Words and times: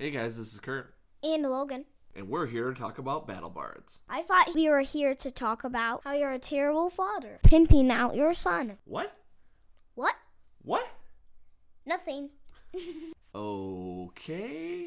Hey 0.00 0.10
guys, 0.12 0.38
this 0.38 0.54
is 0.54 0.60
Kurt, 0.60 0.94
And 1.22 1.42
Logan. 1.42 1.84
and 2.16 2.30
we're 2.30 2.46
here 2.46 2.72
to 2.72 2.74
talk 2.80 2.96
about 2.96 3.26
Battle 3.26 3.50
Bards. 3.50 4.00
I 4.08 4.22
thought 4.22 4.54
we 4.54 4.66
were 4.70 4.80
here 4.80 5.14
to 5.16 5.30
talk 5.30 5.62
about 5.62 6.00
how 6.04 6.14
you're 6.14 6.32
a 6.32 6.38
terrible 6.38 6.88
father, 6.88 7.38
pimping 7.42 7.90
out 7.90 8.16
your 8.16 8.32
son. 8.32 8.78
What? 8.86 9.14
What? 9.96 10.14
What? 10.62 10.88
Nothing. 11.84 12.30
Okay. 13.32 14.86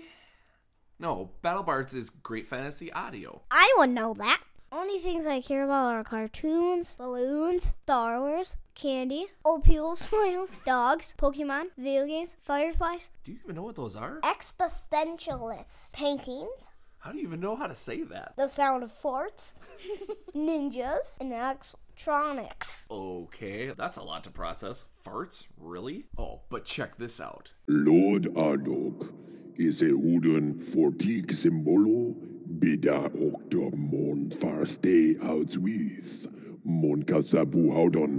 No, 0.99 1.29
Battle 1.43 1.61
Bards 1.63 1.93
is 1.93 2.09
great 2.09 2.45
fantasy 2.47 2.91
audio. 2.91 3.41
I 3.51 3.73
would 3.77 3.91
know 3.91 4.13
that. 4.15 4.41
Only 4.75 4.97
things 4.97 5.27
I 5.27 5.39
care 5.39 5.63
about 5.65 5.93
are 5.93 6.03
cartoons, 6.03 6.95
balloons, 6.97 7.75
Star 7.83 8.19
Wars, 8.19 8.57
candy, 8.73 9.27
old 9.45 9.63
people's 9.63 9.99
smiles, 10.09 10.57
dogs, 10.65 11.13
Pokemon, 11.15 11.65
video 11.77 12.07
games, 12.07 12.37
fireflies, 12.41 13.11
Do 13.23 13.33
you 13.33 13.37
even 13.43 13.55
know 13.55 13.61
what 13.61 13.75
those 13.75 13.95
are? 13.95 14.19
Existentialist 14.21 15.93
paintings, 15.93 16.71
How 16.97 17.11
do 17.11 17.19
you 17.19 17.27
even 17.27 17.39
know 17.39 17.55
how 17.55 17.67
to 17.67 17.75
say 17.75 18.01
that? 18.01 18.33
the 18.35 18.47
sound 18.47 18.81
of 18.81 18.91
forts, 18.91 19.53
ninjas, 20.35 21.19
and 21.21 21.31
electronics. 21.31 22.87
Okay, 22.89 23.73
that's 23.77 23.97
a 23.97 24.03
lot 24.03 24.23
to 24.23 24.31
process. 24.31 24.85
Farts? 25.05 25.45
Really? 25.55 26.05
Oh, 26.17 26.41
but 26.49 26.65
check 26.65 26.97
this 26.97 27.21
out. 27.21 27.51
Lord 27.67 28.23
Ardok 28.33 29.13
is 29.55 29.83
a 29.83 29.93
wooden 29.95 30.55
fortik 30.55 31.27
symbolo 31.27 32.15
bida 32.59 32.99
okta 33.27 33.69
mon 33.75 34.29
farste 34.29 35.17
outwis 35.21 36.27
mon 36.65 37.03
kasabu 37.03 37.71
haudon 37.71 38.13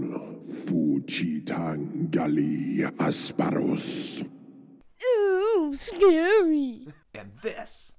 fuchitang 0.65 2.11
gali 2.11 2.85
asparos. 2.99 4.25
Ooh, 5.05 5.75
scary. 5.77 6.89
And 7.15 7.31
this. 7.43 7.95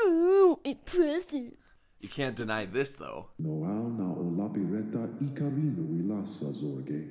Ooh, 0.00 0.60
impressive. 0.64 1.65
You 2.06 2.10
can't 2.10 2.36
deny 2.36 2.66
this 2.66 2.92
though. 2.92 3.30
Noal 3.40 3.90
na 3.90 4.04
o 4.04 4.22
lape 4.22 4.62
reta 4.64 5.08
ikarino 5.18 5.90
i 5.90 6.02
lasa 6.06 6.52
zorge. 6.52 7.08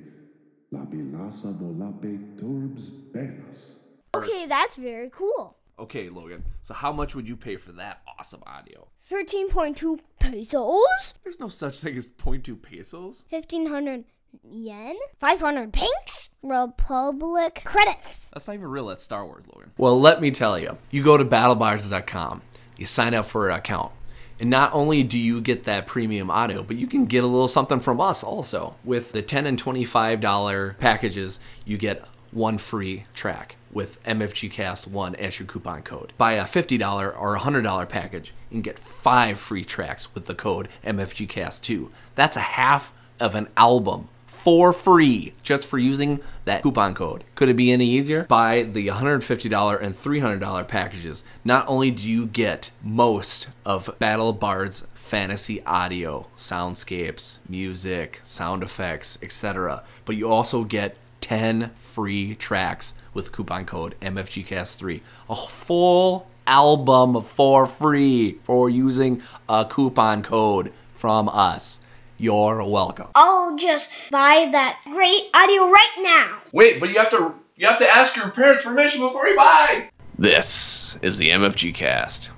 Lape 0.72 1.12
lasa 1.12 1.48
bo 1.48 1.66
lape 1.66 2.38
turbs 2.38 2.88
benas. 3.12 3.76
Okay, 4.14 4.46
that's 4.46 4.76
very 4.76 5.10
cool. 5.10 5.58
Okay, 5.78 6.08
Logan, 6.08 6.44
so 6.62 6.72
how 6.72 6.92
much 6.92 7.14
would 7.14 7.28
you 7.28 7.36
pay 7.36 7.56
for 7.56 7.72
that 7.72 8.00
awesome 8.18 8.42
audio? 8.46 8.88
13.2 9.10 10.00
pesos? 10.18 11.12
There's 11.22 11.40
no 11.40 11.48
such 11.48 11.78
thing 11.80 11.98
as 11.98 12.08
0.2 12.08 12.62
pesos. 12.62 13.26
1500 13.28 14.04
yen? 14.50 14.96
500 15.20 15.74
pinks? 15.74 16.30
Republic 16.42 17.60
credits. 17.66 18.30
That's 18.30 18.48
not 18.48 18.54
even 18.54 18.68
real. 18.68 18.86
That's 18.86 19.04
Star 19.04 19.26
Wars, 19.26 19.44
Logan. 19.52 19.72
Well, 19.76 20.00
let 20.00 20.22
me 20.22 20.30
tell 20.30 20.58
you. 20.58 20.78
You 20.90 21.04
go 21.04 21.18
to 21.18 21.24
battlebards.com, 21.26 22.40
you 22.78 22.86
sign 22.86 23.12
up 23.12 23.26
for 23.26 23.50
an 23.50 23.58
account, 23.58 23.92
and 24.38 24.50
not 24.50 24.74
only 24.74 25.02
do 25.02 25.18
you 25.18 25.40
get 25.40 25.64
that 25.64 25.86
premium 25.86 26.30
audio, 26.30 26.62
but 26.62 26.76
you 26.76 26.86
can 26.86 27.06
get 27.06 27.24
a 27.24 27.26
little 27.26 27.48
something 27.48 27.80
from 27.80 28.00
us 28.00 28.22
also. 28.22 28.76
With 28.84 29.12
the 29.12 29.22
10 29.22 29.46
and 29.46 29.62
$25 29.62 30.78
packages, 30.78 31.40
you 31.64 31.78
get 31.78 32.06
one 32.30 32.58
free 32.58 33.06
track 33.14 33.56
with 33.72 34.02
MFGCast1 34.04 35.14
as 35.14 35.38
your 35.38 35.46
coupon 35.46 35.82
code. 35.82 36.12
Buy 36.18 36.32
a 36.32 36.44
$50 36.44 37.18
or 37.18 37.36
$100 37.38 37.88
package 37.88 38.32
and 38.50 38.62
get 38.62 38.78
five 38.78 39.38
free 39.40 39.64
tracks 39.64 40.14
with 40.14 40.26
the 40.26 40.34
code 40.34 40.68
MFGCast2. 40.84 41.90
That's 42.14 42.36
a 42.36 42.40
half 42.40 42.92
of 43.18 43.34
an 43.34 43.48
album 43.56 44.08
for 44.46 44.72
free 44.72 45.32
just 45.42 45.66
for 45.66 45.76
using 45.76 46.20
that 46.44 46.62
coupon 46.62 46.94
code. 46.94 47.24
Could 47.34 47.48
it 47.48 47.56
be 47.56 47.72
any 47.72 47.84
easier? 47.84 48.22
Buy 48.22 48.62
the 48.62 48.86
$150 48.86 49.82
and 49.82 49.92
$300 49.92 50.68
packages. 50.68 51.24
Not 51.44 51.66
only 51.66 51.90
do 51.90 52.08
you 52.08 52.26
get 52.26 52.70
most 52.80 53.48
of 53.64 53.90
Battle 53.98 54.32
Bard's 54.32 54.86
fantasy 54.94 55.64
audio, 55.64 56.28
soundscapes, 56.36 57.40
music, 57.48 58.20
sound 58.22 58.62
effects, 58.62 59.18
etc., 59.20 59.82
but 60.04 60.14
you 60.14 60.30
also 60.30 60.62
get 60.62 60.96
10 61.22 61.72
free 61.74 62.36
tracks 62.36 62.94
with 63.12 63.32
coupon 63.32 63.64
code 63.64 63.96
MFGCast3. 64.00 65.00
A 65.28 65.34
full 65.34 66.28
album 66.46 67.20
for 67.20 67.66
free 67.66 68.38
for 68.42 68.70
using 68.70 69.22
a 69.48 69.64
coupon 69.64 70.22
code 70.22 70.72
from 70.92 71.28
us. 71.30 71.80
You're 72.18 72.64
welcome. 72.64 73.08
I'll 73.14 73.56
just 73.56 73.92
buy 74.10 74.48
that 74.52 74.80
great 74.84 75.28
audio 75.34 75.68
right 75.68 75.94
now. 75.98 76.38
Wait, 76.52 76.80
but 76.80 76.88
you 76.88 76.98
have 76.98 77.10
to 77.10 77.34
you 77.56 77.66
have 77.66 77.78
to 77.78 77.88
ask 77.88 78.16
your 78.16 78.30
parents' 78.30 78.64
permission 78.64 79.00
before 79.00 79.26
you 79.26 79.36
buy. 79.36 79.90
This 80.18 80.98
is 81.02 81.18
the 81.18 81.30
MFG 81.30 81.74
cast. 81.74 82.30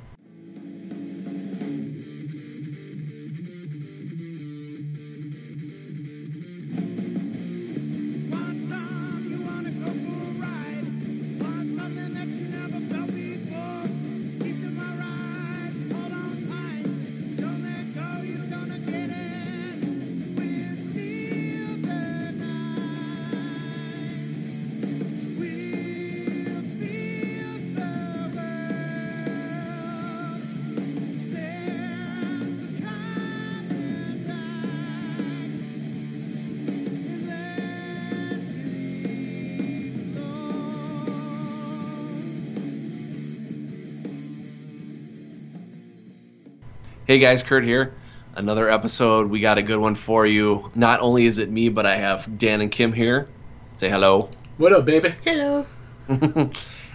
Hey 47.09 47.19
guys, 47.19 47.43
Kurt 47.43 47.65
here. 47.65 47.95
Another 48.35 48.69
episode. 48.69 49.31
We 49.31 49.41
got 49.41 49.57
a 49.57 49.63
good 49.63 49.79
one 49.79 49.95
for 49.95 50.27
you. 50.27 50.71
Not 50.75 51.01
only 51.01 51.25
is 51.25 51.39
it 51.39 51.51
me, 51.51 51.71
but 51.71 51.87
I 51.87 51.97
have 51.97 52.37
Dan 52.37 52.61
and 52.61 52.71
Kim 52.71 52.93
here. 52.93 53.31
Say 53.73 53.89
hello. 53.89 54.29
What 54.59 54.75
up, 54.75 54.85
baby? 54.85 55.15
Hello. 55.25 55.65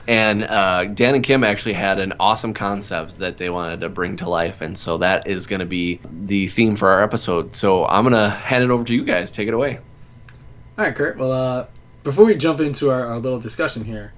And 0.08 0.44
uh, 0.44 0.86
Dan 0.86 1.16
and 1.16 1.24
Kim 1.24 1.44
actually 1.44 1.74
had 1.74 1.98
an 1.98 2.14
awesome 2.20 2.54
concept 2.54 3.20
that 3.20 3.38
they 3.38 3.50
wanted 3.50 3.82
to 3.82 3.90
bring 3.90 4.18
to 4.18 4.30
life, 4.30 4.62
and 4.62 4.78
so 4.78 4.98
that 4.98 5.26
is 5.28 5.48
going 5.48 5.62
to 5.62 5.66
be 5.66 6.00
the 6.12 6.48
theme 6.48 6.76
for 6.76 6.90
our 6.90 7.02
episode. 7.02 7.56
So 7.56 7.86
I'm 7.86 8.04
going 8.04 8.14
to 8.14 8.30
hand 8.30 8.66
it 8.66 8.70
over 8.70 8.84
to 8.84 8.94
you 8.94 9.06
guys. 9.06 9.32
Take 9.32 9.48
it 9.48 9.54
away. 9.54 9.78
All 10.78 10.86
right, 10.86 10.94
Kurt. 10.94 11.18
Well, 11.18 11.32
uh, 11.32 11.68
before 12.04 12.26
we 12.26 12.36
jump 12.36 12.60
into 12.60 12.92
our, 12.92 13.08
our 13.08 13.18
little 13.18 13.40
discussion 13.40 13.86
here, 13.86 14.14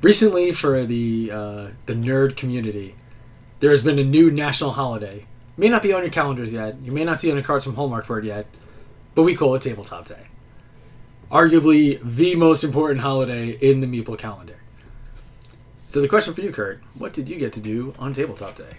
recently 0.00 0.52
for 0.52 0.84
the 0.86 1.30
uh, 1.30 1.66
the 1.86 1.94
nerd 1.94 2.36
community, 2.36 2.94
there 3.60 3.70
has 3.70 3.82
been 3.82 3.98
a 3.98 4.04
new 4.04 4.30
national 4.30 4.72
holiday. 4.72 5.26
May 5.56 5.68
not 5.68 5.82
be 5.82 5.92
on 5.92 6.02
your 6.02 6.10
calendars 6.10 6.52
yet. 6.52 6.76
You 6.82 6.92
may 6.92 7.04
not 7.04 7.18
see 7.18 7.28
it 7.28 7.32
on 7.32 7.38
your 7.38 7.44
cards 7.44 7.64
from 7.64 7.74
Hallmark 7.74 8.04
for 8.04 8.18
it 8.18 8.24
yet, 8.24 8.46
but 9.14 9.22
we 9.22 9.34
call 9.34 9.54
it 9.54 9.62
Tabletop 9.62 10.06
Day. 10.06 10.26
Arguably 11.30 11.98
the 12.02 12.36
most 12.36 12.62
important 12.62 13.00
holiday 13.00 13.50
in 13.50 13.80
the 13.80 13.86
Meeple 13.86 14.18
calendar. 14.18 14.56
So 15.88 16.00
the 16.00 16.08
question 16.08 16.34
for 16.34 16.40
you, 16.42 16.52
Kurt, 16.52 16.80
what 16.94 17.12
did 17.12 17.28
you 17.28 17.38
get 17.38 17.52
to 17.54 17.60
do 17.60 17.94
on 17.98 18.12
Tabletop 18.12 18.54
Day? 18.56 18.76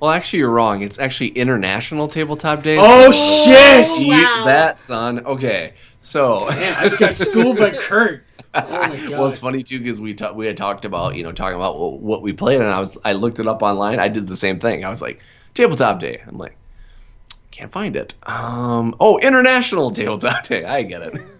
Well, 0.00 0.10
actually, 0.10 0.40
you're 0.40 0.50
wrong. 0.50 0.82
It's 0.82 0.98
actually 1.00 1.28
International 1.30 2.06
Tabletop 2.06 2.62
Day. 2.62 2.76
Oh, 2.78 3.10
so- 3.10 3.46
shit! 3.50 3.86
Oh, 3.88 4.00
Eat 4.00 4.44
that, 4.46 4.78
son. 4.78 5.24
Okay, 5.26 5.72
so 5.98 6.46
Man, 6.50 6.74
I 6.74 6.84
just 6.84 7.00
got 7.00 7.16
schooled 7.16 7.58
by 7.58 7.70
Kurt. 7.76 8.24
Oh 8.54 9.08
well, 9.10 9.26
it's 9.26 9.38
funny 9.38 9.62
too 9.62 9.78
because 9.80 10.00
we 10.00 10.14
ta- 10.14 10.32
we 10.32 10.46
had 10.46 10.56
talked 10.56 10.84
about 10.84 11.16
you 11.16 11.22
know 11.22 11.32
talking 11.32 11.56
about 11.56 11.78
what, 11.78 12.00
what 12.00 12.22
we 12.22 12.32
played, 12.32 12.60
and 12.60 12.68
I 12.70 12.78
was 12.80 12.96
I 13.04 13.12
looked 13.12 13.38
it 13.38 13.46
up 13.46 13.62
online. 13.62 13.98
I 13.98 14.08
did 14.08 14.26
the 14.26 14.36
same 14.36 14.58
thing. 14.58 14.84
I 14.84 14.88
was 14.90 15.02
like 15.02 15.20
tabletop 15.54 16.00
day. 16.00 16.22
I'm 16.26 16.38
like 16.38 16.56
can't 17.50 17.72
find 17.72 17.96
it. 17.96 18.14
Um, 18.22 18.94
oh, 19.00 19.18
international 19.18 19.90
tabletop 19.90 20.44
day. 20.46 20.64
I 20.64 20.82
get 20.82 21.02
it. 21.02 21.20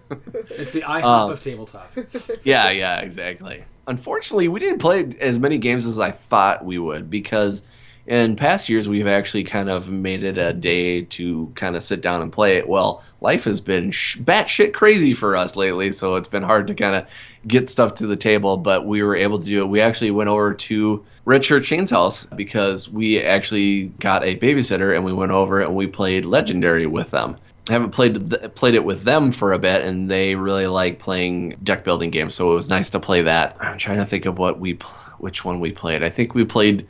It's 0.49 0.71
the 0.71 0.81
IHOP 0.81 1.03
Um, 1.03 1.31
of 1.31 1.39
tabletop. 1.39 1.91
yeah, 2.43 2.71
yeah, 2.71 2.99
exactly. 3.01 3.63
Unfortunately, 3.85 4.47
we 4.47 4.59
didn't 4.59 4.79
play 4.79 5.15
as 5.21 5.37
many 5.37 5.59
games 5.59 5.85
as 5.85 5.99
I 5.99 6.09
thought 6.09 6.65
we 6.65 6.79
would 6.79 7.11
because 7.11 7.61
in 8.09 8.35
past 8.35 8.69
years 8.69 8.89
we've 8.89 9.07
actually 9.07 9.43
kind 9.43 9.69
of 9.69 9.91
made 9.91 10.23
it 10.23 10.39
a 10.39 10.51
day 10.51 11.03
to 11.03 11.51
kind 11.53 11.75
of 11.75 11.83
sit 11.83 12.01
down 12.01 12.23
and 12.23 12.31
play 12.31 12.57
it. 12.57 12.67
Well, 12.67 13.03
life 13.21 13.43
has 13.43 13.61
been 13.61 13.91
sh- 13.91 14.17
batshit 14.17 14.73
crazy 14.73 15.13
for 15.13 15.35
us 15.35 15.55
lately, 15.55 15.91
so 15.91 16.15
it's 16.15 16.27
been 16.27 16.41
hard 16.41 16.67
to 16.67 16.73
kind 16.73 16.95
of 16.95 17.07
get 17.47 17.69
stuff 17.69 17.93
to 17.95 18.07
the 18.07 18.17
table. 18.17 18.57
But 18.57 18.87
we 18.87 19.03
were 19.03 19.15
able 19.15 19.37
to 19.37 19.45
do 19.45 19.61
it. 19.61 19.67
We 19.69 19.79
actually 19.79 20.09
went 20.09 20.29
over 20.29 20.55
to 20.55 21.05
Red 21.23 21.45
Shirt 21.45 21.65
Shane's 21.67 21.91
house 21.91 22.25
because 22.25 22.89
we 22.89 23.21
actually 23.21 23.89
got 23.99 24.23
a 24.23 24.35
babysitter 24.37 24.95
and 24.95 25.05
we 25.05 25.13
went 25.13 25.31
over 25.31 25.61
and 25.61 25.75
we 25.75 25.85
played 25.85 26.25
Legendary 26.25 26.87
with 26.87 27.11
them. 27.11 27.37
I 27.69 27.73
haven't 27.73 27.91
played 27.91 28.31
th- 28.31 28.55
played 28.55 28.73
it 28.73 28.83
with 28.83 29.03
them 29.03 29.31
for 29.31 29.53
a 29.53 29.59
bit, 29.59 29.83
and 29.83 30.09
they 30.09 30.33
really 30.33 30.65
like 30.65 30.97
playing 30.97 31.51
deck 31.61 31.83
building 31.83 32.09
games. 32.09 32.33
So 32.33 32.51
it 32.51 32.55
was 32.55 32.71
nice 32.71 32.89
to 32.89 32.99
play 32.99 33.21
that. 33.21 33.55
I'm 33.61 33.77
trying 33.77 33.99
to 33.99 34.05
think 34.05 34.25
of 34.25 34.39
what 34.39 34.59
we, 34.59 34.73
pl- 34.73 34.89
which 35.19 35.45
one 35.45 35.59
we 35.59 35.71
played. 35.71 36.01
I 36.01 36.09
think 36.09 36.33
we 36.33 36.43
played, 36.43 36.87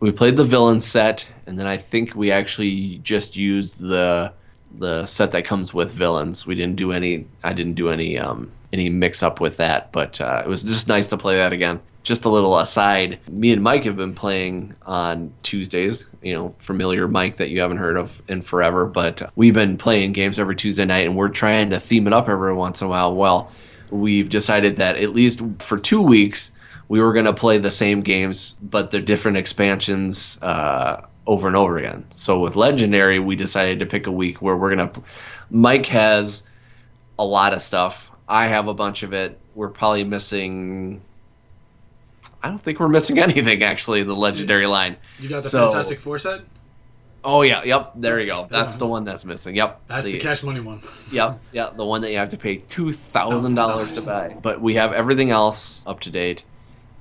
we 0.00 0.12
played 0.12 0.36
the 0.36 0.44
villain 0.44 0.80
set, 0.80 1.28
and 1.46 1.58
then 1.58 1.66
I 1.66 1.76
think 1.76 2.14
we 2.14 2.30
actually 2.30 2.98
just 2.98 3.36
used 3.36 3.80
the 3.80 4.32
the 4.76 5.06
set 5.06 5.30
that 5.30 5.44
comes 5.44 5.72
with 5.72 5.92
villains. 5.92 6.46
We 6.46 6.54
didn't 6.54 6.76
do 6.76 6.92
any. 6.92 7.26
I 7.42 7.52
didn't 7.52 7.74
do 7.74 7.88
any 7.90 8.18
um, 8.18 8.52
any 8.72 8.90
mix 8.90 9.22
up 9.22 9.40
with 9.40 9.56
that, 9.56 9.92
but 9.92 10.20
uh, 10.20 10.42
it 10.44 10.48
was 10.48 10.62
just 10.62 10.88
nice 10.88 11.08
to 11.08 11.16
play 11.16 11.36
that 11.36 11.52
again. 11.52 11.80
Just 12.04 12.24
a 12.24 12.28
little 12.28 12.58
aside, 12.58 13.18
me 13.28 13.52
and 13.52 13.62
Mike 13.62 13.84
have 13.84 13.96
been 13.96 14.14
playing 14.14 14.74
on 14.82 15.32
Tuesdays. 15.42 16.06
You 16.22 16.34
know, 16.34 16.54
familiar 16.58 17.08
Mike 17.08 17.36
that 17.36 17.50
you 17.50 17.60
haven't 17.60 17.78
heard 17.78 17.96
of 17.96 18.22
in 18.28 18.40
forever, 18.40 18.86
but 18.86 19.30
we've 19.36 19.54
been 19.54 19.76
playing 19.76 20.12
games 20.12 20.38
every 20.38 20.56
Tuesday 20.56 20.84
night, 20.84 21.06
and 21.06 21.16
we're 21.16 21.28
trying 21.28 21.70
to 21.70 21.80
theme 21.80 22.06
it 22.06 22.12
up 22.12 22.28
every 22.28 22.54
once 22.54 22.80
in 22.80 22.86
a 22.86 22.90
while. 22.90 23.14
Well, 23.14 23.50
we've 23.90 24.28
decided 24.28 24.76
that 24.76 24.96
at 24.96 25.10
least 25.10 25.42
for 25.58 25.78
two 25.78 26.02
weeks 26.02 26.52
we 26.88 27.00
were 27.00 27.12
going 27.12 27.26
to 27.26 27.34
play 27.34 27.58
the 27.58 27.70
same 27.70 28.00
games, 28.00 28.56
but 28.62 28.90
they're 28.90 29.00
different 29.00 29.36
expansions 29.36 30.38
uh, 30.42 31.06
over 31.26 31.46
and 31.46 31.56
over 31.56 31.78
again. 31.78 32.06
So 32.10 32.40
with 32.40 32.56
Legendary, 32.56 33.18
we 33.18 33.36
decided 33.36 33.78
to 33.80 33.86
pick 33.86 34.06
a 34.06 34.12
week 34.12 34.40
where 34.40 34.56
we're 34.56 34.74
going 34.74 34.90
to. 34.90 35.02
Mike 35.50 35.86
has 35.86 36.44
a 37.18 37.24
lot 37.24 37.52
of 37.52 37.60
stuff. 37.62 38.10
I 38.28 38.46
have 38.46 38.68
a 38.68 38.74
bunch 38.74 39.02
of 39.02 39.12
it. 39.12 39.38
We're 39.54 39.68
probably 39.68 40.04
missing. 40.04 41.02
I 42.42 42.48
don't 42.48 42.58
think 42.60 42.78
we're 42.80 42.88
missing 42.88 43.18
anything 43.28 43.62
actually 43.62 44.00
in 44.00 44.06
the 44.06 44.16
Legendary 44.16 44.66
line. 44.66 44.96
You 45.18 45.28
got 45.28 45.42
the 45.42 45.48
So- 45.50 45.70
Fantastic 45.70 46.00
Four 46.00 46.18
set? 46.18 46.40
Oh 47.24 47.42
yeah, 47.42 47.64
yep. 47.64 47.92
There 47.96 48.20
you 48.20 48.26
go. 48.26 48.46
That's 48.48 48.76
the 48.76 48.86
one 48.86 49.02
that's 49.04 49.24
missing. 49.24 49.56
Yep. 49.56 49.82
That's 49.88 50.06
the, 50.06 50.18
cash 50.20 50.44
money 50.44 50.60
one. 50.60 50.80
Yep, 51.10 51.40
yep, 51.52 51.76
the 51.76 51.84
one 51.84 52.00
that 52.02 52.12
you 52.12 52.18
have 52.18 52.28
to 52.28 52.36
pay 52.36 52.56
two 52.56 52.92
thousand 52.92 53.56
dollars 53.56 53.94
to 53.94 54.02
buy. 54.02 54.36
But 54.40 54.60
we 54.60 54.74
have 54.74 54.92
everything 54.92 55.30
else 55.30 55.84
up 55.84 55.98
to 56.00 56.10
date, 56.10 56.44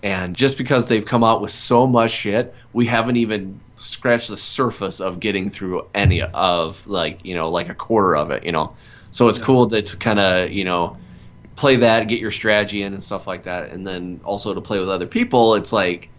and 0.03 0.35
just 0.35 0.57
because 0.57 0.87
they've 0.87 1.05
come 1.05 1.23
out 1.23 1.41
with 1.41 1.51
so 1.51 1.87
much 1.87 2.11
shit, 2.11 2.53
we 2.73 2.85
haven't 2.85 3.17
even 3.17 3.59
scratched 3.75 4.29
the 4.29 4.37
surface 4.37 4.99
of 4.99 5.19
getting 5.19 5.49
through 5.49 5.87
any 5.93 6.21
of 6.21 6.85
like 6.87 7.23
you 7.23 7.35
know 7.35 7.49
like 7.49 7.69
a 7.69 7.75
quarter 7.75 8.15
of 8.15 8.31
it. 8.31 8.43
You 8.43 8.51
know, 8.51 8.75
so 9.11 9.27
it's 9.27 9.39
cool 9.39 9.67
to 9.67 9.97
kind 9.97 10.19
of 10.19 10.51
you 10.51 10.65
know 10.65 10.97
play 11.55 11.77
that, 11.77 12.07
get 12.07 12.19
your 12.19 12.31
strategy 12.31 12.83
in 12.83 12.93
and 12.93 13.01
stuff 13.01 13.27
like 13.27 13.43
that, 13.43 13.71
and 13.71 13.85
then 13.85 14.21
also 14.23 14.53
to 14.53 14.61
play 14.61 14.79
with 14.79 14.89
other 14.89 15.07
people. 15.07 15.55
It's 15.55 15.73
like 15.73 16.09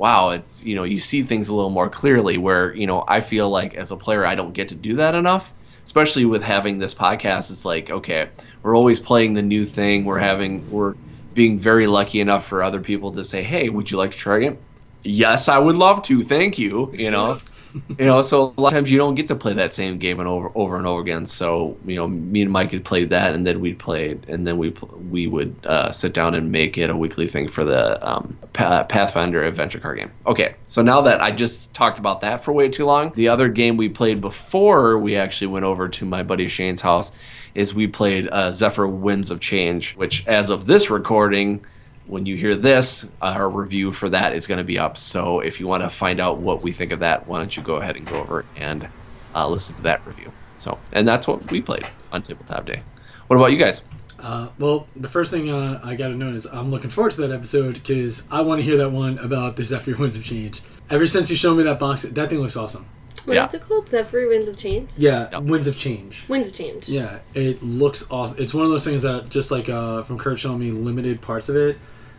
wow, 0.00 0.30
it's 0.30 0.64
you 0.64 0.74
know 0.74 0.82
you 0.84 0.98
see 0.98 1.22
things 1.22 1.50
a 1.50 1.54
little 1.54 1.70
more 1.70 1.88
clearly. 1.88 2.38
Where 2.38 2.74
you 2.74 2.86
know 2.86 3.04
I 3.06 3.20
feel 3.20 3.48
like 3.48 3.74
as 3.74 3.92
a 3.92 3.96
player 3.96 4.26
I 4.26 4.34
don't 4.34 4.52
get 4.52 4.68
to 4.68 4.74
do 4.74 4.96
that 4.96 5.14
enough, 5.14 5.54
especially 5.84 6.24
with 6.24 6.42
having 6.42 6.78
this 6.78 6.94
podcast. 6.94 7.50
It's 7.52 7.64
like 7.64 7.90
okay, 7.90 8.30
we're 8.62 8.76
always 8.76 8.98
playing 8.98 9.34
the 9.34 9.42
new 9.42 9.64
thing. 9.64 10.04
We're 10.04 10.18
having 10.18 10.68
we're 10.70 10.94
being 11.34 11.58
very 11.58 11.86
lucky 11.86 12.20
enough 12.20 12.46
for 12.46 12.62
other 12.62 12.80
people 12.80 13.12
to 13.12 13.24
say, 13.24 13.42
hey, 13.42 13.68
would 13.68 13.90
you 13.90 13.98
like 13.98 14.10
to 14.12 14.18
try 14.18 14.40
it? 14.40 14.58
Yes, 15.02 15.48
I 15.48 15.58
would 15.58 15.76
love 15.76 16.02
to. 16.04 16.22
Thank 16.22 16.58
you. 16.58 16.92
You 16.92 17.10
know. 17.10 17.40
You 17.74 18.06
know, 18.06 18.22
so 18.22 18.54
a 18.56 18.60
lot 18.60 18.68
of 18.68 18.74
times 18.74 18.90
you 18.90 18.98
don't 18.98 19.14
get 19.14 19.28
to 19.28 19.36
play 19.36 19.52
that 19.54 19.72
same 19.72 19.98
game 19.98 20.20
and 20.20 20.28
over 20.28 20.50
over 20.54 20.76
and 20.76 20.86
over 20.86 21.00
again. 21.00 21.26
So 21.26 21.76
you 21.86 21.96
know, 21.96 22.08
me 22.08 22.42
and 22.42 22.50
Mike 22.50 22.70
had 22.70 22.84
played 22.84 23.10
that, 23.10 23.34
and 23.34 23.46
then 23.46 23.60
we'd 23.60 23.78
played, 23.78 24.26
and 24.28 24.46
then 24.46 24.58
we 24.58 24.74
we 25.10 25.26
would 25.26 25.54
uh, 25.64 25.90
sit 25.90 26.14
down 26.14 26.34
and 26.34 26.50
make 26.50 26.78
it 26.78 26.90
a 26.90 26.96
weekly 26.96 27.28
thing 27.28 27.48
for 27.48 27.64
the 27.64 28.06
um, 28.06 28.36
Pathfinder 28.52 29.42
adventure 29.42 29.78
card 29.78 29.98
game. 29.98 30.10
Okay, 30.26 30.54
so 30.64 30.82
now 30.82 31.00
that 31.02 31.20
I 31.20 31.30
just 31.30 31.74
talked 31.74 31.98
about 31.98 32.20
that 32.22 32.42
for 32.42 32.52
way 32.52 32.68
too 32.68 32.86
long, 32.86 33.12
the 33.12 33.28
other 33.28 33.48
game 33.48 33.76
we 33.76 33.88
played 33.88 34.20
before 34.20 34.98
we 34.98 35.16
actually 35.16 35.48
went 35.48 35.64
over 35.64 35.88
to 35.88 36.04
my 36.04 36.22
buddy 36.22 36.48
Shane's 36.48 36.80
house 36.80 37.12
is 37.54 37.74
we 37.74 37.86
played 37.86 38.28
uh, 38.28 38.52
Zephyr 38.52 38.86
Winds 38.86 39.30
of 39.30 39.40
Change, 39.40 39.96
which 39.96 40.26
as 40.26 40.50
of 40.50 40.66
this 40.66 40.90
recording 40.90 41.64
when 42.10 42.26
you 42.26 42.36
hear 42.36 42.54
this, 42.54 43.06
our 43.22 43.48
review 43.48 43.92
for 43.92 44.08
that 44.08 44.34
is 44.34 44.46
going 44.46 44.58
to 44.58 44.64
be 44.64 44.78
up. 44.78 44.96
So 44.96 45.40
if 45.40 45.60
you 45.60 45.66
want 45.66 45.82
to 45.84 45.88
find 45.88 46.18
out 46.20 46.38
what 46.38 46.62
we 46.62 46.72
think 46.72 46.92
of 46.92 47.00
that, 47.00 47.26
why 47.28 47.38
don't 47.38 47.56
you 47.56 47.62
go 47.62 47.76
ahead 47.76 47.96
and 47.96 48.06
go 48.06 48.20
over 48.20 48.44
and 48.56 48.88
uh, 49.34 49.48
listen 49.48 49.76
to 49.76 49.82
that 49.82 50.04
review. 50.06 50.32
So, 50.56 50.78
and 50.92 51.06
that's 51.06 51.26
what 51.26 51.50
we 51.50 51.62
played 51.62 51.86
on 52.12 52.22
Tabletop 52.22 52.66
Day. 52.66 52.82
What 53.28 53.36
about 53.36 53.52
you 53.52 53.58
guys? 53.58 53.82
Uh, 54.18 54.48
well, 54.58 54.86
the 54.96 55.08
first 55.08 55.30
thing 55.30 55.50
uh, 55.50 55.80
I 55.82 55.94
got 55.94 56.08
to 56.08 56.14
note 56.14 56.34
is 56.34 56.46
I'm 56.46 56.70
looking 56.70 56.90
forward 56.90 57.12
to 57.12 57.20
that 57.26 57.32
episode 57.32 57.74
because 57.74 58.26
I 58.30 58.40
want 58.42 58.58
to 58.60 58.64
hear 58.64 58.76
that 58.78 58.90
one 58.90 59.18
about 59.18 59.56
the 59.56 59.64
Zephyr 59.64 59.96
Winds 59.96 60.16
of 60.16 60.24
Change. 60.24 60.60
Ever 60.90 61.06
since 61.06 61.30
you 61.30 61.36
showed 61.36 61.54
me 61.56 61.62
that 61.62 61.78
box, 61.78 62.02
that 62.02 62.28
thing 62.28 62.40
looks 62.40 62.56
awesome. 62.56 62.86
What 63.24 63.36
is 63.36 63.52
Yeah. 63.52 63.58
it 63.60 63.62
called? 63.66 63.88
Zephyr 63.88 64.28
Winds 64.28 64.48
of 64.48 64.56
Change? 64.56 64.90
Yeah, 64.96 65.28
Yep. 65.32 65.42
Winds 65.44 65.68
of 65.68 65.76
Change. 65.78 66.24
Winds 66.28 66.48
of 66.48 66.54
Change. 66.54 66.88
Yeah, 66.88 67.18
it 67.34 67.62
looks 67.62 68.06
awesome. 68.10 68.42
It's 68.42 68.52
one 68.52 68.64
of 68.64 68.70
those 68.70 68.84
things 68.84 69.02
that 69.02 69.28
just 69.30 69.50
like 69.50 69.68
uh, 69.68 70.02
from 70.02 70.18
Kurt 70.18 70.38
showing 70.38 70.58
me 70.58 70.70
limited 70.72 71.20
parts 71.20 71.48
of 71.48 71.54
it. 71.56 71.78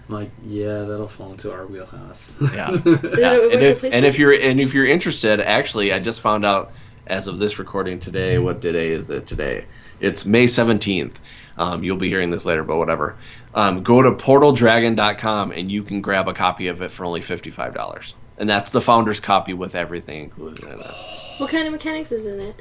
I'm 0.10 0.16
like, 0.16 0.32
yeah, 0.44 0.84
that'll 0.84 1.08
fall 1.08 1.32
into 1.32 1.52
our 1.52 1.66
wheelhouse. 1.66 2.38
Yeah. 2.54 2.72
Yeah. 2.86 3.34
And 3.34 3.62
if 3.62 3.84
and 3.84 4.06
if 4.06 4.18
you're 4.20 4.34
and 4.34 4.60
if 4.60 4.74
you're 4.74 4.86
interested, 4.86 5.40
actually, 5.40 5.94
I 5.94 6.00
just 6.00 6.22
found 6.22 6.46
out 6.46 6.72
as 7.08 7.28
of 7.28 7.40
this 7.40 7.60
recording 7.60 8.00
today. 8.00 8.38
What 8.40 8.62
day 8.62 8.90
is 8.92 9.10
it 9.10 9.26
today? 9.26 9.66
It's 10.00 10.26
May 10.26 10.48
seventeenth. 10.48 11.20
Um, 11.58 11.84
you'll 11.84 11.98
be 11.98 12.10
hearing 12.10 12.30
this 12.30 12.46
later, 12.46 12.64
but 12.64 12.78
whatever. 12.78 13.18
Um, 13.54 13.84
go 13.84 14.02
to 14.02 14.12
portaldragon.com 14.12 15.52
and 15.52 15.72
you 15.72 15.84
can 15.84 16.02
grab 16.02 16.28
a 16.28 16.34
copy 16.34 16.68
of 16.68 16.82
it 16.82 16.92
for 16.92 17.06
only 17.06 17.22
fifty 17.22 17.52
five 17.52 17.74
dollars, 17.74 18.16
and 18.38 18.50
that's 18.50 18.72
the 18.72 18.82
founder's 18.82 19.20
copy 19.20 19.54
with 19.54 19.76
everything 19.76 20.24
included 20.24 20.64
in 20.64 20.80
it. 20.80 20.92
What 21.42 21.50
kind 21.50 21.66
of 21.66 21.72
mechanics 21.72 22.12
is 22.12 22.28
in 22.28 22.40
it? 22.40 22.56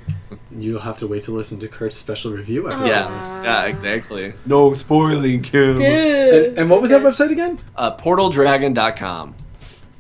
You'll 0.51 0.81
have 0.81 0.97
to 0.99 1.07
wait 1.07 1.25
to 1.25 1.33
listen 1.33 1.61
to 1.61 1.69
Kurt's 1.69 1.97
special 1.97 2.33
review 2.33 2.71
episode. 2.71 2.87
Yeah, 2.87 3.43
yeah, 3.43 3.65
exactly. 3.67 4.33
No 4.47 4.73
spoiling, 4.73 5.43
Kim. 5.43 5.77
Dude. 5.77 5.83
And, 5.83 6.59
and 6.59 6.71
what 6.71 6.81
was 6.81 6.91
that 6.91 7.03
website 7.03 7.31
again? 7.31 7.59
Uh, 7.77 7.95
portaldragon.com. 7.95 9.35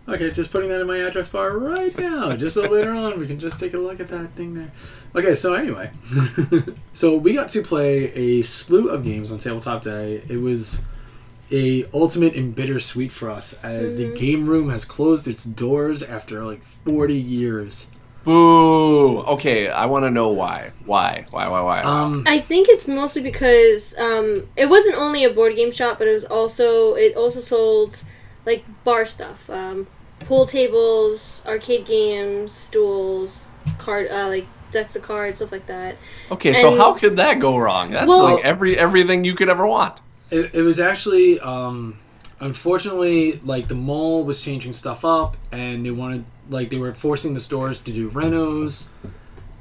Okay, 0.08 0.30
just 0.30 0.50
putting 0.50 0.70
that 0.70 0.80
in 0.80 0.86
my 0.86 0.96
address 0.96 1.28
bar 1.28 1.58
right 1.58 1.96
now, 1.98 2.34
just 2.34 2.54
so 2.54 2.62
later 2.62 2.92
on 2.92 3.20
we 3.20 3.26
can 3.26 3.38
just 3.38 3.60
take 3.60 3.74
a 3.74 3.78
look 3.78 4.00
at 4.00 4.08
that 4.08 4.30
thing 4.30 4.54
there. 4.54 4.72
Okay, 5.14 5.34
so 5.34 5.52
anyway, 5.52 5.90
so 6.94 7.18
we 7.18 7.34
got 7.34 7.50
to 7.50 7.62
play 7.62 8.10
a 8.14 8.40
slew 8.40 8.88
of 8.88 9.04
games 9.04 9.30
on 9.30 9.38
Tabletop 9.38 9.82
Day. 9.82 10.22
It 10.26 10.40
was 10.40 10.86
a 11.52 11.84
ultimate 11.92 12.34
and 12.34 12.54
bittersweet 12.54 13.12
for 13.12 13.28
us 13.28 13.62
as 13.62 13.98
the 13.98 14.08
game 14.16 14.46
room 14.46 14.70
has 14.70 14.86
closed 14.86 15.28
its 15.28 15.44
doors 15.44 16.02
after 16.02 16.44
like 16.46 16.64
40 16.64 17.14
years. 17.14 17.90
Boo. 18.24 19.20
Okay, 19.20 19.68
I 19.68 19.86
want 19.86 20.04
to 20.04 20.10
know 20.10 20.28
why. 20.28 20.72
Why? 20.84 21.24
Why? 21.30 21.48
Why? 21.48 21.60
Why? 21.62 21.82
Um, 21.82 22.24
I 22.26 22.38
think 22.38 22.68
it's 22.68 22.86
mostly 22.86 23.22
because 23.22 23.96
um, 23.98 24.46
it 24.56 24.68
wasn't 24.68 24.96
only 24.96 25.24
a 25.24 25.30
board 25.32 25.56
game 25.56 25.72
shop, 25.72 25.98
but 25.98 26.06
it 26.08 26.12
was 26.12 26.24
also 26.24 26.94
it 26.94 27.16
also 27.16 27.40
sold 27.40 28.02
like 28.46 28.64
bar 28.84 29.06
stuff, 29.06 29.48
um, 29.50 29.86
pool 30.20 30.46
tables, 30.46 31.42
arcade 31.46 31.86
games, 31.86 32.52
stools, 32.52 33.44
card 33.78 34.08
uh, 34.10 34.28
like 34.28 34.46
decks 34.70 34.94
of 34.96 35.02
cards, 35.02 35.38
stuff 35.38 35.50
like 35.52 35.66
that. 35.66 35.96
okay, 36.30 36.52
so 36.52 36.76
how 36.76 36.92
could 36.94 37.16
that 37.16 37.40
go 37.40 37.56
wrong? 37.56 37.90
That's 37.90 38.06
Well- 38.08 38.34
like 38.34 38.44
every 38.44 38.78
everything 38.78 39.24
you 39.24 39.34
could 39.34 39.48
ever 39.48 39.66
want. 39.66 40.00
It, 40.30 40.54
it 40.54 40.62
was 40.62 40.78
actually, 40.78 41.40
um, 41.40 41.98
unfortunately, 42.40 43.40
like 43.44 43.68
the 43.68 43.74
mall 43.74 44.24
was 44.24 44.40
changing 44.40 44.72
stuff 44.72 45.04
up, 45.04 45.36
and 45.52 45.84
they 45.84 45.90
wanted, 45.90 46.24
like, 46.48 46.70
they 46.70 46.78
were 46.78 46.94
forcing 46.94 47.34
the 47.34 47.40
stores 47.40 47.80
to 47.82 47.92
do 47.92 48.10
renos, 48.10 48.88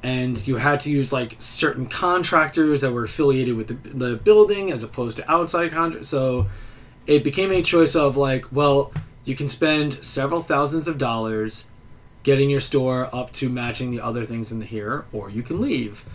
and 0.02 0.48
you 0.48 0.56
had 0.56 0.80
to 0.80 0.92
use 0.92 1.12
like 1.12 1.36
certain 1.40 1.86
contractors 1.86 2.82
that 2.82 2.94
were 2.94 3.04
affiliated 3.04 3.56
with 3.56 3.68
the, 3.68 3.90
the 3.90 4.16
building 4.16 4.72
as 4.72 4.82
opposed 4.82 5.18
to 5.18 5.32
outside 5.32 5.72
contractors. 5.72 6.08
So 6.08 6.48
it 7.06 7.24
became 7.24 7.52
a 7.52 7.62
choice 7.62 7.96
of 7.96 8.16
like, 8.16 8.46
well, 8.52 8.94
you 9.26 9.36
can 9.36 9.50
spend 9.50 10.04
several 10.04 10.42
thousands 10.42 10.88
of 10.88 10.98
dollars 10.98 11.66
getting 12.24 12.50
your 12.50 12.62
store 12.62 13.14
up 13.14 13.34
to 13.34 13.50
matching 13.50 13.92
the 13.92 14.00
other 14.00 14.24
things 14.24 14.52
in 14.52 14.60
the 14.60 14.66
here, 14.66 15.06
or 15.12 15.30
you 15.30 15.44
can 15.44 15.60
leave 15.60 16.06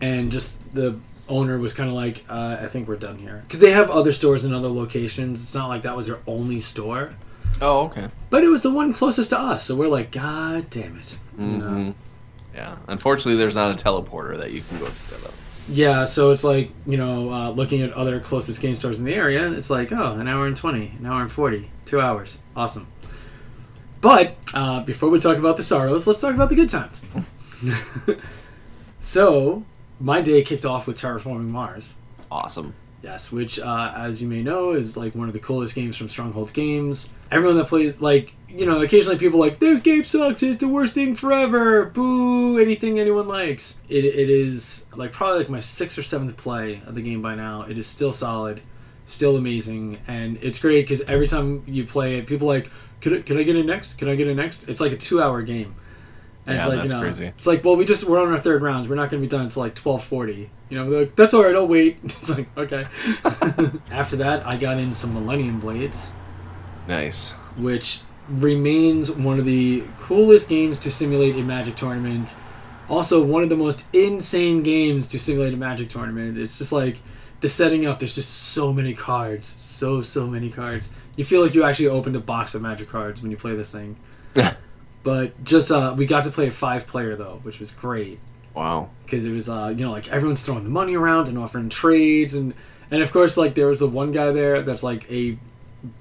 and 0.00 0.30
just 0.32 0.74
the 0.74 0.98
owner 1.28 1.58
was 1.58 1.74
kind 1.74 1.88
of 1.88 1.94
like, 1.94 2.24
uh, 2.28 2.56
"I 2.60 2.66
think 2.66 2.88
we're 2.88 2.96
done 2.96 3.18
here," 3.18 3.42
because 3.42 3.60
they 3.60 3.72
have 3.72 3.90
other 3.90 4.12
stores 4.12 4.44
in 4.44 4.52
other 4.54 4.68
locations. 4.68 5.42
It's 5.42 5.54
not 5.54 5.68
like 5.68 5.82
that 5.82 5.96
was 5.96 6.06
their 6.06 6.18
only 6.26 6.60
store, 6.60 7.14
Oh, 7.60 7.80
okay. 7.86 8.08
but 8.30 8.44
it 8.44 8.48
was 8.48 8.62
the 8.62 8.70
one 8.72 8.92
closest 8.92 9.30
to 9.30 9.38
us. 9.40 9.64
So 9.64 9.74
we're 9.76 9.88
like, 9.88 10.10
"God 10.12 10.70
damn 10.70 10.96
it!" 10.98 11.18
You 11.38 11.46
know? 11.46 11.64
Mhm. 11.66 11.94
Yeah. 12.54 12.76
Unfortunately, 12.88 13.36
there's 13.36 13.54
not 13.56 13.78
a 13.78 13.84
teleporter 13.84 14.36
that 14.38 14.52
you 14.52 14.62
can 14.68 14.78
go 14.78 14.86
to. 14.86 14.92
Though. 15.22 15.30
Yeah, 15.68 16.04
so 16.04 16.30
it's 16.30 16.44
like 16.44 16.70
you 16.86 16.96
know, 16.96 17.32
uh, 17.32 17.50
looking 17.50 17.82
at 17.82 17.92
other 17.92 18.20
closest 18.20 18.60
game 18.62 18.74
stores 18.76 18.98
in 19.00 19.04
the 19.04 19.14
area. 19.14 19.50
It's 19.52 19.68
like, 19.68 19.90
oh, 19.92 20.12
an 20.12 20.28
hour 20.28 20.46
and 20.46 20.56
twenty, 20.56 20.92
an 20.98 21.06
hour 21.06 21.20
and 21.22 21.30
forty, 21.32 21.70
two 21.86 22.00
hours, 22.00 22.38
awesome. 22.54 22.86
But 24.00 24.36
uh, 24.54 24.80
before 24.84 25.08
we 25.10 25.18
talk 25.18 25.36
about 25.38 25.56
the 25.56 25.64
sorrows, 25.64 26.06
let's 26.06 26.20
talk 26.20 26.34
about 26.34 26.48
the 26.50 26.54
good 26.54 26.70
times. 26.70 27.04
so, 29.00 29.64
my 30.00 30.20
day 30.20 30.42
kicked 30.42 30.64
off 30.64 30.86
with 30.86 30.98
Terraforming 30.98 31.48
Mars. 31.48 31.96
Awesome. 32.30 32.74
Yes, 33.02 33.30
which, 33.30 33.60
uh, 33.60 33.92
as 33.96 34.20
you 34.20 34.26
may 34.26 34.42
know, 34.42 34.72
is 34.72 34.96
like 34.96 35.14
one 35.14 35.28
of 35.28 35.32
the 35.32 35.38
coolest 35.38 35.74
games 35.74 35.96
from 35.96 36.08
Stronghold 36.08 36.52
Games. 36.52 37.12
Everyone 37.30 37.56
that 37.58 37.68
plays, 37.68 38.00
like, 38.00 38.34
you 38.48 38.66
know, 38.66 38.82
occasionally 38.82 39.18
people 39.18 39.40
are 39.40 39.48
like, 39.48 39.58
this 39.58 39.80
game 39.80 40.02
sucks, 40.02 40.42
it's 40.42 40.58
the 40.58 40.66
worst 40.66 40.94
thing 40.94 41.14
forever, 41.14 41.84
boo, 41.84 42.58
anything 42.58 42.98
anyone 42.98 43.28
likes. 43.28 43.76
It, 43.88 44.04
it 44.04 44.28
is, 44.28 44.86
like, 44.94 45.12
probably 45.12 45.40
like 45.40 45.50
my 45.50 45.60
sixth 45.60 45.98
or 45.98 46.02
seventh 46.02 46.36
play 46.36 46.82
of 46.86 46.94
the 46.94 47.02
game 47.02 47.22
by 47.22 47.36
now. 47.36 47.62
It 47.62 47.78
is 47.78 47.86
still 47.86 48.12
solid, 48.12 48.60
still 49.04 49.36
amazing, 49.36 50.00
and 50.08 50.38
it's 50.42 50.58
great 50.58 50.82
because 50.82 51.02
every 51.02 51.28
time 51.28 51.62
you 51.66 51.84
play 51.84 52.18
it, 52.18 52.26
people 52.26 52.50
are 52.50 52.54
like, 52.54 52.70
could 53.02 53.12
I, 53.12 53.20
could 53.20 53.36
I 53.36 53.44
get 53.44 53.54
it 53.54 53.66
next? 53.66 53.96
Can 53.96 54.08
I 54.08 54.16
get 54.16 54.26
it 54.26 54.34
next? 54.34 54.68
It's 54.68 54.80
like 54.80 54.92
a 54.92 54.96
two 54.96 55.22
hour 55.22 55.42
game. 55.42 55.76
And 56.46 56.54
Yeah, 56.56 56.60
it's 56.62 56.68
like, 56.68 56.78
that's 56.78 56.92
you 56.92 56.98
know, 56.98 57.02
crazy. 57.04 57.26
It's 57.26 57.46
like, 57.46 57.64
well, 57.64 57.76
we 57.76 57.84
just 57.84 58.04
we're 58.04 58.20
on 58.22 58.30
our 58.32 58.38
third 58.38 58.62
round. 58.62 58.88
We're 58.88 58.94
not 58.94 59.10
going 59.10 59.20
to 59.22 59.26
be 59.26 59.30
done 59.30 59.42
until 59.46 59.62
like 59.62 59.74
twelve 59.74 60.04
forty. 60.04 60.50
You 60.68 60.78
know, 60.78 60.86
like, 60.86 61.16
that's 61.16 61.34
all 61.34 61.42
right. 61.44 61.54
I'll 61.54 61.66
wait. 61.68 61.98
It's 62.04 62.30
like 62.30 62.46
okay. 62.56 62.86
After 63.90 64.16
that, 64.16 64.46
I 64.46 64.56
got 64.56 64.78
in 64.78 64.94
some 64.94 65.14
Millennium 65.14 65.60
Blades, 65.60 66.12
Nice. 66.88 67.32
which 67.56 68.00
remains 68.28 69.10
one 69.10 69.38
of 69.38 69.44
the 69.44 69.84
coolest 69.98 70.48
games 70.48 70.78
to 70.78 70.90
simulate 70.92 71.36
a 71.36 71.42
Magic 71.42 71.76
tournament. 71.76 72.34
Also, 72.88 73.22
one 73.22 73.42
of 73.42 73.48
the 73.48 73.56
most 73.56 73.86
insane 73.92 74.62
games 74.62 75.08
to 75.08 75.18
simulate 75.18 75.52
a 75.54 75.56
Magic 75.56 75.88
tournament. 75.88 76.38
It's 76.38 76.58
just 76.58 76.72
like 76.72 77.00
the 77.40 77.48
setting 77.48 77.86
up. 77.86 77.98
There's 77.98 78.14
just 78.14 78.30
so 78.32 78.72
many 78.72 78.94
cards, 78.94 79.56
so 79.58 80.00
so 80.00 80.26
many 80.26 80.50
cards. 80.50 80.90
You 81.16 81.24
feel 81.24 81.42
like 81.42 81.54
you 81.54 81.64
actually 81.64 81.88
opened 81.88 82.14
a 82.16 82.20
box 82.20 82.54
of 82.54 82.62
Magic 82.62 82.88
cards 82.88 83.20
when 83.22 83.30
you 83.30 83.36
play 83.36 83.54
this 83.56 83.72
thing. 83.72 83.96
But 85.06 85.44
just 85.44 85.70
uh, 85.70 85.94
we 85.96 86.04
got 86.04 86.24
to 86.24 86.30
play 86.30 86.48
a 86.48 86.50
five 86.50 86.88
player 86.88 87.14
though, 87.14 87.38
which 87.44 87.60
was 87.60 87.70
great 87.70 88.18
Wow. 88.54 88.90
because 89.04 89.24
it 89.24 89.30
was 89.32 89.48
uh, 89.48 89.72
you 89.76 89.84
know 89.84 89.92
like 89.92 90.08
everyone's 90.10 90.42
throwing 90.42 90.64
the 90.64 90.70
money 90.70 90.96
around 90.96 91.28
and 91.28 91.38
offering 91.38 91.68
trades 91.68 92.34
and 92.34 92.54
and 92.90 93.02
of 93.04 93.12
course 93.12 93.36
like 93.36 93.54
there 93.54 93.68
was 93.68 93.78
the 93.78 93.86
one 93.86 94.10
guy 94.10 94.32
there 94.32 94.62
that's 94.62 94.82
like 94.82 95.08
a 95.08 95.38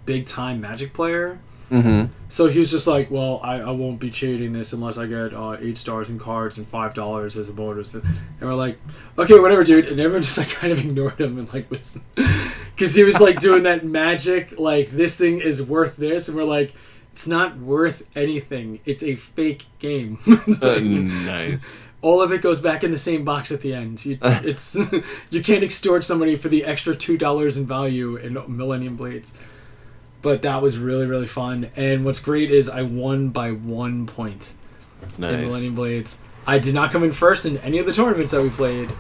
big 0.08 0.26
time 0.26 0.60
Magic 0.60 0.92
player. 0.92 1.38
Mm-hmm. 1.70 2.12
So 2.30 2.48
he 2.48 2.60
was 2.60 2.70
just 2.72 2.88
like, 2.88 3.10
well, 3.12 3.40
I, 3.44 3.56
I 3.56 3.72
won't 3.72 4.00
be 4.00 4.10
trading 4.12 4.54
this 4.54 4.74
unless 4.74 4.98
I 4.98 5.06
get 5.08 5.34
uh, 5.34 5.58
eight 5.60 5.78
stars 5.78 6.10
in 6.10 6.18
cards 6.18 6.58
and 6.58 6.66
five 6.66 6.96
dollars 6.96 7.38
as 7.38 7.48
a 7.50 7.54
bonus. 7.54 7.94
And 7.94 8.04
we're 8.42 8.54
like, 8.56 8.80
okay, 9.20 9.38
whatever, 9.40 9.64
dude. 9.64 9.86
And 9.88 10.00
everyone 10.00 10.22
just 10.30 10.38
like 10.38 10.50
kind 10.50 10.74
of 10.74 10.80
ignored 10.80 11.20
him 11.22 11.38
and 11.38 11.52
like 11.54 11.70
was, 11.70 12.00
because 12.16 12.96
he 12.96 13.04
was 13.04 13.20
like 13.20 13.40
doing 13.40 13.64
that 13.64 13.86
magic, 13.86 14.60
like 14.60 14.90
this 14.90 15.16
thing 15.18 15.42
is 15.42 15.62
worth 15.62 15.96
this, 15.96 16.28
and 16.28 16.36
we're 16.38 16.44
like, 16.44 16.74
it's 17.16 17.28
not 17.28 17.58
worth 17.58 18.04
anything. 18.14 18.82
It's 18.84 19.02
a 19.02 19.16
fake 19.16 19.68
game. 19.80 20.18
Like- 20.28 20.84
nice. 20.84 21.78
all 22.02 22.22
of 22.22 22.34
it 22.34 22.42
goes 22.42 22.60
back 22.60 22.84
in 22.84 22.92
the 22.92 22.98
same 22.98 23.24
box 23.24 23.54
at 23.54 23.62
the 23.62 23.74
end. 23.74 24.06
You, 24.06 24.18
it's 24.22 24.76
you 25.30 25.42
can't 25.42 25.64
extort 25.64 26.04
somebody 26.04 26.36
for 26.36 26.50
the 26.50 26.66
extra 26.66 26.94
two 26.94 27.18
dollars 27.18 27.56
in 27.56 27.66
value 27.66 28.18
in 28.18 28.34
Millennium 28.50 28.98
Blades. 28.98 29.34
But 30.22 30.42
that 30.42 30.62
was 30.62 30.78
really 30.78 31.06
really 31.06 31.26
fun. 31.26 31.70
And 31.78 32.04
what's 32.04 32.20
great 32.20 32.52
is 32.52 32.70
I 32.70 32.82
won 32.82 33.30
by 33.30 33.52
one 33.52 34.08
point 34.08 34.54
in 35.02 35.22
Nice. 35.22 35.46
Millennium 35.48 35.76
Blades. 35.76 36.20
I 36.46 36.60
did 36.60 36.74
not 36.76 36.92
come 36.92 37.04
in 37.06 37.14
first 37.14 37.46
in 37.46 37.60
any 37.60 37.78
of 37.78 37.86
the 37.86 37.94
tournaments 37.94 38.34
that 38.34 38.42
we 38.42 38.50
played, 38.50 38.92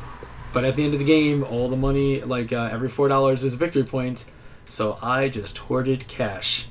but 0.54 0.64
at 0.64 0.78
the 0.78 0.86
end 0.86 0.94
of 0.94 1.00
the 1.00 1.06
game, 1.06 1.44
all 1.44 1.68
the 1.68 1.76
money, 1.76 2.22
like 2.22 2.54
uh, 2.54 2.70
every 2.72 2.88
four 2.88 3.10
dollars, 3.10 3.44
is 3.44 3.56
victory 3.56 3.84
points. 3.84 4.26
So 4.66 4.98
I 5.02 5.28
just 5.28 5.58
hoarded 5.58 6.08
cash. 6.08 6.68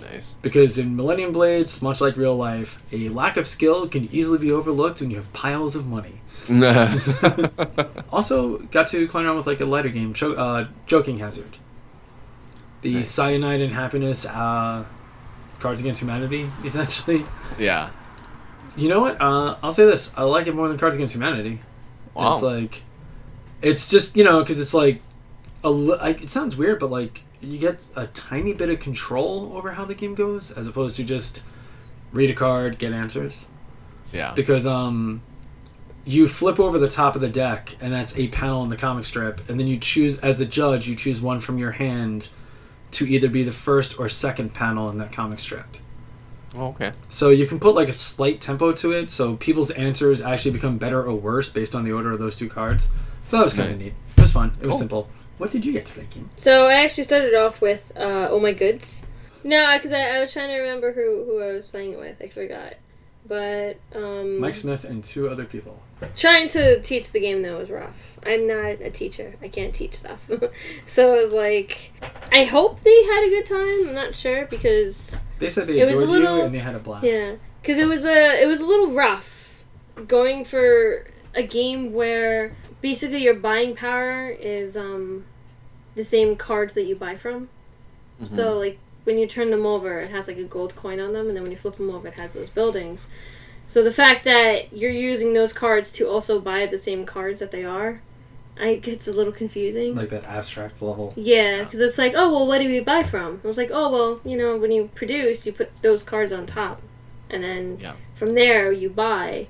Nice. 0.00 0.34
Because 0.42 0.78
in 0.78 0.96
Millennium 0.96 1.32
Blades, 1.32 1.82
much 1.82 2.00
like 2.00 2.16
real 2.16 2.36
life, 2.36 2.82
a 2.92 3.08
lack 3.08 3.36
of 3.36 3.46
skill 3.46 3.88
can 3.88 4.08
easily 4.12 4.38
be 4.38 4.52
overlooked 4.52 5.00
when 5.00 5.10
you 5.10 5.16
have 5.16 5.32
piles 5.32 5.74
of 5.76 5.86
money. 5.86 6.20
Also, 8.10 8.58
got 8.70 8.86
to 8.88 9.06
clown 9.08 9.26
around 9.26 9.36
with 9.36 9.46
like 9.46 9.60
a 9.60 9.64
lighter 9.64 9.88
game, 9.90 10.14
cho- 10.14 10.32
uh, 10.34 10.68
Joking 10.86 11.18
Hazard. 11.18 11.58
The 12.82 12.94
Nice. 12.94 13.08
Cyanide 13.08 13.60
and 13.60 13.72
Happiness 13.72 14.24
uh, 14.24 14.84
Cards 15.60 15.80
Against 15.80 16.00
Humanity, 16.02 16.48
essentially. 16.64 17.24
yeah. 17.58 17.90
You 18.76 18.88
know 18.88 19.00
what? 19.00 19.20
Uh, 19.20 19.56
I'll 19.62 19.72
say 19.72 19.84
this: 19.84 20.12
I 20.16 20.22
like 20.22 20.46
it 20.46 20.54
more 20.54 20.68
than 20.68 20.78
Cards 20.78 20.94
Against 20.96 21.14
Humanity. 21.14 21.60
Wow. 22.14 22.32
It's 22.32 22.42
like, 22.42 22.82
it's 23.60 23.90
just 23.90 24.16
you 24.16 24.24
know 24.24 24.40
because 24.40 24.60
it's 24.60 24.74
like, 24.74 25.02
a 25.64 25.70
li- 25.70 25.98
like, 26.00 26.22
it 26.22 26.30
sounds 26.30 26.56
weird, 26.56 26.78
but 26.78 26.90
like 26.90 27.22
you 27.40 27.58
get 27.58 27.84
a 27.96 28.06
tiny 28.08 28.52
bit 28.52 28.68
of 28.70 28.80
control 28.80 29.52
over 29.54 29.72
how 29.72 29.84
the 29.84 29.94
game 29.94 30.14
goes, 30.14 30.50
as 30.52 30.66
opposed 30.66 30.96
to 30.96 31.04
just 31.04 31.42
read 32.12 32.30
a 32.30 32.34
card, 32.34 32.78
get 32.78 32.92
answers. 32.92 33.48
yeah. 34.12 34.32
Because 34.34 34.66
um, 34.66 35.22
you 36.04 36.26
flip 36.26 36.58
over 36.58 36.78
the 36.78 36.88
top 36.88 37.14
of 37.14 37.20
the 37.20 37.28
deck, 37.28 37.76
and 37.80 37.92
that's 37.92 38.16
a 38.18 38.28
panel 38.28 38.62
in 38.64 38.70
the 38.70 38.76
comic 38.76 39.04
strip, 39.04 39.48
and 39.48 39.58
then 39.60 39.66
you 39.66 39.78
choose 39.78 40.18
as 40.20 40.38
the 40.38 40.46
judge, 40.46 40.88
you 40.88 40.96
choose 40.96 41.20
one 41.20 41.38
from 41.40 41.58
your 41.58 41.72
hand 41.72 42.30
to 42.92 43.06
either 43.06 43.28
be 43.28 43.42
the 43.42 43.52
first 43.52 43.98
or 44.00 44.08
second 44.08 44.54
panel 44.54 44.88
in 44.90 44.96
that 44.98 45.12
comic 45.12 45.38
strip. 45.38 45.66
Oh, 46.56 46.68
okay. 46.68 46.92
So 47.10 47.28
you 47.28 47.46
can 47.46 47.60
put 47.60 47.74
like 47.74 47.90
a 47.90 47.92
slight 47.92 48.40
tempo 48.40 48.72
to 48.72 48.92
it, 48.92 49.10
so 49.10 49.36
people's 49.36 49.70
answers 49.72 50.22
actually 50.22 50.52
become 50.52 50.78
better 50.78 51.02
or 51.04 51.14
worse 51.14 51.50
based 51.50 51.74
on 51.74 51.84
the 51.84 51.92
order 51.92 52.10
of 52.12 52.18
those 52.18 52.34
two 52.36 52.48
cards. 52.48 52.88
So 53.26 53.36
that 53.36 53.44
was 53.44 53.52
kind 53.52 53.68
of 53.72 53.76
Nice. 53.76 53.84
neat. 53.84 53.94
It 54.16 54.20
was 54.22 54.32
fun. 54.32 54.52
It 54.62 54.66
was 54.66 54.72
Cool. 54.72 54.78
simple. 54.78 55.08
What 55.38 55.50
did 55.50 55.64
you 55.64 55.72
get 55.72 55.86
to 55.86 55.94
today, 55.94 56.06
Kim? 56.10 56.30
So 56.36 56.66
I 56.66 56.74
actually 56.84 57.04
started 57.04 57.34
off 57.34 57.60
with 57.60 57.92
uh, 57.96 58.28
Oh 58.30 58.40
My 58.40 58.52
Goods. 58.52 59.04
No, 59.44 59.72
because 59.76 59.92
I, 59.92 60.16
I 60.16 60.20
was 60.20 60.32
trying 60.32 60.48
to 60.48 60.58
remember 60.58 60.92
who, 60.92 61.24
who 61.24 61.42
I 61.42 61.52
was 61.52 61.66
playing 61.66 61.92
it 61.92 61.98
with. 61.98 62.20
I 62.20 62.28
forgot. 62.28 62.74
But, 63.26 63.78
um... 63.94 64.40
Mike 64.40 64.54
Smith 64.54 64.84
and 64.84 65.04
two 65.04 65.28
other 65.28 65.44
people. 65.44 65.80
Trying 66.16 66.48
to 66.48 66.80
teach 66.80 67.12
the 67.12 67.20
game, 67.20 67.42
though, 67.42 67.58
was 67.58 67.70
rough. 67.70 68.18
I'm 68.24 68.46
not 68.46 68.80
a 68.80 68.90
teacher. 68.90 69.34
I 69.42 69.48
can't 69.48 69.74
teach 69.74 69.94
stuff. 69.94 70.28
so 70.86 71.14
it 71.14 71.22
was 71.22 71.32
like... 71.32 71.92
I 72.32 72.44
hope 72.44 72.80
they 72.80 73.04
had 73.04 73.24
a 73.26 73.28
good 73.28 73.46
time. 73.46 73.88
I'm 73.88 73.94
not 73.94 74.14
sure, 74.14 74.46
because... 74.46 75.20
They 75.38 75.48
said 75.48 75.66
they 75.66 75.80
a 75.80 75.86
little- 75.86 76.38
you 76.38 76.42
and 76.42 76.54
they 76.54 76.58
had 76.58 76.74
a 76.74 76.78
blast. 76.78 77.04
Yeah, 77.04 77.36
because 77.62 77.78
it 77.78 77.86
was 77.86 78.04
a 78.04 78.42
it 78.42 78.46
was 78.46 78.60
a 78.60 78.66
little 78.66 78.92
rough 78.92 79.62
going 80.06 80.44
for 80.44 81.06
a 81.34 81.42
game 81.42 81.92
where 81.92 82.56
basically 82.80 83.22
your 83.22 83.34
buying 83.34 83.74
power 83.74 84.28
is 84.28 84.76
um 84.76 85.24
the 85.94 86.04
same 86.04 86.36
cards 86.36 86.74
that 86.74 86.84
you 86.84 86.94
buy 86.96 87.16
from. 87.16 87.48
So 88.24 88.58
like 88.58 88.78
when 89.04 89.16
you 89.16 89.26
turn 89.28 89.50
them 89.50 89.64
over, 89.64 90.00
it 90.00 90.10
has 90.10 90.26
like 90.28 90.38
a 90.38 90.44
gold 90.44 90.74
coin 90.74 90.98
on 91.00 91.12
them, 91.12 91.28
and 91.28 91.36
then 91.36 91.44
when 91.44 91.52
you 91.52 91.58
flip 91.58 91.76
them 91.76 91.90
over, 91.90 92.08
it 92.08 92.14
has 92.14 92.34
those 92.34 92.48
buildings. 92.48 93.08
So 93.68 93.84
the 93.84 93.92
fact 93.92 94.24
that 94.24 94.72
you're 94.72 94.90
using 94.90 95.34
those 95.34 95.52
cards 95.52 95.92
to 95.92 96.08
also 96.08 96.40
buy 96.40 96.66
the 96.66 96.78
same 96.78 97.04
cards 97.06 97.38
that 97.40 97.50
they 97.50 97.64
are, 97.64 98.00
I 98.60 98.68
it 98.70 98.82
gets 98.82 99.06
a 99.06 99.12
little 99.12 99.32
confusing. 99.32 99.94
Like 99.94 100.08
that 100.10 100.24
abstract 100.24 100.82
level. 100.82 101.12
Yeah, 101.16 101.62
because 101.62 101.80
it's 101.80 101.96
like, 101.98 102.14
oh 102.16 102.32
well, 102.32 102.46
what 102.46 102.58
do 102.58 102.66
we 102.68 102.80
buy 102.80 103.02
from? 103.04 103.40
I 103.44 103.46
was 103.46 103.56
like, 103.56 103.70
oh 103.72 103.88
well, 103.90 104.20
you 104.24 104.36
know, 104.36 104.56
when 104.56 104.72
you 104.72 104.90
produce, 104.94 105.46
you 105.46 105.52
put 105.52 105.70
those 105.82 106.02
cards 106.02 106.32
on 106.32 106.44
top, 106.46 106.82
and 107.30 107.42
then 107.42 107.78
Yeah. 107.80 107.94
from 108.14 108.34
there 108.34 108.72
you 108.72 108.90
buy. 108.90 109.46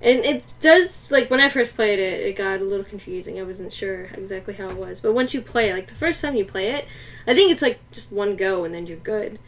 And 0.00 0.24
it 0.24 0.52
does 0.60 1.10
like 1.10 1.30
when 1.30 1.40
I 1.40 1.48
first 1.48 1.74
played 1.74 1.98
it, 1.98 2.20
it 2.26 2.36
got 2.36 2.60
a 2.60 2.64
little 2.64 2.84
confusing. 2.84 3.40
I 3.40 3.42
wasn't 3.44 3.72
sure 3.72 4.02
exactly 4.14 4.54
how 4.54 4.68
it 4.68 4.76
was, 4.76 5.00
but 5.00 5.14
once 5.14 5.32
you 5.32 5.40
play, 5.40 5.70
it, 5.70 5.74
like 5.74 5.86
the 5.86 5.94
first 5.94 6.20
time 6.20 6.36
you 6.36 6.44
play 6.44 6.72
it, 6.72 6.86
I 7.26 7.34
think 7.34 7.50
it's 7.50 7.62
like 7.62 7.78
just 7.92 8.12
one 8.12 8.36
go 8.36 8.64
and 8.64 8.74
then 8.74 8.86
you're 8.86 8.98
good. 8.98 9.38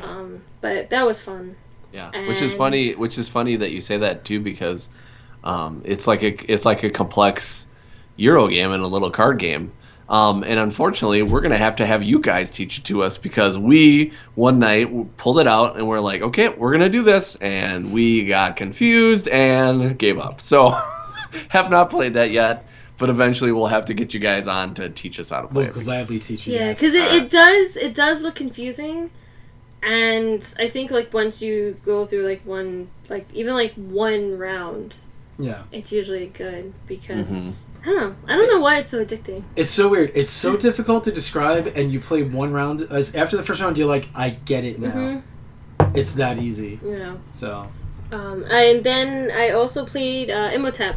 Um, 0.00 0.42
but 0.60 0.90
that 0.90 1.06
was 1.06 1.20
fun. 1.20 1.56
Yeah, 1.92 2.10
which 2.26 2.42
is 2.42 2.52
funny. 2.52 2.94
Which 2.94 3.16
is 3.16 3.28
funny 3.28 3.56
that 3.56 3.70
you 3.70 3.80
say 3.80 3.96
that 3.98 4.24
too, 4.24 4.40
because 4.40 4.88
um, 5.44 5.82
it's 5.84 6.06
like 6.06 6.22
a 6.22 6.52
it's 6.52 6.64
like 6.64 6.82
a 6.82 6.90
complex 6.90 7.66
Euro 8.16 8.48
game 8.48 8.72
and 8.72 8.82
a 8.82 8.86
little 8.86 9.10
card 9.10 9.38
game. 9.38 9.72
Um, 10.08 10.44
and 10.44 10.60
unfortunately, 10.60 11.22
we're 11.22 11.40
gonna 11.40 11.58
have 11.58 11.76
to 11.76 11.86
have 11.86 12.02
you 12.04 12.20
guys 12.20 12.50
teach 12.50 12.78
it 12.78 12.84
to 12.84 13.02
us 13.02 13.18
because 13.18 13.58
we 13.58 14.12
one 14.36 14.58
night 14.60 15.16
pulled 15.16 15.40
it 15.40 15.48
out 15.48 15.76
and 15.76 15.88
we're 15.88 15.98
like, 16.00 16.22
okay, 16.22 16.48
we're 16.48 16.70
gonna 16.72 16.88
do 16.88 17.02
this, 17.02 17.34
and 17.36 17.92
we 17.92 18.24
got 18.24 18.56
confused 18.56 19.26
and 19.28 19.98
gave 19.98 20.18
up. 20.18 20.40
So 20.40 20.68
have 21.48 21.70
not 21.70 21.90
played 21.90 22.14
that 22.14 22.30
yet, 22.30 22.66
but 22.98 23.10
eventually 23.10 23.50
we'll 23.50 23.66
have 23.66 23.86
to 23.86 23.94
get 23.94 24.14
you 24.14 24.20
guys 24.20 24.46
on 24.46 24.74
to 24.74 24.88
teach 24.90 25.18
us 25.18 25.30
how 25.30 25.40
to 25.42 25.48
play 25.48 25.66
We'll 25.68 25.78
it. 25.80 25.84
gladly 25.84 26.20
teach 26.20 26.46
you. 26.46 26.54
Yeah, 26.54 26.72
because 26.72 26.94
it, 26.94 27.12
it 27.24 27.30
does 27.30 27.76
it 27.76 27.92
does 27.94 28.20
look 28.20 28.36
confusing, 28.36 29.10
and 29.82 30.54
I 30.58 30.68
think 30.68 30.90
like 30.90 31.12
once 31.12 31.42
you 31.42 31.76
go 31.84 32.04
through 32.04 32.22
like 32.22 32.42
one 32.46 32.88
like 33.08 33.26
even 33.34 33.54
like 33.54 33.74
one 33.74 34.38
round, 34.38 34.94
Yeah. 35.38 35.62
it's 35.72 35.90
usually 35.92 36.26
good 36.28 36.72
because 36.86 37.64
I 37.86 37.90
don't 37.90 37.96
know. 37.98 38.16
I 38.26 38.36
don't 38.36 38.48
know 38.50 38.60
why 38.60 38.78
it's 38.78 38.88
so 38.90 39.04
addicting. 39.04 39.44
It's 39.54 39.70
so 39.70 39.88
weird. 39.88 40.10
It's 40.14 40.30
so 40.30 40.56
difficult 40.68 41.04
to 41.04 41.12
describe, 41.12 41.68
and 41.76 41.92
you 41.92 42.00
play 42.00 42.24
one 42.24 42.52
round. 42.52 42.82
As 42.82 43.14
after 43.14 43.36
the 43.36 43.44
first 43.44 43.60
round, 43.62 43.78
you're 43.78 43.86
like, 43.86 44.08
I 44.14 44.30
get 44.30 44.64
it 44.64 44.80
now. 44.80 44.90
Mhm. 44.90 45.22
It's 45.94 46.12
that 46.14 46.38
easy. 46.38 46.80
Yeah. 46.84 47.14
So 47.32 47.68
Um, 48.10 48.42
and 48.50 48.82
then 48.82 49.30
I 49.30 49.50
also 49.50 49.86
played 49.86 50.30
uh, 50.30 50.50
Imhotep, 50.52 50.96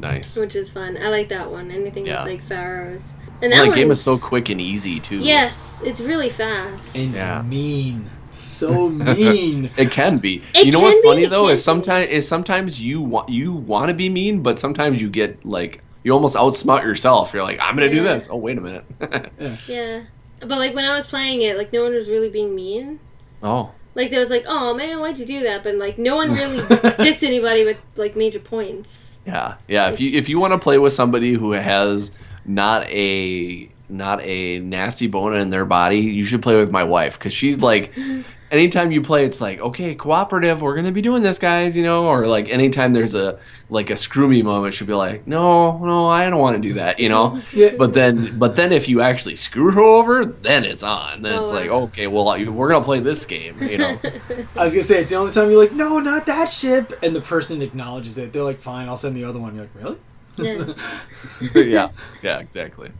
Nice. 0.00 0.36
which 0.36 0.54
is 0.56 0.68
fun. 0.68 0.96
I 1.02 1.08
like 1.08 1.28
that 1.28 1.50
one. 1.50 1.70
Anything 1.70 2.06
Yeah. 2.06 2.24
with 2.24 2.32
like 2.32 2.42
pharaohs. 2.42 3.14
And 3.42 3.52
Well, 3.52 3.60
that 3.64 3.70
that 3.70 3.74
game 3.76 3.90
is 3.90 4.00
so 4.00 4.16
quick 4.18 4.48
and 4.48 4.60
easy 4.60 5.00
too. 5.00 5.18
Yes, 5.18 5.82
it's 5.84 6.00
really 6.00 6.30
fast. 6.30 6.96
and 6.96 7.12
Yeah. 7.12 7.42
mean. 7.42 8.10
So 8.36 8.88
mean. 8.88 9.70
It 9.76 9.90
can 9.90 10.18
be. 10.18 10.42
It 10.54 10.66
you 10.66 10.72
know 10.72 10.80
what's 10.80 11.00
be, 11.00 11.08
funny 11.08 11.26
though 11.26 11.46
can 11.46 11.54
is 11.54 11.64
sometimes 11.64 12.06
is 12.08 12.28
sometimes 12.28 12.80
you 12.80 13.00
want 13.02 13.28
you 13.28 13.52
want 13.52 13.88
to 13.88 13.94
be 13.94 14.08
mean, 14.08 14.42
but 14.42 14.58
sometimes 14.58 15.00
you 15.00 15.08
get 15.08 15.44
like 15.44 15.80
you 16.02 16.12
almost 16.12 16.36
outsmart 16.36 16.82
yourself. 16.82 17.34
You're 17.34 17.42
like, 17.42 17.58
I'm 17.60 17.74
gonna 17.74 17.90
do 17.90 18.02
this. 18.02 18.28
Oh 18.30 18.36
wait 18.36 18.58
a 18.58 18.60
minute. 18.60 18.84
Yeah. 19.68 20.02
But 20.40 20.58
like 20.58 20.74
when 20.74 20.84
I 20.84 20.94
was 20.94 21.06
playing 21.06 21.42
it, 21.42 21.56
like 21.56 21.72
no 21.72 21.82
one 21.82 21.94
was 21.94 22.08
really 22.08 22.30
being 22.30 22.54
mean. 22.54 23.00
oh. 23.42 23.72
Like 23.94 24.10
there 24.10 24.20
was 24.20 24.28
like, 24.28 24.44
oh 24.46 24.74
man, 24.74 25.00
why'd 25.00 25.18
you 25.18 25.24
do 25.24 25.40
that? 25.44 25.64
But 25.64 25.76
like 25.76 25.96
no 25.96 26.16
one 26.16 26.32
really 26.32 26.58
dicked 26.98 27.22
anybody 27.22 27.64
with 27.64 27.80
like 27.96 28.14
major 28.14 28.38
points. 28.38 29.20
Yeah, 29.26 29.54
yeah. 29.66 29.88
If 29.88 29.98
you 29.98 30.10
if 30.12 30.28
you 30.28 30.38
want 30.38 30.52
to 30.52 30.58
play 30.58 30.76
with 30.76 30.92
somebody 30.92 31.32
who 31.32 31.52
has 31.52 32.12
not 32.44 32.86
a 32.88 33.70
not 33.88 34.20
a 34.22 34.58
nasty 34.60 35.06
bone 35.06 35.36
in 35.36 35.48
their 35.50 35.64
body, 35.64 35.98
you 36.00 36.24
should 36.24 36.42
play 36.42 36.56
with 36.56 36.70
my 36.70 36.84
wife 36.84 37.18
because 37.18 37.32
she's 37.32 37.60
like, 37.60 37.92
anytime 38.50 38.92
you 38.92 39.02
play, 39.02 39.24
it's 39.24 39.40
like 39.40 39.60
okay, 39.60 39.94
cooperative. 39.94 40.62
We're 40.62 40.74
gonna 40.76 40.92
be 40.92 41.02
doing 41.02 41.22
this, 41.22 41.38
guys. 41.38 41.76
You 41.76 41.82
know, 41.82 42.06
or 42.06 42.26
like 42.26 42.48
anytime 42.48 42.92
there's 42.92 43.14
a 43.14 43.38
like 43.68 43.90
a 43.90 43.96
screw 43.96 44.28
me 44.28 44.42
moment, 44.42 44.74
she'll 44.74 44.86
be 44.86 44.94
like, 44.94 45.26
no, 45.26 45.78
no, 45.78 46.08
I 46.08 46.28
don't 46.30 46.40
want 46.40 46.60
to 46.60 46.68
do 46.68 46.74
that. 46.74 46.98
You 47.00 47.08
know. 47.08 47.40
Yeah. 47.52 47.74
But 47.78 47.94
then, 47.94 48.38
but 48.38 48.54
then 48.56 48.70
if 48.72 48.86
you 48.88 49.00
actually 49.00 49.36
screw 49.36 49.70
her 49.70 49.80
over, 49.80 50.24
then 50.26 50.64
it's 50.64 50.82
on. 50.82 51.22
Then 51.22 51.38
Oh, 51.38 51.42
it's 51.42 51.52
like, 51.52 51.68
okay, 51.70 52.06
well, 52.06 52.26
we're 52.52 52.68
gonna 52.68 52.84
play 52.84 53.00
this 53.00 53.24
game. 53.24 53.62
You 53.62 53.78
know. 53.78 53.98
I 54.56 54.64
was 54.64 54.72
gonna 54.74 54.82
say 54.82 55.00
it's 55.00 55.10
the 55.10 55.16
only 55.16 55.32
time 55.32 55.50
you're 55.50 55.62
like, 55.62 55.72
no, 55.72 55.98
not 56.00 56.26
that 56.26 56.50
ship, 56.50 56.92
and 57.02 57.16
the 57.16 57.20
person 57.20 57.62
acknowledges 57.62 58.18
it. 58.18 58.32
They're 58.32 58.42
like, 58.42 58.60
fine, 58.60 58.88
I'll 58.88 58.96
send 58.96 59.16
the 59.16 59.24
other 59.24 59.38
one. 59.38 59.54
You're 59.54 59.64
like, 59.64 59.74
really? 59.74 59.96
Yeah. 60.38 61.60
yeah. 61.62 61.88
Yeah. 62.22 62.38
Exactly. 62.40 62.90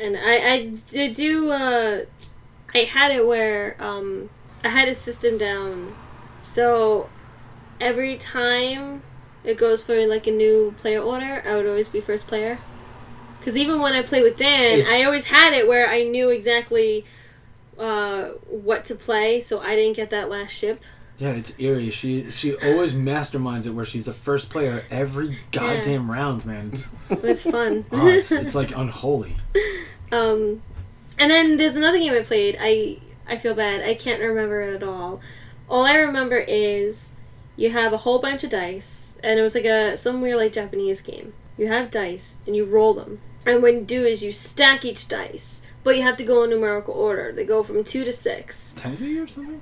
And 0.00 0.16
I, 0.16 0.52
I 0.52 0.74
did 0.90 1.14
do, 1.14 1.50
uh, 1.50 2.04
I 2.74 2.78
had 2.78 3.10
it 3.12 3.26
where, 3.26 3.76
um, 3.80 4.30
I 4.64 4.68
had 4.68 4.88
a 4.88 4.94
system 4.94 5.38
down. 5.38 5.94
So 6.42 7.08
every 7.80 8.16
time 8.16 9.02
it 9.44 9.56
goes 9.56 9.82
for 9.82 10.06
like 10.06 10.26
a 10.26 10.30
new 10.30 10.74
player 10.78 11.00
order, 11.00 11.42
I 11.44 11.54
would 11.56 11.66
always 11.66 11.88
be 11.88 12.00
first 12.00 12.26
player. 12.26 12.58
Because 13.38 13.56
even 13.56 13.80
when 13.80 13.94
I 13.94 14.02
play 14.02 14.22
with 14.22 14.36
Dan, 14.36 14.80
I 14.88 15.04
always 15.04 15.24
had 15.26 15.52
it 15.52 15.66
where 15.68 15.88
I 15.88 16.02
knew 16.04 16.28
exactly 16.30 17.04
uh, 17.78 18.30
what 18.48 18.84
to 18.86 18.94
play, 18.94 19.40
so 19.40 19.60
I 19.60 19.76
didn't 19.76 19.96
get 19.96 20.10
that 20.10 20.28
last 20.28 20.50
ship. 20.50 20.82
Yeah, 21.18 21.30
it's 21.30 21.58
eerie. 21.58 21.90
She 21.90 22.30
she 22.30 22.54
always 22.56 22.94
masterminds 22.94 23.66
it 23.66 23.70
where 23.70 23.84
she's 23.84 24.06
the 24.06 24.12
first 24.12 24.50
player 24.50 24.84
every 24.88 25.36
goddamn 25.50 26.10
round, 26.10 26.46
man. 26.46 26.70
It's, 26.72 26.94
It 27.10 27.22
was 27.22 27.42
fun. 27.42 27.84
oh, 27.92 28.06
it's, 28.06 28.30
it's 28.30 28.54
like 28.54 28.70
unholy. 28.76 29.36
Um, 30.12 30.62
and 31.18 31.30
then 31.30 31.56
there's 31.56 31.74
another 31.74 31.98
game 31.98 32.12
I 32.12 32.22
played. 32.22 32.56
I 32.60 32.98
I 33.26 33.36
feel 33.36 33.54
bad. 33.54 33.82
I 33.82 33.94
can't 33.94 34.22
remember 34.22 34.60
it 34.62 34.76
at 34.76 34.82
all. 34.84 35.20
All 35.68 35.84
I 35.84 35.96
remember 35.96 36.38
is 36.38 37.12
you 37.56 37.70
have 37.70 37.92
a 37.92 37.98
whole 37.98 38.20
bunch 38.20 38.44
of 38.44 38.50
dice, 38.50 39.18
and 39.24 39.40
it 39.40 39.42
was 39.42 39.56
like 39.56 39.64
a 39.64 39.98
some 39.98 40.20
weird 40.22 40.36
like 40.36 40.52
Japanese 40.52 41.00
game. 41.00 41.32
You 41.56 41.66
have 41.66 41.90
dice 41.90 42.36
and 42.46 42.54
you 42.54 42.64
roll 42.64 42.94
them, 42.94 43.20
and 43.44 43.60
what 43.60 43.74
you 43.74 43.80
do 43.80 44.06
is 44.06 44.22
you 44.22 44.30
stack 44.30 44.84
each 44.84 45.08
dice, 45.08 45.62
but 45.82 45.96
you 45.96 46.04
have 46.04 46.16
to 46.18 46.24
go 46.24 46.44
in 46.44 46.50
numerical 46.50 46.94
order. 46.94 47.32
They 47.32 47.44
go 47.44 47.64
from 47.64 47.82
two 47.82 48.04
to 48.04 48.12
six. 48.12 48.72
Tenzi 48.76 49.20
or 49.20 49.26
something? 49.26 49.60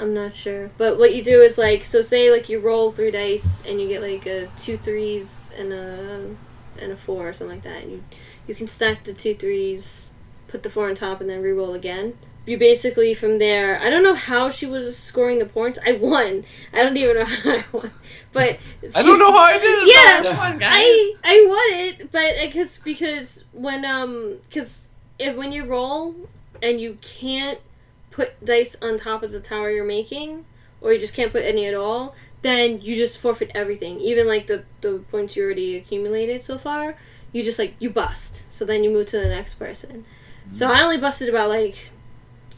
I'm 0.00 0.14
not 0.14 0.34
sure, 0.34 0.70
but 0.78 0.98
what 0.98 1.14
you 1.14 1.22
do 1.22 1.42
is 1.42 1.58
like 1.58 1.84
so 1.84 2.00
say 2.00 2.30
like 2.30 2.48
you 2.48 2.60
roll 2.60 2.92
three 2.92 3.10
dice 3.10 3.64
and 3.66 3.80
you 3.80 3.88
get 3.88 4.02
like 4.02 4.26
a 4.26 4.48
two 4.58 4.76
threes 4.78 5.50
and 5.56 5.72
a 5.72 6.36
and 6.80 6.92
a 6.92 6.96
four 6.96 7.28
or 7.28 7.32
something 7.32 7.56
like 7.56 7.64
that, 7.64 7.82
and 7.82 7.92
you 7.92 8.04
you 8.46 8.54
can 8.54 8.66
stack 8.66 9.04
the 9.04 9.12
two 9.12 9.34
threes, 9.34 10.12
put 10.46 10.62
the 10.62 10.70
four 10.70 10.88
on 10.88 10.94
top, 10.94 11.20
and 11.20 11.28
then 11.28 11.42
re-roll 11.42 11.74
again. 11.74 12.16
You 12.46 12.56
basically 12.56 13.12
from 13.12 13.38
there. 13.38 13.78
I 13.78 13.90
don't 13.90 14.02
know 14.02 14.14
how 14.14 14.48
she 14.48 14.64
was 14.64 14.96
scoring 14.96 15.38
the 15.38 15.44
points. 15.44 15.78
I 15.86 15.92
won. 15.92 16.44
I 16.72 16.82
don't 16.82 16.96
even 16.96 17.16
know 17.16 17.24
how 17.26 17.50
I 17.50 17.64
won, 17.72 17.90
but 18.32 18.58
I 18.96 19.02
don't 19.02 19.18
know 19.18 19.30
how 19.30 19.44
I 19.44 19.58
did 19.58 19.64
it. 19.64 20.22
Yeah, 20.24 20.30
I 20.30 20.50
won. 20.50 20.62
I 20.62 21.14
I 21.24 21.46
won 21.46 21.80
it, 21.80 22.10
but 22.10 22.38
I 22.38 22.46
guess 22.46 22.78
because 22.78 23.44
when 23.52 23.84
um 23.84 24.38
because 24.48 24.88
if 25.18 25.36
when 25.36 25.52
you 25.52 25.66
roll 25.66 26.14
and 26.62 26.80
you 26.80 26.96
can't 27.02 27.58
put 28.18 28.44
dice 28.44 28.74
on 28.82 28.98
top 28.98 29.22
of 29.22 29.30
the 29.30 29.38
tower 29.38 29.70
you're 29.70 29.84
making, 29.84 30.44
or 30.80 30.92
you 30.92 30.98
just 30.98 31.14
can't 31.14 31.30
put 31.30 31.44
any 31.44 31.66
at 31.66 31.74
all, 31.74 32.14
then 32.42 32.80
you 32.80 32.96
just 32.96 33.18
forfeit 33.18 33.50
everything. 33.54 34.00
Even 34.00 34.26
like 34.26 34.48
the 34.48 34.64
the 34.80 34.98
points 35.10 35.36
you 35.36 35.44
already 35.44 35.76
accumulated 35.76 36.42
so 36.42 36.58
far, 36.58 36.96
you 37.32 37.44
just 37.44 37.58
like 37.58 37.74
you 37.78 37.90
bust. 37.90 38.44
So 38.50 38.64
then 38.64 38.82
you 38.82 38.90
move 38.90 39.06
to 39.08 39.18
the 39.18 39.28
next 39.28 39.54
person. 39.54 40.04
Mm-hmm. 40.04 40.52
So 40.52 40.68
I 40.68 40.82
only 40.82 40.98
busted 40.98 41.28
about 41.28 41.48
like 41.48 41.90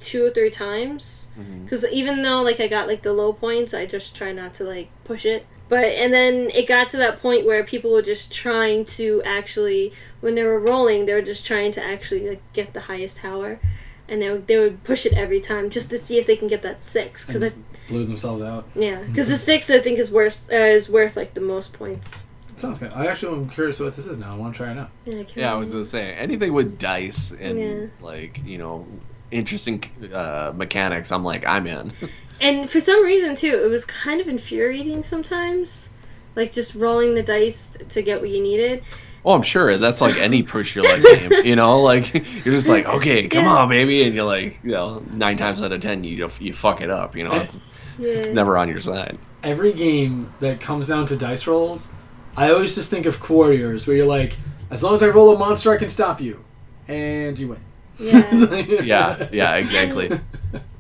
two 0.01 0.25
or 0.25 0.31
three 0.31 0.49
times 0.49 1.29
mm-hmm. 1.39 1.65
because 1.65 1.85
even 1.89 2.23
though 2.23 2.41
like 2.41 2.59
I 2.59 2.69
got 2.69 2.89
like 2.89 3.03
the 3.03 3.13
low 3.13 3.35
points, 3.35 3.75
I 3.75 3.85
just 3.85 4.17
try 4.17 4.33
not 4.33 4.55
to 4.55 4.65
like 4.65 4.89
push 5.05 5.27
it. 5.27 5.47
But 5.69 5.85
and 5.85 6.13
then 6.13 6.51
it 6.51 6.67
got 6.67 6.89
to 6.89 6.97
that 6.97 7.21
point 7.21 7.47
where 7.47 7.63
people 7.63 7.93
were 7.93 8.03
just 8.03 8.33
trying 8.33 8.85
to 8.97 9.23
actually, 9.25 9.93
when 10.21 10.35
they 10.35 10.43
were 10.43 10.59
rolling, 10.59 11.07
they 11.07 11.13
were 11.13 11.23
just 11.23 11.47
trying 11.47 11.71
to 11.73 11.85
actually 11.85 12.29
like 12.29 12.43
get 12.53 12.73
the 12.73 12.81
highest 12.81 13.19
tower, 13.19 13.61
and 14.11 14.21
they 14.21 14.31
would, 14.31 14.47
they 14.47 14.59
would 14.59 14.85
push 14.85 15.07
it 15.07 15.13
every 15.15 15.41
time 15.41 15.71
just 15.71 15.89
to 15.91 15.99
see 15.99 16.19
if 16.19 16.27
they 16.27 16.37
can 16.37 16.49
get 16.49 16.61
that 16.63 16.83
six. 16.85 17.25
Because 17.25 17.43
And 17.43 17.65
blew 17.89 18.05
themselves 18.05 18.43
out. 18.43 18.67
yeah, 18.75 19.03
because 19.07 19.29
the 19.29 19.37
six 19.51 19.71
I 19.71 19.79
think 19.79 19.99
is 19.99 20.11
worth 20.11 20.49
uh, 20.53 20.57
is 20.57 20.91
worth 20.91 21.17
like 21.17 21.35
the 21.35 21.41
most 21.41 21.73
points. 21.73 22.27
Sounds 22.57 22.79
good. 22.79 22.93
I 22.93 23.07
actually 23.07 23.39
am 23.39 23.49
curious 23.49 23.81
what 23.81 23.95
this 23.97 24.07
is 24.07 24.19
now. 24.19 24.33
I 24.33 24.35
want 24.37 24.55
to 24.55 24.59
try 24.63 24.73
it 24.73 24.77
out. 24.77 24.91
Yeah, 25.07 25.21
I, 25.21 25.27
Yeah, 25.35 25.53
I 25.53 25.57
was 25.57 25.71
remember. 25.71 25.73
gonna 25.73 25.85
say 25.87 26.13
anything 26.13 26.53
with 26.53 26.79
dice 26.79 27.33
and 27.33 27.59
Yeah. 27.59 27.87
like 28.05 28.45
you 28.45 28.59
know 28.59 28.87
interesting 29.31 29.83
uh, 30.13 30.53
mechanics. 30.55 31.11
I'm 31.13 31.25
like 31.25 31.47
I'm 31.47 31.67
in. 31.67 31.93
And 32.43 32.71
for 32.71 32.81
some 32.81 33.05
reason 33.05 33.35
too, 33.35 33.61
it 33.65 33.69
was 33.69 33.85
kind 33.85 34.19
of 34.19 34.27
infuriating 34.27 35.03
sometimes, 35.03 35.91
like 36.35 36.53
just 36.53 36.75
rolling 36.75 37.15
the 37.15 37.23
dice 37.23 37.77
to 37.91 38.01
get 38.01 38.21
what 38.23 38.31
you 38.31 38.43
needed. 38.43 38.83
Oh, 39.25 39.33
I'm 39.33 39.43
sure 39.43 39.77
that's 39.77 40.01
like 40.01 40.17
any 40.19 40.43
push 40.55 40.75
your 40.75 40.85
luck 40.85 41.03
game. 41.03 41.31
You 41.45 41.57
know, 41.57 41.81
like 41.83 42.13
you're 42.45 42.55
just 42.55 42.69
like 42.69 42.87
okay, 42.87 43.29
come 43.29 43.45
Yeah. 43.45 43.51
on, 43.57 43.69
baby, 43.69 44.03
and 44.05 44.15
you're 44.15 44.25
like 44.25 44.59
you 44.65 44.71
know 44.73 45.03
nine 45.13 45.37
times 45.37 45.61
out 45.63 45.73
of 45.73 45.81
ten 45.81 46.05
you 46.05 46.29
you 46.41 46.53
fuck 46.55 46.81
it 46.81 46.91
up. 46.91 47.15
You 47.17 47.25
know, 47.25 47.33
it's 47.35 47.61
Yeah. 47.99 48.09
it's 48.15 48.29
never 48.31 48.57
on 48.57 48.69
your 48.69 48.81
side. 48.81 49.19
Every 49.43 49.73
game 49.73 50.33
that 50.41 50.61
comes 50.61 50.89
down 50.89 51.07
to 51.07 51.17
dice 51.17 51.47
rolls, 51.47 51.91
I 52.37 52.51
always 52.53 52.75
just 52.75 52.91
think 52.91 53.07
of 53.07 53.29
Warriors, 53.31 53.87
where 53.87 53.97
you're 53.97 54.07
like, 54.07 54.37
as 54.71 54.83
long 54.83 54.95
as 54.95 55.03
I 55.03 55.09
roll 55.09 55.35
a 55.35 55.39
monster, 55.39 55.73
I 55.73 55.77
can 55.79 55.89
stop 55.89 56.21
you, 56.21 56.45
and 56.89 57.39
you 57.39 57.49
win. 57.49 57.59
Yeah. 57.99 58.31
Yeah, 58.83 59.29
yeah, 59.33 59.55
exactly. 59.57 60.09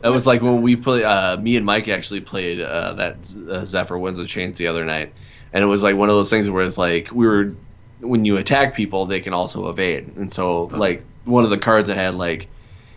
That 0.01 0.09
was 0.11 0.27
like 0.27 0.41
when 0.41 0.63
we 0.63 0.77
play. 0.77 1.05
Uh, 1.05 1.37
me 1.37 1.57
and 1.57 1.67
Mike 1.67 1.89
actually 1.89 2.21
played 2.21 2.61
uh, 2.61 2.95
that 2.95 3.27
Z- 3.27 3.45
uh, 3.51 3.65
Zephyr 3.67 3.99
Winds 3.99 4.19
of 4.19 4.27
Change 4.27 4.57
the 4.57 4.67
other 4.69 4.85
night, 4.87 5.13
and 5.53 5.63
it 5.63 5.67
was 5.67 5.83
like 5.83 5.97
one 5.97 6.09
of 6.09 6.15
those 6.15 6.31
things 6.31 6.49
where 6.49 6.63
it's 6.65 6.79
like 6.79 7.11
we 7.13 7.27
were 7.27 7.55
when 8.01 8.25
you 8.25 8.37
attack 8.37 8.75
people, 8.75 9.07
they 9.07 9.21
can 9.21 9.33
also 9.33 9.69
evade, 9.69 10.17
and 10.17 10.33
so 10.33 10.65
like 10.65 11.05
one 11.25 11.45
of 11.45 11.51
the 11.51 11.59
cards 11.59 11.89
that 11.89 11.97
had 11.97 12.15
like 12.15 12.49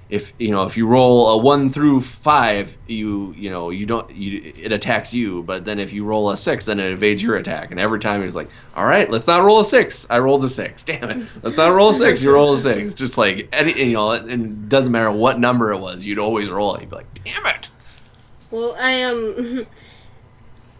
if 0.10 0.32
you 0.38 0.52
know 0.52 0.64
if 0.64 0.78
you 0.78 0.88
roll 0.88 1.30
a 1.30 1.38
one 1.38 1.70
through 1.70 2.00
five, 2.02 2.78
you 2.88 3.34
you 3.36 3.50
know 3.50 3.72
you 3.72 3.86
don't 3.86 4.12
you 4.12 4.54
it 4.56 4.72
attacks 4.72 5.12
you, 5.12 5.42
but 5.42 5.66
then 5.66 5.80
if 5.80 5.92
you 5.92 6.06
roll 6.06 6.30
a 6.30 6.38
six, 6.38 6.66
then 6.66 6.80
it 6.80 6.92
evades 6.92 7.22
your 7.22 7.38
attack, 7.38 7.72
and 7.72 7.80
every 7.80 8.00
time 8.00 8.22
it's 8.22 8.36
like, 8.36 8.50
all 8.76 8.86
right, 8.86 9.10
let's 9.10 9.26
not 9.26 9.44
roll 9.44 9.62
a 9.62 9.66
six. 9.66 10.06
I 10.12 10.20
rolled 10.20 10.44
a 10.44 10.50
six. 10.50 10.84
Damn 10.86 11.10
it, 11.10 11.28
let's 11.42 11.58
not 11.58 11.70
roll 11.70 11.90
a 11.90 11.94
six. 11.96 12.22
You 12.22 12.32
roll 12.32 12.54
a 12.54 12.60
six. 12.60 12.94
Just 12.94 13.18
like 13.18 13.50
any 13.52 13.88
you 13.88 13.94
know, 13.94 14.12
and 14.12 14.30
it 14.30 14.70
doesn't 14.70 14.92
matter 14.92 15.12
what 15.12 15.40
number 15.40 15.72
it 15.72 15.80
was, 15.80 16.06
you'd 16.06 16.20
always 16.20 16.50
roll 16.50 16.76
it. 16.76 16.82
You'd 16.82 16.90
be 16.92 16.98
like, 16.98 17.24
damn 17.24 17.46
it. 17.48 17.70
Well, 18.52 18.76
I 18.80 19.02
um 19.04 19.66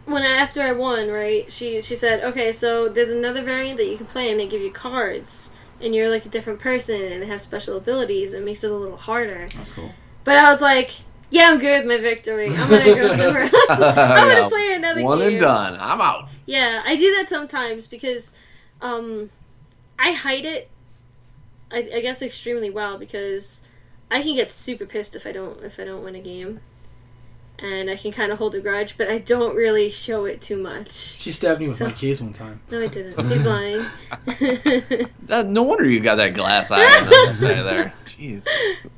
when 0.06 0.24
I, 0.24 0.32
after 0.32 0.62
I 0.62 0.72
won, 0.72 1.10
right? 1.10 1.52
She 1.52 1.82
she 1.82 1.96
said, 1.96 2.24
"Okay, 2.24 2.52
so 2.52 2.90
there's 2.90 3.10
another 3.10 3.44
variant 3.44 3.78
that 3.78 3.88
you 3.88 3.98
can 3.98 4.06
play, 4.06 4.30
and 4.30 4.40
they 4.40 4.48
give 4.48 4.62
you 4.62 4.72
cards, 4.72 5.52
and 5.82 5.96
you're 5.96 6.10
like 6.10 6.26
a 6.26 6.30
different 6.30 6.60
person, 6.60 7.02
and 7.02 7.22
they 7.22 7.28
have 7.28 7.42
special 7.42 7.78
abilities. 7.78 8.34
It 8.34 8.44
makes 8.44 8.64
it 8.64 8.72
a 8.72 8.76
little 8.76 8.98
harder." 8.98 9.50
That's 9.56 9.72
cool. 9.72 9.92
But 10.24 10.38
I 10.38 10.50
was 10.52 10.62
like, 10.62 10.92
"Yeah, 11.30 11.50
I'm 11.52 11.60
good 11.60 11.86
with 11.86 11.88
my 11.88 12.02
victory. 12.02 12.50
I'm 12.50 12.70
gonna 12.70 12.84
go 12.96 13.16
somewhere 13.16 13.44
else. 13.54 13.70
I'm 13.70 14.30
gonna 14.30 14.50
play 14.50 14.74
another 14.76 15.00
game. 15.00 15.08
One 15.08 15.20
game." 15.20 15.32
and 15.32 15.40
done. 15.40 15.78
I'm 15.80 16.02
out. 16.02 16.30
Yeah, 16.46 16.84
I 16.86 16.96
do 16.96 17.16
that 17.16 17.30
sometimes 17.30 17.88
because 17.88 18.34
um, 18.82 19.30
I 19.98 20.12
hide 20.12 20.46
it. 20.46 20.70
I, 21.72 21.90
I 21.96 22.02
guess 22.02 22.22
extremely 22.22 22.70
well 22.70 22.98
because 22.98 23.64
I 24.12 24.22
can 24.22 24.36
get 24.36 24.52
super 24.52 24.86
pissed 24.86 25.16
if 25.16 25.26
I 25.26 25.32
don't 25.32 25.64
if 25.64 25.80
I 25.80 25.86
don't 25.86 26.04
win 26.04 26.16
a 26.16 26.20
game, 26.22 26.60
and 27.64 27.90
I 27.90 27.96
can 27.96 28.12
kind 28.12 28.32
of 28.32 28.38
hold 28.38 28.54
a 28.56 28.60
grudge, 28.60 28.98
but 28.98 29.08
I 29.10 29.18
don't 29.20 29.56
really 29.56 29.90
show 29.90 30.26
it 30.26 30.42
too 30.42 30.58
much. 30.62 30.92
She 30.92 31.32
stabbed 31.32 31.62
me 31.62 31.68
with 31.70 31.78
So- 31.78 31.86
my 31.86 31.92
keys 31.94 32.22
one 32.22 32.34
time. 32.34 32.60
No, 32.70 32.82
I 32.82 32.88
didn't. 32.88 33.20
He's 33.32 33.46
lying. 33.46 33.86
That, 35.28 35.48
no 35.48 35.64
wonder 35.64 35.86
you 35.90 36.00
got 36.00 36.16
that 36.16 36.34
glass 36.34 36.70
eye 36.72 36.84
on 36.84 37.06
the 37.06 37.12
left 37.12 37.44
eye 37.44 37.64
there. 37.64 37.94
Jeez, 38.06 38.46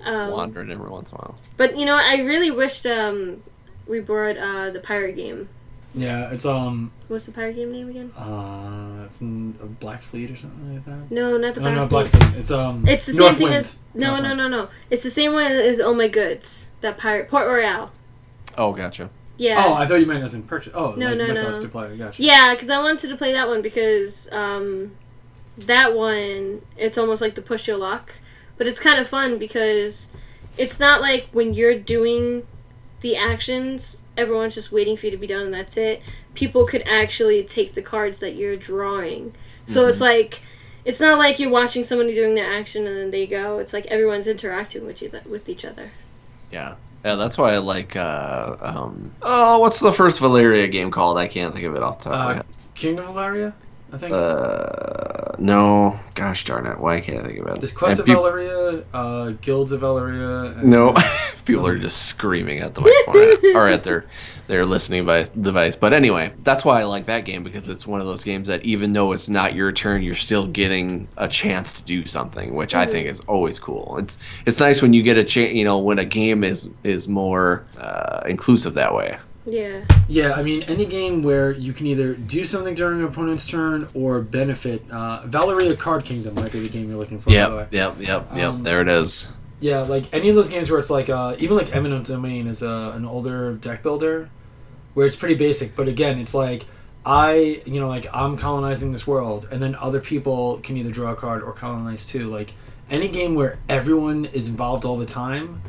um, 0.04 0.32
wandering 0.32 0.72
every 0.72 0.90
once 0.90 1.12
in 1.12 1.16
a 1.18 1.20
while. 1.20 1.36
but 1.58 1.78
you 1.78 1.86
know. 1.86 1.96
I 1.96 2.22
really 2.22 2.52
wished 2.52 2.86
um, 2.86 3.42
we 3.88 4.00
brought 4.00 4.38
uh, 4.38 4.70
the 4.72 4.80
pirate 4.80 5.16
game. 5.16 5.48
Yeah, 5.94 6.30
it's 6.32 6.46
um, 6.46 6.92
What's 7.08 7.26
the 7.28 7.32
pirate 7.32 7.56
game 7.56 7.72
name 7.72 7.90
again? 7.90 8.12
uh, 8.18 9.06
it's 9.06 9.22
in 9.22 9.56
a 9.62 9.66
Black 9.66 10.02
Fleet 10.02 10.30
or 10.32 10.36
something 10.36 10.74
like 10.74 10.84
that. 10.86 11.10
No, 11.10 11.38
not 11.38 11.54
the 11.56 11.62
No, 11.62 11.68
pirate. 11.68 11.76
no, 11.80 11.88
Black 11.88 12.08
Fleet. 12.08 12.24
Fleet. 12.24 12.40
It's 12.40 12.52
um, 12.52 12.86
It's 12.88 13.06
the 13.06 13.14
same 13.14 13.22
North 13.22 13.38
thing 13.38 13.44
Wind. 13.48 13.56
as 13.58 13.80
no, 13.94 14.08
North 14.10 14.22
no, 14.24 14.28
Wind. 14.30 14.38
no, 14.40 14.48
no. 14.50 14.70
It's 14.90 15.04
the 15.04 15.10
same 15.12 15.32
one 15.34 15.46
as 15.52 15.80
Oh 15.80 15.94
My 15.94 16.08
Goods. 16.10 16.72
That 16.82 16.98
pirate 16.98 17.30
Port 17.30 17.48
Royale. 17.48 17.92
Oh, 18.58 18.72
gotcha. 18.74 19.10
Yeah. 19.38 19.64
Oh, 19.66 19.74
I 19.74 19.86
thought 19.86 19.96
you 19.96 20.06
meant 20.06 20.22
it 20.22 20.26
as 20.26 20.34
in 20.34 20.44
purchase. 20.44 20.74
Oh, 20.76 20.94
No, 20.96 21.10
like 21.10 21.18
no, 21.18 21.28
with 21.28 21.36
no. 21.36 21.50
us 21.50 21.60
to 21.62 21.68
play. 21.68 21.96
Gotcha. 21.98 22.22
Yeah, 22.22 22.54
because 22.54 22.70
I 22.70 22.82
wanted 22.82 23.10
to 23.10 23.18
play 23.18 23.34
that 23.34 23.48
one 23.48 23.62
because 23.62 24.32
um, 24.32 24.92
that 25.58 25.94
one 25.96 26.62
it's 26.78 26.98
almost 26.98 27.22
like 27.22 27.36
the 27.36 27.42
push 27.42 27.68
your 27.68 27.78
luck, 27.78 28.14
but 28.58 28.68
it's 28.68 28.80
kind 28.80 29.00
of 29.00 29.08
fun 29.08 29.38
because 29.38 30.08
it's 30.58 30.80
not 30.80 31.02
like 31.02 31.28
when 31.34 31.54
you're 31.54 31.78
doing 31.78 32.48
the 33.02 33.18
actions, 33.18 34.04
everyone's 34.16 34.56
just 34.56 34.72
waiting 34.72 34.96
for 34.96 35.08
you 35.08 35.12
to 35.12 35.18
be 35.18 35.28
done 35.28 35.46
and 35.46 35.54
that's 35.54 35.76
it. 35.76 36.02
People 36.34 36.66
could 36.66 36.84
actually 36.88 37.44
take 37.44 37.74
the 37.74 37.82
cards 37.82 38.22
that 38.22 38.36
you're 38.36 38.56
drawing, 38.58 39.34
so 39.66 39.86
it's 39.88 40.02
like. 40.02 40.42
It's 40.86 41.00
not 41.00 41.18
like 41.18 41.40
you're 41.40 41.50
watching 41.50 41.84
somebody 41.84 42.14
doing 42.14 42.36
the 42.36 42.46
action 42.46 42.86
and 42.86 42.96
then 42.96 43.10
they 43.10 43.26
go. 43.26 43.58
It's 43.58 43.74
like 43.74 43.88
everyone's 43.88 44.28
interacting 44.28 44.86
with 44.86 45.02
you 45.02 45.12
with 45.28 45.50
each 45.50 45.66
other. 45.66 45.90
Yeah. 46.52 46.76
Yeah, 47.06 47.16
that's 47.16 47.38
why 47.38 47.54
I 47.54 47.60
like. 47.60 47.96
Uh, 47.96 48.56
um, 48.60 49.12
oh, 49.22 49.60
what's 49.60 49.80
the 49.80 49.92
first 49.92 50.20
Valeria 50.20 50.68
game 50.68 50.90
called? 50.90 51.20
I 51.20 51.28
can't 51.28 51.54
think 51.54 51.66
of 51.68 51.76
it 51.76 51.84
off 51.84 52.00
the 52.00 52.06
top 52.06 52.14
of 52.14 52.20
my 52.20 52.32
Uh, 52.32 52.36
head. 52.38 52.46
Kingdom 52.74 53.08
of 53.08 53.14
Valeria, 53.14 53.54
I 53.96 53.98
think. 53.98 54.14
Uh, 54.14 55.32
no, 55.40 55.98
gosh 56.14 56.44
darn 56.44 56.66
it! 56.68 56.80
Why 56.80 57.00
can't 57.00 57.20
I 57.20 57.24
think 57.28 57.40
of 57.40 57.48
it? 57.48 57.60
There's 57.62 57.72
Quest 57.74 57.92
And 57.92 58.00
of 58.02 58.06
peop- 58.06 58.16
Valeria, 58.16 58.84
uh, 58.94 59.30
Guilds 59.42 59.72
of 59.72 59.80
Valeria. 59.82 60.52
and- 60.52 60.64
No, 60.70 60.94
people 61.46 61.66
are 61.66 61.78
just 61.78 62.08
screaming 62.08 62.60
at 62.60 62.74
the 62.74 62.82
microphone 62.82 63.56
or 63.56 63.68
at 63.70 63.84
their 63.84 64.06
their 64.48 64.66
listening 64.66 65.04
device- 65.04 65.30
device. 65.30 65.76
But 65.76 65.94
anyway, 65.94 66.34
that's 66.44 66.64
why 66.66 66.82
I 66.82 66.84
like 66.84 67.06
that 67.06 67.24
game 67.26 67.42
because 67.44 67.70
it's 67.70 67.88
one 67.88 68.00
of 68.02 68.06
those 68.06 68.24
games 68.24 68.48
that 68.50 68.64
even 68.66 68.94
though 68.94 69.12
it's 69.14 69.30
not 69.30 69.56
your 69.56 69.72
turn, 69.72 70.04
you're 70.04 70.14
still 70.16 70.46
getting 70.48 71.08
a 71.18 71.28
chance 71.28 71.74
to 71.74 71.84
do 71.84 72.06
something, 72.06 72.54
which 72.54 72.76
I 72.76 72.86
think 72.86 73.08
is 73.08 73.22
always 73.22 73.60
cool. 73.60 73.98
It's 73.98 74.18
it's 74.46 74.60
nice 74.60 74.82
when 74.82 74.92
you 74.94 75.04
get 75.04 75.18
a 75.18 75.24
chance, 75.24 75.54
you 75.54 75.64
know, 75.64 75.80
when 75.80 76.00
a 76.00 76.06
game 76.06 76.44
is 76.44 76.70
is 76.84 77.08
more 77.08 77.66
uh, 77.78 78.22
inclusive 78.28 78.74
that 78.76 78.94
way. 78.94 79.18
Yeah. 79.46 79.86
Yeah, 80.08 80.34
I 80.34 80.44
mean, 80.44 80.64
any 80.64 80.86
game 80.86 81.24
where 81.24 81.52
you 81.52 81.74
can 81.74 81.88
either 81.88 82.16
do 82.16 82.44
something 82.46 82.74
during 82.74 83.00
your 83.00 83.10
opponent's 83.10 83.48
turn 83.48 83.88
or 83.94 84.22
benefit. 84.22 84.90
Uh, 84.90 85.22
Valeria 85.26 85.76
Card 85.76 86.04
Kingdom 86.06 86.36
might 86.36 86.52
be 86.52 86.60
the 86.60 86.70
game 86.70 86.90
you're 86.90 86.98
looking 86.98 87.20
for. 87.20 87.30
by 87.30 87.50
the 87.50 87.56
way. 87.56 87.68
Yep, 87.72 87.96
yep, 88.00 88.08
yep, 88.08 88.30
yep. 88.36 88.50
Um, 88.50 88.64
there 88.64 88.82
it 88.82 88.88
is. 88.88 89.32
Yeah, 89.60 89.82
like 89.82 90.04
any 90.14 90.30
of 90.30 90.36
those 90.36 90.50
games 90.50 90.70
where 90.70 90.80
it's 90.80 90.90
like, 90.90 91.10
uh, 91.10 91.36
even 91.40 91.58
like 91.58 91.76
Eminent 91.76 92.08
Domain 92.08 92.48
is 92.48 92.62
uh, 92.62 92.92
an 92.96 93.06
older 93.06 93.54
deck 93.54 93.84
builder, 93.84 94.30
where 94.94 95.08
it's 95.08 95.16
pretty 95.16 95.36
basic. 95.36 95.76
But 95.76 95.88
again, 95.88 96.20
it's 96.20 96.34
like 96.34 96.66
I, 97.06 97.62
you 97.66 97.80
know, 97.80 97.88
like 97.88 98.08
I'm 98.14 98.38
colonizing 98.38 98.92
this 98.92 99.06
world, 99.06 99.48
and 99.52 99.62
then 99.62 99.76
other 99.76 100.00
people 100.00 100.60
can 100.64 100.76
either 100.78 100.92
draw 100.92 101.12
a 101.12 101.16
card 101.16 101.44
or 101.44 101.54
colonize 101.54 102.06
too. 102.06 102.30
Like 102.30 102.54
any 102.90 103.08
game 103.08 103.36
where 103.36 103.60
everyone 103.70 104.26
is 104.26 104.48
involved 104.48 104.86
all 104.86 104.98
the 104.98 105.06
time 105.06 105.62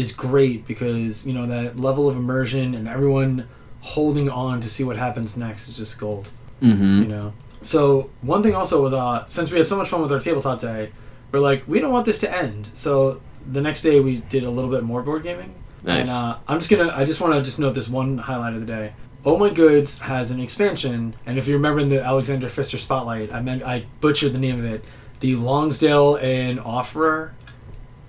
is 0.00 0.12
great 0.12 0.66
because 0.66 1.26
you 1.26 1.32
know 1.36 1.46
that 1.46 1.78
level 1.78 2.08
of 2.08 2.16
immersion 2.16 2.74
and 2.74 2.88
everyone 2.88 3.46
holding 3.80 4.28
on 4.28 4.60
to 4.60 4.68
see 4.68 4.84
what 4.84 4.96
happens 4.96 5.36
next 5.36 5.68
is 5.68 5.76
just 5.76 5.98
gold 5.98 6.30
Mm-hmm. 6.62 7.02
you 7.02 7.08
know. 7.08 7.32
So 7.62 8.10
one 8.20 8.42
thing 8.42 8.54
also 8.54 8.82
was 8.82 8.92
uh, 8.92 9.24
since 9.26 9.50
we 9.50 9.56
had 9.58 9.66
so 9.66 9.76
much 9.76 9.88
fun 9.88 10.02
with 10.02 10.12
our 10.12 10.20
tabletop 10.20 10.58
day, 10.60 10.90
we're 11.32 11.40
like 11.40 11.66
we 11.66 11.80
don't 11.80 11.92
want 11.92 12.04
this 12.06 12.20
to 12.20 12.28
end. 12.44 12.68
So 12.74 13.20
the 13.50 13.62
next 13.62 13.80
day 13.82 13.98
we 14.00 14.18
did 14.34 14.44
a 14.44 14.50
little 14.50 14.70
bit 14.70 14.82
more 14.82 15.02
board 15.02 15.22
gaming. 15.22 15.54
Nice. 15.82 16.14
And 16.14 16.26
uh, 16.26 16.36
I'm 16.48 16.58
just 16.58 16.70
gonna 16.70 16.92
I 16.94 17.04
just 17.06 17.20
want 17.20 17.32
to 17.34 17.42
just 17.42 17.58
note 17.58 17.74
this 17.74 17.88
one 17.88 18.18
highlight 18.18 18.54
of 18.54 18.60
the 18.60 18.66
day. 18.66 18.92
Oh 19.24 19.36
My 19.38 19.50
Goods 19.50 19.98
has 19.98 20.30
an 20.30 20.40
expansion, 20.40 21.14
and 21.26 21.38
if 21.38 21.46
you 21.48 21.54
remember 21.54 21.80
in 21.80 21.88
the 21.90 22.02
Alexander 22.02 22.48
Pfister 22.48 22.78
spotlight, 22.78 23.32
I 23.32 23.40
meant 23.40 23.62
I 23.62 23.86
butchered 24.00 24.32
the 24.32 24.38
name 24.38 24.58
of 24.58 24.64
it. 24.64 24.84
The 25.20 25.36
Longsdale 25.36 26.16
and 26.22 26.58
Offerer, 26.60 27.32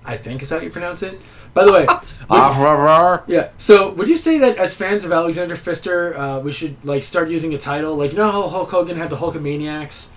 I 0.04 0.16
think 0.16 0.42
is 0.42 0.50
how 0.50 0.58
you 0.60 0.70
pronounce 0.70 1.02
it. 1.02 1.20
By 1.54 1.64
the 1.64 1.72
way, 1.72 1.86
Ah, 2.30 3.22
yeah. 3.26 3.48
So, 3.58 3.90
would 3.90 4.08
you 4.08 4.16
say 4.16 4.38
that 4.38 4.56
as 4.56 4.74
fans 4.74 5.04
of 5.04 5.12
Alexander 5.12 5.54
Pfister, 5.54 6.16
uh, 6.16 6.38
we 6.38 6.50
should 6.52 6.76
like 6.84 7.02
start 7.02 7.28
using 7.28 7.52
a 7.52 7.58
title 7.58 7.94
like 7.96 8.12
you 8.12 8.16
know 8.18 8.30
how 8.30 8.48
Hulk 8.48 8.70
Hogan 8.70 8.96
had 8.96 9.10
the 9.10 9.16
Hulkamaniacs, 9.16 10.10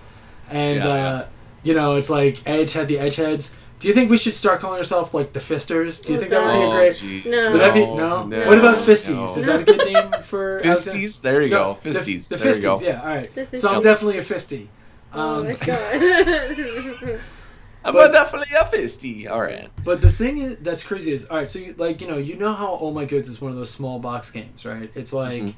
and 0.50 0.78
Yeah, 0.78 0.86
yeah. 0.88 1.08
uh, 1.08 1.26
you 1.63 1.74
know 1.74 1.95
it's 1.95 2.10
like 2.10 2.41
Edge 2.45 2.74
had 2.74 2.88
the 2.88 2.95
Edgeheads. 2.98 3.54
Do 3.82 3.89
you 3.89 3.93
think 3.93 4.10
we 4.10 4.17
should 4.17 4.34
start 4.34 4.62
calling 4.62 4.78
ourselves 4.78 5.13
like 5.13 5.34
the 5.34 5.41
Fisters? 5.41 6.00
Do 6.00 6.13
you 6.13 6.17
Oh, 6.17 6.19
think 6.21 6.32
that 6.32 6.41
would 6.45 6.54
be 6.54 6.62
a 6.62 6.71
great? 6.71 6.95
geez. 6.95 7.26
No. 7.26 7.52
Would 7.52 7.62
that 7.62 7.74
be 7.74 7.86
no? 7.86 8.21
What 8.48 8.58
about 8.58 8.78
Fisties? 8.78 9.38
Is 9.38 9.45
that 9.48 9.60
a 9.60 9.63
good 9.65 9.86
name 9.86 10.13
for 10.24 10.60
Alexander- 10.65 11.00
Fisties? 11.00 11.21
There 11.21 11.41
you 11.41 11.50
No, 11.50 11.74
go. 11.74 11.80
the- 11.82 11.89
Fisties. 12.00 12.30
The, 12.30 12.38
there 12.38 12.48
you 12.48 12.54
Fisties, 12.54 12.62
go. 12.62 12.80
yeah. 12.80 13.02
All 13.02 13.08
right. 13.08 13.60
So 13.60 13.74
I'm 13.76 13.82
definitely 13.82 14.19
a 14.19 14.24
Fisty. 14.24 14.69
Oh 15.13 15.39
Um, 15.41 15.48
my 15.48 15.54
god. 15.65 17.19
I'm 17.86 17.93
But- 17.93 18.12
definitely 18.12 18.54
a 18.60 18.65
fisty. 18.65 19.28
All 19.32 19.39
right. 19.41 19.69
But 19.86 20.02
the 20.02 20.12
thing 20.12 20.39
is, 20.39 20.58
that's 20.60 20.84
crazy 20.84 21.13
is 21.13 21.28
all 21.28 21.38
right. 21.38 21.50
So 21.50 21.60
you, 21.60 21.76
like 21.78 22.02
you 22.02 22.08
know 22.08 22.17
you 22.17 22.36
know 22.36 22.52
how 22.54 22.78
Oh 22.82 22.91
My 22.91 23.06
Goods 23.06 23.30
is 23.30 23.39
one 23.39 23.52
of 23.52 23.58
those 23.58 23.69
small 23.69 24.00
box 24.00 24.32
games, 24.32 24.65
right? 24.65 24.89
It's 24.95 25.13
like 25.13 25.43
Mhm. 25.43 25.56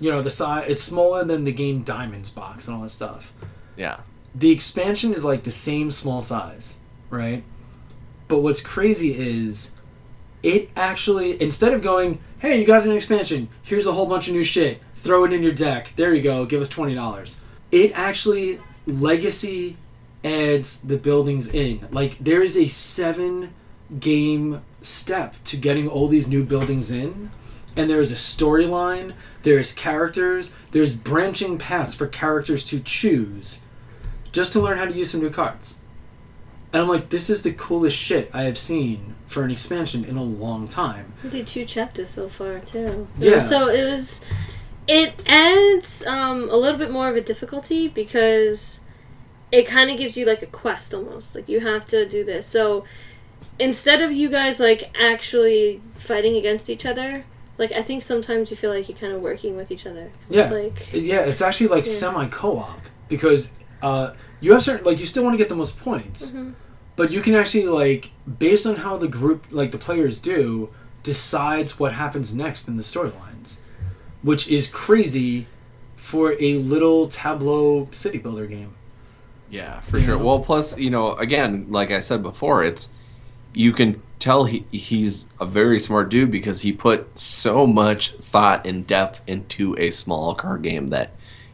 you 0.00 0.10
know 0.10 0.20
the 0.20 0.30
size. 0.30 0.64
It's 0.68 0.82
smaller 0.82 1.24
than 1.24 1.44
the 1.44 1.52
game 1.52 1.82
Diamonds 1.82 2.30
box 2.30 2.66
and 2.68 2.76
all 2.76 2.82
that 2.82 2.90
stuff. 2.90 3.32
Yeah. 3.76 4.00
The 4.34 4.50
expansion 4.50 5.14
is 5.14 5.24
like 5.24 5.44
the 5.44 5.50
same 5.50 5.90
small 5.90 6.20
size, 6.20 6.78
right? 7.08 7.44
But 8.28 8.40
what's 8.40 8.60
crazy 8.60 9.14
is 9.14 9.72
it 10.42 10.70
actually 10.76 11.40
instead 11.40 11.72
of 11.72 11.82
going, 11.82 12.18
hey, 12.40 12.58
you 12.58 12.66
got 12.66 12.84
an 12.84 12.92
expansion. 12.92 13.48
Here's 13.62 13.86
a 13.86 13.92
whole 13.92 14.06
bunch 14.06 14.26
of 14.28 14.34
new 14.34 14.44
shit. 14.44 14.80
Throw 14.96 15.24
it 15.24 15.32
in 15.32 15.42
your 15.42 15.52
deck. 15.52 15.92
There 15.96 16.12
you 16.14 16.22
go. 16.22 16.44
Give 16.46 16.60
us 16.60 16.68
twenty 16.68 16.94
dollars. 16.94 17.40
It 17.70 17.92
actually 17.94 18.58
legacy 18.86 19.76
adds 20.24 20.80
the 20.80 20.96
buildings 20.96 21.52
in. 21.52 21.86
Like 21.90 22.18
there 22.18 22.42
is 22.42 22.56
a 22.56 22.68
seven 22.68 23.54
game 23.98 24.62
step 24.82 25.34
to 25.44 25.56
getting 25.56 25.88
all 25.88 26.08
these 26.08 26.28
new 26.28 26.44
buildings 26.44 26.90
in. 26.90 27.30
And 27.76 27.88
there 27.88 28.00
is 28.00 28.10
a 28.10 28.16
storyline, 28.16 29.14
there's 29.42 29.72
characters, 29.72 30.52
there's 30.72 30.92
branching 30.92 31.56
paths 31.56 31.94
for 31.94 32.06
characters 32.06 32.64
to 32.66 32.80
choose 32.80 33.60
just 34.32 34.52
to 34.52 34.60
learn 34.60 34.76
how 34.76 34.86
to 34.86 34.92
use 34.92 35.10
some 35.10 35.20
new 35.20 35.30
cards. 35.30 35.78
And 36.72 36.82
I'm 36.82 36.88
like, 36.88 37.10
this 37.10 37.30
is 37.30 37.42
the 37.42 37.52
coolest 37.52 37.96
shit 37.96 38.30
I 38.32 38.42
have 38.42 38.58
seen 38.58 39.14
for 39.26 39.42
an 39.42 39.50
expansion 39.50 40.04
in 40.04 40.16
a 40.16 40.22
long 40.22 40.68
time. 40.68 41.12
I 41.24 41.28
did 41.28 41.46
two 41.46 41.64
chapters 41.64 42.10
so 42.10 42.28
far 42.28 42.60
too. 42.60 43.08
Yeah. 43.18 43.40
So 43.40 43.68
it 43.68 43.84
was. 43.84 44.24
It 44.88 45.22
adds 45.26 46.04
um, 46.06 46.48
a 46.50 46.56
little 46.56 46.78
bit 46.78 46.90
more 46.90 47.08
of 47.08 47.14
a 47.14 47.20
difficulty 47.20 47.86
because 47.86 48.80
it 49.52 49.66
kind 49.66 49.90
of 49.90 49.98
gives 49.98 50.16
you 50.16 50.24
like 50.26 50.42
a 50.42 50.46
quest 50.46 50.94
almost. 50.94 51.34
Like 51.34 51.48
you 51.48 51.60
have 51.60 51.86
to 51.88 52.08
do 52.08 52.24
this. 52.24 52.46
So 52.46 52.84
instead 53.58 54.00
of 54.02 54.12
you 54.12 54.28
guys 54.28 54.60
like 54.60 54.90
actually 55.00 55.80
fighting 55.96 56.36
against 56.36 56.70
each 56.70 56.86
other, 56.86 57.24
like 57.58 57.72
I 57.72 57.82
think 57.82 58.02
sometimes 58.02 58.50
you 58.50 58.56
feel 58.56 58.70
like 58.72 58.88
you're 58.88 58.96
kind 58.98 59.12
of 59.12 59.20
working 59.20 59.56
with 59.56 59.70
each 59.70 59.86
other. 59.86 60.10
Yeah. 60.28 60.42
It's 60.42 60.50
like 60.50 60.92
Yeah, 60.92 61.20
it's 61.20 61.42
actually 61.42 61.68
like 61.68 61.86
Yeah. 61.86 61.92
semi 61.92 62.26
co-op 62.28 62.80
because 63.08 63.52
uh, 63.82 64.12
you 64.40 64.52
have 64.52 64.62
certain 64.62 64.84
like 64.84 65.00
you 65.00 65.06
still 65.06 65.22
want 65.24 65.34
to 65.34 65.38
get 65.38 65.48
the 65.48 65.56
most 65.56 65.78
points, 65.80 66.32
Mhm. 66.32 66.54
but 66.96 67.10
you 67.10 67.20
can 67.22 67.34
actually 67.34 67.66
like 67.66 68.10
based 68.38 68.66
on 68.66 68.76
how 68.76 68.96
the 68.96 69.08
group 69.08 69.46
like 69.50 69.72
the 69.72 69.78
players 69.78 70.20
do 70.20 70.70
decides 71.02 71.78
what 71.78 71.92
happens 71.92 72.34
next 72.34 72.68
in 72.68 72.76
the 72.76 72.82
storylines, 72.82 73.58
which 74.22 74.48
is 74.48 74.68
crazy 74.68 75.46
for 75.96 76.36
a 76.40 76.54
little 76.58 77.08
tableau 77.08 77.88
city 77.90 78.18
builder 78.18 78.46
game. 78.46 78.74
Yeah, 79.50 79.80
for 79.80 79.98
You 79.98 80.04
sure. 80.04 80.18
Well, 80.18 80.38
plus, 80.38 80.78
you 80.78 80.90
know, 80.90 81.12
again, 81.14 81.66
like 81.68 81.90
I 81.90 82.00
said 82.00 82.22
before, 82.22 82.62
it's 82.62 82.88
you 83.52 83.72
can 83.72 84.00
tell 84.20 84.44
he 84.44 84.64
he's 84.70 85.28
a 85.40 85.46
very 85.46 85.78
smart 85.78 86.10
dude 86.10 86.30
because 86.30 86.60
he 86.60 86.72
put 86.72 87.18
so 87.18 87.66
much 87.66 88.12
thought 88.12 88.66
and 88.66 88.86
depth 88.86 89.22
into 89.26 89.76
a 89.78 89.90
small 89.90 90.34
card 90.34 90.62
game 90.62 90.88
that 90.88 91.12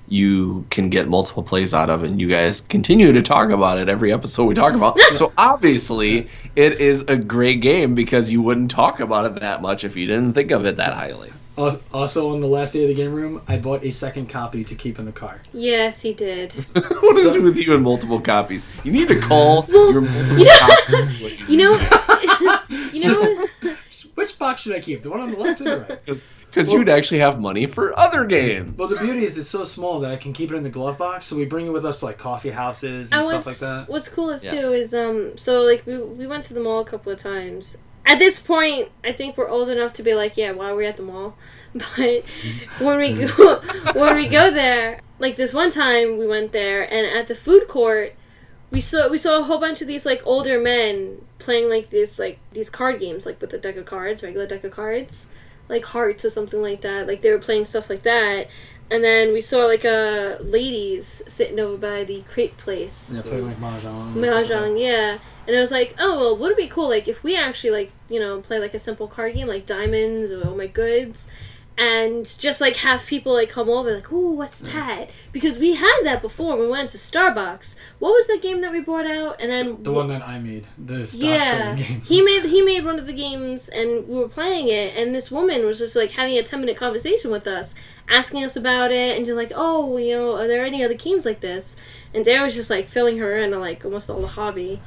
you 0.08 0.66
can 0.70 0.88
get 0.88 1.08
multiple 1.08 1.42
plays 1.42 1.74
out 1.74 1.90
of 1.90 2.04
and 2.04 2.20
you 2.20 2.28
guys 2.28 2.60
continue 2.60 3.12
to 3.12 3.22
talk 3.22 3.50
about 3.50 3.78
it 3.78 3.88
every 3.88 4.12
episode 4.12 4.44
we 4.44 4.54
talk 4.54 4.74
about. 4.74 4.98
so 5.14 5.32
obviously 5.36 6.28
it 6.54 6.80
is 6.80 7.02
a 7.08 7.16
great 7.16 7.60
game 7.60 7.94
because 7.94 8.30
you 8.30 8.42
wouldn't 8.42 8.70
talk 8.70 9.00
about 9.00 9.24
it 9.24 9.40
that 9.40 9.62
much 9.62 9.84
if 9.84 9.96
you 9.96 10.06
didn't 10.06 10.32
think 10.32 10.50
of 10.50 10.64
it 10.64 10.76
that 10.76 10.92
highly. 10.92 11.32
Als- 11.58 11.80
Also, 11.92 12.30
on 12.30 12.40
the 12.40 12.46
last 12.46 12.72
day 12.74 12.82
of 12.82 12.88
the 12.88 12.94
game 12.94 13.12
room, 13.14 13.40
I 13.48 13.56
bought 13.56 13.82
a 13.84 13.90
second 13.90 14.28
copy 14.28 14.62
to 14.64 14.74
keep 14.74 14.98
in 14.98 15.04
the 15.06 15.12
car. 15.12 15.40
yes, 15.52 16.02
he 16.02 16.12
did. 16.12 16.52
what 17.02 17.16
is 17.16 17.34
it 17.34 17.42
with 17.42 17.56
you 17.58 17.74
and 17.74 17.82
multiple 17.82 18.20
copies? 18.20 18.64
You 18.84 18.92
need 18.92 19.08
to 19.08 19.18
call 19.20 19.64
Well, 19.68 19.92
your 19.92 20.02
multiple 20.02 20.38
you 20.38 20.44
know- 20.44 20.58
copies. 20.58 21.06
is 21.06 21.20
what 21.20 21.50
You 21.50 21.56
know, 21.56 22.58
you 22.92 23.04
know. 23.08 23.20
what? 23.62 23.76
Which 24.16 24.38
box 24.38 24.62
should 24.62 24.74
I 24.74 24.80
keep? 24.80 25.02
The 25.02 25.10
one 25.10 25.20
on 25.20 25.30
the 25.30 25.36
left 25.38 25.60
or 25.60 25.64
the 25.64 25.80
right? 25.80 26.24
Because 26.46 26.72
you'd 26.72 26.88
actually 26.88 27.18
have 27.18 27.38
money 27.38 27.66
for 27.66 27.98
other 27.98 28.24
games. 28.24 28.78
Well, 28.78 28.88
the 28.88 28.96
beauty 28.96 29.24
is 29.26 29.36
it's 29.36 29.50
so 29.50 29.62
small 29.64 30.00
that 30.00 30.10
I 30.10 30.16
can 30.16 30.32
keep 30.32 30.50
it 30.50 30.56
in 30.56 30.62
the 30.62 30.70
glove 30.70 30.96
box, 30.96 31.26
so 31.26 31.36
we 31.36 31.44
bring 31.44 31.66
it 31.66 31.70
with 31.70 31.84
us 31.84 31.98
to 32.00 32.06
like 32.06 32.16
coffee 32.16 32.48
houses 32.50 33.12
and 33.12 33.20
And 33.20 33.28
stuff 33.28 33.46
like 33.46 33.58
that. 33.58 33.88
what's 33.90 34.08
cool 34.08 34.30
is 34.30 34.42
Yeah. 34.42 34.52
too 34.52 34.72
is 34.72 34.94
um 34.94 35.36
so 35.36 35.60
like 35.62 35.84
we 35.84 35.98
we 35.98 36.26
went 36.26 36.44
to 36.44 36.54
the 36.54 36.60
mall 36.60 36.80
a 36.80 36.84
couple 36.86 37.12
of 37.12 37.18
times. 37.18 37.76
At 38.06 38.18
this 38.18 38.38
point, 38.38 38.90
I 39.04 39.12
think 39.12 39.36
we're 39.36 39.48
old 39.48 39.68
enough 39.68 39.92
to 39.94 40.02
be 40.02 40.14
like, 40.14 40.36
yeah, 40.36 40.52
why 40.52 40.70
are 40.70 40.76
we 40.76 40.86
at 40.86 40.96
the 40.96 41.02
mall? 41.02 41.36
But 41.74 42.24
when 42.78 42.96
we 42.98 43.12
go 43.12 43.58
when 43.94 44.16
we 44.16 44.28
go 44.28 44.50
there, 44.50 45.00
like 45.18 45.36
this 45.36 45.52
one 45.52 45.70
time 45.70 46.16
we 46.16 46.26
went 46.26 46.52
there, 46.52 46.82
and 46.82 47.06
at 47.06 47.26
the 47.28 47.34
food 47.34 47.68
court, 47.68 48.14
we 48.70 48.80
saw 48.80 49.08
we 49.10 49.18
saw 49.18 49.38
a 49.40 49.42
whole 49.42 49.58
bunch 49.60 49.82
of 49.82 49.86
these 49.88 50.06
like 50.06 50.22
older 50.24 50.58
men 50.58 51.20
playing 51.38 51.68
like 51.68 51.90
this 51.90 52.18
like 52.18 52.38
these 52.52 52.70
card 52.70 52.98
games 53.00 53.26
like 53.26 53.40
with 53.42 53.52
a 53.52 53.58
deck 53.58 53.76
of 53.76 53.84
cards, 53.84 54.22
regular 54.22 54.46
deck 54.46 54.64
of 54.64 54.72
cards. 54.72 55.28
like 55.68 55.84
hearts 55.84 56.24
or 56.24 56.30
something 56.30 56.62
like 56.62 56.80
that. 56.82 57.06
Like 57.06 57.20
they 57.22 57.30
were 57.30 57.38
playing 57.38 57.64
stuff 57.66 57.90
like 57.90 58.02
that. 58.04 58.48
And 58.90 59.02
then 59.02 59.32
we 59.32 59.40
saw 59.40 59.66
like 59.66 59.84
a 59.84 60.38
ladies 60.40 61.22
sitting 61.26 61.58
over 61.58 61.76
by 61.76 62.04
the 62.04 62.22
crepe 62.22 62.56
place. 62.56 63.12
Yeah, 63.16 63.22
playing 63.22 63.46
like 63.48 63.58
mahjong. 63.58 64.16
and 64.16 64.26
stuff 64.28 64.46
like 64.46 64.52
that. 64.52 64.72
Mahjong, 64.74 64.80
yeah. 64.80 65.18
And 65.46 65.56
I 65.56 65.60
was 65.60 65.70
like, 65.70 65.94
oh 65.98 66.18
well, 66.18 66.36
would 66.38 66.52
it 66.52 66.56
be 66.56 66.68
cool 66.68 66.88
like 66.88 67.08
if 67.08 67.22
we 67.22 67.36
actually 67.36 67.70
like 67.70 67.92
you 68.08 68.20
know 68.20 68.40
play 68.40 68.58
like 68.58 68.74
a 68.74 68.78
simple 68.78 69.08
card 69.08 69.34
game 69.34 69.46
like 69.46 69.66
Diamonds 69.66 70.32
or 70.32 70.46
Oh 70.46 70.56
My 70.56 70.66
Goods, 70.66 71.28
and 71.78 72.24
just 72.38 72.60
like 72.60 72.76
have 72.76 73.04
people 73.04 73.34
like 73.34 73.50
come 73.50 73.68
over 73.68 73.94
like, 73.94 74.10
ooh, 74.10 74.30
what's 74.30 74.62
mm. 74.62 74.72
that? 74.72 75.10
Because 75.30 75.58
we 75.58 75.74
had 75.74 76.00
that 76.04 76.22
before. 76.22 76.56
We 76.56 76.66
went 76.66 76.90
to 76.90 76.98
Starbucks. 76.98 77.76
What 77.98 78.10
was 78.10 78.26
the 78.28 78.38
game 78.38 78.62
that 78.62 78.72
we 78.72 78.80
brought 78.80 79.06
out? 79.06 79.36
And 79.40 79.50
then 79.50 79.82
The 79.82 79.92
one 79.92 80.08
that 80.08 80.26
I 80.26 80.38
made, 80.38 80.66
the 80.78 81.06
stock 81.06 81.22
yeah, 81.22 81.74
trading 81.74 81.86
game. 81.86 82.00
he 82.00 82.22
made 82.22 82.44
he 82.46 82.62
made 82.62 82.84
one 82.84 82.98
of 82.98 83.06
the 83.06 83.12
games, 83.12 83.68
and 83.68 84.08
we 84.08 84.16
were 84.16 84.28
playing 84.28 84.68
it, 84.68 84.96
and 84.96 85.14
this 85.14 85.30
woman 85.30 85.66
was 85.66 85.78
just 85.78 85.94
like 85.94 86.12
having 86.12 86.38
a 86.38 86.42
ten 86.42 86.60
minute 86.60 86.78
conversation 86.78 87.30
with 87.30 87.46
us, 87.46 87.74
asking 88.08 88.42
us 88.42 88.56
about 88.56 88.90
it, 88.90 89.18
and 89.18 89.26
you're 89.26 89.36
like, 89.36 89.52
oh, 89.54 89.98
you 89.98 90.16
know, 90.16 90.36
are 90.36 90.48
there 90.48 90.64
any 90.64 90.82
other 90.82 90.94
games 90.94 91.26
like 91.26 91.40
this? 91.40 91.76
And 92.14 92.24
Dara 92.24 92.44
was 92.44 92.54
just 92.54 92.70
like 92.70 92.88
filling 92.88 93.18
her 93.18 93.36
in 93.36 93.52
on 93.52 93.60
like 93.60 93.84
almost 93.84 94.08
all 94.08 94.22
the 94.22 94.28
hobby. 94.28 94.80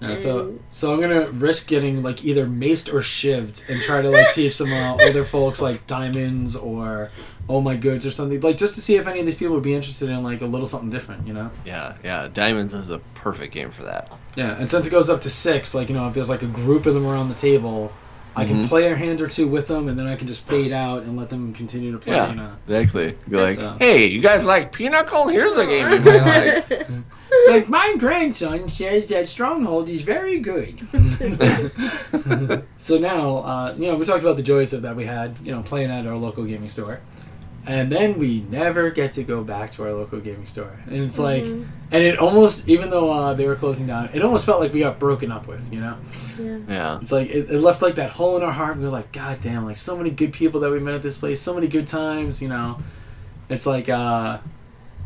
Yeah, 0.00 0.14
so 0.14 0.58
so 0.70 0.94
I'm 0.94 1.00
gonna 1.00 1.30
risk 1.30 1.68
getting 1.68 2.02
like 2.02 2.24
either 2.24 2.46
maced 2.46 2.92
or 2.92 3.00
shivved 3.00 3.68
and 3.68 3.82
try 3.82 4.00
to 4.00 4.08
like 4.08 4.32
teach 4.32 4.56
some 4.56 4.72
uh, 4.72 4.96
older 5.04 5.24
folks 5.24 5.60
like 5.60 5.86
diamonds 5.86 6.56
or 6.56 7.10
oh 7.50 7.60
my 7.60 7.76
goods 7.76 8.06
or 8.06 8.10
something 8.10 8.40
like 8.40 8.56
just 8.56 8.74
to 8.76 8.80
see 8.80 8.96
if 8.96 9.06
any 9.06 9.20
of 9.20 9.26
these 9.26 9.34
people 9.34 9.54
would 9.54 9.62
be 9.62 9.74
interested 9.74 10.08
in 10.08 10.22
like 10.22 10.40
a 10.40 10.46
little 10.46 10.66
something 10.66 10.88
different, 10.88 11.26
you 11.26 11.34
know? 11.34 11.50
Yeah, 11.66 11.96
yeah. 12.02 12.28
Diamonds 12.32 12.72
is 12.72 12.90
a 12.90 12.98
perfect 13.14 13.52
game 13.52 13.70
for 13.70 13.82
that. 13.82 14.10
Yeah, 14.36 14.56
and 14.56 14.70
since 14.70 14.86
it 14.86 14.90
goes 14.90 15.10
up 15.10 15.20
to 15.22 15.30
six, 15.30 15.74
like 15.74 15.88
you 15.88 15.94
know, 15.94 16.08
if 16.08 16.14
there's 16.14 16.30
like 16.30 16.42
a 16.42 16.46
group 16.46 16.86
of 16.86 16.94
them 16.94 17.06
around 17.06 17.28
the 17.28 17.34
table, 17.34 17.92
I 18.40 18.44
can 18.46 18.64
Mhm. 18.64 18.68
play 18.68 18.90
a 18.90 18.96
hand 18.96 19.20
or 19.20 19.28
two 19.28 19.46
with 19.46 19.66
them, 19.68 19.88
and 19.88 19.98
then 19.98 20.06
I 20.06 20.16
can 20.16 20.26
just 20.26 20.42
fade 20.46 20.72
out 20.72 21.02
and 21.02 21.16
let 21.16 21.28
them 21.30 21.52
continue 21.52 21.92
to 21.92 21.98
play. 21.98 22.14
Yeah, 22.14 22.30
You 22.30 22.36
know, 22.36 22.50
exactly. 22.66 23.14
Be 23.28 23.36
like, 23.36 23.56
So- 23.56 23.76
hey, 23.78 24.06
you 24.06 24.20
guys 24.20 24.44
like 24.44 24.72
Pinochle? 24.72 25.28
Here's 25.28 25.56
a 25.58 25.66
game 25.66 25.90
you 25.90 25.98
might 26.00 26.70
like. 26.70 26.70
it's 26.70 27.48
like 27.48 27.68
my 27.68 27.94
grandson 27.98 28.68
says 28.68 29.06
that 29.08 29.28
Stronghold 29.28 29.88
is 29.88 30.02
very 30.02 30.38
good. 30.38 30.74
so 32.78 32.98
now, 32.98 33.38
uh, 33.38 33.74
you 33.76 33.86
know, 33.86 33.96
we 33.96 34.04
talked 34.04 34.22
about 34.22 34.36
the 34.36 34.42
joys 34.42 34.72
of 34.72 34.82
that 34.82 34.96
we 34.96 35.04
had, 35.04 35.36
you 35.44 35.52
know, 35.52 35.62
playing 35.62 35.90
at 35.90 36.06
our 36.06 36.16
local 36.16 36.44
gaming 36.44 36.68
store. 36.68 37.00
And 37.66 37.92
then 37.92 38.18
we 38.18 38.40
never 38.50 38.90
get 38.90 39.12
to 39.14 39.22
go 39.22 39.44
back 39.44 39.70
to 39.72 39.84
our 39.84 39.92
local 39.92 40.18
gaming 40.18 40.46
store. 40.46 40.80
And 40.86 40.96
it's 41.04 41.18
like, 41.18 41.44
and 41.44 41.66
it 41.92 42.18
almost, 42.18 42.68
even 42.68 42.88
though 42.90 43.10
uh, 43.12 43.34
they 43.34 43.46
were 43.46 43.54
closing 43.54 43.86
down, 43.86 44.08
it 44.14 44.22
almost 44.22 44.46
felt 44.46 44.60
like 44.60 44.72
we 44.72 44.80
got 44.80 44.98
broken 44.98 45.30
up 45.30 45.46
with, 45.46 45.70
you 45.72 45.80
know? 45.80 45.98
Yeah. 46.68 46.98
It's 47.00 47.12
like, 47.12 47.28
it, 47.28 47.50
it 47.50 47.60
left 47.60 47.82
like 47.82 47.96
that 47.96 48.10
hole 48.10 48.36
in 48.38 48.42
our 48.42 48.50
heart. 48.50 48.78
We 48.78 48.84
were 48.84 48.90
like, 48.90 49.12
God 49.12 49.40
damn, 49.42 49.66
like 49.66 49.76
so 49.76 49.96
many 49.96 50.10
good 50.10 50.32
people 50.32 50.60
that 50.60 50.70
we 50.70 50.80
met 50.80 50.94
at 50.94 51.02
this 51.02 51.18
place, 51.18 51.40
so 51.42 51.54
many 51.54 51.68
good 51.68 51.86
times, 51.86 52.40
you 52.40 52.48
know? 52.48 52.78
It's 53.50 53.66
like, 53.66 53.88
uh, 53.90 54.38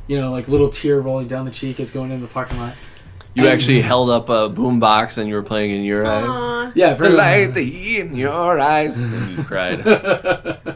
you 0.06 0.20
know, 0.20 0.30
like 0.30 0.46
little 0.46 0.68
tear 0.70 1.00
rolling 1.00 1.26
down 1.26 1.46
the 1.46 1.50
cheek 1.50 1.80
as 1.80 1.90
going 1.90 2.12
in 2.12 2.20
the 2.20 2.28
parking 2.28 2.58
lot. 2.58 2.74
You 3.34 3.42
And- 3.44 3.52
actually 3.52 3.80
held 3.80 4.10
up 4.10 4.28
a 4.28 4.48
boombox 4.48 5.18
and 5.18 5.28
you 5.28 5.34
were 5.34 5.42
playing 5.42 5.72
in 5.72 5.82
your 5.82 6.06
eyes. 6.06 6.72
Yeah, 6.76 6.90
The 6.90 6.96
very 7.04 7.14
light, 7.14 7.54
the 7.54 7.64
heat 7.64 7.98
in 8.00 8.14
your 8.14 8.60
eyes. 8.60 8.96
And 9.00 9.12
you 9.38 9.42
cried. 9.42 9.80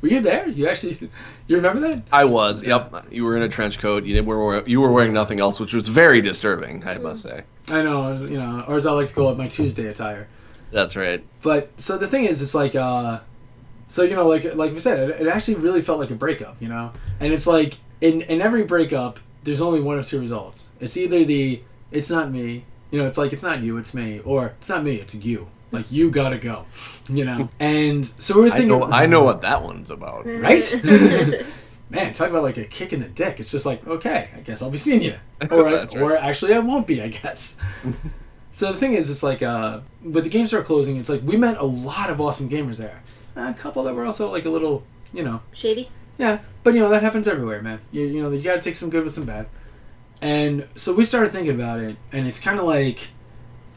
Were 0.00 0.08
you 0.08 0.20
there? 0.20 0.46
You 0.48 0.68
actually, 0.68 1.10
you 1.48 1.56
remember 1.56 1.90
that? 1.90 2.02
I 2.12 2.24
was. 2.24 2.62
Yep. 2.62 3.06
You 3.10 3.24
were 3.24 3.36
in 3.36 3.42
a 3.42 3.48
trench 3.48 3.78
coat. 3.78 4.04
You 4.04 4.14
did, 4.14 4.26
were 4.26 4.66
you 4.66 4.80
were 4.80 4.92
wearing 4.92 5.12
nothing 5.12 5.40
else, 5.40 5.58
which 5.58 5.74
was 5.74 5.88
very 5.88 6.20
disturbing. 6.20 6.86
I 6.86 6.98
must 6.98 7.22
say. 7.22 7.42
I 7.68 7.82
know, 7.82 8.10
was- 8.10 8.22
you 8.30 8.38
know, 8.38 8.64
or 8.68 8.76
as 8.76 8.86
I 8.86 8.92
like 8.92 9.08
to 9.08 9.14
call 9.14 9.30
it, 9.32 9.38
my 9.38 9.48
Tuesday 9.48 9.86
attire. 9.86 10.28
That's 10.70 10.96
right. 10.96 11.24
But 11.42 11.70
so 11.80 11.96
the 11.98 12.06
thing 12.06 12.26
is, 12.26 12.42
it's 12.42 12.54
like, 12.54 12.74
uh, 12.76 13.20
so 13.88 14.02
you 14.02 14.14
know, 14.14 14.28
like 14.28 14.54
like 14.54 14.72
we 14.72 14.80
said, 14.80 15.10
it, 15.10 15.22
it 15.22 15.26
actually 15.26 15.54
really 15.56 15.82
felt 15.82 15.98
like 15.98 16.10
a 16.10 16.14
breakup, 16.14 16.60
you 16.60 16.68
know. 16.68 16.92
And 17.20 17.32
it's 17.32 17.46
like 17.46 17.78
in 18.00 18.22
in 18.22 18.40
every 18.40 18.64
breakup, 18.64 19.18
there's 19.44 19.60
only 19.60 19.80
one 19.80 19.98
of 19.98 20.06
two 20.06 20.20
results. 20.20 20.68
It's 20.78 20.96
either 20.96 21.24
the 21.24 21.62
it's 21.90 22.10
not 22.10 22.30
me, 22.30 22.64
you 22.90 23.00
know, 23.00 23.08
it's 23.08 23.16
like 23.18 23.32
it's 23.32 23.42
not 23.42 23.62
you, 23.62 23.78
it's 23.78 23.94
me, 23.94 24.20
or 24.24 24.54
it's 24.60 24.68
not 24.68 24.84
me, 24.84 24.96
it's 24.96 25.14
you. 25.14 25.48
Like 25.70 25.90
you 25.90 26.10
gotta 26.10 26.38
go, 26.38 26.64
you 27.08 27.24
know. 27.24 27.48
And 27.60 28.06
so 28.06 28.36
we 28.36 28.42
were 28.42 28.46
I 28.48 28.58
thinking, 28.58 28.80
know. 28.80 28.84
I 28.86 29.06
know 29.06 29.22
what 29.22 29.42
that 29.42 29.62
one's 29.62 29.90
about. 29.90 30.26
right? 30.26 30.62
Man, 31.90 32.12
talk 32.12 32.28
about 32.28 32.42
like 32.42 32.58
a 32.58 32.64
kick 32.64 32.92
in 32.92 33.00
the 33.00 33.08
dick. 33.08 33.40
It's 33.40 33.50
just 33.50 33.64
like, 33.64 33.86
okay, 33.86 34.28
I 34.36 34.40
guess 34.40 34.60
I'll 34.62 34.70
be 34.70 34.78
seeing 34.78 35.00
you, 35.02 35.14
or 35.50 35.68
I, 35.68 35.72
right. 35.72 35.96
or 35.96 36.16
actually 36.18 36.52
I 36.52 36.58
won't 36.58 36.86
be, 36.86 37.00
I 37.00 37.08
guess. 37.08 37.56
so 38.52 38.72
the 38.72 38.78
thing 38.78 38.92
is, 38.92 39.10
it's 39.10 39.22
like, 39.22 39.42
uh, 39.42 39.80
with 40.02 40.24
the 40.24 40.30
game 40.30 40.46
store 40.46 40.62
closing, 40.62 40.98
it's 40.98 41.08
like 41.08 41.22
we 41.22 41.38
met 41.38 41.56
a 41.56 41.64
lot 41.64 42.10
of 42.10 42.20
awesome 42.20 42.48
gamers 42.48 42.76
there. 42.76 43.02
A 43.36 43.54
couple 43.54 43.84
that 43.84 43.94
were 43.94 44.04
also 44.04 44.30
like 44.30 44.44
a 44.44 44.50
little, 44.50 44.82
you 45.14 45.22
know, 45.22 45.40
Shady. 45.52 45.88
yeah, 46.18 46.40
but 46.62 46.74
you 46.74 46.80
know 46.80 46.90
that 46.90 47.02
happens 47.02 47.26
everywhere, 47.26 47.62
man. 47.62 47.80
You, 47.90 48.02
you 48.02 48.22
know 48.22 48.30
you 48.30 48.42
got 48.42 48.56
to 48.56 48.62
take 48.62 48.76
some 48.76 48.90
good 48.90 49.04
with 49.04 49.14
some 49.14 49.24
bad. 49.24 49.46
And 50.20 50.66
so 50.74 50.92
we 50.92 51.04
started 51.04 51.30
thinking 51.30 51.54
about 51.54 51.80
it, 51.80 51.96
and 52.12 52.26
it's 52.26 52.40
kind 52.40 52.58
of 52.58 52.66
like, 52.66 53.08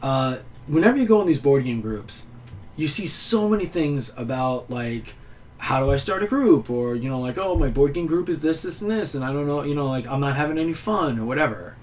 uh, 0.02 0.38
whenever 0.72 0.96
you 0.96 1.06
go 1.06 1.20
in 1.20 1.26
these 1.26 1.38
board 1.38 1.64
game 1.64 1.82
groups, 1.82 2.28
you 2.76 2.88
see 2.88 3.06
so 3.06 3.46
many 3.48 3.66
things 3.66 4.16
about 4.16 4.70
like, 4.70 5.14
how 5.58 5.84
do 5.84 5.92
I 5.92 5.98
start 5.98 6.22
a 6.22 6.26
group, 6.26 6.70
or 6.70 6.96
you 6.96 7.10
know 7.10 7.20
like, 7.20 7.36
oh 7.36 7.54
my 7.56 7.68
board 7.68 7.92
game 7.92 8.06
group 8.06 8.28
is 8.30 8.40
this, 8.40 8.62
this, 8.62 8.80
and 8.80 8.90
this, 8.90 9.14
and 9.14 9.22
I 9.22 9.32
don't 9.32 9.46
know, 9.46 9.62
you 9.62 9.74
know 9.74 9.86
like 9.86 10.06
I'm 10.06 10.20
not 10.20 10.36
having 10.36 10.58
any 10.58 10.72
fun 10.72 11.18
or 11.18 11.26
whatever. 11.26 11.76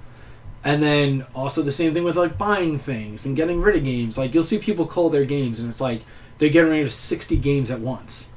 And 0.64 0.84
then 0.84 1.26
also 1.34 1.62
the 1.62 1.72
same 1.72 1.94
thing 1.94 2.04
with 2.04 2.18
like 2.18 2.38
buying 2.38 2.78
things 2.78 3.26
and 3.26 3.36
getting 3.36 3.62
rid 3.62 3.78
of 3.78 3.84
games. 3.84 4.18
Like 4.18 4.34
you'll 4.34 4.44
see 4.44 4.58
people 4.58 4.86
call 4.86 5.10
their 5.10 5.24
games, 5.24 5.60
and 5.60 5.70
it's 5.70 5.80
like 5.80 6.02
they're 6.40 6.50
getting 6.50 6.72
rid 6.72 6.84
of 6.84 6.92
sixty 6.92 7.38
games 7.38 7.70
at 7.70 7.80
once, 7.80 8.32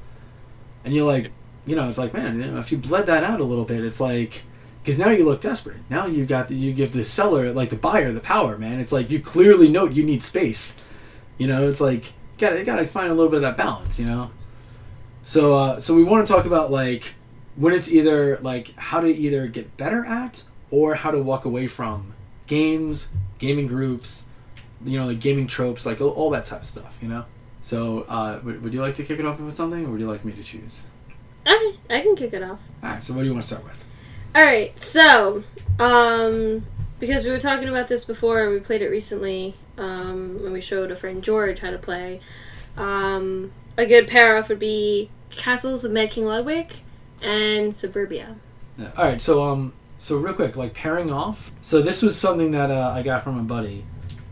and 0.85 0.95
you're 0.95 1.11
like, 1.11 1.33
you 1.67 1.77
know, 1.77 1.89
it's 1.89 1.99
like, 1.99 2.13
man, 2.13 2.39
you 2.39 2.51
know, 2.51 2.59
if 2.59 2.71
you 2.71 2.77
bled 2.77 3.07
that 3.07 3.25
out 3.25 3.41
a 3.41 3.45
little 3.45 3.65
bit, 3.65 3.85
it's 3.85 4.01
like, 4.01 4.43
because 4.83 4.99
now 4.99 5.11
you 5.11 5.25
look 5.25 5.41
desperate. 5.41 5.79
Now 5.89 6.07
you 6.07 6.27
got 6.27 6.49
the, 6.49 6.57
you 6.57 6.73
give 6.73 6.93
the 6.93 7.05
seller, 7.05 7.53
like 7.53 7.71
the 7.71 7.77
buyer, 7.77 8.13
the 8.13 8.21
power, 8.21 8.59
man. 8.59 8.81
It's 8.81 8.91
like 8.93 9.11
you 9.11 9.21
clearly 9.21 9.69
know 9.69 9.87
you 9.87 10.03
need 10.03 10.25
space. 10.25 10.81
You 11.39 11.47
know, 11.47 11.69
it's 11.69 11.81
like 11.81 12.07
you 12.07 12.13
gotta 12.39 12.59
you 12.59 12.65
gotta 12.65 12.87
find 12.87 13.11
a 13.11 13.15
little 13.15 13.31
bit 13.31 13.37
of 13.37 13.43
that 13.43 13.57
balance. 13.57 14.01
You 14.01 14.07
know. 14.07 14.31
So 15.25 15.55
uh, 15.55 15.81
so 15.81 15.95
we 15.95 16.03
want 16.03 16.27
to 16.27 16.33
talk 16.33 16.47
about 16.47 16.73
like 16.73 17.15
when 17.55 17.75
it's 17.75 17.91
either 17.93 18.39
like 18.39 18.75
how 18.77 19.01
to 19.01 19.07
either 19.07 19.47
get 19.47 19.77
better 19.77 20.05
at 20.05 20.43
or 20.71 20.97
how 20.97 21.13
to 21.13 21.23
walk 21.23 21.45
away 21.45 21.69
from 21.69 22.15
games, 22.49 23.09
gaming 23.39 23.69
groups, 23.69 24.27
you 24.85 24.99
know, 24.99 25.07
like 25.07 25.21
gaming 25.21 25.47
tropes, 25.47 25.87
like 25.87 26.01
all, 26.01 26.31
that 26.31 26.45
type 26.45 26.63
of 26.63 26.67
stuff. 26.67 26.99
You 27.01 27.09
know. 27.09 27.25
So 27.61 28.03
uh, 28.03 28.41
would, 28.43 28.65
would 28.65 28.75
you 28.75 28.81
like 28.81 28.97
to 28.97 29.05
kick 29.05 29.21
it 29.21 29.27
off 29.27 29.39
with 29.39 29.57
something, 29.57 29.87
or 29.87 29.91
would 29.91 30.01
you 30.01 30.11
like 30.11 30.25
me 30.25 30.33
to 30.33 30.43
choose? 30.43 30.83
Okay, 31.47 31.79
I 31.89 32.01
can 32.01 32.17
kick 32.17 32.33
it 32.33 32.43
off. 32.43 32.61
All 32.83 32.91
right. 32.91 33.03
So 33.03 33.15
what 33.15 33.21
do 33.21 33.27
you 33.27 33.33
want 33.33 33.45
to 33.45 33.47
start 33.47 33.65
with? 33.65 33.85
All 34.35 34.43
right, 34.43 34.79
so 34.79 35.45
um, 35.79 36.65
because 36.99 37.25
we 37.25 37.31
were 37.31 37.41
talking 37.41 37.69
about 37.69 37.89
this 37.89 38.07
before 38.07 38.45
and 38.45 38.53
we 38.53 38.61
played 38.61 38.81
it 38.81 38.89
recently, 38.89 39.55
um, 39.77 40.43
when 40.43 40.53
we 40.53 40.61
showed 40.63 40.91
a 40.91 40.97
friend 40.97 41.23
George 41.23 41.61
how 41.61 41.71
to 41.71 41.77
play, 41.77 42.21
um, 42.79 43.53
a 43.77 43.85
good 43.85 44.09
pair 44.09 44.39
off 44.39 44.49
would 44.49 44.59
be 44.59 45.11
Castles 45.29 45.85
of 45.85 45.93
Mad 45.93 46.11
King 46.11 46.25
Ludwig 46.25 46.73
and 47.21 47.77
Suburbia. 47.77 48.37
Yeah. 48.79 48.91
All 48.97 49.05
right, 49.05 49.21
so 49.21 49.45
um, 49.45 49.75
so 49.99 50.17
real 50.17 50.33
quick, 50.33 50.57
like 50.57 50.73
pairing 50.73 51.13
off. 51.13 51.53
So 51.61 51.83
this 51.83 52.01
was 52.01 52.19
something 52.19 52.53
that 52.53 52.71
uh, 52.71 52.93
I 52.95 53.03
got 53.03 53.23
from 53.23 53.39
a 53.39 53.43
buddy. 53.43 53.85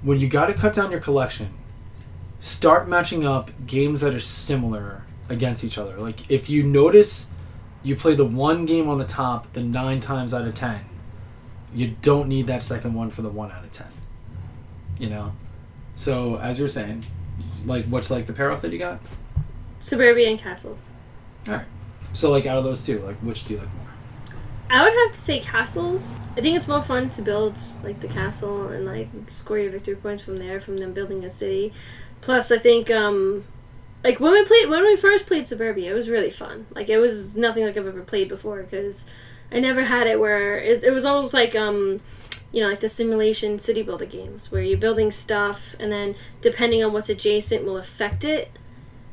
When 0.02 0.18
you 0.18 0.28
got 0.28 0.46
to 0.46 0.54
cut 0.54 0.72
down 0.72 0.90
your 0.90 1.00
collection, 1.00 1.52
start 2.40 2.88
matching 2.88 3.26
up 3.26 3.50
games 3.66 4.00
that 4.00 4.14
are 4.14 4.20
similar 4.20 5.02
against 5.28 5.62
each 5.62 5.76
other. 5.76 5.98
Like 5.98 6.30
if 6.30 6.48
you 6.48 6.62
notice, 6.62 7.30
you 7.82 7.96
play 7.96 8.14
the 8.14 8.24
one 8.24 8.66
game 8.66 8.88
on 8.88 8.98
the 8.98 9.04
top 9.04 9.52
the 9.52 9.62
nine 9.62 10.00
times 10.00 10.34
out 10.34 10.46
of 10.46 10.54
ten. 10.54 10.84
You 11.74 11.94
don't 12.02 12.28
need 12.28 12.46
that 12.48 12.62
second 12.62 12.94
one 12.94 13.10
for 13.10 13.22
the 13.22 13.28
one 13.28 13.50
out 13.52 13.64
of 13.64 13.72
ten. 13.72 13.88
You 14.98 15.08
know, 15.08 15.32
so 15.94 16.36
as 16.36 16.58
you 16.58 16.64
were 16.64 16.68
saying, 16.68 17.06
like 17.64 17.84
what's 17.86 18.10
like 18.10 18.26
the 18.26 18.32
pair 18.32 18.50
off 18.50 18.62
that 18.62 18.72
you 18.72 18.78
got? 18.78 19.00
Suburbia 19.82 20.28
and 20.28 20.38
Castles. 20.38 20.92
All 21.46 21.54
right. 21.54 21.66
So 22.12 22.30
like 22.30 22.46
out 22.46 22.58
of 22.58 22.64
those 22.64 22.84
two, 22.84 22.98
like 23.00 23.16
which 23.18 23.44
do 23.44 23.54
you 23.54 23.60
like 23.60 23.74
more? 23.74 23.86
I 24.70 24.84
would 24.84 24.92
have 24.92 25.12
to 25.12 25.20
say 25.20 25.40
castles. 25.40 26.20
I 26.36 26.40
think 26.40 26.56
it's 26.56 26.68
more 26.68 26.80
fun 26.80 27.10
to 27.10 27.22
build 27.22 27.58
like 27.82 27.98
the 27.98 28.06
castle 28.06 28.68
and 28.68 28.86
like 28.86 29.08
score 29.26 29.58
your 29.58 29.70
victory 29.70 29.96
points 29.96 30.22
from 30.22 30.36
there, 30.36 30.60
from 30.60 30.76
them 30.76 30.92
building 30.92 31.24
a 31.24 31.30
city. 31.30 31.72
Plus, 32.20 32.52
I 32.52 32.58
think 32.58 32.88
um, 32.88 33.44
like 34.02 34.18
when 34.18 34.32
we 34.32 34.44
played 34.44 34.70
when 34.70 34.82
we 34.84 34.96
first 34.96 35.26
played 35.26 35.46
Suburbia, 35.46 35.90
it 35.90 35.94
was 35.94 36.08
really 36.08 36.30
fun. 36.30 36.66
Like 36.74 36.88
it 36.88 36.98
was 36.98 37.36
nothing 37.36 37.64
like 37.64 37.76
I've 37.76 37.86
ever 37.86 38.02
played 38.02 38.28
before 38.28 38.62
because 38.62 39.06
I 39.52 39.60
never 39.60 39.82
had 39.82 40.06
it 40.06 40.18
where 40.18 40.58
it, 40.58 40.84
it 40.84 40.92
was 40.92 41.04
almost 41.04 41.34
like 41.34 41.54
um, 41.54 42.00
you 42.52 42.62
know 42.62 42.68
like 42.68 42.80
the 42.80 42.88
simulation 42.88 43.58
city 43.58 43.82
builder 43.82 44.06
games 44.06 44.50
where 44.50 44.62
you're 44.62 44.78
building 44.78 45.10
stuff 45.10 45.74
and 45.78 45.92
then 45.92 46.14
depending 46.40 46.82
on 46.82 46.92
what's 46.92 47.08
adjacent 47.08 47.64
will 47.64 47.76
affect 47.76 48.24
it. 48.24 48.50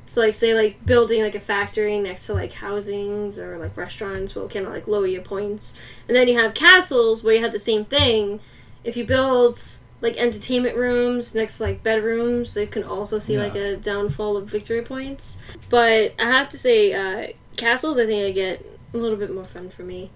So 0.06 0.22
like 0.22 0.36
say 0.36 0.54
like 0.54 0.86
building 0.86 1.22
like 1.22 1.36
a 1.36 1.42
factory 1.42 2.00
next 2.00 2.28
to 2.28 2.34
like 2.34 2.54
housings 2.54 3.38
or 3.38 3.58
like 3.58 3.76
restaurants 3.76 4.36
will 4.36 4.48
kind 4.48 4.66
of 4.66 4.72
like 4.72 4.88
lower 4.88 5.08
your 5.08 5.22
points. 5.22 5.74
And 6.08 6.16
then 6.16 6.30
you 6.30 6.38
have 6.40 6.54
castles 6.54 7.26
where 7.26 7.34
you 7.34 7.42
have 7.42 7.52
the 7.52 7.60
same 7.60 7.84
thing. 7.84 8.40
If 8.86 8.96
you 8.96 9.06
build 9.06 9.60
like 10.02 10.16
entertainment 10.18 10.76
rooms 10.78 11.34
next 11.34 11.58
to 11.58 11.64
like 11.64 11.84
bedrooms. 11.84 12.54
They 12.54 12.68
can 12.68 12.84
also 12.84 13.20
see 13.20 13.34
Yeah. 13.36 13.44
like 13.44 13.56
a 13.56 13.78
downfall 13.78 14.38
of 14.38 14.48
victory 14.48 14.82
points. 14.84 15.38
But 15.70 16.14
I 16.20 16.26
have 16.32 16.50
to 16.50 16.58
say, 16.58 16.94
uh, 16.94 17.28
castles. 17.56 17.98
I 17.98 18.06
think 18.06 18.24
I 18.26 18.32
get 18.32 18.66
a 18.94 18.98
little 18.98 19.18
bit 19.18 19.34
more 19.34 19.46
fun 19.46 19.70
for 19.70 19.84
me. 19.84 20.12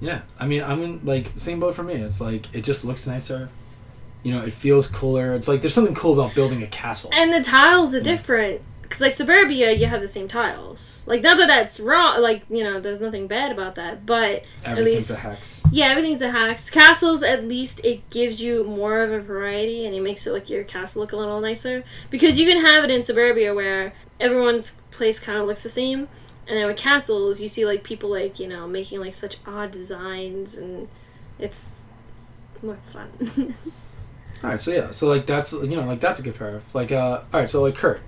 Yeah, 0.00 0.22
I 0.38 0.46
mean, 0.46 0.62
I'm 0.62 0.82
in 0.82 1.00
like 1.04 1.32
same 1.36 1.60
boat 1.60 1.74
for 1.74 1.82
me. 1.82 1.94
It's 1.94 2.20
like 2.20 2.52
it 2.54 2.62
just 2.64 2.84
looks 2.84 3.06
nicer. 3.06 3.48
You 4.22 4.32
know, 4.32 4.42
it 4.44 4.52
feels 4.52 4.88
cooler. 4.88 5.34
It's 5.34 5.48
like 5.48 5.60
there's 5.62 5.74
something 5.74 5.94
cool 5.94 6.18
about 6.18 6.34
building 6.34 6.62
a 6.62 6.66
castle. 6.66 7.10
And 7.14 7.32
the 7.32 7.42
tiles 7.42 7.94
are 7.94 8.00
different. 8.00 8.60
Cause 8.94 9.00
like 9.00 9.12
Suburbia, 9.14 9.72
you 9.72 9.86
have 9.86 10.00
the 10.00 10.06
same 10.06 10.28
tiles. 10.28 11.02
Like 11.04 11.20
not 11.20 11.36
that 11.38 11.48
that's 11.48 11.80
wrong. 11.80 12.20
Like 12.22 12.44
you 12.48 12.62
know, 12.62 12.78
there's 12.78 13.00
nothing 13.00 13.26
bad 13.26 13.50
about 13.50 13.74
that. 13.74 14.06
But 14.06 14.44
Everything's 14.64 15.10
least- 15.10 15.24
a 15.24 15.28
hex. 15.28 15.62
yeah, 15.72 15.86
everything's 15.86 16.22
a 16.22 16.30
hacks. 16.30 16.70
Castles, 16.70 17.24
at 17.24 17.42
least 17.44 17.80
it 17.84 18.08
gives 18.10 18.40
you 18.40 18.62
more 18.62 19.00
of 19.02 19.10
a 19.10 19.18
variety, 19.18 19.84
and 19.84 19.96
it 19.96 20.00
makes 20.00 20.28
it 20.28 20.32
like 20.32 20.48
your 20.48 20.62
castle 20.62 21.02
look 21.02 21.10
a 21.10 21.16
little 21.16 21.40
nicer. 21.40 21.82
Because 22.08 22.38
you 22.38 22.46
can 22.46 22.64
have 22.64 22.84
it 22.84 22.90
in 22.90 23.02
Suburbia 23.02 23.52
where 23.52 23.94
everyone's 24.20 24.74
place 24.92 25.18
kind 25.18 25.38
of 25.38 25.46
looks 25.48 25.64
the 25.64 25.70
same, 25.70 26.06
and 26.46 26.56
then 26.56 26.68
with 26.68 26.76
castles, 26.76 27.40
you 27.40 27.48
see 27.48 27.66
like 27.66 27.82
people 27.82 28.08
like 28.10 28.38
you 28.38 28.46
know 28.46 28.68
making 28.68 29.00
like 29.00 29.14
such 29.16 29.38
odd 29.44 29.72
designs, 29.72 30.54
and 30.56 30.86
it's, 31.40 31.88
it's 32.10 32.28
more 32.62 32.78
fun. 32.84 33.08
All 34.44 34.50
right, 34.50 34.60
so 34.62 34.70
yeah, 34.70 34.90
so 34.92 35.08
like 35.08 35.26
that's 35.26 35.52
you 35.52 35.74
know 35.74 35.82
like 35.84 35.98
that's 35.98 36.20
a 36.20 36.22
good 36.22 36.36
pair. 36.36 36.56
Of, 36.58 36.74
Like 36.76 36.92
uh, 36.92 37.22
all 37.32 37.40
right, 37.40 37.50
so 37.50 37.60
like 37.62 37.74
Kurt, 37.74 38.00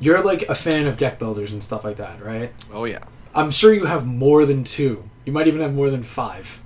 you're 0.00 0.22
like 0.22 0.42
a 0.48 0.54
fan 0.54 0.86
of 0.86 0.96
deck 0.96 1.18
builders 1.18 1.52
and 1.52 1.62
stuff 1.62 1.84
like 1.84 1.96
that, 1.98 2.22
right? 2.24 2.52
Oh 2.72 2.84
yeah. 2.84 3.04
I'm 3.34 3.50
sure 3.50 3.72
you 3.74 3.86
have 3.86 4.06
more 4.06 4.46
than 4.46 4.64
two. 4.64 5.08
You 5.24 5.32
might 5.32 5.46
even 5.48 5.60
have 5.60 5.74
more 5.74 5.90
than 5.90 6.02
five, 6.02 6.62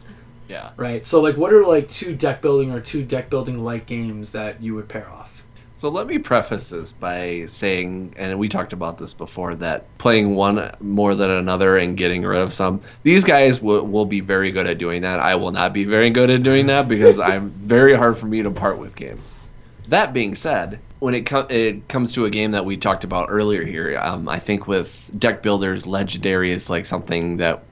Yeah. 0.49 0.71
right? 0.77 1.05
So 1.07 1.21
like, 1.21 1.37
what 1.37 1.53
are 1.53 1.65
like 1.65 1.89
two 1.89 2.15
deck 2.15 2.43
building 2.43 2.73
or 2.73 2.81
two 2.81 3.05
deck 3.05 3.31
building 3.31 3.63
like 3.65 3.87
games 3.87 4.33
that 4.33 4.63
you 4.63 4.75
would 4.75 4.89
pair 4.89 5.09
off? 5.09 5.45
So 5.73 5.89
let 5.89 6.09
me 6.09 6.19
preface 6.19 6.71
this 6.71 6.91
by 6.91 7.45
saying, 7.47 8.15
and 8.17 8.37
we 8.41 8.49
talked 8.49 8.73
about 8.73 8.99
this 8.99 9.15
before, 9.15 9.55
that 9.57 9.85
playing 9.99 10.35
one 10.35 10.73
more 10.81 11.15
than 11.15 11.31
another 11.31 11.77
and 11.77 11.97
getting 11.97 12.23
rid 12.25 12.41
of 12.43 12.53
some, 12.53 12.81
these 13.05 13.23
guys 13.23 13.63
will, 13.63 13.87
will 13.87 14.05
be 14.05 14.19
very 14.21 14.51
good 14.51 14.67
at 14.67 14.79
doing 14.79 15.03
that. 15.03 15.21
I 15.21 15.37
will 15.37 15.53
not 15.53 15.73
be 15.73 15.85
very 15.85 16.11
good 16.11 16.31
at 16.31 16.43
doing 16.43 16.67
that 16.67 16.89
because 16.89 17.21
I'm 17.21 17.51
very 17.51 17.95
hard 17.97 18.19
for 18.19 18.27
me 18.27 18.43
to 18.43 18.51
part 18.51 18.79
with 18.79 18.97
games. 18.97 19.39
That 19.87 20.13
being 20.13 20.35
said, 20.35 20.81
when 21.01 21.15
it, 21.15 21.31
it 21.51 21.89
comes 21.89 22.13
to 22.15 22.25
a 22.25 22.31
game 22.31 22.53
that 22.53 22.65
we 22.65 22.77
talked 22.77 23.05
about 23.05 23.29
earlier 23.31 23.65
here, 23.65 23.99
um, 23.99 24.29
I 24.29 24.39
think 24.39 24.67
with 24.67 25.11
deck 25.19 25.43
builders, 25.43 25.87
legendary 25.87 26.51
is 26.51 26.69
like 26.69 26.87
something 26.87 27.37
that 27.37 27.63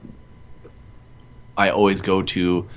I 1.57 1.69
always 1.69 2.01
go 2.01 2.21
to, 2.21 2.67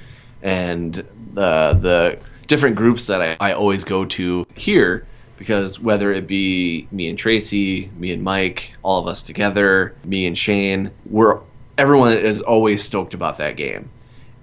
and 0.43 0.95
the 0.95 1.77
the 1.81 2.19
different 2.47 2.77
groups 2.77 3.07
that 3.07 3.23
I, 3.23 3.37
I 3.41 3.53
always 3.53 3.85
go 3.85 4.05
to 4.05 4.47
here 4.57 5.07
because 5.37 5.81
whether 5.81 6.13
it 6.13 6.27
be 6.27 6.87
me 6.91 7.09
and 7.09 7.19
Tracy, 7.19 7.91
me 7.97 8.13
and 8.13 8.23
Mike, 8.23 8.75
all 8.83 9.01
of 9.01 9.07
us 9.07 9.23
together, 9.23 9.95
me 10.05 10.27
and 10.27 10.37
Shane, 10.37 10.91
we're 11.07 11.41
everyone 11.79 12.13
is 12.13 12.43
always 12.43 12.83
stoked 12.85 13.15
about 13.15 13.39
that 13.39 13.57
game. 13.57 13.91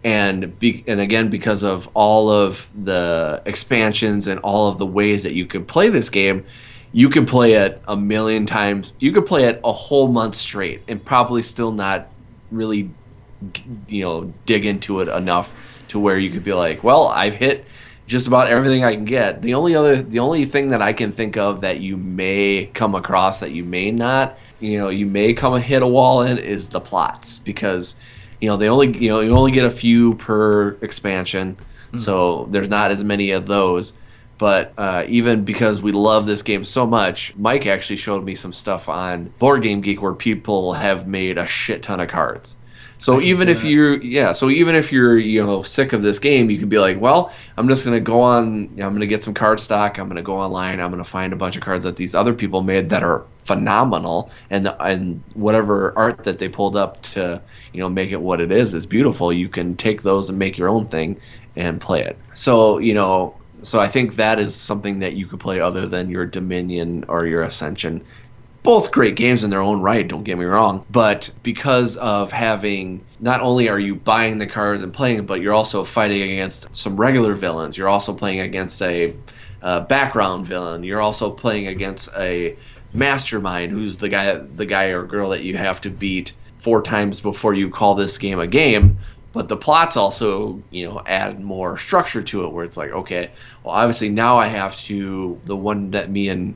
And 0.08 0.58
be, 0.58 0.86
and 0.88 1.02
again 1.02 1.30
because 1.30 1.64
of 1.64 1.90
all 1.94 2.30
of 2.30 2.70
the 2.82 3.42
expansions 3.46 4.28
and 4.28 4.40
all 4.40 4.70
of 4.70 4.78
the 4.78 4.86
ways 4.86 5.24
that 5.24 5.34
you 5.34 5.46
can 5.46 5.66
play 5.66 5.90
this 5.90 6.10
game, 6.10 6.46
you 6.94 7.10
could 7.10 7.28
play 7.28 7.54
it 7.54 7.82
a 7.90 7.98
million 7.98 8.46
times. 8.46 8.94
You 9.00 9.12
could 9.12 9.26
play 9.26 9.44
it 9.44 9.60
a 9.66 9.72
whole 9.74 10.08
month 10.08 10.36
straight 10.36 10.84
and 10.88 11.04
probably 11.04 11.42
still 11.42 11.72
not 11.72 12.08
really 12.52 12.90
you 13.88 14.04
know 14.04 14.34
dig 14.46 14.66
into 14.66 15.00
it 15.00 15.08
enough 15.08 15.56
to 15.88 16.00
where 16.00 16.18
you 16.18 16.30
could 16.30 16.44
be 16.44 16.54
like 16.54 16.84
well 16.84 17.08
i've 17.10 17.36
hit 17.36 17.66
just 18.08 18.28
about 18.28 18.48
everything 18.48 18.84
i 18.84 18.94
can 18.94 19.06
get 19.06 19.42
the 19.42 19.54
only 19.54 19.76
other 19.76 20.02
the 20.02 20.20
only 20.20 20.44
thing 20.46 20.70
that 20.70 20.82
i 20.82 20.92
can 20.92 21.12
think 21.12 21.38
of 21.38 21.62
that 21.62 21.80
you 21.80 21.98
may 21.98 22.70
come 22.74 22.96
across 22.96 23.40
that 23.40 23.52
you 23.52 23.64
may 23.64 23.92
not 23.92 24.38
you 24.60 24.78
know 24.78 24.90
you 24.90 25.06
may 25.06 25.34
come 25.34 25.54
and 25.54 25.64
hit 25.64 25.84
a 25.84 25.88
wall 25.88 26.22
in 26.22 26.38
is 26.38 26.70
the 26.70 26.80
plots 26.80 27.40
because 27.40 27.96
you 28.42 28.50
know 28.50 28.58
they 28.58 28.70
only 28.70 28.98
you 28.98 29.10
know 29.10 29.20
you 29.20 29.36
only 29.36 29.52
get 29.52 29.66
a 29.66 29.72
few 29.72 30.16
per 30.16 30.78
expansion. 30.82 31.58
So 31.96 32.46
there's 32.52 32.70
not 32.70 32.92
as 32.92 33.04
many 33.04 33.32
of 33.32 33.48
those. 33.48 33.94
But 34.38 34.74
uh, 34.78 35.06
even 35.08 35.46
because 35.46 35.82
we 35.82 35.92
love 35.92 36.26
this 36.28 36.44
game 36.44 36.64
so 36.64 36.86
much, 36.86 37.36
Mike 37.38 37.66
actually 37.66 37.96
showed 37.96 38.24
me 38.24 38.36
some 38.36 38.54
stuff 38.54 38.88
on 38.88 39.34
Board 39.40 39.64
Game 39.64 39.82
Geek 39.82 40.02
where 40.02 40.14
people 40.14 40.74
have 40.74 41.08
made 41.08 41.40
a 41.40 41.48
shit 41.48 41.82
ton 41.82 42.00
of 42.00 42.08
cards. 42.08 42.56
So 43.00 43.22
even 43.22 43.48
if 43.48 43.62
that. 43.62 43.70
you're 43.70 44.02
yeah, 44.02 44.32
so 44.32 44.50
even 44.50 44.76
if 44.76 44.92
you're 44.92 45.18
you 45.18 45.44
know 45.44 45.62
sick 45.62 45.94
of 45.94 46.02
this 46.02 46.20
game, 46.20 46.50
you 46.50 46.58
could 46.58 46.70
be 46.70 46.80
like, 46.80 47.00
well, 47.00 47.32
I'm 47.56 47.68
just 47.68 47.86
gonna 47.86 48.00
go 48.00 48.22
on, 48.22 48.70
I'm 48.80 48.94
gonna 48.94 49.06
get 49.06 49.24
some 49.24 49.34
card 49.34 49.60
stock, 49.60 50.00
I'm 50.00 50.08
gonna 50.08 50.22
go 50.22 50.38
online, 50.38 50.80
I'm 50.80 50.90
gonna 50.90 51.04
find 51.04 51.32
a 51.32 51.36
bunch 51.36 51.56
of 51.56 51.64
cards 51.64 51.84
that 51.84 51.96
these 51.96 52.16
other 52.16 52.34
people 52.34 52.62
made 52.64 52.90
that 52.90 53.04
are 53.04 53.26
phenomenal, 53.38 54.32
and 54.50 54.66
the, 54.66 54.84
and 54.84 55.24
whatever 55.36 55.98
art 55.98 56.24
that 56.24 56.40
they 56.40 56.50
pulled 56.50 56.76
up 56.76 57.02
to 57.04 57.42
you 57.74 57.82
know 57.82 57.90
make 57.90 58.12
it 58.12 58.22
what 58.22 58.42
it 58.42 58.52
is 58.52 58.74
is 58.74 58.86
beautiful. 58.86 59.32
You 59.32 59.50
can 59.50 59.76
take 59.76 60.02
those 60.02 60.30
and 60.30 60.40
make 60.40 60.58
your 60.58 60.70
own 60.70 60.86
thing 60.86 61.20
and 61.56 61.80
play 61.80 62.04
it. 62.04 62.18
So 62.34 62.80
you 62.80 62.96
know, 62.96 63.36
so 63.62 63.80
I 63.80 63.88
think 63.88 64.16
that 64.16 64.40
is 64.40 64.56
something 64.56 65.00
that 65.00 65.16
you 65.16 65.28
could 65.28 65.40
play 65.40 65.60
other 65.60 65.86
than 65.86 66.10
your 66.10 66.26
Dominion 66.26 67.06
or 67.08 67.28
your 67.28 67.44
Ascension 67.44 68.04
both 68.68 68.92
great 68.92 69.16
games 69.16 69.46
in 69.46 69.50
their 69.50 69.62
own 69.62 69.80
right, 69.80 70.10
don't 70.10 70.26
get 70.26 70.38
me 70.38 70.44
wrong. 70.44 70.86
But 70.92 71.32
because 71.42 71.96
of 71.96 72.34
having, 72.34 73.02
not 73.22 73.40
only 73.40 73.70
are 73.70 73.80
you 73.80 73.96
buying 73.96 74.40
the 74.40 74.46
cards 74.46 74.82
and 74.82 74.92
playing, 74.92 75.26
but 75.26 75.40
you're 75.40 75.54
also 75.54 75.86
fighting 75.86 76.22
against 76.22 76.76
some 76.76 76.98
regular 76.98 77.34
villains. 77.34 77.78
You're 77.78 77.88
also 77.88 78.14
playing 78.14 78.42
against 78.42 78.82
a, 78.82 79.16
uh 79.62 79.80
background 79.80 80.46
villain. 80.46 80.84
You're 80.84 81.00
also 81.00 81.32
playing 81.32 81.68
against 81.68 82.10
a 82.18 82.58
mastermind, 82.94 83.72
who's 83.72 83.96
the 84.00 84.10
guy, 84.10 84.36
the 84.36 84.66
guy 84.66 84.88
or 84.88 85.06
girl 85.06 85.30
that 85.30 85.44
you 85.44 85.56
have 85.56 85.80
to 85.82 85.90
beat 85.90 86.34
four 86.58 86.82
times 86.82 87.22
before 87.22 87.54
you 87.54 87.70
call 87.70 87.96
this 87.96 88.18
game 88.18 88.38
a 88.38 88.48
game. 88.48 88.98
But 89.32 89.48
the 89.48 89.56
plots 89.56 89.96
also, 89.96 90.62
you 90.72 90.90
know, 90.90 91.02
add 91.06 91.40
more 91.40 91.78
structure 91.78 92.22
to 92.22 92.44
it, 92.44 92.52
where 92.52 92.66
it's 92.66 92.76
like, 92.76 92.92
okay, 92.92 93.32
well, 93.64 93.76
obviously 93.76 94.10
now 94.10 94.38
I 94.38 94.48
have 94.48 94.76
to. 94.88 95.40
The 95.46 95.56
one 95.56 95.92
that 95.92 96.10
me 96.10 96.28
and 96.28 96.56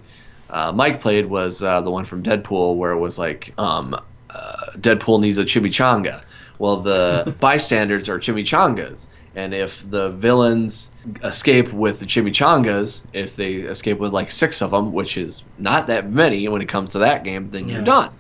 uh, 0.52 0.72
Mike 0.74 1.00
played 1.00 1.26
was 1.26 1.64
uh, 1.64 1.82
the 1.82 1.90
one 1.92 2.06
from 2.06 2.22
Deadpool, 2.22 2.76
where 2.76 2.92
it 2.92 3.00
was 3.00 3.18
like 3.18 3.54
um, 3.58 3.94
uh, 4.30 4.56
Deadpool 4.78 5.20
needs 5.22 5.38
a 5.38 5.46
chimichanga. 5.46 6.24
Well, 6.60 6.78
the 6.78 7.36
bystanders 7.40 8.08
are 8.10 8.20
chimichangas, 8.20 9.08
and 9.36 9.54
if 9.54 9.90
the 9.90 10.10
villains 10.12 10.92
escape 11.24 11.72
with 11.74 12.00
the 12.00 12.06
chimichangas, 12.06 13.04
if 13.14 13.36
they 13.36 13.54
escape 13.54 13.98
with 13.98 14.12
like 14.14 14.30
six 14.30 14.62
of 14.62 14.72
them, 14.72 14.92
which 14.94 15.18
is 15.18 15.44
not 15.58 15.88
that 15.88 16.10
many 16.10 16.48
when 16.48 16.62
it 16.62 16.68
comes 16.68 16.92
to 16.92 17.00
that 17.00 17.24
game, 17.24 17.50
then 17.50 17.68
Yeah. 17.68 17.76
you're 17.76 17.84
done. 17.84 18.12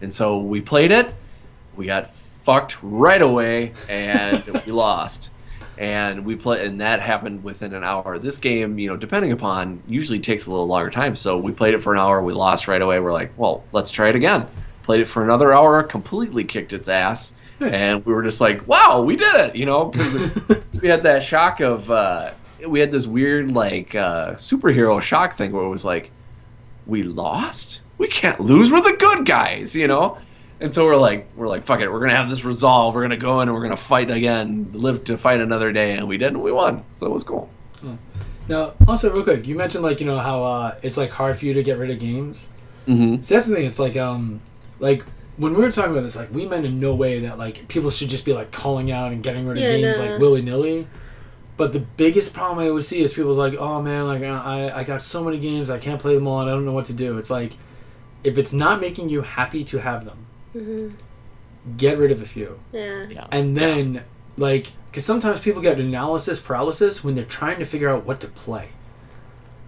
And 0.00 0.12
so 0.12 0.38
we 0.38 0.60
played 0.60 0.90
it. 0.90 1.12
We 1.76 1.86
got 1.86 2.12
fucked 2.14 2.76
right 2.82 3.22
away, 3.22 3.72
and 3.88 4.42
we 4.66 4.72
lost 4.72 5.30
and 5.78 6.24
we 6.24 6.36
play 6.36 6.66
and 6.66 6.80
that 6.80 7.00
happened 7.00 7.42
within 7.42 7.74
an 7.74 7.84
hour. 7.84 8.18
This 8.18 8.38
game 8.38 8.78
you 8.78 8.88
know 8.88 8.96
depending 8.96 9.32
upon 9.32 9.82
usually 9.86 10.18
takes 10.18 10.46
a 10.46 10.50
little 10.50 10.66
longer 10.66 10.90
time. 10.90 11.14
So 11.14 11.38
we 11.38 11.52
played 11.52 11.74
it 11.74 11.80
for 11.80 11.92
an 11.92 12.00
hour. 12.00 12.22
We 12.22 12.32
lost 12.32 12.68
right 12.68 12.80
away. 12.80 13.00
We're 13.00 13.12
like 13.12 13.32
well 13.36 13.64
let's 13.72 13.90
try 13.90 14.08
it 14.08 14.16
again. 14.16 14.46
Played 14.82 15.00
it 15.00 15.08
for 15.08 15.24
another 15.24 15.52
hour 15.52 15.82
completely 15.82 16.44
kicked 16.44 16.72
its 16.72 16.88
ass. 16.88 17.34
Nice. 17.60 17.74
and 17.74 18.04
we 18.04 18.12
were 18.12 18.24
just 18.24 18.40
like 18.40 18.66
wow 18.66 19.02
we 19.02 19.16
did 19.16 19.34
it 19.36 19.56
you 19.56 19.66
know? 19.66 19.92
We 20.82 20.88
had 20.90 21.04
that 21.04 21.22
shock 21.22 21.60
of 21.60 21.90
uh, 21.90 22.32
we 22.68 22.78
had 22.78 22.92
this 22.92 23.06
weird 23.06 23.50
like 23.52 23.94
uh, 23.94 24.34
superhero 24.34 25.00
shock 25.00 25.32
thing 25.32 25.52
where 25.52 25.64
it 25.64 25.68
was 25.70 25.84
like 25.84 26.10
we 26.86 27.02
lost? 27.02 27.80
We 27.96 28.08
can't 28.08 28.38
lose. 28.40 28.70
We're 28.70 28.82
the 28.82 28.96
good 28.98 29.24
guys 29.24 29.74
you 29.74 29.88
know 29.88 30.18
and 30.64 30.74
so 30.74 30.84
we're 30.84 30.96
like 30.96 31.28
we're 31.36 31.46
like 31.48 31.62
fuck 31.62 31.80
it 31.80 31.90
we're 31.92 32.00
gonna 32.00 32.16
have 32.16 32.28
this 32.30 32.44
resolve 32.44 32.94
we're 32.94 33.02
gonna 33.02 33.16
go 33.16 33.40
in 33.40 33.48
and 33.48 33.54
we're 33.56 33.62
gonna 33.62 33.76
fight 33.76 34.10
again 34.10 34.70
live 34.72 35.04
to 35.04 35.16
fight 35.16 35.40
another 35.40 35.70
day 35.72 35.92
and 35.92 36.08
we 36.08 36.16
did 36.18 36.28
and 36.28 36.42
we 36.42 36.50
won 36.50 36.82
so 36.94 37.06
it 37.06 37.12
was 37.12 37.22
cool 37.24 37.48
Now, 38.48 38.74
also 38.86 39.10
real 39.12 39.24
quick, 39.24 39.46
you 39.46 39.54
mentioned 39.56 39.82
like 39.84 40.00
you 40.00 40.06
know 40.06 40.18
how 40.18 40.42
uh, 40.44 40.74
it's 40.82 40.96
like 40.98 41.10
hard 41.10 41.38
for 41.38 41.46
you 41.46 41.54
to 41.54 41.62
get 41.62 41.78
rid 41.78 41.90
of 41.90 41.98
games. 41.98 42.50
mm-hmm. 42.86 43.22
So 43.22 43.34
that's 43.34 43.46
the 43.46 43.54
thing. 43.54 43.64
It's 43.64 43.78
like 43.78 43.96
um, 43.96 44.42
like 44.80 45.02
when 45.38 45.54
we 45.54 45.62
were 45.62 45.70
talking 45.72 45.92
about 45.92 46.02
this, 46.02 46.14
like 46.16 46.30
we 46.30 46.46
meant 46.46 46.66
in 46.66 46.78
no 46.78 46.94
way 46.94 47.20
that 47.20 47.38
like 47.38 47.68
people 47.68 47.88
should 47.90 48.10
just 48.10 48.24
be 48.26 48.34
like 48.34 48.52
calling 48.52 48.92
out 48.92 49.12
and 49.12 49.22
getting 49.22 49.46
rid 49.46 49.56
of 49.56 49.62
Yeah, 49.64 49.76
games 49.78 49.98
no. 49.98 50.04
like 50.10 50.20
willy 50.20 50.42
nilly. 50.42 50.86
But 51.56 51.72
the 51.72 51.80
biggest 51.80 52.34
problem 52.34 52.58
I 52.58 52.68
always 52.68 52.86
see 52.86 53.00
is 53.02 53.14
people's 53.14 53.38
like, 53.38 53.54
oh 53.54 53.80
man, 53.80 54.06
like 54.06 54.22
I 54.22 54.70
I 54.80 54.84
got 54.84 55.02
so 55.02 55.24
many 55.24 55.38
games, 55.38 55.70
I 55.70 55.78
can't 55.78 56.00
play 56.00 56.14
them 56.14 56.26
all, 56.26 56.40
and 56.42 56.50
I 56.50 56.52
don't 56.52 56.66
know 56.66 56.72
what 56.72 56.86
to 56.86 56.92
do. 56.94 57.16
It's 57.16 57.30
like 57.30 57.56
if 58.24 58.36
it's 58.36 58.52
not 58.52 58.78
making 58.78 59.08
you 59.08 59.22
happy 59.22 59.64
to 59.64 59.78
have 59.80 60.04
them, 60.04 60.26
hmm 60.54 60.96
get 61.76 61.98
rid 61.98 62.10
of 62.12 62.22
a 62.22 62.26
few, 62.26 62.60
Yeah. 62.72 63.06
yeah 63.08 63.26
and 63.30 63.56
then 63.56 64.04
like 64.36 64.72
because 64.90 65.04
sometimes 65.04 65.40
people 65.40 65.62
get 65.62 65.80
analysis 65.80 66.40
paralysis 66.40 67.02
when 67.04 67.14
they're 67.14 67.24
trying 67.24 67.58
to 67.58 67.64
figure 67.64 67.88
out 67.88 68.04
what 68.04 68.20
to 68.20 68.28
play. 68.28 68.70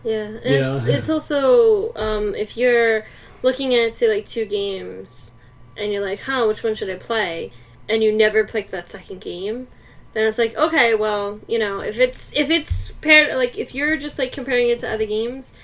Yeah, 0.05 0.39
You 0.45 0.59
it's 0.61 0.85
know? 0.85 0.87
it's 0.87 1.09
also 1.11 1.93
um, 1.97 2.35
if 2.35 2.57
you're 2.57 3.05
looking 3.43 3.75
at 3.75 3.95
say 3.95 4.09
like 4.09 4.27
two 4.27 4.45
games, 4.47 5.33
and 5.77 5.93
you're 5.93 6.03
like, 6.05 6.21
huh, 6.21 6.45
which 6.47 6.63
one 6.63 6.75
should 6.75 6.91
I 6.91 6.97
play? 6.97 7.53
And 7.89 8.03
you 8.03 8.13
never 8.13 8.45
pick 8.45 8.71
that 8.71 8.91
second 8.91 9.21
game, 9.21 9.69
then 10.13 10.27
it's 10.27 10.39
like 10.39 10.57
okay, 10.57 10.95
well, 10.95 11.41
you 11.49 11.59
know, 11.59 11.81
if 11.81 11.99
it's 11.99 12.33
if 12.35 12.51
it's 12.51 12.93
paired 13.01 13.37
like 13.37 13.59
if 13.59 13.75
you're 13.75 13.97
just 13.97 14.19
like 14.19 14.33
comparing 14.33 14.69
it 14.69 14.79
to 14.81 14.91
other 14.91 15.07
games, 15.07 15.55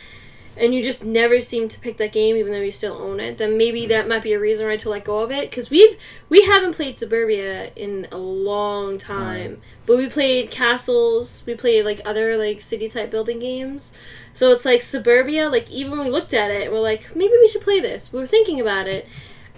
and 0.57 0.75
you 0.75 0.83
just 0.83 1.05
never 1.05 1.41
seem 1.41 1.69
to 1.69 1.81
pick 1.81 1.97
that 1.97 2.13
game 2.13 2.37
even 2.37 2.53
though 2.53 2.61
you 2.61 2.71
still 2.71 2.95
own 2.95 3.21
it, 3.21 3.39
then 3.39 3.57
maybe 3.57 3.83
mm-hmm. 3.83 3.89
that 3.91 4.09
might 4.09 4.23
be 4.23 4.33
a 4.33 4.39
reason 4.39 4.67
right 4.67 4.81
to 4.81 4.91
let 4.91 5.05
go 5.05 5.21
of 5.21 5.31
it. 5.31 5.51
Because 5.51 5.71
we've 5.71 5.97
we 6.29 6.43
haven't 6.43 6.75
played 6.75 6.99
Suburbia 6.99 7.73
in 7.75 8.07
a 8.13 8.19
long 8.19 8.99
time, 8.99 9.61
but 9.87 9.97
we 9.97 10.09
played 10.09 10.51
Castles, 10.51 11.45
we 11.47 11.55
played 11.55 11.85
like 11.85 12.01
other 12.05 12.37
like 12.37 12.61
city 12.61 12.89
type 12.89 13.11
building 13.11 13.39
games. 13.39 13.93
So 14.35 14.51
it's 14.51 14.65
like 14.65 14.83
Suburbia, 14.83 15.49
like 15.49 15.71
even 15.71 15.93
when 15.93 16.01
we 16.01 16.11
looked 16.11 16.35
at 16.35 16.51
it, 16.51 16.71
we're 16.71 16.81
like, 16.81 17.15
maybe 17.17 17.35
we 17.41 17.49
should 17.49 17.63
play 17.63 17.81
this. 17.81 18.13
We 18.13 18.21
were 18.21 18.27
thinking 18.27 18.61
about 18.61 18.87
it. 18.87 19.07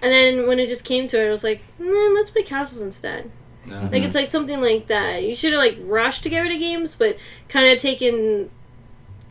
And 0.03 0.13
then 0.13 0.47
when 0.47 0.59
it 0.59 0.69
just 0.69 0.85
came 0.85 1.07
to 1.09 1.23
it, 1.23 1.29
I 1.29 1.31
was 1.31 1.45
like, 1.45 1.63
nah, 1.79 2.13
let's 2.15 2.31
play 2.31 2.43
Castles 2.43 2.83
instead. 2.83 3.31
Like 3.67 3.81
mm-hmm. 3.81 3.95
it's 3.95 4.15
like 4.15 4.29
something 4.29 4.61
like 4.61 4.89
that. 4.89 5.23
You 5.23 5.35
should 5.35 5.53
have 5.53 5.61
like 5.61 5.79
rushed 5.81 6.23
to 6.25 6.29
get 6.29 6.41
rid 6.41 6.53
of 6.53 6.59
games, 6.59 6.97
but 6.97 7.17
kind 7.49 7.73
of 7.73 7.81
taken 7.81 8.51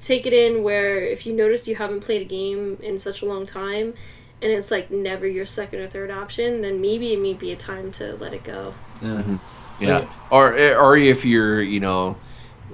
take 0.03 0.25
it 0.25 0.33
in 0.33 0.63
where 0.63 0.99
if 0.99 1.25
you 1.25 1.33
notice 1.33 1.67
you 1.67 1.75
haven't 1.75 2.01
played 2.01 2.21
a 2.21 2.25
game 2.25 2.77
in 2.81 2.99
such 2.99 3.21
a 3.21 3.25
long 3.25 3.45
time 3.45 3.93
and 4.41 4.51
it's 4.51 4.69
like 4.69 4.91
never 4.91 5.25
your 5.25 5.45
second 5.45 5.79
or 5.79 5.87
third 5.87 6.11
option, 6.11 6.61
then 6.61 6.81
maybe 6.81 7.13
it 7.13 7.19
may 7.21 7.33
be 7.33 7.53
a 7.53 7.55
time 7.55 7.91
to 7.93 8.15
let 8.17 8.33
it 8.33 8.43
go. 8.43 8.73
Yeah. 9.01 9.07
Mm-hmm. 9.07 10.33
Or 10.33 10.55
eh, 10.55 10.75
or 10.75 10.97
if 10.97 11.25
you're, 11.25 11.61
you 11.61 11.79
know, 11.79 12.17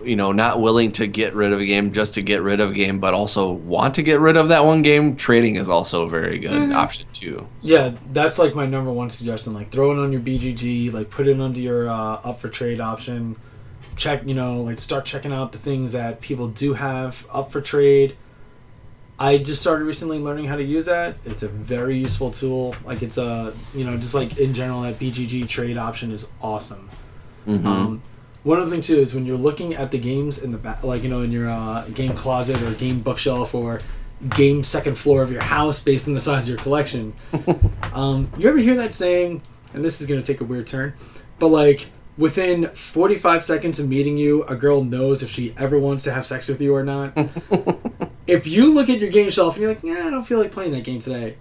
you 0.03 0.15
know, 0.15 0.31
not 0.31 0.61
willing 0.61 0.91
to 0.93 1.07
get 1.07 1.33
rid 1.33 1.53
of 1.53 1.59
a 1.59 1.65
game 1.65 1.91
just 1.91 2.15
to 2.15 2.21
get 2.21 2.41
rid 2.41 2.59
of 2.59 2.71
a 2.71 2.73
game, 2.73 2.99
but 2.99 3.13
also 3.13 3.51
want 3.51 3.95
to 3.95 4.03
get 4.03 4.19
rid 4.19 4.37
of 4.37 4.47
that 4.47 4.65
one 4.65 4.81
game, 4.81 5.15
trading 5.15 5.55
is 5.55 5.69
also 5.69 6.05
a 6.05 6.09
very 6.09 6.39
good 6.39 6.51
mm-hmm. 6.51 6.75
option 6.75 7.07
too. 7.13 7.47
Yeah, 7.61 7.93
that's 8.11 8.39
like 8.39 8.55
my 8.55 8.65
number 8.65 8.91
one 8.91 9.09
suggestion. 9.09 9.53
Like 9.53 9.71
throw 9.71 9.91
it 9.91 10.01
on 10.01 10.11
your 10.11 10.21
BGG, 10.21 10.91
like 10.91 11.09
put 11.09 11.27
it 11.27 11.39
under 11.39 11.61
your 11.61 11.89
uh, 11.89 12.15
up 12.23 12.39
for 12.39 12.49
trade 12.49 12.81
option. 12.81 13.35
Check, 13.99 14.25
you 14.25 14.33
know, 14.33 14.61
like 14.61 14.79
start 14.79 15.03
checking 15.03 15.33
out 15.33 15.51
the 15.51 15.57
things 15.57 15.91
that 15.91 16.21
people 16.21 16.47
do 16.47 16.73
have 16.73 17.27
up 17.31 17.51
for 17.51 17.59
trade. 17.59 18.15
I 19.19 19.37
just 19.37 19.61
started 19.61 19.83
recently 19.83 20.19
learning 20.19 20.45
how 20.45 20.55
to 20.55 20.63
use 20.63 20.85
that. 20.85 21.17
It's 21.25 21.43
a 21.43 21.49
very 21.49 21.97
useful 21.97 22.31
tool. 22.31 22.73
Like 22.85 23.03
it's 23.03 23.17
a, 23.17 23.53
you 23.75 23.83
know, 23.83 23.97
just 23.97 24.15
like 24.15 24.37
in 24.37 24.53
general, 24.53 24.83
that 24.83 24.97
BGG 24.97 25.49
trade 25.49 25.77
option 25.77 26.11
is 26.11 26.31
awesome. 26.41 26.89
Um, 27.67 28.01
one 28.43 28.61
other 28.61 28.71
thing 28.71 28.79
too 28.79 28.95
is 28.99 29.13
when 29.13 29.25
you're 29.25 29.37
looking 29.37 29.75
at 29.75 29.91
the 29.91 29.97
games 29.97 30.41
in 30.41 30.53
the 30.53 30.57
back, 30.57 30.81
like 30.83 31.03
you 31.03 31.09
know, 31.09 31.21
in 31.21 31.31
your 31.33 31.49
uh, 31.49 31.85
game 31.89 32.15
closet 32.15 32.61
or 32.61 32.73
game 32.75 33.01
bookshelf 33.01 33.53
or 33.53 33.81
game 34.29 34.63
second 34.63 34.97
floor 34.97 35.21
of 35.21 35.31
your 35.31 35.43
house, 35.43 35.83
based 35.83 36.07
on 36.07 36.13
the 36.13 36.21
size 36.21 36.43
of 36.43 36.49
your 36.49 36.57
collection. 36.57 37.13
um, 37.93 38.31
you 38.37 38.47
ever 38.47 38.59
hear 38.59 38.75
that 38.75 38.93
saying? 38.93 39.41
And 39.73 39.83
this 39.83 39.99
is 39.99 40.07
gonna 40.07 40.21
take 40.21 40.39
a 40.39 40.45
weird 40.45 40.67
turn, 40.67 40.93
but 41.37 41.47
like 41.47 41.87
within 42.19 42.69
45 42.73 43.43
seconds 43.45 43.79
of 43.79 43.87
meeting 43.87 44.17
you, 44.17 44.43
a 44.43 44.55
girl 44.55 44.83
knows 44.83 45.23
if 45.23 45.31
she 45.31 45.55
ever 45.57 45.79
wants 45.79 46.03
to 46.03 46.11
have 46.11 46.25
sex 46.25 46.49
with 46.49 46.61
you 46.61 46.75
or 46.75 46.83
not. 46.83 47.13
if 48.27 48.45
you 48.45 48.73
look 48.73 48.89
at 48.89 48.99
your 48.99 49.09
game 49.09 49.29
shelf 49.29 49.55
and 49.55 49.61
you're 49.61 49.73
like, 49.73 49.83
yeah, 49.83 50.05
I 50.05 50.09
don't 50.09 50.25
feel 50.25 50.37
like 50.37 50.51
playing 50.51 50.73
that 50.73 50.83
game 50.83 50.99
today. 50.99 51.37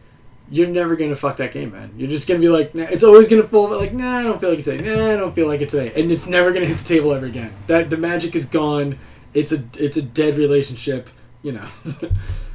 You're 0.51 0.68
never 0.68 0.97
gonna 0.97 1.16
fuck 1.16 1.37
that 1.39 1.53
game, 1.53 1.72
man. 1.72 1.93
You're 1.99 2.09
just 2.09 2.26
gonna 2.26 2.41
be 2.41 2.49
like, 2.49 2.74
nah, 2.74 2.85
it's 2.85 3.05
always 3.05 3.29
gonna 3.29 3.43
fall, 3.43 3.68
but 3.68 3.81
like, 3.81 3.93
nah, 3.93 4.18
I 4.18 4.22
don't 4.22 4.41
feel 4.41 4.49
like 4.49 4.61
it 4.61 4.64
today. 4.64 4.97
Nah, 4.97 5.12
I 5.12 5.16
don't 5.16 5.35
feel 5.35 5.47
like 5.47 5.61
it 5.61 5.68
today, 5.68 5.93
and 6.01 6.11
it's 6.11 6.26
never 6.26 6.53
gonna 6.53 6.64
hit 6.64 6.79
the 6.79 6.85
table 6.85 7.12
ever 7.12 7.26
again. 7.26 7.53
That 7.66 7.91
the 7.91 7.99
magic 7.99 8.35
is 8.35 8.47
gone. 8.47 8.99
It's 9.35 9.53
a 9.53 9.62
it's 9.79 9.99
a 9.99 10.03
dead 10.03 10.37
relationship. 10.37 11.11
You 11.43 11.53
know. 11.53 11.66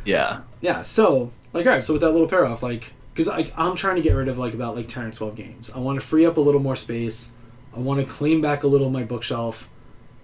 Yeah. 0.06 0.42
yeah. 0.60 0.82
So 0.82 1.32
like, 1.54 1.66
all 1.66 1.72
right. 1.72 1.84
So 1.84 1.94
with 1.94 2.02
that 2.02 2.12
little 2.12 2.28
pair 2.28 2.46
off, 2.46 2.62
like, 2.62 2.92
because 3.14 3.30
I'm 3.30 3.76
trying 3.78 3.96
to 3.96 4.02
get 4.02 4.16
rid 4.16 4.28
of 4.28 4.38
like 4.38 4.54
about 4.54 4.76
like 4.76 4.90
ten 4.90 5.06
or 5.06 5.12
twelve 5.12 5.36
games. 5.36 5.72
I 5.74 5.80
want 5.80 6.00
to 6.00 6.06
free 6.06 6.26
up 6.26 6.38
a 6.38 6.42
little 6.42 6.60
more 6.60 6.76
space. 6.76 7.32
I 7.76 7.80
want 7.80 8.06
to 8.06 8.12
clean 8.12 8.42
back 8.42 8.64
a 8.64 8.68
little 8.68 8.88
of 8.88 8.94
my 8.94 9.04
bookshelf. 9.04 9.70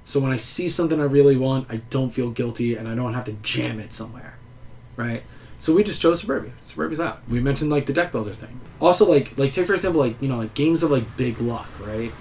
So 0.05 0.19
when 0.19 0.31
I 0.31 0.37
see 0.37 0.69
something 0.69 0.99
I 0.99 1.03
really 1.03 1.37
want, 1.37 1.67
I 1.69 1.77
don't 1.89 2.11
feel 2.11 2.31
guilty 2.31 2.75
and 2.75 2.87
I 2.87 2.95
don't 2.95 3.13
have 3.13 3.25
to 3.25 3.33
jam 3.33 3.79
it 3.79 3.93
somewhere. 3.93 4.37
Right? 4.95 5.23
So 5.59 5.73
we 5.73 5.83
just 5.83 6.01
chose 6.01 6.21
Suburbia. 6.21 6.51
Suburbia's 6.61 7.01
out. 7.01 7.21
We 7.27 7.41
mentioned 7.41 7.69
like 7.69 7.85
the 7.85 7.93
deck 7.93 8.11
builder 8.11 8.33
thing. 8.33 8.59
Also 8.79 9.09
like 9.09 9.37
like 9.37 9.51
take 9.51 9.67
for 9.67 9.73
example 9.73 10.01
like 10.01 10.21
you 10.21 10.29
know 10.29 10.37
like 10.37 10.53
games 10.53 10.83
of 10.83 10.91
like 10.91 11.17
big 11.17 11.39
luck, 11.41 11.69
right? 11.85 12.11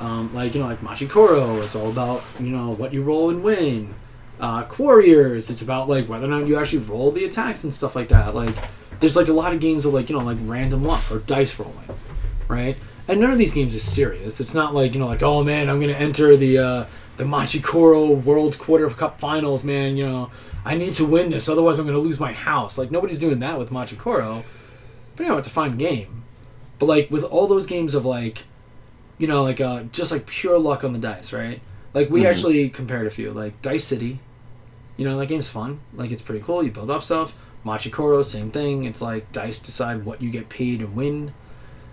Um, 0.00 0.34
like 0.34 0.54
you 0.54 0.60
know 0.60 0.66
like 0.66 0.80
Machikoro, 0.80 1.62
it's 1.62 1.76
all 1.76 1.90
about 1.90 2.22
you 2.40 2.48
know 2.48 2.70
what 2.70 2.92
you 2.92 3.02
roll 3.02 3.30
and 3.30 3.42
win. 3.42 3.94
Uh, 4.40 4.62
Quarriors, 4.64 5.50
it's 5.50 5.62
about 5.62 5.88
like 5.88 6.08
whether 6.08 6.24
or 6.24 6.28
not 6.28 6.46
you 6.46 6.58
actually 6.58 6.78
roll 6.78 7.10
the 7.10 7.24
attacks 7.24 7.64
and 7.64 7.74
stuff 7.74 7.94
like 7.94 8.08
that. 8.08 8.34
Like 8.34 8.56
there's 9.00 9.16
like 9.16 9.28
a 9.28 9.32
lot 9.32 9.52
of 9.52 9.60
games 9.60 9.84
of 9.84 9.92
like 9.92 10.08
you 10.08 10.18
know 10.18 10.24
like 10.24 10.38
random 10.42 10.84
luck 10.84 11.10
or 11.10 11.18
dice 11.18 11.58
rolling, 11.58 11.76
right? 12.48 12.78
And 13.08 13.20
none 13.20 13.30
of 13.30 13.38
these 13.38 13.54
games 13.54 13.74
is 13.74 13.82
serious. 13.82 14.40
It's 14.40 14.54
not 14.54 14.74
like 14.74 14.92
you 14.92 15.00
know 15.00 15.06
like 15.06 15.22
oh 15.22 15.42
man 15.42 15.68
I'm 15.68 15.80
gonna 15.80 15.92
enter 15.94 16.36
the 16.36 16.58
uh, 16.58 16.84
the 17.16 17.24
Machikoro 17.24 18.22
World 18.22 18.58
Quarter 18.58 18.90
Cup 18.90 19.18
Finals, 19.18 19.64
man. 19.64 19.96
You 19.96 20.06
know 20.06 20.30
I 20.64 20.76
need 20.76 20.94
to 20.94 21.06
win 21.06 21.30
this, 21.30 21.48
otherwise 21.48 21.78
I'm 21.78 21.86
gonna 21.86 21.98
lose 21.98 22.20
my 22.20 22.32
house. 22.32 22.76
Like 22.76 22.90
nobody's 22.90 23.18
doing 23.18 23.38
that 23.40 23.58
with 23.58 23.70
Machikoro. 23.70 24.44
But 25.16 25.24
you 25.24 25.30
know 25.30 25.38
it's 25.38 25.46
a 25.46 25.50
fun 25.50 25.78
game. 25.78 26.24
But 26.78 26.86
like 26.86 27.10
with 27.10 27.24
all 27.24 27.46
those 27.46 27.66
games 27.66 27.94
of 27.94 28.04
like, 28.04 28.44
you 29.16 29.26
know 29.26 29.42
like 29.42 29.60
uh, 29.60 29.84
just 29.84 30.12
like 30.12 30.26
pure 30.26 30.58
luck 30.58 30.84
on 30.84 30.92
the 30.92 30.98
dice, 30.98 31.32
right? 31.32 31.60
Like 31.94 32.10
we 32.10 32.26
actually 32.26 32.68
compared 32.68 33.06
a 33.06 33.10
few 33.10 33.32
like 33.32 33.60
Dice 33.62 33.84
City. 33.84 34.20
You 34.96 35.04
know 35.08 35.18
that 35.18 35.26
game's 35.26 35.50
fun. 35.50 35.80
Like 35.94 36.10
it's 36.10 36.22
pretty 36.22 36.44
cool. 36.44 36.62
You 36.62 36.70
build 36.70 36.90
up 36.90 37.02
stuff. 37.02 37.34
Machikoro, 37.64 38.24
same 38.24 38.50
thing. 38.50 38.84
It's 38.84 39.00
like 39.02 39.32
dice 39.32 39.58
decide 39.58 40.04
what 40.04 40.22
you 40.22 40.30
get 40.30 40.48
paid 40.48 40.80
and 40.80 40.94
win. 40.94 41.32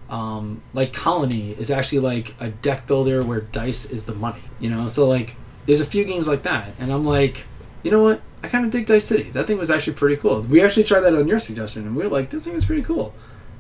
Um, 0.10 0.62
like 0.74 0.94
Colony 0.94 1.52
is 1.54 1.72
actually 1.72 2.00
like 2.00 2.36
a 2.40 2.50
deck 2.50 2.88
builder 2.88 3.24
where 3.24 3.42
dice 3.42 3.86
is 3.86 4.06
the 4.06 4.14
money. 4.14 4.42
You 4.60 4.70
know, 4.70 4.88
so 4.88 5.08
like 5.08 5.36
there's 5.66 5.82
a 5.82 5.86
few 5.86 6.06
games 6.06 6.28
like 6.28 6.44
that, 6.44 6.70
and 6.80 6.92
I'm 6.92 7.06
like, 7.06 7.44
you 7.84 7.92
know 7.92 8.04
what? 8.04 8.22
I 8.44 8.48
kind 8.48 8.66
of 8.66 8.72
dig 8.72 8.86
Dice 8.86 9.06
City. 9.06 9.32
That 9.32 9.48
thing 9.48 9.58
was 9.58 9.72
actually 9.72 9.94
pretty 9.94 10.18
cool. 10.18 10.42
We 10.42 10.62
actually 10.62 10.84
tried 10.84 11.02
that 11.02 11.16
on 11.16 11.28
your 11.28 11.40
suggestion, 11.40 11.88
and 11.88 11.96
we 11.96 12.04
were 12.04 12.10
like, 12.10 12.30
this 12.30 12.46
thing 12.46 12.54
is 12.56 12.66
pretty 12.66 12.84
cool. 12.84 13.14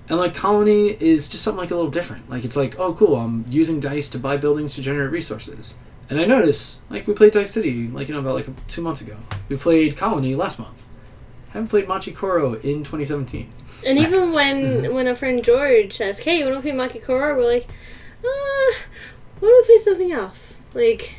And 0.07 0.19
like 0.19 0.35
Colony 0.35 0.89
is 0.89 1.27
just 1.27 1.43
something 1.43 1.59
like 1.59 1.71
a 1.71 1.75
little 1.75 1.89
different. 1.89 2.29
Like 2.29 2.45
it's 2.45 2.55
like, 2.55 2.77
oh 2.79 2.93
cool, 2.93 3.15
I'm 3.15 3.45
using 3.49 3.79
dice 3.79 4.09
to 4.11 4.19
buy 4.19 4.37
buildings 4.37 4.75
to 4.75 4.81
generate 4.81 5.11
resources. 5.11 5.79
And 6.09 6.19
I 6.19 6.25
noticed, 6.25 6.81
like 6.91 7.07
we 7.07 7.15
played 7.15 7.33
Dice 7.33 7.51
City, 7.51 7.87
like 7.87 8.07
you 8.07 8.13
know 8.13 8.19
about 8.19 8.35
like 8.35 8.67
two 8.67 8.83
months 8.83 9.01
ago. 9.01 9.17
We 9.49 9.57
played 9.57 9.97
Colony 9.97 10.35
last 10.35 10.59
month. 10.59 10.83
Haven't 11.49 11.69
played 11.69 11.87
Machikoro 11.87 12.55
in 12.63 12.83
2017. 12.83 13.49
And 13.85 13.99
even 13.99 14.33
when 14.33 14.93
when 14.93 15.07
a 15.07 15.15
friend 15.15 15.43
George 15.43 15.99
asks, 16.01 16.23
"Hey, 16.23 16.39
you 16.39 16.45
want 16.45 16.57
to 16.57 16.61
play 16.61 16.71
Machikoro?" 16.71 17.35
We're 17.35 17.45
like, 17.45 17.67
"Uh, 18.23 18.73
why 19.39 19.49
don't 19.49 19.61
we 19.61 19.65
play 19.65 19.77
something 19.77 20.11
else?" 20.11 20.57
Like, 20.73 21.15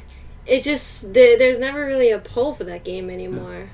it 0.46 0.62
just 0.62 1.12
there, 1.12 1.38
there's 1.38 1.58
never 1.58 1.84
really 1.84 2.10
a 2.10 2.18
pull 2.18 2.52
for 2.54 2.64
that 2.64 2.84
game 2.84 3.10
anymore. 3.10 3.68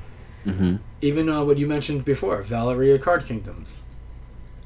Even 1.01 1.29
uh, 1.29 1.45
what 1.45 1.59
you 1.59 1.67
mentioned 1.67 2.05
before, 2.05 2.43
Valeria 2.43 2.99
Card 2.99 3.25
Kingdoms. 3.25 3.83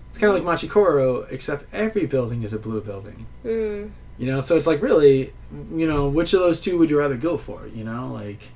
It's 0.08 0.18
kind 0.18 0.34
of 0.34 0.44
like 0.44 0.58
Machikoro, 0.60 1.30
except 1.30 1.72
every 1.74 2.06
building 2.06 2.42
is 2.42 2.52
a 2.52 2.58
blue 2.58 2.80
building. 2.80 3.26
Mm. 3.44 3.90
You 4.18 4.26
know, 4.26 4.40
so 4.40 4.56
it's 4.56 4.66
like 4.66 4.80
really, 4.80 5.34
you 5.70 5.86
know, 5.86 6.08
which 6.08 6.32
of 6.32 6.40
those 6.40 6.60
two 6.60 6.78
would 6.78 6.88
you 6.88 6.98
rather 6.98 7.16
go 7.16 7.36
for? 7.36 7.66
You 7.66 7.84
know, 7.84 8.12
like, 8.12 8.48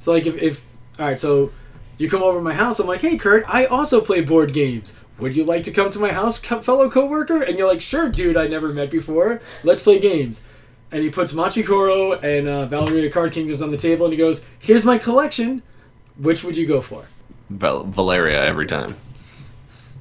so 0.00 0.12
like 0.12 0.26
if, 0.26 0.36
if 0.42 0.64
all 0.98 1.06
right, 1.06 1.18
so 1.18 1.52
you 1.98 2.10
come 2.10 2.22
over 2.22 2.38
to 2.38 2.42
my 2.42 2.54
house, 2.54 2.80
I'm 2.80 2.88
like, 2.88 3.00
hey 3.00 3.16
Kurt, 3.16 3.44
I 3.46 3.66
also 3.66 4.00
play 4.00 4.22
board 4.22 4.52
games. 4.52 4.98
Would 5.18 5.36
you 5.36 5.44
like 5.44 5.62
to 5.64 5.70
come 5.72 5.90
to 5.90 5.98
my 5.98 6.10
house, 6.12 6.40
co- 6.40 6.60
fellow 6.60 6.90
coworker? 6.90 7.40
And 7.42 7.56
you're 7.56 7.68
like, 7.68 7.80
sure, 7.80 8.08
dude, 8.08 8.36
I 8.36 8.48
never 8.48 8.68
met 8.72 8.90
before. 8.90 9.40
Let's 9.62 9.82
play 9.82 9.98
games. 10.00 10.42
And 10.90 11.02
he 11.02 11.10
puts 11.10 11.32
Machikoro 11.32 12.22
and 12.22 12.48
uh, 12.48 12.66
Valeria 12.66 13.10
Card 13.10 13.32
Kingdoms 13.32 13.62
on 13.62 13.70
the 13.70 13.76
table, 13.76 14.06
and 14.06 14.12
he 14.12 14.18
goes, 14.18 14.44
here's 14.58 14.84
my 14.84 14.98
collection. 14.98 15.62
Which 16.18 16.44
would 16.44 16.56
you 16.56 16.66
go 16.66 16.80
for? 16.80 17.04
Val- 17.50 17.84
Valeria 17.84 18.44
every 18.44 18.66
time. 18.66 18.94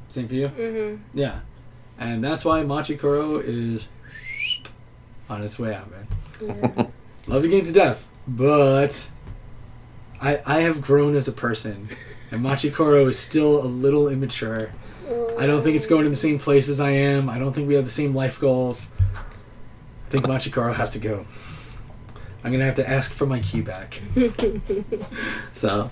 Same 0.09 0.27
for 0.27 0.35
you? 0.35 0.49
Mm-hmm. 0.49 1.17
Yeah. 1.17 1.39
And 1.97 2.23
that's 2.23 2.43
why 2.45 2.61
Machikoro 2.61 3.43
is 3.43 3.87
on 5.29 5.43
its 5.43 5.57
way 5.57 5.73
out, 5.73 5.87
man. 5.91 6.91
Love 7.27 7.43
the 7.43 7.47
game 7.47 7.63
to 7.65 7.71
death, 7.71 8.07
but 8.27 9.09
I 10.21 10.41
I 10.45 10.61
have 10.61 10.81
grown 10.81 11.15
as 11.15 11.27
a 11.27 11.31
person, 11.31 11.87
and 12.31 12.43
Machikoro 12.43 13.07
is 13.07 13.17
still 13.17 13.63
a 13.63 13.65
little 13.65 14.09
immature. 14.09 14.71
I 15.37 15.47
don't 15.47 15.63
think 15.63 15.75
it's 15.75 15.87
going 15.87 16.03
to 16.03 16.09
the 16.09 16.15
same 16.15 16.39
place 16.39 16.69
as 16.69 16.79
I 16.79 16.91
am. 16.91 17.29
I 17.29 17.39
don't 17.39 17.53
think 17.53 17.67
we 17.67 17.75
have 17.75 17.85
the 17.85 17.91
same 17.91 18.15
life 18.15 18.39
goals. 18.39 18.91
I 19.15 20.09
think 20.09 20.25
Machikoro 20.25 20.73
has 20.75 20.91
to 20.91 20.99
go. 20.99 21.25
I'm 22.43 22.51
gonna 22.51 22.65
have 22.65 22.75
to 22.75 22.89
ask 22.89 23.11
for 23.11 23.25
my 23.25 23.39
key 23.39 23.61
back. 23.61 24.01
so, 25.53 25.79
all 25.79 25.91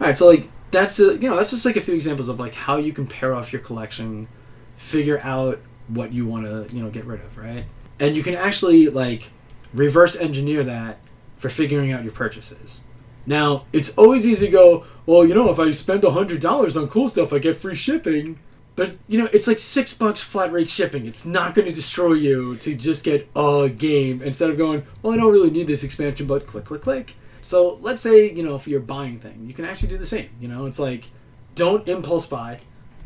right. 0.00 0.16
So 0.16 0.28
like 0.28 0.48
that's 0.70 0.98
uh, 0.98 1.12
you 1.12 1.30
know 1.30 1.36
that's 1.36 1.50
just 1.50 1.64
like 1.64 1.76
a 1.76 1.80
few 1.80 1.94
examples 1.94 2.28
of 2.28 2.40
like 2.40 2.54
how 2.54 2.78
you 2.78 2.92
can 2.92 3.06
pair 3.06 3.34
off 3.34 3.52
your 3.52 3.62
collection, 3.62 4.28
figure 4.76 5.20
out 5.20 5.60
what 5.88 6.12
you 6.12 6.26
want 6.26 6.44
to 6.44 6.74
you 6.74 6.82
know 6.82 6.90
get 6.90 7.04
rid 7.04 7.20
of, 7.20 7.38
right? 7.38 7.64
And 8.00 8.16
you 8.16 8.22
can 8.22 8.34
actually 8.34 8.88
like 8.88 9.30
reverse 9.72 10.16
engineer 10.16 10.64
that 10.64 10.98
for 11.36 11.48
figuring 11.48 11.92
out 11.92 12.02
your 12.02 12.12
purchases. 12.12 12.82
Now, 13.26 13.64
it's 13.72 13.96
always 13.96 14.26
easy 14.26 14.46
to 14.46 14.52
go, 14.52 14.84
well, 15.06 15.26
you 15.26 15.34
know, 15.34 15.50
if 15.50 15.58
I 15.58 15.70
spend 15.70 16.02
$100 16.02 16.80
on 16.80 16.88
cool 16.88 17.08
stuff, 17.08 17.32
I 17.32 17.38
get 17.38 17.56
free 17.56 17.74
shipping. 17.74 18.38
But 18.76 18.96
you 19.06 19.18
know, 19.18 19.28
it's 19.32 19.46
like 19.46 19.58
six 19.58 19.94
bucks 19.94 20.20
flat 20.22 20.52
rate 20.52 20.68
shipping. 20.68 21.06
It's 21.06 21.24
not 21.24 21.54
going 21.54 21.66
to 21.66 21.72
destroy 21.72 22.14
you 22.14 22.56
to 22.56 22.74
just 22.74 23.04
get 23.04 23.28
a 23.36 23.68
game 23.68 24.20
instead 24.20 24.50
of 24.50 24.56
going, 24.56 24.84
well, 25.02 25.12
I 25.12 25.16
don't 25.16 25.32
really 25.32 25.50
need 25.50 25.68
this 25.68 25.84
expansion, 25.84 26.26
but 26.26 26.46
click, 26.46 26.64
click, 26.64 26.80
click. 26.80 27.14
So 27.42 27.78
let's 27.82 28.00
say 28.00 28.32
you 28.32 28.42
know 28.42 28.54
if 28.54 28.66
you're 28.66 28.80
buying 28.80 29.20
thing, 29.20 29.44
you 29.46 29.52
can 29.52 29.64
actually 29.64 29.88
do 29.88 29.98
the 29.98 30.06
same. 30.06 30.30
You 30.40 30.48
know, 30.48 30.66
it's 30.66 30.78
like 30.78 31.08
don't 31.54 31.86
impulse 31.86 32.26
buy. 32.26 32.60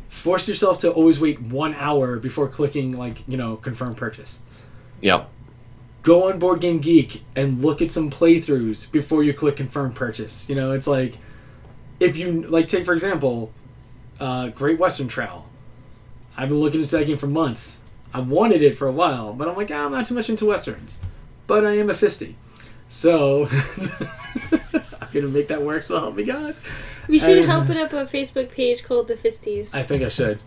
Force 0.07 0.47
yourself 0.47 0.79
to 0.79 0.91
always 0.91 1.19
wait 1.19 1.39
one 1.41 1.75
hour 1.75 2.17
before 2.17 2.47
clicking 2.47 2.97
like 2.97 3.27
you 3.27 3.37
know 3.37 3.57
confirm 3.57 3.95
purchase. 3.95 4.63
Yep. 5.01 5.29
Go 6.01 6.29
on 6.29 6.39
Board 6.39 6.61
Game 6.61 6.79
Geek 6.79 7.23
and 7.35 7.61
look 7.61 7.81
at 7.81 7.91
some 7.91 8.09
playthroughs 8.09 8.89
before 8.89 9.23
you 9.23 9.33
click 9.33 9.57
confirm 9.57 9.91
purchase. 9.91 10.47
You 10.49 10.55
know, 10.55 10.71
it's 10.71 10.87
like 10.87 11.17
if 11.99 12.15
you 12.15 12.43
like 12.43 12.69
take 12.69 12.85
for 12.85 12.93
example, 12.93 13.51
uh, 14.21 14.47
Great 14.47 14.79
Western 14.79 15.09
Trail. 15.09 15.48
I've 16.39 16.47
been 16.49 16.59
looking 16.59 16.79
into 16.79 16.95
that 16.97 17.05
game 17.05 17.17
for 17.17 17.27
months. 17.27 17.81
I 18.13 18.21
wanted 18.21 18.61
it 18.61 18.77
for 18.77 18.87
a 18.87 18.91
while, 18.91 19.33
but 19.33 19.47
I'm 19.49 19.55
like, 19.57 19.69
ah, 19.71 19.85
I'm 19.85 19.91
not 19.91 20.05
too 20.05 20.15
much 20.15 20.29
into 20.29 20.45
westerns. 20.45 21.01
But 21.47 21.65
I 21.65 21.77
am 21.77 21.89
a 21.89 21.93
fisty. 21.93 22.35
So 22.87 23.47
I'm 24.51 25.07
gonna 25.13 25.27
make 25.27 25.49
that 25.49 25.61
work, 25.61 25.83
so 25.83 25.99
help 25.99 26.15
me 26.15 26.23
God. 26.23 26.55
We 27.07 27.19
should 27.19 27.47
Um, 27.49 27.63
open 27.63 27.77
up 27.77 27.91
a 27.93 28.05
Facebook 28.05 28.51
page 28.51 28.83
called 28.83 29.07
the 29.07 29.15
Fisties. 29.15 29.73
I 29.75 29.83
think 29.83 30.01
I 30.03 30.09
should. 30.09 30.39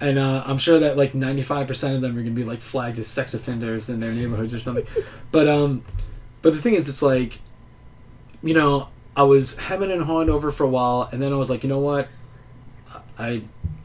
And 0.00 0.18
uh, 0.18 0.42
I'm 0.46 0.58
sure 0.58 0.78
that 0.80 0.96
like 0.96 1.12
95% 1.12 1.94
of 1.94 2.00
them 2.02 2.16
are 2.18 2.22
gonna 2.22 2.34
be 2.34 2.44
like 2.44 2.60
flagged 2.60 2.98
as 2.98 3.06
sex 3.06 3.34
offenders 3.34 3.88
in 3.88 3.98
their 4.00 4.12
neighborhoods 4.12 4.52
or 4.54 4.60
something. 4.60 4.86
But 5.30 5.48
um, 5.48 5.84
but 6.42 6.52
the 6.52 6.60
thing 6.60 6.74
is, 6.74 6.88
it's 6.88 7.02
like, 7.02 7.40
you 8.42 8.54
know, 8.54 8.88
I 9.16 9.22
was 9.22 9.56
hemming 9.56 9.90
and 9.90 10.02
hawing 10.02 10.28
over 10.28 10.50
for 10.52 10.64
a 10.64 10.68
while, 10.68 11.08
and 11.10 11.22
then 11.22 11.32
I 11.32 11.36
was 11.36 11.50
like, 11.50 11.62
you 11.62 11.68
know 11.68 11.78
what, 11.78 12.08
I 13.18 13.42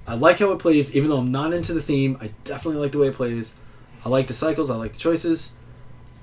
I 0.07 0.15
like 0.15 0.39
how 0.39 0.51
it 0.51 0.59
plays, 0.59 0.95
even 0.95 1.09
though 1.09 1.17
I'm 1.17 1.31
not 1.31 1.53
into 1.53 1.73
the 1.73 1.81
theme. 1.81 2.17
I 2.21 2.31
definitely 2.45 2.79
like 2.81 2.93
the 2.93 2.99
way 2.99 3.09
it 3.09 3.15
plays. 3.15 3.55
I 4.05 4.09
like 4.09 4.27
the 4.27 4.33
cycles. 4.33 4.71
I 4.71 4.75
like 4.75 4.93
the 4.93 4.99
choices. 4.99 5.53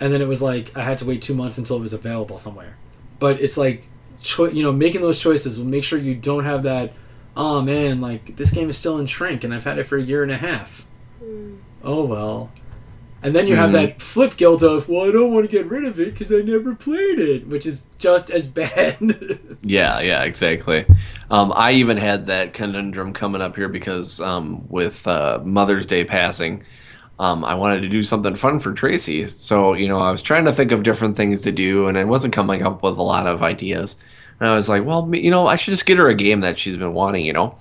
And 0.01 0.12
then 0.12 0.22
it 0.22 0.28
was 0.28 0.43
like 0.43 0.76
I 0.76 0.82
had 0.82 0.99
to 0.99 1.05
wait 1.05 1.22
two 1.22 1.35
months 1.35 1.59
until 1.59 1.76
it 1.76 1.80
was 1.80 1.93
available 1.93 2.39
somewhere. 2.39 2.76
But 3.18 3.41
it's 3.41 3.57
like, 3.57 3.87
cho- 4.22 4.49
you 4.51 4.62
know, 4.62 4.72
making 4.72 5.03
those 5.03 5.20
choices 5.20 5.59
will 5.59 5.66
make 5.66 5.85
sure 5.85 5.99
you 5.99 6.14
don't 6.14 6.45
have 6.45 6.62
that. 6.64 6.95
Oh 7.37 7.61
man, 7.61 8.01
like 8.01 8.37
this 8.37 8.51
game 8.51 8.70
is 8.70 8.76
still 8.78 8.99
in 8.99 9.07
shrink, 9.07 9.45
and 9.45 9.53
I've 9.53 9.64
had 9.64 9.78
it 9.78 9.85
for 9.85 9.99
a 9.99 10.03
year 10.03 10.22
and 10.22 10.32
a 10.32 10.39
half. 10.39 10.87
Hmm. 11.20 11.57
Oh 11.82 12.05
well. 12.05 12.51
And 13.25 13.35
then 13.35 13.47
you 13.49 13.57
have 13.57 13.70
Mhm. 13.70 13.72
that 13.72 14.03
flip 14.03 14.37
guilt 14.37 14.62
of, 14.62 14.87
well, 14.89 15.09
I 15.09 15.11
don't 15.11 15.33
want 15.33 15.51
to 15.51 15.51
get 15.51 15.66
rid 15.66 15.85
of 15.87 15.99
it 15.99 16.12
because 16.12 16.31
I 16.31 16.43
never 16.43 16.75
played 16.75 17.18
it, 17.18 17.49
which 17.49 17.64
is 17.66 17.87
just 17.99 18.31
as 18.31 18.47
bad. 18.62 18.99
Yeah, 19.62 20.01
yeah, 20.01 20.22
exactly. 20.25 20.85
Um, 21.31 21.51
I 21.57 21.72
even 21.72 21.97
had 21.97 22.27
that 22.27 22.53
conundrum 22.53 23.14
coming 23.14 23.41
up 23.41 23.57
here 23.57 23.68
because 23.68 24.20
um, 24.20 24.68
with 24.68 25.09
uh, 25.09 25.41
Mother's 25.43 25.87
Day 25.87 26.05
passing, 26.05 26.62
um, 27.18 27.45
I 27.45 27.55
wanted 27.55 27.81
to 27.83 27.89
do 27.89 28.03
something 28.03 28.35
fun 28.35 28.61
for 28.61 28.72
Tracy. 28.72 29.25
So, 29.27 29.72
you 29.72 29.89
know, 29.89 29.99
I 30.01 30.11
was 30.11 30.20
trying 30.20 30.45
to 30.45 30.53
think 30.53 30.70
of 30.70 30.83
different 30.83 31.16
things 31.16 31.41
to 31.43 31.51
do, 31.53 31.87
and 31.87 31.97
I 31.97 32.05
wasn't 32.05 32.35
coming 32.35 32.62
up 32.64 32.83
with 32.83 32.99
a 32.99 33.03
lot 33.03 33.27
of 33.27 33.43
ideas. 33.43 33.97
And 34.39 34.49
I 34.51 34.55
was 34.55 34.68
like, 34.68 34.85
well, 34.85 35.09
you 35.14 35.31
know, 35.31 35.47
I 35.47 35.57
should 35.57 35.70
just 35.72 35.87
get 35.87 35.97
her 35.97 36.09
a 36.09 36.14
game 36.14 36.41
that 36.41 36.59
she's 36.59 36.77
been 36.77 36.93
wanting, 36.93 37.25
you 37.25 37.33
know. 37.33 37.55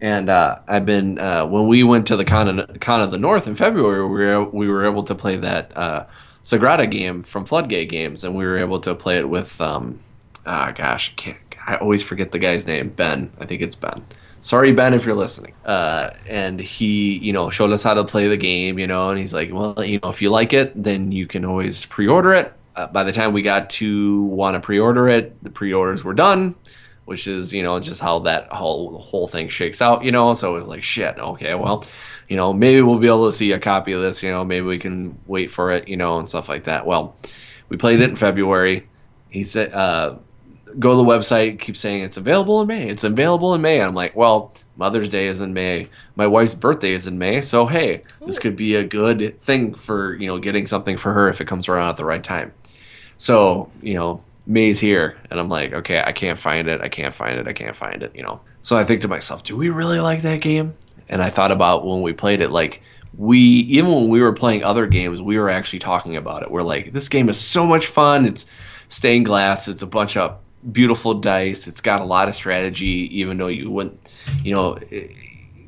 And 0.00 0.28
uh, 0.28 0.58
I've 0.68 0.84
been 0.84 1.18
uh, 1.18 1.46
when 1.46 1.68
we 1.68 1.82
went 1.82 2.06
to 2.08 2.16
the 2.16 2.24
con, 2.24 2.66
con 2.80 3.00
of 3.00 3.10
the 3.10 3.18
North 3.18 3.46
in 3.46 3.54
February, 3.54 4.02
we 4.02 4.08
were 4.08 4.44
we 4.44 4.68
were 4.68 4.84
able 4.84 5.02
to 5.04 5.14
play 5.14 5.36
that 5.36 5.76
uh, 5.76 6.06
Sagrada 6.42 6.90
game 6.90 7.22
from 7.22 7.46
Floodgate 7.46 7.88
Games, 7.88 8.22
and 8.22 8.34
we 8.34 8.44
were 8.44 8.58
able 8.58 8.78
to 8.80 8.94
play 8.94 9.16
it 9.16 9.28
with 9.28 9.58
um, 9.60 9.98
ah 10.44 10.72
gosh, 10.72 11.14
I, 11.26 11.36
I 11.66 11.76
always 11.76 12.02
forget 12.02 12.32
the 12.32 12.38
guy's 12.38 12.66
name. 12.66 12.90
Ben, 12.90 13.32
I 13.40 13.46
think 13.46 13.62
it's 13.62 13.74
Ben. 13.74 14.04
Sorry, 14.40 14.70
Ben, 14.70 14.94
if 14.94 15.04
you're 15.04 15.16
listening. 15.16 15.54
Uh, 15.64 16.10
and 16.26 16.60
he, 16.60 17.18
you 17.18 17.32
know, 17.32 17.50
showed 17.50 17.72
us 17.72 17.82
how 17.82 17.94
to 17.94 18.04
play 18.04 18.28
the 18.28 18.36
game, 18.36 18.78
you 18.78 18.86
know, 18.86 19.10
and 19.10 19.18
he's 19.18 19.34
like, 19.34 19.52
well, 19.52 19.82
you 19.84 19.98
know, 20.00 20.08
if 20.08 20.22
you 20.22 20.30
like 20.30 20.52
it, 20.52 20.80
then 20.80 21.10
you 21.10 21.26
can 21.26 21.44
always 21.44 21.84
pre-order 21.86 22.32
it. 22.32 22.52
Uh, 22.76 22.86
by 22.86 23.02
the 23.02 23.10
time 23.10 23.32
we 23.32 23.42
got 23.42 23.70
to 23.70 24.22
want 24.24 24.54
to 24.54 24.60
pre-order 24.60 25.08
it, 25.08 25.42
the 25.42 25.50
pre-orders 25.50 26.04
were 26.04 26.14
done, 26.14 26.54
which 27.06 27.26
is, 27.26 27.54
you 27.54 27.62
know, 27.62 27.80
just 27.80 28.00
how 28.00 28.18
that 28.20 28.52
whole 28.52 28.98
whole 28.98 29.26
thing 29.26 29.48
shakes 29.48 29.80
out, 29.80 30.04
you 30.04 30.12
know. 30.12 30.34
So 30.34 30.54
it 30.54 30.58
was 30.58 30.68
like, 30.68 30.82
shit, 30.82 31.18
okay, 31.18 31.54
well, 31.54 31.84
you 32.28 32.36
know, 32.36 32.52
maybe 32.52 32.82
we'll 32.82 32.98
be 32.98 33.06
able 33.06 33.26
to 33.26 33.32
see 33.32 33.52
a 33.52 33.58
copy 33.58 33.92
of 33.92 34.02
this, 34.02 34.22
you 34.22 34.30
know, 34.30 34.44
maybe 34.44 34.66
we 34.66 34.78
can 34.78 35.18
wait 35.26 35.50
for 35.50 35.70
it, 35.70 35.88
you 35.88 35.96
know, 35.96 36.18
and 36.18 36.28
stuff 36.28 36.48
like 36.48 36.64
that. 36.64 36.84
Well, 36.84 37.16
we 37.68 37.76
played 37.76 38.00
it 38.00 38.10
in 38.10 38.16
February. 38.16 38.88
He 39.28 39.44
said, 39.44 39.72
uh, 39.72 40.16
go 40.78 40.90
to 40.90 40.96
the 40.96 41.04
website, 41.04 41.58
keep 41.58 41.76
saying 41.76 42.02
it's 42.02 42.16
available 42.16 42.60
in 42.60 42.68
May. 42.68 42.88
It's 42.88 43.04
available 43.04 43.54
in 43.54 43.62
May. 43.62 43.80
I'm 43.80 43.94
like, 43.94 44.14
well, 44.16 44.52
Mother's 44.76 45.08
Day 45.08 45.26
is 45.26 45.40
in 45.40 45.54
May. 45.54 45.88
My 46.16 46.26
wife's 46.26 46.54
birthday 46.54 46.90
is 46.90 47.06
in 47.06 47.18
May. 47.18 47.40
So, 47.40 47.66
hey, 47.66 48.02
this 48.24 48.38
could 48.38 48.56
be 48.56 48.74
a 48.74 48.84
good 48.84 49.40
thing 49.40 49.74
for, 49.74 50.14
you 50.16 50.26
know, 50.26 50.38
getting 50.38 50.66
something 50.66 50.96
for 50.96 51.12
her 51.12 51.28
if 51.28 51.40
it 51.40 51.46
comes 51.46 51.68
around 51.68 51.90
at 51.90 51.96
the 51.96 52.04
right 52.04 52.22
time. 52.22 52.52
So, 53.16 53.70
you 53.80 53.94
know, 53.94 54.22
May's 54.46 54.78
here. 54.78 55.16
And 55.30 55.40
I'm 55.40 55.48
like, 55.48 55.72
okay, 55.72 56.02
I 56.04 56.12
can't 56.12 56.38
find 56.38 56.68
it. 56.68 56.80
I 56.80 56.88
can't 56.88 57.12
find 57.12 57.38
it. 57.38 57.48
I 57.48 57.52
can't 57.52 57.74
find 57.74 58.02
it, 58.02 58.14
you 58.14 58.22
know. 58.22 58.40
So 58.62 58.76
I 58.76 58.84
think 58.84 59.00
to 59.02 59.08
myself, 59.08 59.42
do 59.42 59.56
we 59.56 59.70
really 59.70 60.00
like 60.00 60.22
that 60.22 60.40
game? 60.40 60.74
And 61.08 61.22
I 61.22 61.30
thought 61.30 61.52
about 61.52 61.86
when 61.86 62.02
we 62.02 62.12
played 62.12 62.40
it, 62.40 62.50
like, 62.50 62.82
we, 63.16 63.38
even 63.38 63.92
when 63.92 64.08
we 64.08 64.20
were 64.20 64.32
playing 64.32 64.62
other 64.62 64.86
games, 64.86 65.22
we 65.22 65.38
were 65.38 65.48
actually 65.48 65.78
talking 65.78 66.16
about 66.16 66.42
it. 66.42 66.50
We're 66.50 66.62
like, 66.62 66.92
this 66.92 67.08
game 67.08 67.28
is 67.28 67.38
so 67.38 67.66
much 67.66 67.86
fun. 67.86 68.26
It's 68.26 68.46
stained 68.88 69.24
glass. 69.24 69.68
It's 69.68 69.82
a 69.82 69.86
bunch 69.86 70.16
of 70.16 70.38
beautiful 70.70 71.14
dice. 71.14 71.66
It's 71.66 71.80
got 71.80 72.00
a 72.00 72.04
lot 72.04 72.28
of 72.28 72.34
strategy, 72.34 73.08
even 73.18 73.38
though 73.38 73.46
you 73.48 73.70
wouldn't, 73.70 74.14
you 74.42 74.54
know, 74.54 74.78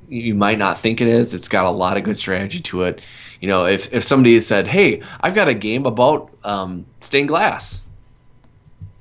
you 0.08 0.34
might 0.34 0.58
not 0.58 0.78
think 0.78 1.00
it 1.00 1.08
is. 1.08 1.34
It's 1.34 1.48
got 1.48 1.64
a 1.64 1.70
lot 1.70 1.96
of 1.96 2.02
good 2.02 2.18
strategy 2.18 2.60
to 2.60 2.82
it. 2.82 3.00
You 3.40 3.48
know, 3.48 3.66
if, 3.66 3.94
if 3.94 4.02
somebody 4.02 4.40
said, 4.40 4.66
hey, 4.66 5.02
I've 5.20 5.34
got 5.34 5.48
a 5.48 5.54
game 5.54 5.86
about 5.86 6.30
um, 6.44 6.84
stained 7.00 7.28
glass, 7.28 7.82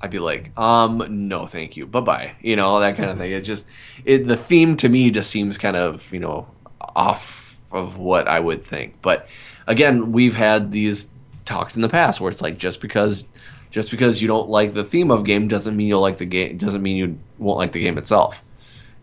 I'd 0.02 0.12
be 0.12 0.20
like, 0.20 0.58
um, 0.58 1.28
no, 1.28 1.46
thank 1.48 1.76
you, 1.76 1.88
bye 1.88 2.02
bye. 2.02 2.36
You 2.42 2.56
know, 2.56 2.68
all 2.68 2.80
that 2.80 2.98
kind 2.98 3.10
of 3.10 3.18
thing. 3.18 3.32
It 3.32 3.42
just, 3.42 3.68
it, 4.06 4.26
the 4.26 4.38
theme 4.38 4.78
to 4.78 4.90
me 4.90 5.10
just 5.10 5.32
seems 5.32 5.58
kind 5.58 5.76
of, 5.76 6.14
you 6.14 6.20
know, 6.20 6.48
off 6.96 7.60
of 7.72 7.98
what 7.98 8.28
I 8.28 8.40
would 8.40 8.64
think. 8.64 9.02
But 9.02 9.28
again, 9.66 10.12
we've 10.12 10.36
had 10.36 10.72
these 10.72 11.10
talks 11.46 11.76
in 11.76 11.82
the 11.82 11.90
past 11.90 12.22
where 12.22 12.30
it's 12.30 12.42
like 12.42 12.58
just 12.58 12.82
because 12.82 13.26
just 13.72 13.92
because 13.92 14.22
you 14.22 14.28
don't 14.28 14.50
like 14.50 14.74
the 14.74 14.84
theme 14.84 15.12
of 15.12 15.24
game 15.24 15.48
doesn't 15.48 15.76
mean 15.76 15.88
you'll 15.88 16.02
like 16.02 16.18
the 16.18 16.26
game 16.26 16.58
doesn't 16.58 16.82
mean 16.82 16.98
you 16.98 17.20
won't 17.38 17.58
like 17.58 17.72
the 17.72 17.82
game 17.82 17.98
itself. 17.98 18.44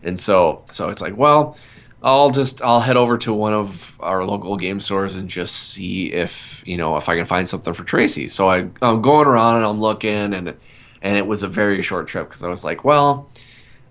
And 0.03 0.19
so 0.19 0.63
so 0.71 0.89
it's 0.89 1.01
like, 1.01 1.17
well, 1.17 1.57
I'll 2.03 2.29
just 2.29 2.61
I'll 2.61 2.79
head 2.79 2.97
over 2.97 3.17
to 3.19 3.33
one 3.33 3.53
of 3.53 3.95
our 3.99 4.23
local 4.23 4.57
game 4.57 4.79
stores 4.79 5.15
and 5.15 5.27
just 5.27 5.55
see 5.55 6.11
if 6.13 6.63
you 6.65 6.77
know 6.77 6.97
if 6.97 7.09
I 7.09 7.15
can 7.15 7.25
find 7.25 7.47
something 7.47 7.73
for 7.73 7.83
Tracy. 7.83 8.27
So 8.27 8.49
I 8.49 8.67
I'm 8.81 9.01
going 9.01 9.27
around 9.27 9.57
and 9.57 9.65
I'm 9.65 9.79
looking 9.79 10.33
and 10.33 10.55
and 11.01 11.17
it 11.17 11.27
was 11.27 11.43
a 11.43 11.47
very 11.47 11.81
short 11.81 12.07
trip 12.07 12.29
because 12.29 12.43
I 12.43 12.47
was 12.47 12.63
like, 12.63 12.83
well, 12.83 13.29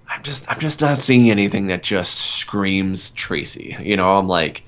I'm 0.09 0.23
just 0.23 0.51
I'm 0.51 0.59
just 0.59 0.81
not 0.81 1.01
seeing 1.01 1.31
anything 1.31 1.69
that 1.69 1.83
just 1.83 2.19
screams 2.19 3.11
Tracy. 3.13 3.77
You 3.81 3.97
know, 3.97 4.19
I'm 4.19 4.29
like 4.29 4.65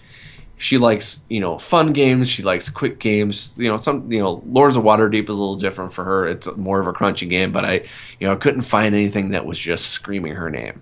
she 0.59 0.79
likes 0.79 1.25
you 1.29 1.41
know 1.41 1.59
fun 1.59 1.93
games 1.93 2.29
she 2.29 2.43
likes 2.43 2.69
quick 2.71 2.99
games 2.99 3.57
you 3.59 3.69
know 3.69 3.77
some 3.77 4.11
you 4.11 4.19
know 4.19 4.43
lords 4.47 4.77
of 4.77 4.85
waterdeep 4.85 5.25
is 5.25 5.29
a 5.29 5.33
little 5.33 5.57
different 5.57 5.93
for 5.93 6.05
her 6.05 6.27
it's 6.27 6.55
more 6.57 6.81
of 6.81 6.87
a 6.87 6.93
crunchy 6.93 7.29
game 7.29 7.53
but 7.53 7.65
i 7.65 7.75
you 8.21 8.27
know 8.27 8.37
couldn't 8.37 8.63
find 8.63 8.95
anything 8.95 9.31
that 9.31 9.45
was 9.45 9.59
just 9.59 9.89
screaming 9.89 10.35
her 10.35 10.51
name 10.51 10.81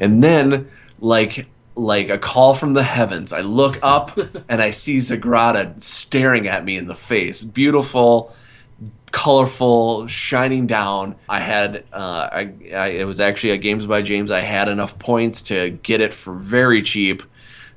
and 0.00 0.22
then 0.22 0.70
like 1.00 1.48
like 1.74 2.10
a 2.10 2.18
call 2.18 2.54
from 2.54 2.74
the 2.74 2.82
heavens 2.82 3.32
i 3.32 3.40
look 3.40 3.78
up 3.82 4.16
and 4.48 4.62
i 4.62 4.70
see 4.70 4.98
Sagrada 4.98 5.80
staring 5.80 6.46
at 6.46 6.64
me 6.64 6.76
in 6.76 6.86
the 6.86 6.94
face 6.94 7.42
beautiful 7.42 8.32
colorful 9.10 10.06
shining 10.06 10.66
down 10.66 11.14
i 11.28 11.40
had 11.40 11.84
uh 11.92 12.28
I, 12.30 12.52
I 12.74 12.86
it 12.88 13.06
was 13.06 13.20
actually 13.20 13.52
at 13.52 13.56
games 13.56 13.86
by 13.86 14.02
james 14.02 14.30
i 14.30 14.40
had 14.40 14.68
enough 14.68 14.98
points 14.98 15.42
to 15.42 15.70
get 15.82 16.00
it 16.00 16.12
for 16.12 16.34
very 16.34 16.82
cheap 16.82 17.22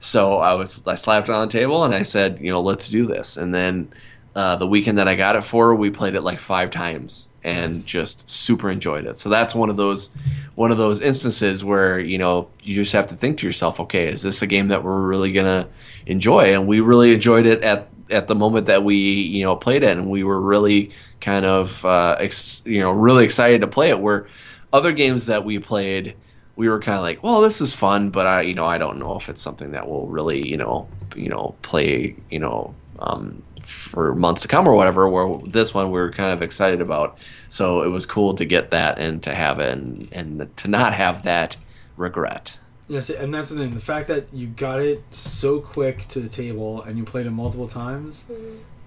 so 0.02 0.38
I 0.38 0.56
was 0.56 0.86
I 0.88 0.96
slapped 0.96 1.30
it 1.30 1.32
on 1.32 1.48
the 1.48 1.52
table 1.52 1.84
and 1.86 1.94
I 1.94 2.02
said, 2.02 2.40
you 2.42 2.50
know, 2.50 2.60
let's 2.60 2.90
do 2.90 3.06
this. 3.06 3.38
And 3.38 3.54
then 3.54 3.94
uh, 4.36 4.56
the 4.56 4.68
weekend 4.68 4.98
that 4.98 5.08
I 5.08 5.16
got 5.16 5.36
it 5.36 5.44
for, 5.44 5.76
we 5.76 5.92
played 5.92 6.16
it 6.16 6.22
like 6.22 6.40
five 6.40 6.72
times 6.72 7.30
and 7.44 7.86
just 7.86 8.30
super 8.30 8.70
enjoyed 8.70 9.06
it. 9.06 9.20
So 9.20 9.30
that's 9.30 9.54
one 9.54 9.70
of 9.70 9.78
those 9.78 10.10
one 10.56 10.72
of 10.72 10.80
those 10.80 11.02
instances 11.02 11.64
where 11.64 12.00
you 12.00 12.18
know 12.18 12.50
you 12.64 12.76
just 12.76 12.94
have 12.94 13.08
to 13.08 13.16
think 13.16 13.38
to 13.38 13.46
yourself, 13.46 13.80
okay, 13.80 14.08
is 14.08 14.24
this 14.24 14.42
a 14.42 14.48
game 14.48 14.70
that 14.70 14.84
we're 14.84 15.02
really 15.02 15.32
gonna 15.32 15.70
enjoy? 16.08 16.56
And 16.56 16.68
we 16.68 16.80
really 16.80 17.14
enjoyed 17.14 17.46
it 17.46 17.62
at 17.62 17.88
at 18.12 18.28
the 18.28 18.36
moment 18.36 18.68
that 18.68 18.84
we 18.84 18.95
you 18.97 19.43
know 19.45 19.55
played 19.55 19.84
it, 19.84 19.97
and 19.97 20.09
we 20.09 20.24
were 20.24 20.39
really 20.39 20.91
kind 21.20 21.45
of 21.45 21.86
uh, 21.86 22.16
ex- 22.20 22.64
you 22.66 22.80
know 22.80 22.91
really 22.91 23.24
excited 23.24 23.62
to 23.62 23.68
play 23.68 23.89
it. 23.89 23.99
Where 23.99 24.28
other 24.74 24.91
games 24.91 25.26
that 25.28 25.43
we 25.45 25.59
played 25.59 26.16
we 26.55 26.70
were 26.70 26.80
kind 26.80 26.97
of 26.97 27.01
like, 27.01 27.24
well, 27.24 27.41
this 27.41 27.62
is 27.62 27.74
fun, 27.74 28.09
but 28.09 28.28
I, 28.28 28.41
you 28.41 28.53
know, 28.53 28.66
I 28.66 28.78
don't 28.78 28.99
know 28.99 29.16
if 29.16 29.30
it's 29.30 29.41
something 29.41 29.72
that 29.72 29.88
will 29.88 30.07
really, 30.07 30.47
you 30.47 30.57
know, 30.57 30.88
you 31.16 31.30
know, 31.30 31.55
play, 31.62 32.16
you 32.30 32.39
know, 32.39 32.76
um, 32.99 33.41
for 33.62 34.14
months 34.14 34.41
to 34.43 34.47
come 34.47 34.68
or 34.68 34.76
whatever. 34.76 35.07
Where 35.09 35.39
this 35.47 35.74
one 35.74 35.88
we 35.88 35.99
were 35.99 36.12
kind 36.12 36.32
of 36.32 36.41
excited 36.41 36.82
about, 36.82 37.18
so 37.49 37.84
it 37.84 37.88
was 37.88 38.05
cool 38.05 38.34
to 38.34 38.45
get 38.45 38.70
that 38.72 38.99
and 38.99 39.24
to 39.24 39.34
have 39.34 39.59
it 39.59 39.78
and 39.78 40.07
and 40.12 40.57
to 40.57 40.68
not 40.68 40.93
have 40.93 41.24
that 41.24 41.57
regret. 41.97 42.57
Yes, 42.92 43.10
and 43.10 43.34
that's 43.34 43.48
the 43.48 43.56
thing. 43.56 43.74
The 43.74 43.80
fact 43.80 44.10
that 44.10 44.34
you 44.34 44.48
got 44.48 44.82
it 44.82 45.02
so 45.12 45.62
quick 45.62 46.10
to 46.10 46.20
the 46.20 46.28
table 46.28 46.82
and 46.82 46.98
you 46.98 47.06
played 47.06 47.26
it 47.26 47.32
multiple 47.32 47.68
times 47.68 48.30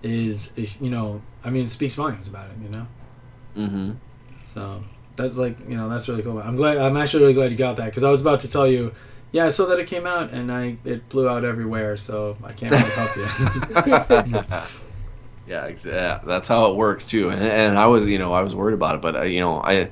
is, 0.02 0.52
is, 0.56 0.78
you 0.78 0.90
know, 0.90 1.22
I 1.42 1.48
mean, 1.48 1.64
it 1.64 1.70
speaks 1.70 1.94
volumes 1.94 2.28
about 2.28 2.50
it. 2.50 2.56
You 2.62 2.68
know. 2.68 2.86
Mm-hmm. 3.56 3.90
So 4.44 4.84
that's 5.16 5.38
like 5.38 5.58
you 5.68 5.76
know 5.76 5.88
that's 5.88 6.06
really 6.06 6.22
cool. 6.22 6.38
I'm 6.38 6.56
glad. 6.56 6.76
I'm 6.76 6.98
actually 6.98 7.22
really 7.22 7.34
glad 7.34 7.50
you 7.50 7.56
got 7.56 7.76
that 7.78 7.86
because 7.86 8.04
I 8.04 8.10
was 8.10 8.20
about 8.20 8.40
to 8.40 8.50
tell 8.50 8.66
you. 8.66 8.92
Yeah, 9.32 9.46
I 9.46 9.48
saw 9.48 9.64
that 9.66 9.80
it 9.80 9.86
came 9.86 10.06
out 10.06 10.32
and 10.32 10.52
I 10.52 10.76
it 10.84 11.08
blew 11.08 11.26
out 11.26 11.42
everywhere, 11.42 11.96
so 11.96 12.36
I 12.44 12.52
can't 12.52 12.72
really 12.72 12.84
help 12.90 14.26
you. 14.26 14.40
Yeah, 15.46 15.66
ex- 15.66 15.84
yeah, 15.84 16.20
that's 16.24 16.48
how 16.48 16.70
it 16.70 16.76
works 16.76 17.08
too. 17.08 17.28
And, 17.28 17.42
and 17.42 17.78
I 17.78 17.86
was, 17.86 18.06
you 18.06 18.18
know, 18.18 18.32
I 18.32 18.40
was 18.42 18.56
worried 18.56 18.74
about 18.74 18.94
it, 18.94 19.00
but 19.02 19.16
uh, 19.16 19.22
you 19.24 19.40
know, 19.40 19.60
I, 19.60 19.90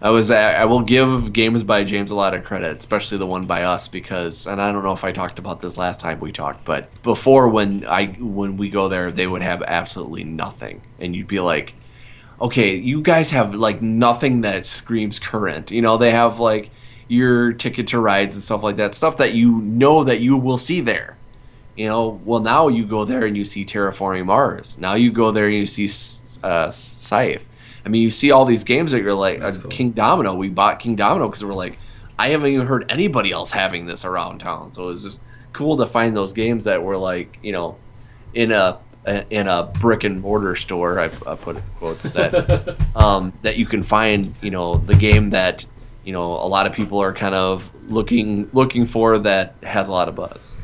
I 0.00 0.10
was, 0.10 0.30
I, 0.30 0.64
will 0.64 0.82
give 0.82 1.32
games 1.32 1.64
by 1.64 1.82
James 1.82 2.12
a 2.12 2.14
lot 2.14 2.32
of 2.32 2.44
credit, 2.44 2.78
especially 2.78 3.18
the 3.18 3.26
one 3.26 3.46
by 3.46 3.64
us, 3.64 3.88
because, 3.88 4.46
and 4.46 4.62
I 4.62 4.70
don't 4.70 4.84
know 4.84 4.92
if 4.92 5.02
I 5.02 5.10
talked 5.10 5.40
about 5.40 5.58
this 5.58 5.76
last 5.76 5.98
time 5.98 6.20
we 6.20 6.30
talked, 6.30 6.64
but 6.64 7.02
before 7.02 7.48
when 7.48 7.84
I, 7.84 8.06
when 8.20 8.56
we 8.56 8.70
go 8.70 8.88
there, 8.88 9.10
they 9.10 9.26
would 9.26 9.42
have 9.42 9.60
absolutely 9.62 10.22
nothing, 10.22 10.82
and 11.00 11.16
you'd 11.16 11.26
be 11.26 11.40
like, 11.40 11.74
okay, 12.40 12.76
you 12.76 13.02
guys 13.02 13.32
have 13.32 13.54
like 13.54 13.82
nothing 13.82 14.42
that 14.42 14.64
screams 14.66 15.18
current. 15.18 15.72
You 15.72 15.82
know, 15.82 15.96
they 15.96 16.12
have 16.12 16.38
like 16.38 16.70
your 17.08 17.52
ticket 17.52 17.88
to 17.88 17.98
rides 17.98 18.36
and 18.36 18.44
stuff 18.44 18.62
like 18.62 18.76
that, 18.76 18.94
stuff 18.94 19.16
that 19.16 19.34
you 19.34 19.60
know 19.62 20.04
that 20.04 20.20
you 20.20 20.36
will 20.36 20.58
see 20.58 20.80
there 20.80 21.18
you 21.78 21.86
know, 21.86 22.20
well 22.24 22.40
now 22.40 22.66
you 22.66 22.84
go 22.84 23.04
there 23.04 23.24
and 23.24 23.36
you 23.36 23.44
see 23.44 23.64
terraforming 23.64 24.26
Mars. 24.26 24.78
Now 24.78 24.94
you 24.94 25.12
go 25.12 25.30
there 25.30 25.46
and 25.46 25.54
you 25.54 25.64
see 25.64 25.86
uh, 26.42 26.72
Scythe. 26.72 27.48
I 27.88 27.90
mean, 27.90 28.02
you 28.02 28.10
see 28.10 28.32
all 28.32 28.44
these 28.44 28.64
games 28.64 28.92
that 28.92 29.00
you're 29.00 29.14
like 29.14 29.40
uh, 29.40 29.50
cool. 29.50 29.70
King 29.70 29.92
Domino. 29.92 30.34
We 30.34 30.50
bought 30.50 30.78
King 30.78 30.94
Domino 30.94 31.26
because 31.26 31.42
we're 31.42 31.54
like, 31.54 31.78
I 32.18 32.28
haven't 32.28 32.48
even 32.48 32.66
heard 32.66 32.84
anybody 32.92 33.32
else 33.32 33.50
having 33.50 33.86
this 33.86 34.04
around 34.04 34.40
town. 34.40 34.70
So 34.70 34.90
it 34.90 34.92
was 34.92 35.04
just 35.04 35.22
cool 35.54 35.78
to 35.78 35.86
find 35.86 36.14
those 36.14 36.34
games 36.34 36.64
that 36.64 36.82
were 36.82 36.98
like, 36.98 37.38
you 37.42 37.52
know, 37.52 37.78
in 38.34 38.52
a 38.52 38.78
in 39.30 39.48
a 39.48 39.72
brick 39.80 40.04
and 40.04 40.20
mortar 40.20 40.54
store. 40.54 41.00
I, 41.00 41.04
I 41.26 41.34
put 41.36 41.56
in 41.56 41.62
quotes 41.78 42.04
that 42.04 42.76
um, 42.94 43.32
that 43.40 43.56
you 43.56 43.64
can 43.64 43.82
find, 43.82 44.34
you 44.42 44.50
know, 44.50 44.76
the 44.76 44.94
game 44.94 45.30
that 45.30 45.64
you 46.04 46.12
know 46.12 46.24
a 46.32 46.44
lot 46.46 46.66
of 46.66 46.74
people 46.74 46.98
are 47.00 47.14
kind 47.14 47.34
of 47.34 47.70
looking 47.90 48.50
looking 48.52 48.84
for 48.84 49.16
that 49.20 49.54
has 49.62 49.88
a 49.88 49.92
lot 49.92 50.10
of 50.10 50.14
buzz. 50.14 50.57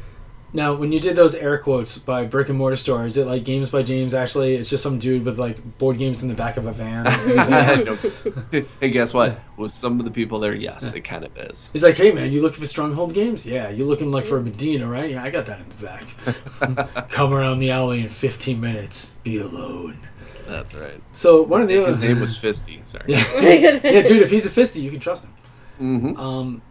Now, 0.54 0.72
when 0.72 0.92
you 0.92 1.00
did 1.00 1.16
those 1.16 1.34
air 1.34 1.58
quotes 1.58 1.98
by 1.98 2.24
brick 2.26 2.48
and 2.48 2.56
mortar 2.56 2.76
store, 2.76 3.04
is 3.04 3.16
it 3.16 3.26
like 3.26 3.42
games 3.42 3.70
by 3.70 3.82
James? 3.82 4.14
Actually, 4.14 4.54
it's 4.54 4.70
just 4.70 4.84
some 4.84 5.00
dude 5.00 5.24
with 5.24 5.36
like 5.36 5.78
board 5.78 5.98
games 5.98 6.22
in 6.22 6.28
the 6.28 6.34
back 6.34 6.56
of 6.56 6.66
a 6.66 6.72
van. 6.72 7.06
He's 8.52 8.64
and 8.80 8.92
guess 8.92 9.12
what? 9.12 9.40
With 9.56 9.72
some 9.72 9.98
of 9.98 10.04
the 10.04 10.12
people 10.12 10.38
there, 10.38 10.54
yes, 10.54 10.92
it 10.92 11.00
kind 11.00 11.24
of 11.24 11.36
is. 11.36 11.70
He's 11.72 11.82
like, 11.82 11.96
hey 11.96 12.12
man, 12.12 12.30
you 12.30 12.40
looking 12.40 12.60
for 12.60 12.68
Stronghold 12.68 13.14
games? 13.14 13.44
Yeah, 13.44 13.68
you 13.68 13.84
looking 13.84 14.12
like 14.12 14.26
for 14.26 14.38
a 14.38 14.42
Medina, 14.42 14.88
right? 14.88 15.10
Yeah, 15.10 15.24
I 15.24 15.30
got 15.30 15.46
that 15.46 15.60
in 15.60 15.68
the 15.70 16.86
back. 16.86 17.10
Come 17.10 17.34
around 17.34 17.58
the 17.58 17.72
alley 17.72 18.02
in 18.02 18.08
15 18.08 18.60
minutes. 18.60 19.16
Be 19.24 19.38
alone. 19.38 19.98
That's 20.46 20.72
right. 20.72 21.02
So 21.14 21.42
one 21.42 21.62
of 21.62 21.68
the 21.68 21.78
other 21.78 21.88
His 21.88 21.98
name 21.98 22.20
was 22.20 22.38
Fisty. 22.38 22.80
Sorry. 22.84 23.06
yeah, 23.08 23.80
yeah, 23.82 24.02
dude. 24.02 24.22
If 24.22 24.30
he's 24.30 24.46
a 24.46 24.50
fisty, 24.50 24.82
you 24.82 24.92
can 24.92 25.00
trust 25.00 25.24
him. 25.24 25.34
Mm-hmm. 25.80 26.20
Um, 26.20 26.62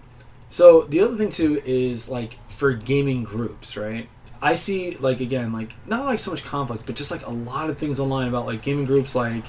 so 0.53 0.83
the 0.83 1.01
other 1.01 1.17
thing 1.17 1.31
too 1.31 1.61
is 1.65 2.07
like 2.07 2.37
for 2.53 2.73
gaming 2.73 3.23
groups, 3.23 3.75
right? 3.77 4.07
I 4.41 4.55
see 4.55 4.97
like 4.97 5.21
again 5.21 5.53
like 5.53 5.73
not 5.85 6.05
like 6.05 6.19
so 6.19 6.31
much 6.31 6.43
conflict, 6.43 6.85
but 6.85 6.95
just 6.95 7.11
like 7.11 7.25
a 7.25 7.31
lot 7.31 7.69
of 7.69 7.77
things 7.77 7.99
online 7.99 8.27
about 8.27 8.45
like 8.45 8.61
gaming 8.61 8.85
groups, 8.85 9.15
like 9.15 9.45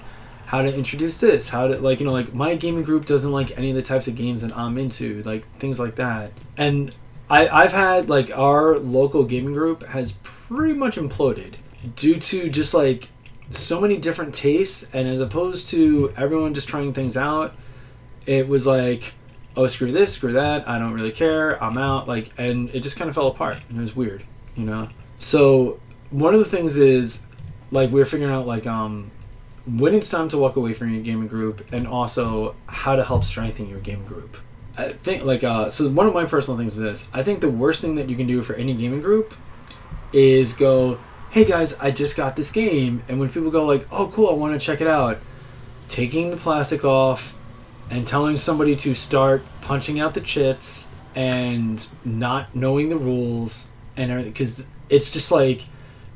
how 0.46 0.62
to 0.62 0.72
introduce 0.72 1.18
this, 1.18 1.50
how 1.50 1.66
to 1.66 1.78
like 1.78 2.00
you 2.00 2.06
know 2.06 2.12
like 2.12 2.32
my 2.32 2.54
gaming 2.54 2.84
group 2.84 3.06
doesn't 3.06 3.32
like 3.32 3.56
any 3.58 3.70
of 3.70 3.76
the 3.76 3.82
types 3.82 4.06
of 4.06 4.16
games 4.16 4.42
that 4.42 4.56
I'm 4.56 4.78
into, 4.78 5.22
like 5.24 5.48
things 5.58 5.80
like 5.80 5.96
that. 5.96 6.32
And 6.56 6.94
I 7.28 7.48
I've 7.48 7.72
had 7.72 8.08
like 8.08 8.30
our 8.30 8.78
local 8.78 9.24
gaming 9.24 9.54
group 9.54 9.84
has 9.88 10.12
pretty 10.22 10.74
much 10.74 10.96
imploded 10.96 11.54
due 11.96 12.16
to 12.16 12.48
just 12.48 12.72
like 12.72 13.08
so 13.50 13.80
many 13.80 13.96
different 13.96 14.34
tastes, 14.34 14.88
and 14.92 15.08
as 15.08 15.20
opposed 15.20 15.68
to 15.70 16.12
everyone 16.16 16.54
just 16.54 16.68
trying 16.68 16.92
things 16.92 17.16
out, 17.16 17.54
it 18.26 18.48
was 18.48 18.66
like 18.66 19.14
oh 19.56 19.66
screw 19.66 19.92
this 19.92 20.12
screw 20.14 20.32
that 20.32 20.68
i 20.68 20.78
don't 20.78 20.92
really 20.92 21.12
care 21.12 21.62
i'm 21.62 21.78
out 21.78 22.08
like 22.08 22.30
and 22.38 22.70
it 22.70 22.80
just 22.80 22.98
kind 22.98 23.08
of 23.08 23.14
fell 23.14 23.28
apart 23.28 23.56
and 23.68 23.78
it 23.78 23.80
was 23.80 23.94
weird 23.94 24.24
you 24.56 24.64
know? 24.64 24.88
So 25.18 25.80
one 26.10 26.34
of 26.34 26.40
the 26.40 26.46
things 26.46 26.76
is 26.76 27.22
like 27.70 27.90
we 27.90 28.00
are 28.00 28.04
figuring 28.04 28.32
out 28.32 28.46
like 28.46 28.66
um 28.66 29.10
when 29.66 29.94
it's 29.94 30.10
time 30.10 30.28
to 30.28 30.38
walk 30.38 30.56
away 30.56 30.74
from 30.74 30.92
your 30.92 31.02
gaming 31.02 31.28
group 31.28 31.66
and 31.72 31.86
also 31.86 32.54
how 32.66 32.96
to 32.96 33.04
help 33.04 33.24
strengthen 33.24 33.68
your 33.68 33.80
gaming 33.80 34.06
group. 34.06 34.36
I 34.76 34.92
think 34.92 35.24
like 35.24 35.44
uh 35.44 35.70
so 35.70 35.88
one 35.88 36.06
of 36.06 36.14
my 36.14 36.24
personal 36.24 36.58
things 36.58 36.76
is 36.76 36.82
this 36.82 37.08
i 37.12 37.22
think 37.22 37.40
the 37.40 37.48
worst 37.48 37.80
thing 37.80 37.94
that 37.94 38.10
you 38.10 38.16
can 38.16 38.26
do 38.26 38.42
for 38.42 38.54
any 38.54 38.74
gaming 38.74 39.02
group 39.02 39.32
is 40.12 40.52
go 40.52 40.98
hey 41.30 41.44
guys 41.44 41.78
i 41.78 41.92
just 41.92 42.16
got 42.16 42.34
this 42.34 42.50
game 42.50 43.04
and 43.06 43.20
when 43.20 43.28
people 43.28 43.52
go 43.52 43.64
like 43.64 43.86
oh 43.92 44.08
cool 44.08 44.28
i 44.28 44.32
want 44.32 44.52
to 44.52 44.64
check 44.64 44.80
it 44.80 44.88
out 44.88 45.20
taking 45.88 46.32
the 46.32 46.36
plastic 46.36 46.84
off 46.84 47.36
and 47.94 48.08
telling 48.08 48.36
somebody 48.36 48.74
to 48.74 48.92
start 48.92 49.44
punching 49.60 50.00
out 50.00 50.14
the 50.14 50.20
chits 50.20 50.88
and 51.14 51.86
not 52.04 52.52
knowing 52.52 52.88
the 52.88 52.96
rules 52.96 53.68
and 53.96 54.10
everything 54.10 54.32
because 54.32 54.66
it's 54.88 55.12
just 55.12 55.30
like 55.30 55.62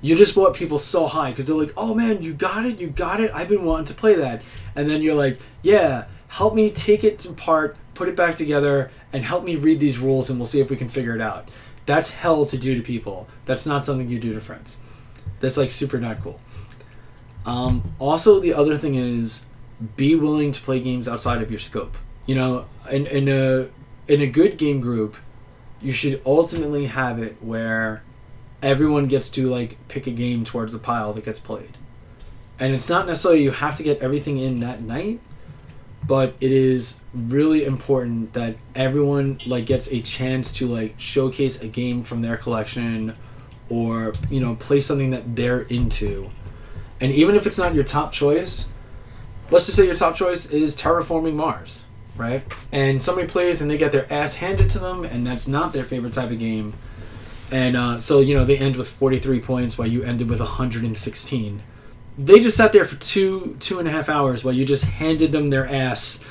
you 0.01 0.17
just 0.17 0.35
want 0.35 0.57
people 0.57 0.77
so 0.77 1.07
high 1.07 1.31
because 1.31 1.47
they're 1.47 1.55
like 1.55 1.73
oh 1.77 1.95
man 1.95 2.21
you 2.21 2.35
got 2.35 2.67
it 2.67 2.81
you 2.81 2.89
got 2.89 3.21
it 3.21 3.31
i've 3.33 3.49
been 3.49 3.65
wanting 3.65 3.87
to 3.87 3.95
play 3.95 4.17
that. 4.17 4.43
And 4.75 4.91
then 4.91 5.03
you're 5.03 5.15
like 5.15 5.39
yeah 5.63 6.07
help 6.27 6.53
me 6.53 6.69
take 6.71 7.05
it 7.05 7.25
apart 7.25 7.77
put 7.95 8.09
it 8.09 8.17
back 8.17 8.35
together 8.35 8.91
and 9.13 9.23
help 9.23 9.45
me 9.45 9.55
read 9.55 9.79
these 9.79 10.01
rules 10.01 10.31
and 10.31 10.39
we'll 10.41 10.47
see 10.47 10.61
if 10.61 10.71
we 10.71 10.77
can 10.77 10.89
figure 10.89 11.15
it 11.15 11.21
out. 11.21 11.49
That's 11.87 12.13
hell 12.13 12.45
to 12.47 12.59
do 12.59 12.75
to 12.75 12.83
people. 12.83 13.29
That's 13.47 13.67
not 13.67 13.87
something 13.87 14.09
you 14.09 14.19
do 14.19 14.35
to 14.35 14.41
friends. 14.41 14.79
That's 15.39 15.57
like 15.57 15.71
super 15.71 15.99
not 15.99 16.21
cool. 16.21 16.41
Um, 17.47 17.95
also 18.01 18.41
the 18.41 18.53
other 18.53 18.77
thing 18.77 18.97
is 18.97 19.47
be 19.97 20.15
willing 20.15 20.53
to 20.53 20.61
play 20.61 20.81
games 20.81 21.09
outside 21.09 21.43
of 21.43 21.51
your 21.51 21.61
scope. 21.61 21.97
You 22.27 22.35
know, 22.35 22.67
in, 22.91 23.07
in 23.07 23.29
a 23.29 23.69
in 24.07 24.21
a 24.21 24.27
good 24.27 24.59
game 24.59 24.81
group, 24.81 25.17
you 25.81 25.93
should 25.93 26.21
ultimately 26.25 26.87
have 26.87 27.19
it 27.19 27.37
where 27.41 28.03
everyone 28.63 29.07
gets 29.07 29.31
to 29.31 29.49
like 29.49 29.77
pick 29.89 30.07
a 30.07 30.11
game 30.11 30.45
towards 30.45 30.73
the 30.73 30.79
pile 30.79 31.13
that 31.13 31.25
gets 31.25 31.41
played. 31.41 31.77
And 32.59 32.75
it's 32.75 32.89
not 32.89 33.07
necessarily 33.07 33.43
you 33.43 33.53
have 33.53 33.77
to 33.77 33.83
get 33.83 33.99
everything 33.99 34.39
in 34.39 34.61
that 34.61 34.81
night, 34.81 35.21
but 36.07 36.35
it 36.41 36.51
is 36.51 37.01
really 37.15 37.65
important 37.65 38.33
that 38.33 38.57
everyone 38.75 39.41
like 39.47 39.67
gets 39.67 39.93
a 39.93 40.01
chance 40.01 40.53
to 40.55 40.67
like 40.67 40.95
showcase 40.99 41.61
a 41.61 41.69
game 41.69 42.03
from 42.03 42.21
their 42.21 42.37
collection 42.37 43.15
or, 43.69 44.13
you 44.29 44.41
know, 44.41 44.57
play 44.57 44.81
something 44.81 45.11
that 45.11 45.37
they're 45.37 45.63
into. 45.63 46.29
And 47.01 47.13
even 47.13 47.37
if 47.37 47.47
it's 47.47 47.59
not 47.59 47.75
your 47.75 47.85
top 47.85 48.13
choice, 48.13 48.71
let's 49.51 49.67
just 49.67 49.77
say 49.77 49.87
your 49.87 49.95
top 49.95 50.17
choice 50.17 50.51
is 50.51 50.77
terraforming 50.77 51.35
Mars, 51.35 51.87
right? 52.17 52.43
And 52.73 53.03
somebody 53.03 53.29
plays 53.29 53.61
and 53.61 53.71
they 53.71 53.79
get 53.79 53.93
their 53.93 54.11
ass 54.13 54.37
handed 54.37 54.71
to 54.71 54.79
them, 54.79 55.05
and 55.05 55.27
that's 55.27 55.49
not 55.49 55.73
their 55.73 55.85
favorite 55.85 56.13
type 56.13 56.31
of 56.31 56.39
game. 56.39 56.75
And 57.51 57.77
uh, 57.77 57.99
so 58.01 58.21
you 58.21 58.35
know 58.35 58.45
they 58.45 58.59
end 58.59 58.77
with 58.77 58.89
43 58.89 59.41
points 59.41 59.79
while 59.79 59.89
you 59.89 60.03
ended 60.03 60.29
with 60.29 60.41
116. 60.41 61.61
They 62.19 62.41
just 62.41 62.57
sat 62.57 62.73
there 62.73 62.85
for 62.85 62.97
two 62.97 63.57
two 63.61 63.79
and 63.79 63.89
a 63.89 63.91
half 63.91 64.09
hours 64.09 64.45
while 64.45 64.55
you 64.55 64.65
just 64.65 64.85
handed 64.85 65.33
them 65.33 65.51
their 65.51 65.67
ass 65.67 66.25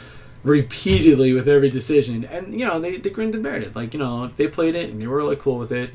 repeatedly 0.43 1.33
with 1.33 1.47
every 1.47 1.69
decision, 1.69 2.25
and 2.25 2.57
you 2.57 2.65
know 2.65 2.79
they, 2.79 2.97
they 2.97 3.09
grinned 3.09 3.33
and 3.35 3.43
bared 3.43 3.63
it. 3.63 3.75
Like 3.75 3.93
you 3.93 3.99
know 3.99 4.23
if 4.23 4.35
they 4.35 4.47
played 4.47 4.75
it 4.75 4.89
and 4.89 5.01
they 5.01 5.07
were 5.07 5.23
like 5.23 5.39
cool 5.39 5.57
with 5.57 5.71
it, 5.71 5.93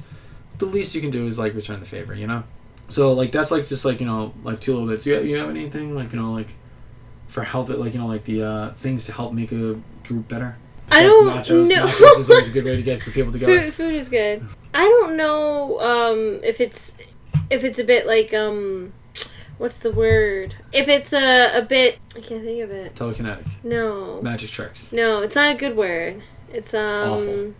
the 0.58 0.66
least 0.66 0.94
you 0.94 1.00
can 1.00 1.10
do 1.10 1.26
is 1.26 1.38
like 1.38 1.54
return 1.54 1.80
the 1.80 1.86
favor, 1.86 2.14
you 2.14 2.26
know. 2.26 2.42
So 2.88 3.12
like 3.12 3.32
that's 3.32 3.50
like 3.50 3.66
just 3.66 3.84
like 3.84 4.00
you 4.00 4.06
know 4.06 4.32
like 4.42 4.60
two 4.60 4.72
little 4.72 4.88
bits. 4.88 5.06
You 5.06 5.20
you 5.20 5.36
have 5.36 5.50
anything 5.50 5.94
like 5.94 6.12
you 6.12 6.20
know 6.20 6.32
like 6.32 6.54
for 7.32 7.42
help 7.42 7.70
it 7.70 7.78
like 7.78 7.94
you 7.94 7.98
know 7.98 8.06
like 8.06 8.24
the 8.24 8.42
uh, 8.42 8.74
things 8.74 9.06
to 9.06 9.12
help 9.12 9.32
make 9.32 9.50
a 9.52 9.80
group 10.04 10.28
better? 10.28 10.56
I 10.90 11.02
don't 11.02 11.26
nachos. 11.26 11.68
know. 11.68 11.86
Nachos 11.86 12.20
is 12.20 12.30
always 12.30 12.50
a 12.50 12.52
good 12.52 12.64
way 12.64 12.76
to 12.76 12.82
get 12.82 13.00
people 13.00 13.32
together. 13.36 13.62
Food, 13.62 13.74
food 13.74 13.94
is 13.94 14.08
good. 14.10 14.46
I 14.74 14.84
don't 14.84 15.16
know 15.16 15.80
um, 15.80 16.40
if 16.42 16.60
it's 16.60 16.96
if 17.50 17.64
it's 17.64 17.78
a 17.78 17.84
bit 17.84 18.06
like 18.06 18.34
um, 18.34 18.92
what's 19.56 19.78
the 19.78 19.90
word? 19.90 20.54
If 20.72 20.88
it's 20.88 21.14
a 21.14 21.58
a 21.58 21.62
bit, 21.62 21.98
I 22.14 22.20
can't 22.20 22.44
think 22.44 22.62
of 22.62 22.70
it. 22.70 22.94
Telekinetic, 22.94 23.46
No, 23.64 24.20
magic 24.20 24.50
tricks. 24.50 24.92
no, 24.92 25.22
it's 25.22 25.34
not 25.34 25.54
a 25.54 25.58
good 25.58 25.74
word. 25.76 26.22
It's 26.52 26.74
um, 26.74 27.10
Awful. 27.10 27.54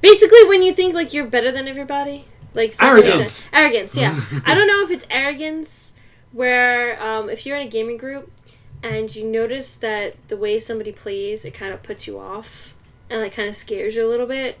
basically 0.00 0.44
when 0.48 0.64
you 0.64 0.72
think 0.74 0.92
like 0.92 1.12
you're 1.12 1.26
better 1.26 1.52
than 1.52 1.68
everybody, 1.68 2.24
like 2.52 2.72
something 2.74 2.96
like. 2.96 3.06
Arrogance. 3.06 3.48
Arrogance, 3.52 3.94
yeah. 3.96 4.20
I 4.44 4.54
don't 4.54 4.66
know 4.66 4.82
if 4.82 4.90
it's 4.90 5.06
arrogance 5.08 5.92
where 6.32 7.00
um, 7.00 7.30
if 7.30 7.46
you're 7.46 7.56
in 7.56 7.66
a 7.66 7.70
gaming 7.70 7.96
group 7.96 8.32
and 8.86 9.14
you 9.14 9.24
notice 9.24 9.76
that 9.76 10.14
the 10.28 10.36
way 10.36 10.60
somebody 10.60 10.92
plays, 10.92 11.44
it 11.44 11.54
kind 11.54 11.72
of 11.72 11.82
puts 11.82 12.06
you 12.06 12.18
off 12.18 12.74
and 13.10 13.20
like 13.20 13.32
kind 13.34 13.48
of 13.48 13.56
scares 13.56 13.96
you 13.96 14.06
a 14.06 14.08
little 14.08 14.26
bit. 14.26 14.58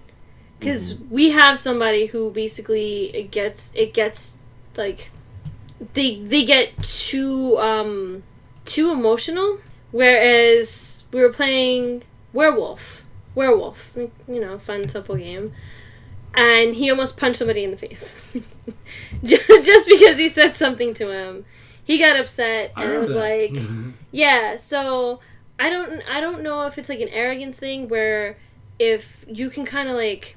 Because 0.58 0.94
we 1.10 1.30
have 1.30 1.58
somebody 1.58 2.06
who 2.06 2.30
basically 2.30 3.14
it 3.14 3.30
gets 3.30 3.74
it 3.74 3.92
gets 3.92 4.36
like 4.76 5.10
they 5.92 6.20
they 6.20 6.44
get 6.44 6.82
too 6.82 7.58
um 7.58 8.22
too 8.64 8.90
emotional. 8.90 9.58
Whereas 9.92 11.04
we 11.12 11.20
were 11.20 11.32
playing 11.32 12.02
werewolf 12.32 13.04
werewolf, 13.34 13.94
like, 13.94 14.12
you 14.26 14.40
know, 14.40 14.58
fun 14.58 14.88
simple 14.88 15.14
game, 15.14 15.52
and 16.34 16.74
he 16.74 16.90
almost 16.90 17.16
punched 17.16 17.38
somebody 17.38 17.64
in 17.64 17.70
the 17.70 17.76
face, 17.76 18.24
Ju- 19.24 19.62
just 19.62 19.88
because 19.88 20.18
he 20.18 20.28
said 20.30 20.54
something 20.54 20.94
to 20.94 21.10
him. 21.10 21.44
He 21.86 21.98
got 21.98 22.16
upset 22.18 22.72
and 22.76 22.92
it 22.92 22.98
was 22.98 23.14
remember 23.14 23.54
like, 23.54 23.94
yeah. 24.10 24.56
So 24.56 25.20
I 25.56 25.70
don't 25.70 26.02
I 26.10 26.20
don't 26.20 26.42
know 26.42 26.66
if 26.66 26.78
it's 26.78 26.88
like 26.88 27.00
an 27.00 27.08
arrogance 27.10 27.60
thing 27.60 27.88
where 27.88 28.36
if 28.80 29.24
you 29.28 29.48
can 29.50 29.64
kind 29.64 29.88
of 29.88 29.94
like 29.94 30.36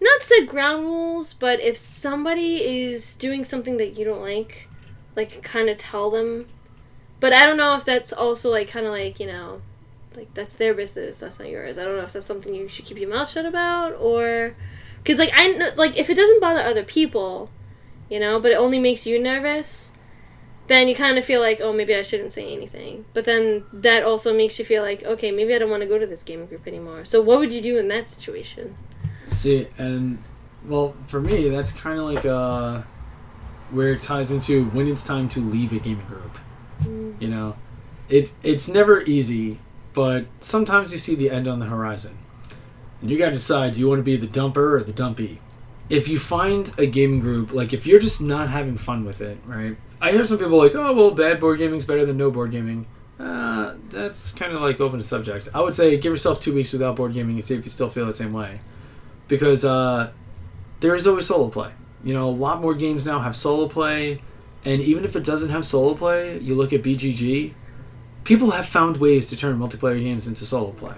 not 0.00 0.22
set 0.22 0.46
ground 0.46 0.84
rules, 0.84 1.34
but 1.34 1.58
if 1.58 1.76
somebody 1.76 2.64
is 2.64 3.16
doing 3.16 3.44
something 3.44 3.76
that 3.78 3.98
you 3.98 4.04
don't 4.04 4.20
like, 4.20 4.68
like 5.16 5.42
kind 5.42 5.68
of 5.68 5.78
tell 5.78 6.12
them. 6.12 6.46
But 7.18 7.32
I 7.32 7.44
don't 7.44 7.56
know 7.56 7.74
if 7.74 7.84
that's 7.84 8.12
also 8.12 8.48
like 8.48 8.68
kind 8.68 8.86
of 8.86 8.92
like 8.92 9.18
you 9.18 9.26
know, 9.26 9.60
like 10.14 10.32
that's 10.34 10.54
their 10.54 10.74
business. 10.74 11.18
That's 11.18 11.40
not 11.40 11.48
yours. 11.48 11.76
I 11.76 11.82
don't 11.82 11.96
know 11.96 12.04
if 12.04 12.12
that's 12.12 12.24
something 12.24 12.54
you 12.54 12.68
should 12.68 12.84
keep 12.84 12.98
your 12.98 13.10
mouth 13.10 13.28
shut 13.28 13.46
about 13.46 13.94
or, 13.98 14.54
because 15.02 15.18
like 15.18 15.32
I 15.34 15.72
like 15.74 15.96
if 15.96 16.08
it 16.08 16.14
doesn't 16.14 16.40
bother 16.40 16.60
other 16.60 16.84
people, 16.84 17.50
you 18.08 18.20
know, 18.20 18.38
but 18.38 18.52
it 18.52 18.58
only 18.58 18.78
makes 18.78 19.04
you 19.06 19.18
nervous. 19.18 19.90
Then 20.68 20.86
you 20.86 20.94
kind 20.94 21.18
of 21.18 21.24
feel 21.24 21.40
like, 21.40 21.60
oh, 21.60 21.72
maybe 21.72 21.94
I 21.94 22.02
shouldn't 22.02 22.32
say 22.32 22.52
anything. 22.52 23.06
But 23.14 23.24
then 23.24 23.64
that 23.72 24.02
also 24.02 24.36
makes 24.36 24.58
you 24.58 24.64
feel 24.64 24.82
like, 24.82 25.02
okay, 25.02 25.30
maybe 25.30 25.54
I 25.54 25.58
don't 25.58 25.70
want 25.70 25.82
to 25.82 25.88
go 25.88 25.98
to 25.98 26.06
this 26.06 26.22
gaming 26.22 26.46
group 26.46 26.66
anymore. 26.66 27.06
So 27.06 27.22
what 27.22 27.38
would 27.38 27.52
you 27.52 27.62
do 27.62 27.78
in 27.78 27.88
that 27.88 28.08
situation? 28.08 28.76
See, 29.28 29.68
and 29.78 30.22
well, 30.66 30.94
for 31.06 31.20
me, 31.20 31.48
that's 31.48 31.72
kind 31.72 31.98
of 31.98 32.04
like 32.04 32.24
uh, 32.26 32.82
where 33.70 33.92
it 33.92 34.00
ties 34.00 34.30
into 34.30 34.66
when 34.66 34.88
it's 34.88 35.04
time 35.04 35.28
to 35.30 35.40
leave 35.40 35.72
a 35.72 35.78
gaming 35.78 36.06
group. 36.06 36.38
You 37.18 37.28
know, 37.28 37.56
it 38.08 38.30
it's 38.42 38.68
never 38.68 39.02
easy, 39.02 39.58
but 39.92 40.26
sometimes 40.40 40.92
you 40.92 40.98
see 40.98 41.14
the 41.14 41.30
end 41.30 41.48
on 41.48 41.58
the 41.58 41.66
horizon, 41.66 42.16
and 43.00 43.10
you 43.10 43.18
got 43.18 43.26
to 43.26 43.32
decide: 43.32 43.74
do 43.74 43.80
you 43.80 43.88
want 43.88 43.98
to 43.98 44.04
be 44.04 44.16
the 44.16 44.26
dumper 44.26 44.74
or 44.74 44.82
the 44.82 44.92
dumpy? 44.92 45.40
If 45.88 46.08
you 46.08 46.18
find 46.18 46.72
a 46.78 46.86
gaming 46.86 47.20
group, 47.20 47.52
like 47.52 47.72
if 47.72 47.86
you're 47.86 47.98
just 48.00 48.20
not 48.20 48.48
having 48.48 48.76
fun 48.76 49.04
with 49.04 49.20
it, 49.20 49.38
right? 49.46 49.76
I 50.00 50.12
hear 50.12 50.24
some 50.24 50.38
people 50.38 50.58
like, 50.58 50.74
"Oh, 50.74 50.92
well, 50.92 51.10
bad 51.10 51.40
board 51.40 51.58
gaming's 51.58 51.84
better 51.84 52.06
than 52.06 52.16
no 52.16 52.30
board 52.30 52.50
gaming." 52.50 52.86
Uh, 53.18 53.74
that's 53.88 54.32
kind 54.32 54.52
of 54.52 54.60
like 54.60 54.80
open 54.80 54.98
to 54.98 55.04
subject. 55.04 55.48
I 55.52 55.60
would 55.60 55.74
say 55.74 55.96
give 55.96 56.12
yourself 56.12 56.40
two 56.40 56.54
weeks 56.54 56.72
without 56.72 56.96
board 56.96 57.14
gaming 57.14 57.36
and 57.36 57.44
see 57.44 57.56
if 57.56 57.64
you 57.64 57.70
still 57.70 57.88
feel 57.88 58.06
the 58.06 58.12
same 58.12 58.32
way 58.32 58.60
because 59.26 59.64
uh, 59.64 60.10
there 60.80 60.94
is 60.94 61.06
always 61.06 61.26
solo 61.26 61.48
play. 61.48 61.72
You 62.04 62.14
know, 62.14 62.28
a 62.28 62.30
lot 62.30 62.60
more 62.60 62.74
games 62.74 63.04
now 63.04 63.18
have 63.18 63.36
solo 63.36 63.68
play, 63.68 64.20
and 64.64 64.80
even 64.80 65.04
if 65.04 65.16
it 65.16 65.24
doesn't 65.24 65.50
have 65.50 65.66
solo 65.66 65.94
play, 65.94 66.38
you 66.38 66.54
look 66.54 66.72
at 66.72 66.82
BGG, 66.82 67.54
people 68.24 68.52
have 68.52 68.66
found 68.66 68.96
ways 68.98 69.28
to 69.30 69.36
turn 69.36 69.58
multiplayer 69.58 70.02
games 70.02 70.26
into 70.26 70.44
solo 70.44 70.70
play. 70.70 70.94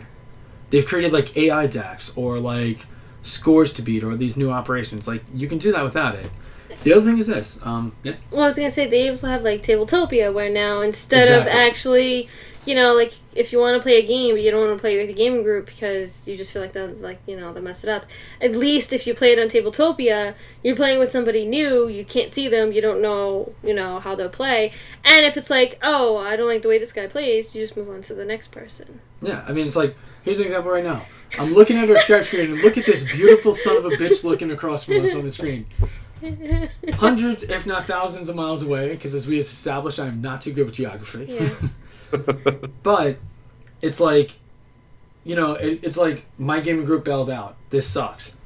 They've 0.70 0.86
created 0.86 1.12
like 1.12 1.36
AI 1.36 1.66
decks 1.66 2.16
or 2.16 2.38
like 2.38 2.86
scores 3.22 3.72
to 3.74 3.82
beat 3.82 4.04
or 4.04 4.16
these 4.16 4.36
new 4.36 4.50
operations. 4.50 5.08
Like 5.08 5.22
you 5.34 5.48
can 5.48 5.58
do 5.58 5.72
that 5.72 5.82
without 5.82 6.14
it. 6.14 6.30
The 6.82 6.92
other 6.92 7.04
thing 7.04 7.18
is 7.18 7.26
this. 7.26 7.64
Um, 7.64 7.92
yes. 8.02 8.24
Well, 8.30 8.42
I 8.42 8.48
was 8.48 8.56
gonna 8.56 8.70
say 8.70 8.88
they 8.88 9.08
also 9.08 9.28
have 9.28 9.42
like 9.42 9.62
Tabletopia, 9.62 10.32
where 10.32 10.50
now 10.50 10.80
instead 10.80 11.28
of 11.32 11.46
actually, 11.46 12.28
you 12.64 12.74
know, 12.74 12.94
like 12.94 13.14
if 13.34 13.52
you 13.52 13.58
want 13.58 13.76
to 13.76 13.82
play 13.82 14.02
a 14.02 14.06
game, 14.06 14.34
but 14.34 14.42
you 14.42 14.50
don't 14.50 14.66
want 14.66 14.76
to 14.76 14.80
play 14.80 14.96
with 14.96 15.08
a 15.10 15.12
gaming 15.12 15.42
group 15.42 15.66
because 15.66 16.26
you 16.26 16.36
just 16.36 16.52
feel 16.52 16.62
like 16.62 16.72
that, 16.72 17.00
like 17.00 17.18
you 17.26 17.36
know, 17.36 17.52
they 17.52 17.60
mess 17.60 17.84
it 17.84 17.90
up. 17.90 18.06
At 18.40 18.56
least 18.56 18.92
if 18.92 19.06
you 19.06 19.14
play 19.14 19.32
it 19.32 19.38
on 19.38 19.46
Tabletopia, 19.48 20.34
you're 20.62 20.76
playing 20.76 20.98
with 20.98 21.10
somebody 21.10 21.46
new. 21.46 21.88
You 21.88 22.04
can't 22.04 22.32
see 22.32 22.48
them. 22.48 22.72
You 22.72 22.80
don't 22.80 23.00
know, 23.00 23.52
you 23.62 23.74
know, 23.74 24.00
how 24.00 24.14
they'll 24.14 24.28
play. 24.28 24.72
And 25.04 25.24
if 25.24 25.36
it's 25.36 25.50
like, 25.50 25.78
oh, 25.82 26.16
I 26.16 26.36
don't 26.36 26.48
like 26.48 26.62
the 26.62 26.68
way 26.68 26.78
this 26.78 26.92
guy 26.92 27.06
plays, 27.06 27.54
you 27.54 27.60
just 27.60 27.76
move 27.76 27.88
on 27.88 28.02
to 28.02 28.14
the 28.14 28.24
next 28.24 28.48
person. 28.48 29.00
Yeah, 29.22 29.44
I 29.46 29.52
mean, 29.52 29.66
it's 29.66 29.76
like 29.76 29.96
here's 30.24 30.38
an 30.38 30.46
example 30.46 30.72
right 30.72 30.84
now. 30.84 31.04
I'm 31.38 31.54
looking 31.54 31.76
at 31.76 31.88
our 31.88 31.96
Skype 31.96 32.24
screen 32.24 32.50
and 32.52 32.60
look 32.60 32.76
at 32.76 32.86
this 32.86 33.04
beautiful 33.04 33.52
son 33.52 33.76
of 33.76 33.86
a 33.86 33.90
bitch 33.90 34.24
looking 34.24 34.50
across 34.50 34.84
from 34.84 35.04
us 35.04 35.14
on 35.14 35.24
the 35.24 35.30
screen. 35.30 35.66
Hundreds, 36.94 37.42
if 37.44 37.66
not 37.66 37.86
thousands, 37.86 38.28
of 38.28 38.36
miles 38.36 38.62
away. 38.62 38.90
Because 38.90 39.14
as 39.14 39.26
we 39.26 39.38
established, 39.38 39.98
I 39.98 40.06
am 40.06 40.20
not 40.20 40.42
too 40.42 40.52
good 40.52 40.66
with 40.66 40.74
geography. 40.74 41.26
Yeah. 41.28 42.18
but 42.82 43.18
it's 43.82 44.00
like, 44.00 44.32
you 45.24 45.36
know, 45.36 45.54
it, 45.54 45.80
it's 45.82 45.96
like 45.96 46.24
my 46.38 46.60
gaming 46.60 46.84
group 46.84 47.04
bailed 47.04 47.30
out. 47.30 47.56
This 47.70 47.86
sucks. 47.86 48.36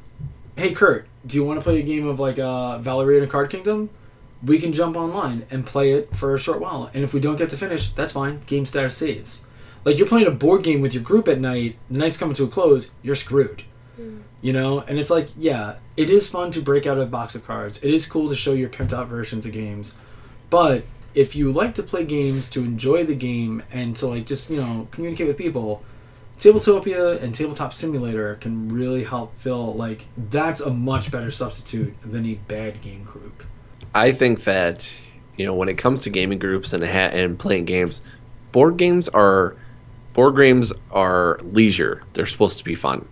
Hey 0.57 0.73
Kurt, 0.73 1.09
do 1.27 1.37
you 1.37 1.45
want 1.45 1.59
to 1.59 1.65
play 1.65 1.81
a 1.81 1.83
game 1.83 2.07
of 2.07 2.21
like 2.21 2.39
uh, 2.39 2.79
Valeria 2.79 3.27
Card 3.27 3.51
Kingdom? 3.51 3.91
We 4.43 4.59
can 4.59 4.73
jump 4.73 4.97
online 4.97 5.47
and 5.51 5.67
play 5.67 5.93
it 5.93 6.15
for 6.15 6.35
a 6.35 6.39
short 6.39 6.61
while. 6.61 6.91
And 6.93 7.03
if 7.03 7.15
we 7.15 7.21
don't 7.21 7.37
get 7.37 7.51
to 7.51 7.57
finish, 7.57 7.91
that's 7.93 8.13
fine. 8.13 8.41
Game 8.47 8.67
status 8.67 8.97
saves. 8.97 9.43
Like 9.85 9.99
you're 9.99 10.07
playing 10.07 10.27
a 10.27 10.31
board 10.31 10.63
game 10.63 10.81
with 10.81 10.95
your 10.95 11.03
group 11.03 11.29
at 11.29 11.41
night. 11.41 11.77
The 11.91 11.99
night's 11.99 12.19
coming 12.19 12.35
to 12.37 12.45
a 12.45 12.49
close. 12.49 12.91
You're 13.03 13.15
screwed. 13.17 13.65
You 14.43 14.53
know, 14.53 14.81
and 14.81 14.99
it's 14.99 15.11
like, 15.11 15.29
yeah, 15.39 15.77
it 15.97 16.11
is 16.11 16.29
fun 16.29 16.51
to 16.53 16.61
break 16.61 16.87
out 16.87 16.99
a 16.99 17.07
box 17.07 17.35
of 17.35 17.47
cards. 17.47 17.83
It 17.83 17.93
is 17.93 18.07
cool 18.07 18.29
to 18.29 18.35
show 18.35 18.53
your 18.53 18.69
pimped 18.69 18.93
out 18.93 19.09
versions 19.09 19.47
of 19.47 19.53
games. 19.53 19.95
But 20.51 20.85
if 21.15 21.37
you 21.37 21.53
like 21.53 21.75
to 21.77 21.83
play 21.83 22.05
games 22.05 22.51
to 22.51 22.65
enjoy 22.65 23.05
the 23.05 23.15
game 23.15 23.63
and 23.71 23.97
to 23.97 24.09
like 24.09 24.27
just, 24.27 24.51
you 24.51 24.57
know, 24.57 24.89
communicate 24.91 25.29
with 25.29 25.39
people, 25.39 25.85
Tabletopia 26.39 27.23
and 27.23 27.35
Tabletop 27.35 27.73
Simulator 27.73 28.35
can 28.37 28.69
really 28.69 29.05
help 29.05 29.39
fill 29.39 29.75
like 29.75 30.07
that's 30.31 30.61
a 30.61 30.71
much 30.71 31.11
better 31.11 31.31
substitute 31.31 31.95
than 32.03 32.27
a 32.27 32.35
bad 32.35 32.83
game 32.83 33.05
group. 33.05 33.45
I 33.95 34.13
think 34.13 34.45
that 34.45 34.93
you 35.37 35.47
know 35.47 35.55
when 35.55 35.69
it 35.69 35.79
comes 35.79 36.03
to 36.03 36.11
gaming 36.11 36.39
groups 36.39 36.73
and 36.73 36.85
ha- 36.85 37.11
and 37.13 37.39
playing 37.39 37.67
games, 37.67 38.03
board 38.51 38.77
games 38.77 39.09
are 39.09 39.57
board 40.13 40.37
games 40.37 40.73
are 40.91 41.39
leisure. 41.43 42.03
They're 42.15 42.27
supposed 42.27 42.59
to 42.59 42.65
be 42.65 42.75
fun. 42.75 43.07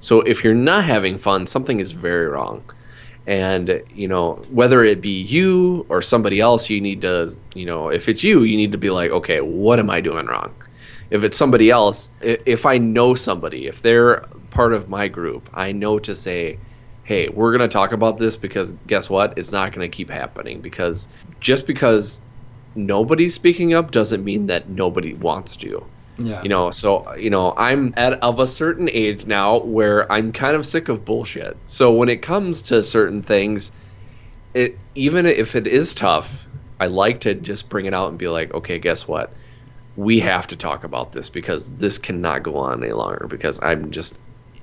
So 0.00 0.20
if 0.20 0.44
you're 0.44 0.54
not 0.54 0.84
having 0.84 1.18
fun, 1.18 1.46
something 1.46 1.80
is 1.80 1.92
very 1.92 2.26
wrong. 2.26 2.62
And 3.26 3.82
you 3.92 4.06
know 4.06 4.34
whether 4.50 4.84
it 4.84 5.00
be 5.00 5.20
you 5.22 5.84
or 5.88 6.00
somebody 6.00 6.38
else, 6.38 6.70
you 6.70 6.80
need 6.80 7.00
to 7.00 7.36
you 7.56 7.66
know 7.66 7.88
if 7.88 8.08
it's 8.08 8.22
you, 8.22 8.42
you 8.42 8.56
need 8.56 8.72
to 8.72 8.78
be 8.78 8.90
like, 8.90 9.10
okay, 9.10 9.40
what 9.40 9.78
am 9.80 9.90
I 9.90 10.00
doing 10.00 10.26
wrong? 10.26 10.54
If 11.10 11.24
it's 11.24 11.36
somebody 11.36 11.70
else, 11.70 12.10
if 12.20 12.66
I 12.66 12.78
know 12.78 13.14
somebody, 13.14 13.66
if 13.66 13.82
they're 13.82 14.20
part 14.50 14.72
of 14.72 14.88
my 14.88 15.08
group, 15.08 15.48
I 15.54 15.72
know 15.72 15.98
to 16.00 16.14
say, 16.14 16.58
hey, 17.04 17.28
we're 17.28 17.56
going 17.56 17.68
to 17.68 17.72
talk 17.72 17.92
about 17.92 18.18
this 18.18 18.36
because 18.36 18.72
guess 18.88 19.08
what? 19.08 19.38
It's 19.38 19.52
not 19.52 19.72
going 19.72 19.88
to 19.88 19.96
keep 19.96 20.10
happening 20.10 20.60
because 20.60 21.08
just 21.40 21.66
because 21.66 22.20
nobody's 22.74 23.34
speaking 23.34 23.74
up 23.74 23.90
doesn't 23.92 24.24
mean 24.24 24.46
that 24.46 24.68
nobody 24.68 25.14
wants 25.14 25.56
to. 25.58 25.86
Yeah. 26.18 26.42
You 26.42 26.48
know, 26.48 26.70
so 26.70 27.14
you 27.14 27.30
know, 27.30 27.54
I'm 27.56 27.92
at 27.96 28.14
of 28.14 28.38
a 28.40 28.46
certain 28.46 28.88
age 28.90 29.26
now 29.26 29.58
where 29.58 30.10
I'm 30.10 30.32
kind 30.32 30.56
of 30.56 30.64
sick 30.64 30.88
of 30.88 31.04
bullshit. 31.04 31.56
So 31.66 31.92
when 31.92 32.08
it 32.08 32.22
comes 32.22 32.62
to 32.62 32.82
certain 32.82 33.22
things, 33.22 33.72
it 34.54 34.78
even 34.94 35.26
if 35.26 35.54
it 35.54 35.66
is 35.66 35.94
tough, 35.94 36.46
I 36.80 36.86
like 36.86 37.20
to 37.20 37.34
just 37.34 37.68
bring 37.68 37.86
it 37.86 37.94
out 37.94 38.08
and 38.08 38.18
be 38.18 38.28
like, 38.28 38.52
okay, 38.54 38.78
guess 38.78 39.06
what? 39.06 39.32
We 39.96 40.20
have 40.20 40.46
to 40.48 40.56
talk 40.56 40.84
about 40.84 41.12
this 41.12 41.28
because 41.28 41.72
this 41.72 41.98
cannot 41.98 42.42
go 42.42 42.56
on 42.56 42.82
any 42.82 42.92
longer 42.92 43.26
because 43.28 43.60
I'm 43.62 43.90
just 43.90 44.18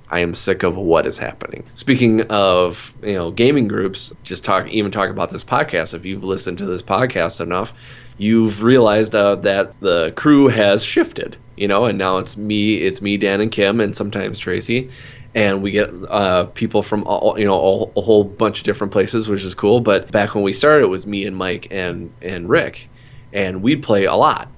I 0.10 0.20
am 0.20 0.36
sick 0.36 0.62
of 0.62 0.78
what 0.78 1.08
is 1.08 1.18
happening. 1.18 1.64
Speaking 1.74 2.22
of, 2.30 2.94
you 3.02 3.14
know, 3.14 3.32
gaming 3.32 3.68
groups, 3.68 4.14
just 4.22 4.46
talk 4.46 4.68
even 4.68 4.92
talk 4.92 5.10
about 5.10 5.32
this 5.32 5.44
podcast. 5.44 5.96
If 5.96 6.06
you've 6.06 6.24
listened 6.24 6.60
to 6.60 6.66
this 6.66 6.84
podcast 6.84 7.42
enough, 7.42 7.74
you've 8.20 8.64
realized 8.64 9.16
uh, 9.16 9.36
that 9.38 9.80
the 9.80 10.14
crew 10.16 10.50
has 10.50 10.86
shifted, 10.86 11.38
you 11.58 11.68
know, 11.68 11.86
and 11.86 11.98
now 11.98 12.18
it's 12.18 12.38
me, 12.38 12.76
it's 12.78 13.02
me, 13.02 13.18
Dan, 13.18 13.42
and 13.42 13.52
Kim, 13.52 13.80
and 13.80 13.96
sometimes 13.96 14.40
Tracy, 14.40 14.90
and 15.36 15.62
we 15.62 15.72
get 15.72 15.90
uh, 16.10 16.46
people 16.46 16.84
from 16.84 17.04
all, 17.06 17.38
you 17.38 17.46
know 17.46 17.54
all, 17.54 17.92
a 17.96 18.02
whole 18.02 18.24
bunch 18.24 18.60
of 18.60 18.66
different 18.66 18.94
places, 18.94 19.28
which 19.28 19.44
is 19.44 19.56
cool. 19.56 19.80
But 19.80 20.12
back 20.12 20.36
when 20.36 20.44
we 20.44 20.54
started, 20.54 20.84
it 20.84 20.90
was 20.90 21.08
me 21.08 21.26
and 21.26 21.36
Mike 21.36 21.68
and 21.72 22.12
and 22.22 22.50
Rick, 22.50 22.90
and 23.32 23.62
we'd 23.62 23.84
play 23.84 24.06
a 24.06 24.16
lot. 24.16 24.50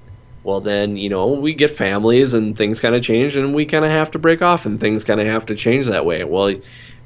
Well, 0.44 0.62
then 0.62 0.98
you 0.98 1.10
know 1.10 1.34
we 1.34 1.54
get 1.54 1.72
families 1.72 2.34
and 2.34 2.58
things 2.58 2.80
kind 2.80 2.96
of 2.96 3.02
change, 3.02 3.36
and 3.36 3.56
we 3.56 3.66
kind 3.66 3.86
of 3.86 3.92
have 3.92 4.12
to 4.12 4.20
break 4.20 4.42
off, 4.42 4.66
and 4.66 4.80
things 4.80 5.04
kind 5.04 5.20
of 5.20 5.28
have 5.28 5.46
to 5.48 5.56
change 5.56 5.88
that 5.88 6.06
way. 6.06 6.24
Well, 6.24 6.52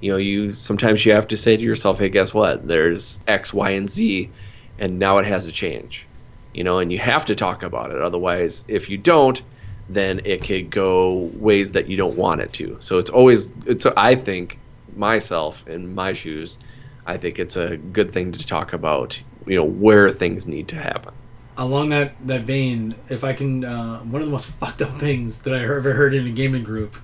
you 0.02 0.12
know, 0.12 0.18
you 0.18 0.54
sometimes 0.54 1.06
you 1.06 1.14
have 1.14 1.28
to 1.28 1.38
say 1.38 1.56
to 1.56 1.64
yourself, 1.64 2.00
"Hey, 2.00 2.10
guess 2.10 2.34
what? 2.34 2.68
There's 2.68 3.20
X, 3.28 3.54
Y, 3.54 3.70
and 3.72 3.90
Z, 3.90 4.30
and 4.78 5.00
now 5.00 5.18
it 5.20 5.26
has 5.26 5.46
to 5.46 5.52
change." 5.52 6.08
You 6.54 6.64
know, 6.64 6.80
and 6.80 6.92
you 6.92 6.98
have 6.98 7.26
to 7.26 7.36
talk 7.36 7.62
about 7.62 7.92
it. 7.92 8.02
Otherwise, 8.02 8.66
if 8.68 8.90
you 8.90 8.98
don't, 8.98 9.42
then 9.90 10.22
it 10.24 10.44
could 10.44 10.70
go 10.70 11.32
ways 11.34 11.72
that 11.74 11.88
you 11.90 11.98
don't 11.98 12.16
want 12.16 12.42
it 12.42 12.54
to. 12.54 12.78
So 12.80 13.00
it's 13.00 13.10
always 13.10 13.52
it's 13.66 13.86
I 13.86 14.16
think 14.16 14.60
myself 14.96 15.68
in 15.68 15.94
my 15.94 16.14
shoes, 16.14 16.60
I 17.06 17.18
think 17.18 17.40
it's 17.40 17.58
a 17.58 17.78
good 17.78 18.12
thing 18.12 18.32
to 18.34 18.46
talk 18.46 18.72
about, 18.74 19.22
you 19.48 19.56
know, 19.56 19.64
where 19.66 20.10
things 20.12 20.46
need 20.48 20.68
to 20.70 20.76
happen. 20.76 21.14
along 21.58 21.90
that 21.90 22.14
that 22.28 22.44
vein, 22.44 22.96
if 23.10 23.24
I 23.24 23.34
can, 23.34 23.66
uh, 23.66 24.00
one 24.00 24.22
of 24.22 24.28
the 24.28 24.32
most 24.32 24.48
fucked 24.62 24.82
up 24.82 25.00
things 25.00 25.42
that 25.42 25.54
I 25.54 25.64
ever 25.64 25.94
heard 25.94 26.14
in 26.14 26.26
a 26.28 26.32
gaming 26.32 26.64
group 26.64 26.96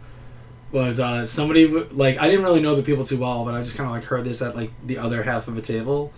was 0.71 0.99
uh, 0.99 1.25
somebody 1.25 1.67
like 1.67 2.17
I 2.17 2.27
didn't 2.29 2.43
really 2.43 2.61
know 2.61 2.75
the 2.75 2.83
people 2.83 3.05
too 3.05 3.17
well, 3.17 3.45
but 3.45 3.53
I 3.53 3.61
just 3.63 3.75
kind 3.77 3.87
of 3.89 3.95
like 3.95 4.05
heard 4.05 4.23
this 4.25 4.41
at 4.41 4.55
like 4.55 4.71
the 4.85 4.97
other 4.97 5.23
half 5.23 5.47
of 5.47 5.57
a 5.57 5.61
table, 5.61 6.11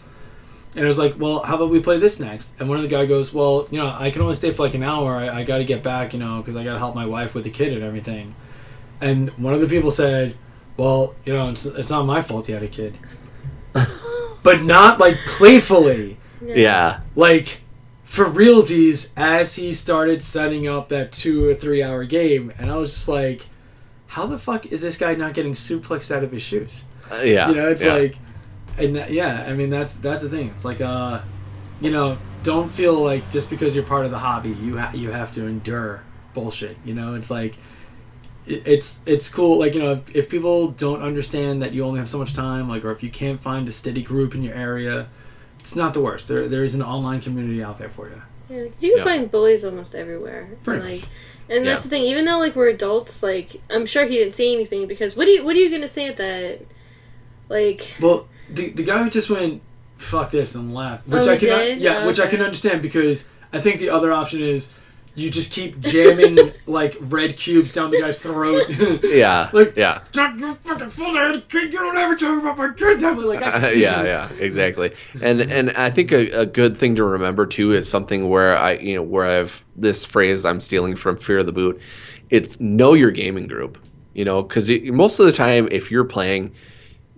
and 0.75 0.83
it 0.83 0.87
was 0.87 0.99
like, 0.99 1.15
well, 1.17 1.41
how 1.43 1.55
about 1.55 1.69
we 1.69 1.79
play 1.79 1.97
this 1.97 2.19
next? 2.19 2.55
And 2.59 2.69
one 2.69 2.77
of 2.77 2.83
the 2.83 2.89
guy 2.89 3.05
goes, 3.05 3.33
well, 3.33 3.67
you 3.71 3.79
know, 3.79 3.95
I 3.97 4.11
can 4.11 4.21
only 4.21 4.35
stay 4.35 4.51
for 4.51 4.63
like 4.63 4.75
an 4.75 4.83
hour. 4.83 5.15
I, 5.15 5.39
I 5.39 5.43
got 5.43 5.57
to 5.57 5.65
get 5.65 5.81
back, 5.81 6.13
you 6.13 6.19
know, 6.19 6.37
because 6.39 6.55
I 6.55 6.63
got 6.63 6.73
to 6.73 6.79
help 6.79 6.93
my 6.93 7.05
wife 7.05 7.33
with 7.33 7.45
the 7.45 7.49
kid 7.49 7.73
and 7.73 7.83
everything. 7.83 8.35
And 9.01 9.29
one 9.31 9.53
of 9.53 9.61
the 9.61 9.67
people 9.67 9.91
said, 9.91 10.35
"Well, 10.75 11.15
you 11.25 11.33
know, 11.33 11.49
it's, 11.49 11.65
it's 11.65 11.89
not 11.89 12.05
my 12.05 12.21
fault 12.21 12.47
you 12.49 12.53
had 12.55 12.63
a 12.63 12.67
kid," 12.67 12.97
but 14.43 14.61
not 14.63 14.99
like 14.99 15.17
playfully, 15.25 16.17
Yeah. 16.43 17.01
like 17.15 17.61
for 18.03 18.25
realsies. 18.25 19.09
As 19.15 19.55
he 19.55 19.73
started 19.73 20.23
setting 20.23 20.67
up 20.67 20.89
that 20.89 21.11
two 21.11 21.47
or 21.47 21.53
three 21.53 21.83
hour 21.83 22.03
game, 22.05 22.51
and 22.57 22.71
I 22.71 22.75
was 22.75 22.93
just 22.93 23.07
like, 23.07 23.45
"How 24.07 24.25
the 24.25 24.37
fuck 24.37 24.65
is 24.67 24.81
this 24.81 24.97
guy 24.97 25.13
not 25.15 25.33
getting 25.33 25.53
suplexed 25.53 26.15
out 26.15 26.23
of 26.23 26.31
his 26.31 26.41
shoes?" 26.41 26.85
Uh, 27.11 27.17
yeah. 27.17 27.49
you 27.49 27.55
know 27.55 27.69
it's 27.69 27.85
yeah. 27.85 27.93
like 27.93 28.17
and 28.77 28.95
that, 28.95 29.11
yeah 29.11 29.43
i 29.47 29.53
mean 29.53 29.69
that's 29.69 29.95
that's 29.95 30.21
the 30.21 30.29
thing 30.29 30.49
it's 30.49 30.65
like 30.65 30.81
uh 30.81 31.19
you 31.81 31.91
know 31.91 32.17
don't 32.43 32.69
feel 32.71 32.93
like 33.03 33.29
just 33.31 33.49
because 33.49 33.75
you're 33.75 33.83
part 33.85 34.05
of 34.05 34.11
the 34.11 34.19
hobby 34.19 34.49
you 34.51 34.77
ha- 34.77 34.91
you 34.93 35.11
have 35.11 35.31
to 35.31 35.45
endure 35.45 36.01
bullshit 36.33 36.77
you 36.85 36.93
know 36.93 37.15
it's 37.15 37.29
like 37.31 37.55
it- 38.45 38.63
it's 38.65 39.01
it's 39.05 39.29
cool 39.29 39.57
like 39.59 39.73
you 39.75 39.81
know 39.81 39.93
if, 39.93 40.15
if 40.15 40.29
people 40.29 40.69
don't 40.69 41.01
understand 41.01 41.61
that 41.61 41.73
you 41.73 41.83
only 41.83 41.99
have 41.99 42.07
so 42.09 42.17
much 42.19 42.33
time 42.33 42.69
like 42.69 42.85
or 42.85 42.91
if 42.91 43.01
you 43.03 43.09
can't 43.09 43.39
find 43.39 43.67
a 43.67 43.71
steady 43.71 44.01
group 44.03 44.33
in 44.35 44.43
your 44.43 44.53
area 44.55 45.07
it's 45.59 45.75
not 45.75 45.93
the 45.93 46.01
worst 46.01 46.27
there 46.27 46.47
there 46.47 46.63
is 46.63 46.75
an 46.75 46.81
online 46.81 47.19
community 47.19 47.63
out 47.63 47.77
there 47.79 47.89
for 47.89 48.07
you 48.09 48.21
Yeah, 48.49 48.61
like, 48.63 48.73
you 48.81 48.89
can 48.91 48.97
Yeah. 48.99 49.03
find 49.03 49.31
bullies 49.31 49.65
almost 49.65 49.93
everywhere. 49.95 50.47
Pretty 50.63 50.81
like, 50.83 51.01
much. 51.01 51.09
and 51.49 51.67
that's 51.67 51.83
Yeah. 51.83 51.89
the 51.89 51.89
thing. 51.89 52.03
Even 52.03 52.23
though 52.23 52.39
like 52.39 52.55
we're 52.55 52.69
adults, 52.69 53.21
like 53.21 53.59
I'm 53.69 53.85
sure 53.85 54.05
he 54.05 54.15
didn't 54.19 54.35
say 54.35 54.53
anything 54.53 54.87
because 54.87 55.17
what 55.17 55.25
do 55.25 55.31
you 55.31 55.43
what 55.43 55.53
are 55.57 55.59
you 55.59 55.69
gonna 55.69 55.87
say 55.89 56.07
at 56.07 56.15
that? 56.17 56.61
Like, 57.49 57.95
Well, 58.01 58.27
the 58.49 58.69
the 58.69 58.83
guy 58.83 59.03
who 59.03 59.09
just 59.09 59.29
went 59.29 59.61
fuck 59.97 60.31
this 60.31 60.55
and 60.55 60.73
left, 60.73 61.07
which 61.07 61.27
Oh, 61.27 61.31
I 61.31 61.37
can 61.37 61.49
uh, 61.49 61.57
did? 61.57 61.79
yeah, 61.79 61.99
Oh, 62.03 62.07
which 62.07 62.19
I 62.19 62.27
can 62.27 62.41
understand 62.41 62.81
because 62.81 63.27
I 63.51 63.59
think 63.61 63.79
the 63.79 63.89
other 63.89 64.11
option 64.11 64.41
is 64.41 64.71
you 65.15 65.31
just 65.31 65.51
keep 65.51 65.79
jamming 65.79 66.53
like 66.67 66.95
red 66.99 67.35
cubes 67.37 67.73
down 67.73 67.89
the 67.89 67.99
guy's 67.99 68.19
throat. 68.19 68.67
Yeah. 69.03 69.49
like 69.53 69.75
yeah. 69.75 70.01
John, 70.11 70.37
you 70.37 70.53
fucking 70.53 70.89
full-headed 70.89 71.49
kid, 71.49 71.73
you 71.73 71.79
don't 71.79 71.97
ever 71.97 72.15
talk 72.15 72.39
about 72.41 72.57
my 72.57 72.71
kid 72.73 72.99
that 72.99 73.17
way. 73.17 73.23
Like 73.23 73.41
I 73.41 73.47
uh, 73.53 73.59
can 73.59 73.69
see 73.69 73.81
yeah, 73.81 74.01
you. 74.01 74.07
yeah, 74.07 74.29
exactly. 74.39 74.93
And 75.21 75.41
and 75.41 75.71
I 75.71 75.89
think 75.89 76.11
a, 76.11 76.29
a 76.41 76.45
good 76.45 76.77
thing 76.77 76.95
to 76.97 77.03
remember 77.03 77.47
too 77.47 77.71
is 77.73 77.89
something 77.89 78.29
where 78.29 78.55
I 78.55 78.73
you 78.73 78.95
know 78.95 79.01
where 79.03 79.25
I've 79.25 79.65
this 79.75 80.05
phrase 80.05 80.45
I'm 80.45 80.59
stealing 80.59 80.95
from 80.95 81.17
Fear 81.17 81.39
of 81.39 81.45
the 81.47 81.51
Boot. 81.53 81.81
It's 82.29 82.59
know 82.59 82.93
your 82.93 83.11
gaming 83.11 83.47
group. 83.47 83.79
You 84.13 84.25
know, 84.25 84.41
because 84.41 84.69
most 84.85 85.19
of 85.19 85.27
the 85.27 85.31
time, 85.31 85.67
if 85.71 85.91
you're 85.91 86.03
playing, 86.03 86.53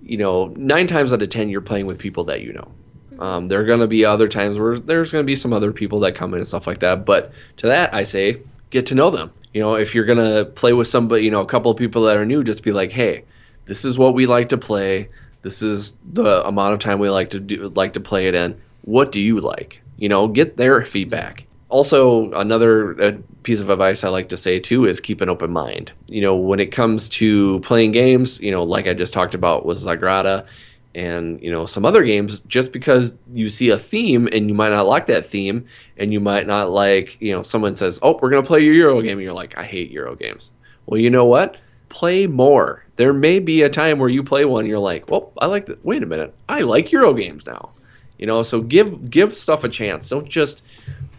you 0.10 0.18
know, 0.18 0.48
nine 0.58 0.88
times 0.88 1.14
out 1.14 1.22
of 1.22 1.30
ten, 1.30 1.50
you're 1.50 1.62
playing 1.62 1.86
with 1.86 2.00
people 2.00 2.24
that 2.26 2.42
you 2.42 2.54
know. 2.54 2.72
Um, 3.20 3.48
there 3.48 3.60
are 3.60 3.66
going 3.66 3.82
to 3.82 3.88
be 3.88 4.06
other 4.06 4.28
times 4.28 4.58
where 4.58 4.80
there's 4.80 5.12
going 5.12 5.24
to 5.24 5.28
be 5.28 5.36
some 5.36 5.54
other 5.54 5.72
people 5.72 6.00
that 6.02 6.16
come 6.16 6.34
in 6.34 6.40
and 6.40 6.48
stuff 6.48 6.66
like 6.68 6.80
that. 6.80 7.06
But 7.06 7.34
to 7.58 7.68
that, 7.68 7.94
I 7.94 8.04
say, 8.04 8.42
get 8.70 8.86
to 8.88 8.96
know 8.96 9.10
them. 9.10 9.34
You 9.54 9.62
know, 9.62 9.76
if 9.76 9.94
you're 9.94 10.06
going 10.06 10.20
to 10.20 10.46
play 10.46 10.74
with 10.74 10.88
somebody, 10.88 11.26
you 11.26 11.32
know, 11.32 11.42
a 11.42 11.46
couple 11.46 11.70
of 11.70 11.78
people 11.78 12.04
that 12.04 12.18
are 12.18 12.26
new, 12.26 12.44
just 12.44 12.64
be 12.64 12.72
like, 12.72 12.92
hey, 12.92 13.26
this 13.66 13.84
is 13.84 13.98
what 13.98 14.14
we 14.14 14.26
like 14.26 14.50
to 14.50 14.58
play. 14.58 15.10
This 15.42 15.62
is 15.62 15.98
the 16.04 16.46
amount 16.48 16.74
of 16.74 16.80
time 16.80 17.00
we 17.00 17.10
like 17.10 17.30
to 17.32 17.40
do, 17.40 17.70
like 17.70 17.94
to 17.94 18.00
play 18.00 18.28
it 18.28 18.36
in. 18.36 18.60
What 18.82 19.12
do 19.12 19.20
you 19.20 19.40
like? 19.42 19.82
You 19.98 20.10
know, 20.10 20.28
get 20.28 20.58
their 20.58 20.84
feedback. 20.86 21.46
Also, 21.70 22.32
another 22.32 23.00
uh, 23.00 23.12
piece 23.44 23.62
of 23.62 23.70
advice 23.70 24.04
I 24.04 24.10
like 24.10 24.30
to 24.30 24.38
say 24.38 24.60
too 24.60 24.86
is 24.86 25.00
keep 25.00 25.22
an 25.22 25.30
open 25.30 25.52
mind. 25.52 25.92
You 26.08 26.22
know, 26.22 26.36
when 26.36 26.60
it 26.60 26.72
comes 26.72 27.08
to 27.10 27.60
playing 27.60 27.92
games, 27.92 28.42
you 28.42 28.52
know, 28.52 28.64
like 28.64 28.88
I 28.88 28.94
just 28.96 29.14
talked 29.14 29.36
about 29.36 29.66
with 29.66 29.78
Sagrada 29.78 30.48
and 30.96 31.42
you 31.42 31.52
know 31.52 31.66
some 31.66 31.86
other 31.86 32.04
games 32.04 32.42
just 32.42 32.72
because 32.72 33.14
you 33.32 33.48
see 33.50 33.70
a 33.70 33.78
theme 33.78 34.28
and 34.34 34.50
you 34.50 34.56
might 34.56 34.70
not 34.70 34.88
like 34.88 35.06
that 35.06 35.26
theme 35.26 35.66
and 35.98 36.12
you 36.12 36.20
might 36.20 36.48
not 36.48 36.72
like 36.72 37.22
you 37.22 37.32
know 37.32 37.44
someone 37.44 37.76
says 37.76 38.00
oh 38.02 38.18
we're 38.22 38.30
going 38.30 38.42
to 38.42 38.48
play 38.48 38.60
your 38.62 38.74
euro 38.74 39.02
game 39.02 39.12
and 39.12 39.22
you're 39.22 39.34
like 39.34 39.58
i 39.58 39.64
hate 39.64 39.92
euro 39.92 40.16
games. 40.16 40.52
Well 40.88 41.00
you 41.00 41.10
know 41.10 41.26
what? 41.26 41.58
Play 41.90 42.28
more. 42.28 42.86
There 42.96 43.14
may 43.14 43.40
be 43.40 43.62
a 43.62 43.70
time 43.70 44.00
where 44.00 44.10
you 44.10 44.24
play 44.24 44.46
one 44.46 44.62
and 44.62 44.70
you're 44.70 44.80
like 44.80 45.10
well 45.10 45.32
i 45.38 45.46
like 45.46 45.68
that 45.68 45.84
wait 45.86 46.02
a 46.02 46.08
minute. 46.08 46.34
I 46.48 46.62
like 46.62 46.92
euro 46.92 47.14
games 47.14 47.46
now. 47.46 47.70
You 48.18 48.26
know 48.26 48.42
so 48.42 48.60
give 48.60 49.12
give 49.12 49.38
stuff 49.38 49.64
a 49.64 49.70
chance. 49.70 50.10
Don't 50.10 50.28
just 50.28 50.64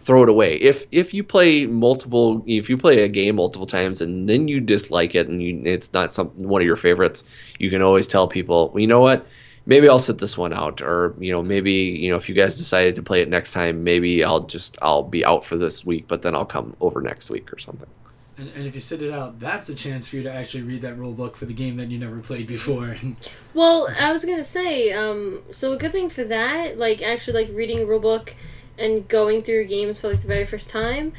throw 0.01 0.23
it 0.23 0.29
away 0.29 0.55
if 0.55 0.85
if 0.91 1.13
you 1.13 1.23
play 1.23 1.65
multiple 1.65 2.43
if 2.47 2.69
you 2.69 2.77
play 2.77 3.03
a 3.03 3.07
game 3.07 3.35
multiple 3.35 3.65
times 3.65 4.01
and 4.01 4.27
then 4.27 4.47
you 4.47 4.59
dislike 4.59 5.15
it 5.15 5.27
and 5.27 5.41
you 5.41 5.61
it's 5.65 5.93
not 5.93 6.13
some 6.13 6.27
one 6.29 6.61
of 6.61 6.65
your 6.65 6.75
favorites 6.75 7.23
you 7.59 7.69
can 7.69 7.81
always 7.81 8.07
tell 8.07 8.27
people 8.27 8.69
well, 8.69 8.79
you 8.79 8.87
know 8.87 8.99
what 8.99 9.25
maybe 9.65 9.87
I'll 9.87 9.99
sit 9.99 10.17
this 10.17 10.37
one 10.37 10.53
out, 10.53 10.81
or 10.81 11.15
you 11.19 11.31
know, 11.31 11.41
maybe 11.41 11.73
you 11.73 12.09
know, 12.09 12.15
if 12.15 12.29
you 12.29 12.35
guys 12.35 12.57
decided 12.57 12.95
to 12.95 13.03
play 13.03 13.21
it 13.21 13.29
next 13.29 13.51
time, 13.51 13.83
maybe 13.83 14.23
I'll 14.23 14.43
just 14.43 14.77
I'll 14.81 15.03
be 15.03 15.23
out 15.25 15.45
for 15.45 15.55
this 15.55 15.85
week, 15.85 16.07
but 16.07 16.21
then 16.21 16.35
I'll 16.35 16.45
come 16.45 16.75
over 16.81 17.01
next 17.01 17.29
week 17.29 17.51
or 17.53 17.59
something. 17.59 17.89
And, 18.37 18.49
and 18.55 18.65
if 18.65 18.73
you 18.73 18.81
sit 18.81 19.03
it 19.03 19.11
out, 19.11 19.39
that's 19.39 19.69
a 19.69 19.75
chance 19.75 20.07
for 20.07 20.15
you 20.15 20.23
to 20.23 20.31
actually 20.31 20.63
read 20.63 20.81
that 20.81 20.97
rule 20.97 21.13
book 21.13 21.35
for 21.35 21.45
the 21.45 21.53
game 21.53 21.77
that 21.77 21.89
you 21.89 21.99
never 21.99 22.19
played 22.19 22.47
before. 22.47 22.97
well, 23.53 23.87
I 23.99 24.11
was 24.11 24.25
gonna 24.25 24.43
say, 24.43 24.91
um, 24.93 25.41
so 25.51 25.73
a 25.73 25.77
good 25.77 25.91
thing 25.91 26.09
for 26.09 26.23
that, 26.23 26.77
like 26.77 27.01
actually 27.01 27.45
like 27.45 27.55
reading 27.55 27.79
a 27.79 27.85
rule 27.85 27.99
book 27.99 28.35
and 28.77 29.07
going 29.07 29.43
through 29.43 29.65
games 29.65 29.99
for 29.99 30.09
like 30.09 30.21
the 30.21 30.27
very 30.27 30.45
first 30.45 30.69
time, 30.69 31.13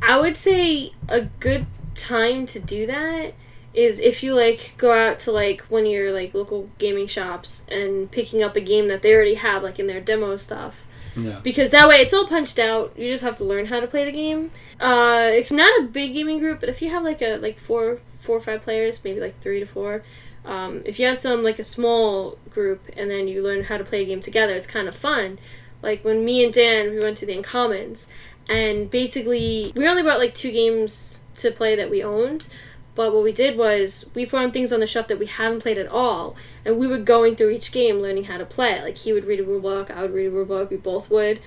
I 0.00 0.18
would 0.18 0.36
say 0.36 0.92
a 1.08 1.22
good 1.40 1.66
time 1.94 2.46
to 2.46 2.60
do 2.60 2.86
that 2.86 3.34
is 3.74 4.00
if 4.00 4.22
you 4.22 4.34
like 4.34 4.74
go 4.76 4.92
out 4.92 5.18
to 5.20 5.32
like 5.32 5.62
one 5.62 5.86
of 5.86 5.90
your 5.90 6.12
like 6.12 6.34
local 6.34 6.68
gaming 6.78 7.06
shops 7.06 7.64
and 7.68 8.10
picking 8.10 8.42
up 8.42 8.54
a 8.56 8.60
game 8.60 8.88
that 8.88 9.02
they 9.02 9.14
already 9.14 9.34
have 9.34 9.62
like 9.62 9.78
in 9.78 9.86
their 9.86 10.00
demo 10.00 10.36
stuff. 10.36 10.86
Yeah. 11.14 11.40
because 11.42 11.72
that 11.72 11.90
way 11.90 11.96
it's 11.96 12.14
all 12.14 12.26
punched 12.26 12.58
out. 12.58 12.94
You 12.96 13.08
just 13.08 13.22
have 13.22 13.36
to 13.36 13.44
learn 13.44 13.66
how 13.66 13.80
to 13.80 13.86
play 13.86 14.04
the 14.04 14.12
game. 14.12 14.50
Uh 14.80 15.28
it's 15.30 15.52
not 15.52 15.80
a 15.80 15.84
big 15.84 16.14
gaming 16.14 16.38
group 16.38 16.60
but 16.60 16.68
if 16.68 16.80
you 16.80 16.90
have 16.90 17.02
like 17.02 17.20
a 17.22 17.36
like 17.36 17.58
four 17.58 17.98
four 18.20 18.36
or 18.36 18.40
five 18.40 18.62
players 18.62 19.02
maybe 19.04 19.20
like 19.20 19.38
three 19.40 19.60
to 19.60 19.66
four 19.66 20.02
um, 20.44 20.82
if 20.84 20.98
you 20.98 21.06
have 21.06 21.18
some 21.18 21.44
like 21.44 21.58
a 21.58 21.64
small 21.64 22.38
group 22.50 22.88
and 22.96 23.10
then 23.10 23.28
you 23.28 23.42
learn 23.42 23.64
how 23.64 23.76
to 23.76 23.84
play 23.84 24.02
a 24.02 24.04
game 24.04 24.20
together 24.20 24.54
it's 24.54 24.66
kind 24.66 24.88
of 24.88 24.94
fun 24.94 25.38
like 25.82 26.04
when 26.04 26.24
me 26.24 26.44
and 26.44 26.52
dan 26.54 26.90
we 26.90 26.98
went 27.00 27.16
to 27.18 27.26
the 27.26 27.36
uncommons 27.36 28.06
and 28.48 28.90
basically 28.90 29.72
we 29.76 29.86
only 29.86 30.02
brought 30.02 30.18
like 30.18 30.34
two 30.34 30.50
games 30.52 31.20
to 31.36 31.50
play 31.50 31.74
that 31.74 31.90
we 31.90 32.02
owned 32.02 32.46
but 32.94 33.14
what 33.14 33.22
we 33.22 33.32
did 33.32 33.56
was 33.56 34.08
we 34.14 34.24
found 34.26 34.52
things 34.52 34.72
on 34.72 34.80
the 34.80 34.86
shelf 34.86 35.08
that 35.08 35.18
we 35.18 35.26
haven't 35.26 35.60
played 35.62 35.78
at 35.78 35.86
all, 35.88 36.36
and 36.64 36.78
we 36.78 36.86
were 36.86 36.98
going 36.98 37.36
through 37.36 37.50
each 37.50 37.72
game 37.72 38.00
learning 38.00 38.24
how 38.24 38.36
to 38.36 38.44
play. 38.44 38.82
Like 38.82 38.96
he 38.98 39.12
would 39.14 39.24
read 39.24 39.40
a 39.40 39.44
rule 39.44 39.60
book, 39.60 39.90
I 39.90 40.02
would 40.02 40.12
read 40.12 40.26
a 40.26 40.30
rule 40.30 40.44
book, 40.44 40.70
we 40.70 40.76
both 40.76 41.10
would, 41.10 41.40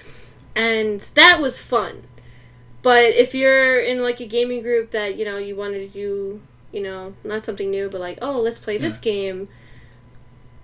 and 0.56 1.00
that 1.14 1.40
was 1.40 1.62
fun. 1.62 2.04
But 2.82 3.14
if 3.14 3.36
you're 3.36 3.80
in 3.80 4.02
like 4.02 4.20
a 4.20 4.26
gaming 4.26 4.64
group 4.64 4.92
that 4.92 5.18
you 5.18 5.26
know 5.26 5.38
you 5.38 5.56
wanted 5.56 5.80
to 5.80 5.88
do, 5.88 6.42
you 6.72 6.82
know, 6.82 7.14
not 7.24 7.46
something 7.46 7.70
new, 7.70 7.90
but 7.90 8.02
like 8.02 8.18
oh 8.24 8.40
let's 8.40 8.58
play 8.60 8.78
this 8.80 8.98
game, 8.98 9.48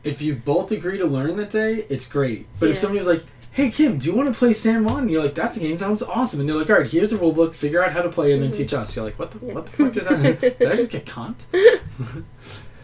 If 0.03 0.19
you 0.19 0.33
both 0.33 0.71
agree 0.71 0.97
to 0.97 1.05
learn 1.05 1.35
that 1.35 1.51
day, 1.51 1.85
it's 1.89 2.07
great. 2.07 2.47
But 2.59 2.69
if 2.69 2.75
Yeah. 2.77 2.81
somebody 2.81 2.97
was 2.97 3.07
like, 3.07 3.23
"Hey 3.51 3.69
Kim, 3.69 3.97
do 3.97 4.09
you 4.09 4.15
want 4.15 4.27
to 4.27 4.33
play 4.33 4.53
San 4.53 4.83
Juan?" 4.85 4.99
And 5.03 5.11
you're 5.11 5.23
like, 5.23 5.35
"That's 5.35 5.57
a 5.57 5.59
game 5.59 5.77
sounds 5.77 6.01
awesome," 6.03 6.39
and 6.39 6.47
they're 6.49 6.55
like, 6.55 6.69
"All 6.69 6.77
right, 6.77 6.89
here's 6.89 7.11
the 7.11 7.17
rule 7.17 7.31
book. 7.33 7.53
Figure 7.53 7.83
out 7.83 7.91
how 7.91 8.01
to 8.01 8.09
play, 8.09 8.33
and 8.33 8.41
then 8.41 8.51
teach 8.51 8.73
us." 8.73 8.95
You're 8.95 9.05
like, 9.05 9.19
"What 9.19 9.31
the 9.31 9.37
Mm-hmm. 9.39 9.47
Yeah. 9.49 9.53
what 9.55 9.65
the 9.65 9.71
fuck 9.71 9.93
does 9.93 10.07
that? 10.41 10.59
Did 10.59 10.71
I 10.71 10.75
just 10.75 10.89
get 10.91 11.05
conned?" 11.05 11.45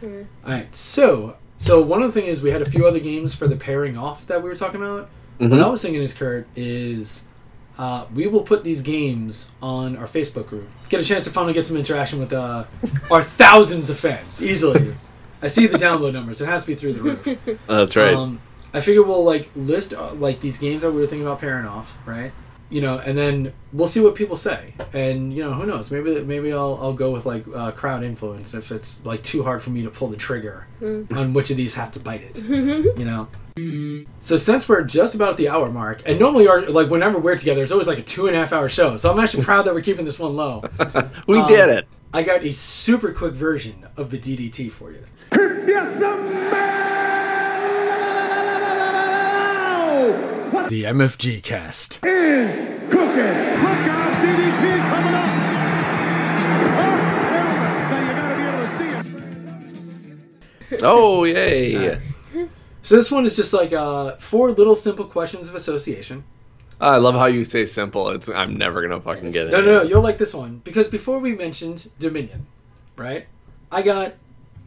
All 0.04 0.12
right, 0.46 0.76
so 0.76 1.38
so 1.58 1.82
one 1.82 2.04
of 2.04 2.14
the 2.14 2.20
things 2.22 2.38
is 2.38 2.44
we 2.44 2.52
had 2.52 2.62
a 2.62 2.70
few 2.70 2.86
other 2.86 3.00
games 3.00 3.34
for 3.34 3.48
the 3.48 3.56
pairing 3.56 3.98
off 3.98 4.28
that 4.28 4.44
we 4.44 4.50
were 4.50 4.56
talking 4.56 4.82
about. 4.82 5.10
What 5.40 5.60
I 5.60 5.68
was 5.68 5.82
thinking 5.82 6.02
is, 6.02 6.14
Kurt, 6.14 6.48
is 6.56 7.26
uh, 7.78 8.06
we 8.14 8.28
will 8.28 8.42
put 8.42 8.64
these 8.64 8.82
games 8.82 9.52
on 9.62 9.96
our 9.98 10.06
Facebook 10.08 10.48
group. 10.48 10.68
Get 10.90 11.00
a 11.00 11.04
chance 11.04 11.24
to 11.26 11.30
finally 11.32 11.54
get 11.54 11.66
some 11.66 11.78
interaction 11.78 12.20
with 12.20 12.34
uh, 12.34 12.66
our 13.12 13.22
thousands 13.24 13.90
of 13.90 13.98
fans 14.00 14.42
easily. 14.42 14.96
I 15.42 15.48
see 15.48 15.68
the 15.68 15.78
download 15.78 16.14
numbers. 16.14 16.42
It 16.42 16.48
has 16.48 16.62
to 16.64 16.68
be 16.68 16.76
through 16.76 16.94
the 16.94 17.02
roof. 17.04 17.60
That's 17.68 17.96
right. 17.96 18.14
Um, 18.16 18.42
I 18.78 18.82
figure 18.82 19.02
we'll 19.02 19.24
like 19.24 19.50
list 19.56 19.96
uh, 19.96 20.14
like 20.14 20.40
these 20.40 20.60
games 20.60 20.84
that 20.84 20.92
we 20.92 21.02
were 21.02 21.08
thinking 21.08 21.26
about 21.26 21.42
pairing 21.42 21.66
off, 21.66 21.98
right? 22.06 22.32
You 22.70 22.82
know, 22.82 23.00
and 23.00 23.18
then 23.18 23.54
we'll 23.74 23.88
see 23.88 24.02
what 24.02 24.14
people 24.14 24.36
say, 24.36 24.76
and 24.94 25.34
you 25.34 25.44
know, 25.44 25.54
who 25.54 25.66
knows? 25.66 25.90
Maybe 25.90 26.22
maybe 26.22 26.54
I'll 26.54 26.78
I'll 26.80 26.94
go 26.94 27.10
with 27.10 27.26
like 27.26 27.46
uh, 27.48 27.72
crowd 27.72 28.04
influence 28.04 28.54
if 28.54 28.72
it's 28.72 29.04
like 29.04 29.24
too 29.24 29.42
hard 29.42 29.64
for 29.64 29.72
me 29.72 29.82
to 29.82 29.90
pull 29.90 30.10
the 30.10 30.18
trigger 30.18 30.68
on 30.82 31.34
which 31.34 31.50
of 31.50 31.58
these 31.58 31.74
have 31.74 31.92
to 31.94 32.00
bite 32.00 32.22
it. 32.22 32.38
you 33.00 33.06
know. 33.06 33.28
So 34.20 34.38
since 34.38 34.70
we're 34.70 34.84
just 34.84 35.16
about 35.16 35.32
at 35.32 35.38
the 35.38 35.50
hour 35.50 35.72
mark, 35.72 36.04
and 36.06 36.20
normally 36.20 36.48
our 36.48 36.70
like 36.70 36.92
whenever 36.92 37.18
we're 37.18 37.36
together, 37.36 37.64
it's 37.64 37.72
always 37.72 37.88
like 37.88 37.98
a 37.98 38.04
two 38.04 38.28
and 38.28 38.36
a 38.36 38.40
half 38.40 38.54
hour 38.54 38.70
show. 38.70 38.96
So 38.98 39.12
I'm 39.12 39.20
actually 39.20 39.44
proud 39.44 39.66
that 39.66 39.74
we're 39.74 39.82
keeping 39.82 40.06
this 40.06 40.20
one 40.20 40.36
low. 40.36 40.64
we 41.28 41.40
um, 41.40 41.48
did 41.48 41.70
it. 41.70 41.88
I 42.14 42.22
got 42.22 42.44
a 42.44 42.54
super 42.54 43.12
quick 43.12 43.34
version 43.34 43.88
of 43.98 44.12
the 44.12 44.20
DDT 44.20 44.72
for 44.72 44.92
you. 44.92 45.04
Yes, 45.34 46.00
man! 46.00 46.27
What 50.52 50.70
The 50.70 50.84
MFG 50.84 51.42
cast. 51.42 52.00
is 52.06 52.58
cooking? 52.90 52.98
Look 52.98 53.88
out, 53.90 54.14
DDP 54.14 54.80
coming 54.90 55.14
up! 55.14 55.28
Oh, 56.80 56.94
now 57.90 58.00
you 58.02 58.14
gotta 58.14 58.36
be 58.38 58.44
able 58.48 58.62
to 59.70 59.76
see. 59.76 60.78
Oh 60.84 61.24
yay! 61.24 62.00
So 62.84 62.96
this 62.96 63.12
one 63.12 63.26
is 63.26 63.36
just 63.36 63.52
like 63.52 63.74
uh, 63.74 64.16
four 64.16 64.52
little 64.54 64.76
simple 64.76 65.04
questions 65.04 65.50
of 65.50 65.56
association. 65.56 66.24
I 66.80 66.96
love 66.96 67.16
how 67.16 67.26
you 67.26 67.44
say 67.44 67.66
simple. 67.66 68.08
It's 68.12 68.30
I'm 68.30 68.56
never 68.56 68.82
gonna 68.82 69.02
fucking 69.02 69.32
get 69.34 69.48
it. 69.48 69.52
No, 69.52 69.60
no, 69.60 69.66
no, 69.80 69.82
you'll 69.82 70.02
like 70.04 70.18
this 70.18 70.34
one 70.34 70.62
because 70.64 70.88
before 70.88 71.20
we 71.20 71.36
mentioned 71.36 71.90
Dominion, 72.00 72.46
right? 72.96 73.28
I 73.74 73.82
got 73.82 74.14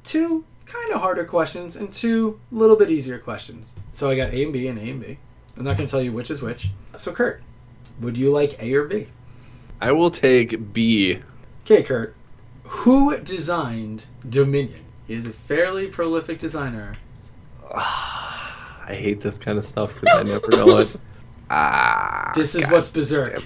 two 0.05 0.45
kind 0.71 0.93
of 0.93 1.01
harder 1.01 1.25
questions 1.25 1.77
and 1.77 1.91
two 1.93 2.39
little 2.53 2.77
bit 2.77 2.91
easier 2.91 3.19
questions. 3.19 3.75
So 3.91 4.11
I 4.11 4.17
got 4.17 4.33
A 4.33 4.43
and 4.45 4.53
B 4.53 4.69
and 4.69 4.79
A 4.79 4.83
and 4.83 5.01
B. 5.01 5.19
I'm 5.57 5.65
not 5.65 5.77
going 5.77 5.87
to 5.87 5.91
tell 5.91 6.03
you 6.03 6.13
which 6.13 6.31
is 6.31 6.43
which. 6.43 6.71
So 6.97 7.13
Kurt, 7.13 7.43
would 8.01 8.17
you 8.17 8.33
like 8.33 8.61
A 8.63 8.73
or 8.75 8.85
B? 8.85 9.07
I 9.81 9.93
will 9.93 10.11
take 10.11 10.73
B. 10.73 11.19
Okay, 11.65 11.83
Kurt. 11.83 12.15
Who 12.65 13.19
designed 13.19 14.07
Dominion? 14.29 14.85
He 15.07 15.15
is 15.15 15.27
a 15.27 15.33
fairly 15.33 15.89
prolific 15.89 16.39
designer. 16.39 16.95
I 17.75 18.95
hate 18.95 19.21
this 19.21 19.39
kind 19.39 19.59
of 19.59 19.65
stuff 19.65 19.95
because 19.95 20.15
I 20.19 20.23
never 20.23 20.49
know 20.49 20.79
it. 20.79 20.97
Ah, 21.53 22.31
This 22.37 22.55
is 22.55 22.63
God 22.63 22.73
what's 22.75 22.91
berserk. 22.91 23.43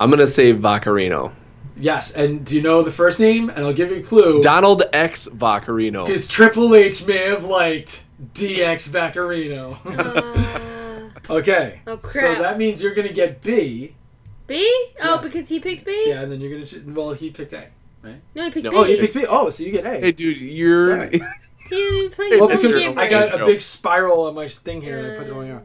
I'm 0.00 0.10
gonna 0.10 0.26
say 0.26 0.52
Vaccarino. 0.52 1.30
Yes, 1.76 2.12
and 2.12 2.44
do 2.44 2.54
you 2.56 2.62
know 2.62 2.82
the 2.82 2.92
first 2.92 3.18
name? 3.18 3.48
And 3.50 3.58
I'll 3.64 3.72
give 3.72 3.90
you 3.90 3.96
a 3.98 4.02
clue. 4.02 4.40
Donald 4.42 4.84
X 4.92 5.26
Vaccarino. 5.28 6.06
Because 6.06 6.28
Triple 6.28 6.74
H 6.74 7.06
may 7.06 7.28
have 7.28 7.44
liked 7.44 8.04
DX 8.34 8.88
Baccarino. 8.90 9.76
Uh, 9.84 11.10
okay. 11.32 11.80
Oh, 11.86 11.96
crap. 11.96 12.12
So 12.36 12.42
that 12.42 12.58
means 12.58 12.82
you're 12.82 12.94
gonna 12.94 13.12
get 13.12 13.42
B. 13.42 13.94
B? 14.46 14.56
Oh, 15.02 15.14
Yes. 15.16 15.24
because 15.24 15.48
he 15.48 15.58
picked 15.58 15.84
B? 15.84 16.04
Yeah, 16.08 16.20
and 16.22 16.30
then 16.30 16.40
you're 16.40 16.50
gonna. 16.52 16.66
ch- 16.66 16.82
Well, 16.86 17.12
he 17.12 17.30
picked 17.30 17.52
A. 17.54 17.68
Right? 18.02 18.20
No, 18.34 18.44
he 18.44 18.50
picked 18.50 18.64
No. 18.64 18.70
B. 18.70 18.76
Oh, 18.76 18.84
he 18.84 18.96
picked 19.00 19.14
B. 19.14 19.26
Oh, 19.28 19.50
so 19.50 19.64
you 19.64 19.72
get 19.72 19.84
A. 19.86 19.98
Hey, 20.00 20.12
dude, 20.12 20.40
you're. 20.40 20.88
Sorry. 21.08 21.20
He 21.70 22.10
played 22.10 22.34
Hey, 22.34 22.38
well, 22.40 22.48
his 22.50 22.60
because 22.60 22.96
I 22.98 23.08
got 23.08 23.40
a 23.40 23.46
big 23.46 23.62
spiral 23.62 24.24
on 24.26 24.34
my 24.34 24.46
thing 24.48 24.82
here, 24.82 24.98
and 24.98 25.12
I 25.12 25.16
put 25.16 25.26
the 25.26 25.32
wrong 25.32 25.44
Uh, 25.50 25.54
arrow. 25.54 25.62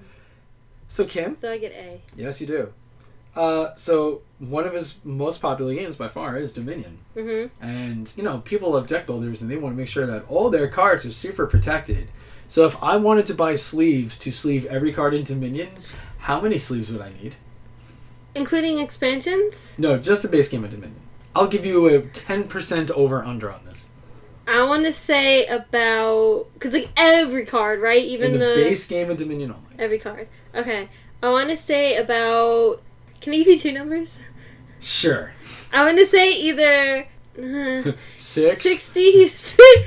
So 0.87 1.03
Kim, 1.03 1.35
So 1.35 1.51
I 1.51 1.57
get 1.57 1.73
A. 1.73 1.99
yes, 2.15 2.39
you 2.39 2.47
do. 2.47 2.73
Uh, 3.39 3.73
so 3.75 4.21
one 4.39 4.65
of 4.65 4.73
his 4.73 4.99
most 5.05 5.41
popular 5.41 5.73
games 5.73 5.95
by 5.95 6.09
far 6.09 6.35
is 6.35 6.51
Dominion. 6.51 6.97
Mm-hmm. 7.15 7.63
And 7.63 8.13
you 8.17 8.21
know, 8.21 8.39
people 8.39 8.71
love 8.71 8.87
deck 8.87 9.05
builders, 9.05 9.41
and 9.41 9.49
they 9.49 9.55
want 9.55 9.73
to 9.73 9.77
make 9.77 9.87
sure 9.87 10.05
that 10.05 10.25
all 10.27 10.49
their 10.49 10.67
cards 10.67 11.05
are 11.05 11.13
super 11.13 11.47
protected. 11.47 12.09
So 12.49 12.65
if 12.65 12.75
I 12.83 12.97
wanted 12.97 13.25
to 13.27 13.33
buy 13.33 13.55
sleeves 13.55 14.19
to 14.19 14.33
sleeve 14.33 14.65
every 14.65 14.91
card 14.91 15.13
in 15.13 15.23
Dominion, 15.23 15.69
how 16.17 16.41
many 16.41 16.57
sleeves 16.57 16.91
would 16.91 16.99
I 16.99 17.13
need? 17.13 17.37
Including 18.35 18.79
expansions? 18.79 19.79
No, 19.79 19.97
just 19.97 20.21
the 20.21 20.27
base 20.27 20.49
game 20.49 20.65
of 20.65 20.71
Dominion. 20.71 20.99
I'll 21.33 21.47
give 21.47 21.65
you 21.65 21.87
a 21.87 22.01
ten 22.01 22.45
percent 22.45 22.91
over 22.91 23.23
under 23.23 23.49
on 23.49 23.63
this. 23.63 23.89
I 24.47 24.63
want 24.63 24.83
to 24.83 24.91
say 24.91 25.45
about 25.45 26.47
because 26.55 26.73
like 26.73 26.89
every 26.97 27.45
card, 27.45 27.79
right? 27.79 28.03
Even 28.03 28.33
the, 28.33 28.39
the, 28.39 28.55
base 28.55 28.85
game 28.85 29.09
of 29.09 29.15
Dominion 29.15 29.51
only. 29.51 29.81
every 29.81 29.99
card. 29.99 30.27
Okay, 30.53 30.89
I 31.23 31.29
want 31.29 31.47
to 31.47 31.55
say 31.55 31.95
about. 31.95 32.81
Can 33.21 33.33
I 33.33 33.37
give 33.37 33.47
you 33.47 33.59
two 33.59 33.71
numbers? 33.71 34.19
Sure. 34.79 35.31
I 35.73 35.83
want 35.83 35.97
to 35.97 36.05
say 36.05 36.31
either 36.31 37.07
uh, 37.39 37.91
Six. 38.15 38.63
sixty, 38.63 39.29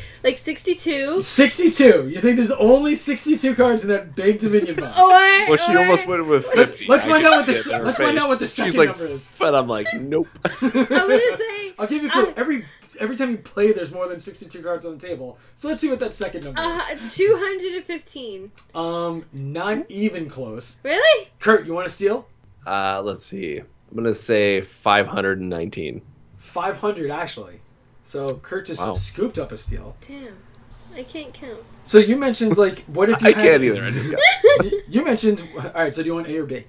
like 0.25 0.39
sixty-two, 0.39 1.23
62. 1.23 2.09
You 2.09 2.21
think 2.21 2.37
there's 2.37 2.51
only 2.53 2.95
62 2.95 3.55
cards 3.55 3.83
in 3.83 3.89
that 3.91 4.15
big 4.15 4.39
Dominion 4.39 4.77
box? 4.77 4.99
or 4.99 5.05
Well, 5.49 5.57
she 5.57 5.75
or- 5.75 5.79
almost 5.81 6.07
went 6.07 6.27
with 6.27 6.47
50. 6.47 6.87
let's 6.87 7.05
find 7.07 7.25
out 7.25 7.33
what 7.33 7.47
the 7.47 7.55
see 7.55 7.59
it 7.59 7.67
s- 7.67 7.67
in 7.75 7.79
her 7.81 7.85
let's 7.87 7.99
find 7.99 8.19
out 8.19 8.29
what 8.29 8.39
the 8.39 8.47
She's 8.47 8.55
second 8.55 8.77
like, 8.77 8.89
number 8.91 9.05
is. 9.07 9.37
But 9.39 9.55
I'm 9.55 9.69
like, 9.69 9.87
nope. 9.95 10.29
I 10.45 10.49
want 10.63 10.75
to 10.75 11.37
say 11.39 11.75
I'll 11.79 11.87
give 11.87 12.03
you 12.03 12.09
a 12.09 12.13
clue. 12.13 12.23
Uh, 12.27 12.33
every 12.37 12.65
every 13.01 13.17
time 13.17 13.31
you 13.33 13.39
play, 13.39 13.73
there's 13.73 13.93
more 13.93 14.07
than 14.09 14.21
62 14.21 14.63
cards 14.63 14.85
on 14.87 14.97
the 14.99 15.07
table. 15.07 15.39
So 15.57 15.69
let's 15.69 15.81
see 15.81 15.89
what 15.91 15.99
that 16.01 16.15
second 16.15 16.45
number 16.45 16.61
uh, 16.61 16.79
is. 17.03 17.15
two 17.15 17.35
hundred 17.39 17.75
and 17.75 17.85
fifteen. 17.85 18.53
Um, 18.75 19.25
not 19.33 19.91
even 19.91 20.29
close. 20.31 20.79
Really? 20.85 21.29
Kurt, 21.41 21.67
you 21.67 21.75
want 21.75 21.89
to 21.89 21.93
steal? 21.95 22.27
Uh, 22.67 23.03
let's 23.05 23.25
see. 23.25 23.59
I'm 23.59 23.97
gonna 23.97 24.15
say 24.15 24.61
519. 24.63 26.03
500 26.39 27.11
actually. 27.11 27.61
So 28.05 28.37
Kurt 28.37 28.67
just 28.67 28.81
Wow. 28.81 28.95
scooped 28.95 29.39
up 29.39 29.53
a 29.53 29.57
steal. 29.57 29.97
Damn, 30.07 30.37
I 30.95 31.03
can't 31.03 31.33
count. 31.33 31.61
So 31.85 31.99
you 31.99 32.17
mentioned 32.17 32.57
like, 32.57 32.81
what 32.87 33.09
if 33.11 33.21
you 33.23 33.29
I 33.29 33.33
had- 33.33 33.43
can't 33.43 33.63
either. 33.65 33.85
I 33.85 33.91
just 33.91 34.11
got. 34.11 34.21
You 34.89 35.05
mentioned. 35.05 35.49
All 35.57 35.71
right. 35.75 35.95
So 35.95 36.03
do 36.03 36.09
you 36.09 36.15
want 36.15 36.27
A 36.29 36.37
or 36.37 36.45
B? 36.45 36.65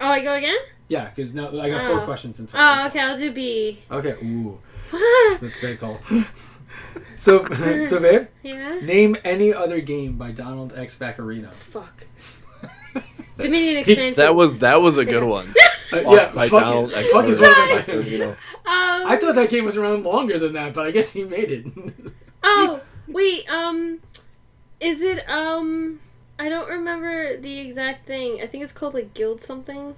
Oh, 0.00 0.08
I 0.08 0.22
go 0.22 0.34
again? 0.34 0.56
Yeah, 0.88 1.10
because 1.14 1.34
now 1.34 1.48
I 1.60 1.68
got 1.68 1.86
four 1.90 2.00
questions 2.06 2.40
in 2.40 2.48
Oh, 2.54 2.86
okay, 2.86 3.00
I'll 3.00 3.18
do 3.18 3.30
B. 3.30 3.80
Okay. 3.90 4.14
Ooh, 4.24 4.58
that's 5.40 5.58
very 5.58 5.76
cool. 5.76 6.00
So, 7.16 7.44
so 7.84 8.00
babe, 8.00 8.28
yeah. 8.42 8.78
name 8.80 9.16
any 9.24 9.52
other 9.52 9.80
game 9.80 10.16
by 10.16 10.30
Donald 10.30 10.72
X 10.74 10.96
Vaccarino. 10.96 11.52
Fuck. 11.52 12.06
Dominion 13.38 13.76
expansion. 13.78 14.14
That 14.14 14.34
was 14.34 14.58
that 14.60 14.80
was 14.82 14.98
a 14.98 15.04
good 15.04 15.24
one. 15.24 15.54
Uh, 15.90 16.00
yeah, 16.00 16.30
by 16.34 16.46
fuck, 16.48 16.64
Donald 16.64 16.92
it. 16.92 17.06
Fuck 17.06 17.24
is 17.24 17.40
one 17.40 17.50
of 17.50 17.56
my 17.88 17.94
You 18.06 18.18
know. 18.18 18.30
Um, 18.66 19.06
I 19.06 19.16
thought 19.18 19.34
that 19.36 19.48
game 19.48 19.64
was 19.64 19.78
around 19.78 20.04
longer 20.04 20.38
than 20.38 20.52
that, 20.52 20.74
but 20.74 20.84
I 20.86 20.90
guess 20.90 21.14
he 21.14 21.24
made 21.24 21.50
it. 21.50 21.66
Oh, 22.42 22.82
wait. 23.06 23.50
Um, 23.50 24.00
is 24.80 25.00
it 25.00 25.26
um? 25.30 26.00
I 26.38 26.50
don't 26.50 26.68
remember 26.68 27.38
the 27.38 27.58
exact 27.60 28.06
thing. 28.06 28.42
I 28.42 28.46
think 28.46 28.62
it's 28.64 28.72
called 28.72 28.92
like 28.92 29.14
guild 29.14 29.42
something. 29.42 29.94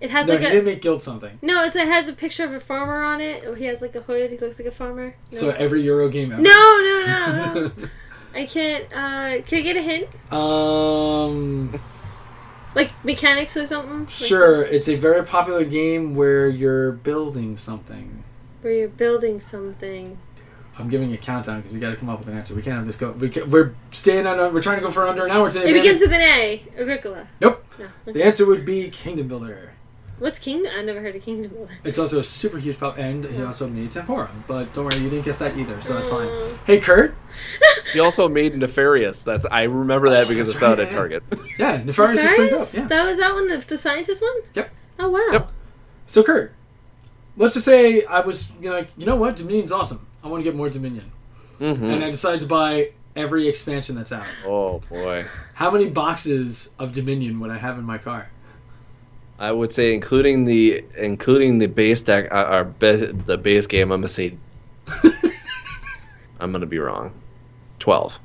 It 0.00 0.10
has 0.10 0.26
no, 0.26 0.32
like 0.34 0.40
he 0.40 0.46
a 0.46 0.50
didn't 0.50 0.64
make 0.64 0.82
Guild 0.82 1.04
something. 1.04 1.38
no. 1.40 1.62
It's, 1.64 1.76
it 1.76 1.86
has 1.86 2.08
a 2.08 2.12
picture 2.12 2.42
of 2.44 2.52
a 2.52 2.58
farmer 2.60 3.04
on 3.04 3.20
it. 3.20 3.44
Or 3.44 3.54
he 3.54 3.66
has 3.66 3.80
like 3.80 3.94
a 3.94 4.00
hood. 4.00 4.30
He 4.32 4.38
looks 4.38 4.58
like 4.58 4.66
a 4.66 4.72
farmer. 4.72 5.14
No. 5.32 5.38
So 5.38 5.50
every 5.50 5.82
Euro 5.82 6.08
game 6.08 6.32
ever. 6.32 6.42
no, 6.42 6.50
no, 6.50 7.04
no, 7.06 7.72
no. 7.76 7.88
I 8.34 8.44
can't. 8.46 8.84
Uh, 8.92 9.42
can 9.46 9.58
I 9.58 9.60
get 9.60 9.76
a 9.76 9.82
hint? 9.82 10.08
um, 10.32 11.80
Like 12.74 12.92
mechanics 13.04 13.56
or 13.56 13.66
something? 13.66 14.00
Like 14.00 14.08
sure. 14.10 14.58
this? 14.58 14.70
It's 14.70 14.88
a 14.88 14.96
very 14.96 15.24
popular 15.24 15.64
game 15.64 16.14
where 16.14 16.48
you're 16.48 16.92
building 16.92 17.56
something. 17.56 18.22
Where 18.60 18.72
you're 18.72 18.88
building 18.88 19.40
something. 19.40 20.18
I'm 20.78 20.88
giving 20.88 21.12
a 21.12 21.16
countdown 21.16 21.60
because 21.60 21.74
you 21.74 21.80
got 21.80 21.90
to 21.90 21.96
come 21.96 22.08
up 22.08 22.20
with 22.20 22.28
an 22.28 22.36
answer. 22.36 22.54
We 22.54 22.62
can't 22.62 22.76
have 22.76 22.86
this 22.86 22.96
go. 22.96 23.10
We 23.10 23.30
we're 23.48 23.74
staying 23.90 24.26
on. 24.26 24.54
We're 24.54 24.62
trying 24.62 24.78
to 24.78 24.82
go 24.82 24.90
for 24.90 25.08
under 25.08 25.24
an 25.24 25.32
hour 25.32 25.50
today. 25.50 25.70
It 25.70 25.72
begins 25.72 26.00
with 26.00 26.12
an 26.12 26.20
A. 26.20 26.62
Agricola. 26.78 27.26
Nope. 27.40 27.64
No. 27.78 28.12
The 28.12 28.22
answer 28.22 28.46
would 28.46 28.64
be 28.64 28.88
Kingdom 28.90 29.26
Builder. 29.28 29.72
What's 30.18 30.38
Kingdom? 30.38 30.72
I 30.76 30.82
never 30.82 31.00
heard 31.00 31.14
of 31.14 31.22
Kingdom 31.22 31.52
Builder. 31.52 31.72
It's 31.84 31.98
also 31.98 32.18
a 32.18 32.24
super 32.24 32.58
huge 32.58 32.78
pop, 32.78 32.98
and 32.98 33.24
he 33.24 33.42
also 33.42 33.68
made 33.68 33.92
Tempora. 33.92 34.30
But 34.48 34.72
don't 34.74 34.84
worry, 34.84 34.96
you 34.98 35.10
didn't 35.10 35.24
guess 35.24 35.38
that 35.38 35.56
either, 35.56 35.80
so 35.80 35.94
that's 35.94 36.10
fine. 36.10 36.26
Mm. 36.26 36.58
Hey, 36.64 36.80
Kurt. 36.80 37.14
He 37.92 38.00
also 38.00 38.28
made 38.28 38.54
Nefarious. 38.54 39.22
That's 39.22 39.46
I 39.50 39.62
remember 39.62 40.10
that 40.10 40.28
because 40.28 40.48
That's 40.48 40.56
it's 40.56 40.62
out 40.62 40.78
at. 40.78 40.90
Target. 40.90 41.22
Yeah, 41.58 41.82
Nefarious 41.82 42.22
just 42.22 42.36
brings 42.36 42.52
up. 42.52 42.58
Nefarious? 42.60 42.74
Yeah. 42.74 42.86
That 42.86 43.04
was 43.04 43.16
that 43.16 43.32
one, 43.32 43.48
the, 43.48 43.56
the 43.58 43.78
scientist 43.78 44.20
one? 44.20 44.36
Yep. 44.54 44.70
Oh, 44.98 45.08
wow. 45.08 45.28
Yep. 45.32 45.50
So, 46.04 46.22
Kurt, 46.22 46.52
let's 47.38 47.54
just 47.54 47.64
say 47.64 48.04
I 48.04 48.20
was 48.20 48.50
you 48.60 48.68
know, 48.68 48.76
like, 48.76 48.90
you 48.98 49.06
know 49.06 49.16
what, 49.16 49.36
Dominion's 49.36 49.72
awesome. 49.72 50.06
I 50.22 50.28
want 50.28 50.40
to 50.40 50.44
get 50.44 50.54
more 50.54 50.68
Dominion, 50.68 51.10
hmm 51.58 51.64
and 51.84 52.04
I 52.04 52.10
decided 52.10 52.40
to 52.40 52.46
buy 52.46 52.90
every 53.16 53.48
expansion 53.48 53.94
that's 53.96 54.12
out. 54.12 54.26
Oh 54.44 54.80
boy. 54.90 55.24
How 55.54 55.70
many 55.70 55.88
boxes 55.88 56.74
of 56.78 56.92
Dominion 56.92 57.40
would 57.40 57.50
I 57.50 57.58
have 57.58 57.78
in 57.78 57.84
my 57.84 57.98
car? 57.98 58.30
I 59.38 59.52
would 59.52 59.72
say 59.72 59.94
including 59.94 60.44
the 60.44 60.84
including 60.96 61.58
the 61.58 61.66
base 61.66 62.02
deck 62.02 62.32
uh, 62.32 62.48
or 62.50 62.64
be, 62.64 62.96
the 62.96 63.38
base 63.38 63.66
game. 63.66 63.92
I'm 63.92 64.00
gonna 64.00 64.08
say. 64.08 64.36
I'm 66.40 66.52
gonna 66.52 66.66
be 66.66 66.78
wrong. 66.78 67.12
Twelve. 67.78 68.18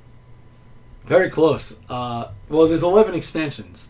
Very 1.05 1.29
close. 1.29 1.79
Uh, 1.89 2.29
well, 2.47 2.65
there's 2.65 2.81
11 2.83 3.13
expansions. 3.13 3.89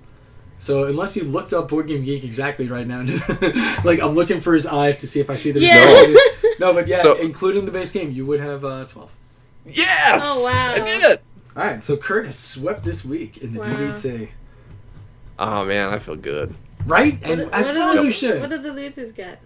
So 0.57 0.85
unless 0.85 1.15
you 1.15 1.23
looked 1.25 1.53
up 1.53 1.67
Board 1.69 1.85
Game 1.85 2.03
Geek 2.03 2.23
exactly 2.23 2.67
right 2.67 2.87
now, 2.87 3.03
just, 3.05 3.27
like 3.85 3.99
I'm 4.01 4.15
looking 4.15 4.39
for 4.41 4.55
his 4.55 4.65
eyes 4.65 4.97
to 4.99 5.07
see 5.07 5.19
if 5.19 5.29
I 5.29 5.35
see 5.35 5.51
the 5.51 5.59
Yeah. 5.59 6.15
no, 6.59 6.73
but 6.73 6.87
yeah, 6.87 6.95
So- 6.95 7.15
including 7.17 7.65
the 7.65 7.71
base 7.71 7.91
game, 7.91 8.11
you 8.11 8.25
would 8.25 8.39
have 8.39 8.65
uh, 8.65 8.85
12. 8.85 9.15
Yes. 9.65 10.21
Oh, 10.23 10.43
wow. 10.51 10.73
I 10.73 10.79
did 10.79 11.03
it. 11.03 11.23
All 11.55 11.63
right, 11.63 11.83
so 11.83 11.95
Kurt 11.97 12.25
has 12.25 12.39
swept 12.39 12.83
this 12.83 13.05
week 13.05 13.37
in 13.37 13.53
the 13.53 13.59
Wow. 13.59 13.67
DDC, 13.67 14.29
Oh 15.37 15.65
man, 15.65 15.93
I 15.93 15.99
feel 15.99 16.15
good. 16.15 16.55
Right? 16.85 17.17
And 17.23 17.43
What- 17.45 17.53
as 17.53 17.65
what 17.67 17.75
well 17.75 17.95
the- 17.95 18.03
you 18.03 18.11
should. 18.11 18.41
What 18.41 18.49
do 18.49 18.57
the 18.57 18.71
losers 18.73 19.11
get? 19.11 19.39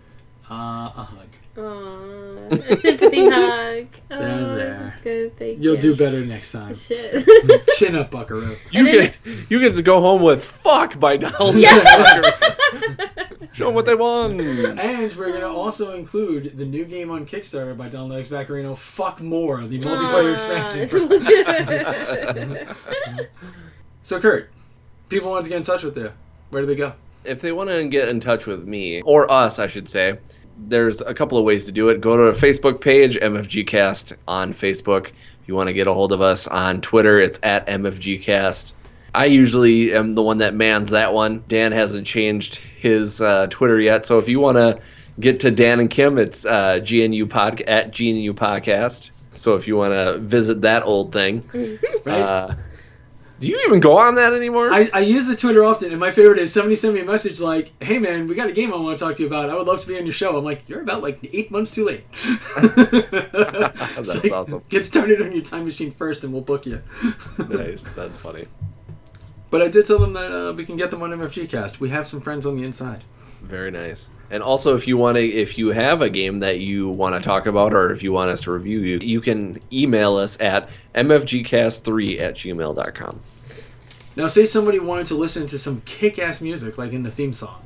uh, 0.49 0.53
a 0.53 1.03
hug. 1.09 1.27
Aww, 1.57 2.51
a 2.69 2.77
sympathy 2.77 3.27
hug. 3.29 3.87
Oh, 4.11 4.19
There, 4.19 4.55
this 4.55 4.77
there. 4.77 4.85
is 4.95 5.01
good. 5.03 5.37
Thank 5.39 5.63
You'll 5.63 5.75
you. 5.75 5.81
do 5.81 5.95
better 5.95 6.21
next 6.23 6.51
time. 6.51 6.75
Shit. 6.75 7.27
Chin 7.77 7.95
up, 7.95 8.11
Buckaroo. 8.11 8.55
You 8.71 8.79
And 8.79 8.87
then- 8.87 8.93
get 8.93 9.19
you 9.49 9.59
get 9.59 9.73
to 9.75 9.81
go 9.81 9.99
home 9.99 10.21
with 10.21 10.43
"fuck" 10.43 10.99
by 10.99 11.17
Donald. 11.17 11.55
Yeah. 11.55 11.79
Show 13.53 13.65
them 13.65 13.73
what 13.73 13.85
they 13.85 13.95
won. 13.95 14.39
And 14.39 15.11
we're 15.15 15.31
gonna 15.33 15.51
also 15.51 15.93
include 15.95 16.57
the 16.57 16.65
new 16.65 16.85
game 16.85 17.09
on 17.09 17.25
Kickstarter 17.25 17.75
by 17.75 17.89
Don 17.89 18.07
Lex 18.09 18.27
Vaccarino, 18.29 18.77
Fuck 18.77 19.19
More, 19.21 19.65
the 19.65 19.79
multiplayer 19.79 20.33
expansion. 20.33 20.87
So 24.03 24.19
Kurt, 24.21 24.49
people 25.09 25.31
want 25.31 25.45
to 25.45 25.49
get 25.49 25.57
in 25.57 25.63
touch 25.63 25.83
with 25.83 25.97
you. 25.97 26.11
Where 26.51 26.61
do 26.61 26.67
they 26.67 26.75
go? 26.75 26.93
If 27.27 27.41
they 27.41 27.51
want 27.51 27.69
to 27.69 27.87
get 27.87 28.09
in 28.09 28.19
touch 28.19 28.45
with 28.47 28.67
me 28.67 29.01
or 29.01 29.29
us, 29.31 29.59
I 29.59 29.67
should 29.67 29.89
say, 29.89 30.17
there's 30.57 31.01
a 31.01 31.13
couple 31.13 31.37
of 31.37 31.43
ways 31.45 31.65
to 31.65 31.71
do 31.71 31.89
it. 31.89 32.01
Go 32.01 32.17
to 32.17 32.23
our 32.27 32.31
Facebook 32.31 32.81
page, 32.81 33.17
MFGcast 33.19 34.17
on 34.27 34.51
Facebook. 34.51 35.07
If 35.07 35.47
you 35.47 35.55
want 35.55 35.67
to 35.69 35.73
get 35.73 35.87
a 35.87 35.93
hold 35.93 36.11
of 36.11 36.21
us 36.21 36.47
on 36.47 36.81
Twitter, 36.81 37.19
it's 37.19 37.39
at 37.43 37.67
MFGcast. 37.67 38.73
I 39.13 39.25
usually 39.25 39.93
am 39.93 40.13
the 40.13 40.21
one 40.23 40.39
that 40.39 40.53
mans 40.53 40.91
that 40.91 41.13
one. 41.13 41.43
Dan 41.47 41.71
hasn't 41.71 42.05
changed 42.05 42.55
his 42.55 43.21
uh, 43.21 43.47
Twitter 43.49 43.79
yet, 43.79 44.05
so 44.05 44.17
if 44.19 44.27
you 44.29 44.39
want 44.39 44.57
to 44.57 44.79
get 45.19 45.39
to 45.41 45.51
Dan 45.51 45.79
and 45.79 45.89
Kim, 45.89 46.17
it's 46.17 46.45
uh, 46.45 46.79
GNU 46.87 47.25
pod 47.25 47.61
at 47.61 47.97
GNU 47.97 48.33
podcast. 48.33 49.11
So 49.31 49.55
if 49.55 49.67
you 49.67 49.75
want 49.77 49.93
to 49.93 50.17
visit 50.19 50.61
that 50.61 50.83
old 50.83 51.11
thing, 51.13 51.43
Right? 52.05 52.19
uh, 52.21 52.53
do 53.39 53.47
you 53.47 53.61
even 53.67 53.79
go 53.79 53.97
on 53.97 54.15
that 54.15 54.33
anymore? 54.33 54.73
I, 54.73 54.89
I 54.93 54.99
use 55.01 55.27
the 55.27 55.35
Twitter 55.35 55.63
often, 55.63 55.91
and 55.91 55.99
my 55.99 56.11
favorite 56.11 56.39
is 56.39 56.51
somebody 56.51 56.75
sent 56.75 56.95
me 56.95 57.01
a 57.01 57.05
message 57.05 57.39
like, 57.39 57.71
"Hey 57.81 57.99
man, 57.99 58.27
we 58.27 58.35
got 58.35 58.49
a 58.49 58.51
game 58.51 58.73
I 58.73 58.77
want 58.77 58.97
to 58.97 59.03
talk 59.03 59.15
to 59.15 59.21
you 59.21 59.27
about. 59.27 59.49
I 59.49 59.55
would 59.55 59.67
love 59.67 59.81
to 59.81 59.87
be 59.87 59.97
on 59.97 60.05
your 60.05 60.13
show." 60.13 60.37
I'm 60.37 60.43
like, 60.43 60.67
"You're 60.67 60.81
about 60.81 61.03
like 61.03 61.19
eight 61.33 61.51
months 61.51 61.73
too 61.73 61.85
late." 61.85 62.03
That's 62.55 64.23
like, 64.23 64.31
awesome. 64.31 64.63
Get 64.69 64.85
started 64.85 65.21
on 65.21 65.31
your 65.31 65.43
time 65.43 65.65
machine 65.65 65.91
first, 65.91 66.23
and 66.23 66.33
we'll 66.33 66.41
book 66.41 66.65
you. 66.65 66.81
nice. 67.49 67.83
That's 67.95 68.17
funny. 68.17 68.47
But 69.49 69.61
I 69.61 69.67
did 69.67 69.85
tell 69.85 69.99
them 69.99 70.13
that 70.13 70.31
uh, 70.31 70.53
we 70.53 70.65
can 70.65 70.75
get 70.75 70.89
them 70.89 71.01
on 71.03 71.11
MFG 71.11 71.49
Cast. 71.49 71.79
We 71.79 71.89
have 71.89 72.07
some 72.07 72.21
friends 72.21 72.45
on 72.45 72.57
the 72.57 72.63
inside. 72.63 73.03
Very 73.41 73.71
nice. 73.71 74.09
And 74.29 74.43
also, 74.43 74.75
if 74.75 74.87
you 74.87 74.97
want 74.97 75.17
to, 75.17 75.23
if 75.23 75.57
you 75.57 75.69
have 75.69 76.01
a 76.01 76.09
game 76.09 76.39
that 76.39 76.59
you 76.59 76.89
want 76.89 77.15
to 77.15 77.21
talk 77.21 77.45
about, 77.45 77.73
or 77.73 77.91
if 77.91 78.03
you 78.03 78.11
want 78.11 78.29
us 78.29 78.41
to 78.41 78.51
review, 78.51 78.79
you 78.79 78.99
you 78.99 79.21
can 79.21 79.61
email 79.71 80.17
us 80.17 80.39
at 80.41 80.69
mfgcast3 80.95 82.19
at 82.19 82.35
gmail.com. 82.35 83.19
Now, 84.17 84.27
say 84.27 84.45
somebody 84.45 84.79
wanted 84.79 85.05
to 85.07 85.15
listen 85.15 85.47
to 85.47 85.59
some 85.59 85.81
kick-ass 85.85 86.41
music, 86.41 86.77
like 86.77 86.91
in 86.91 87.03
the 87.03 87.11
theme 87.11 87.33
song. 87.33 87.61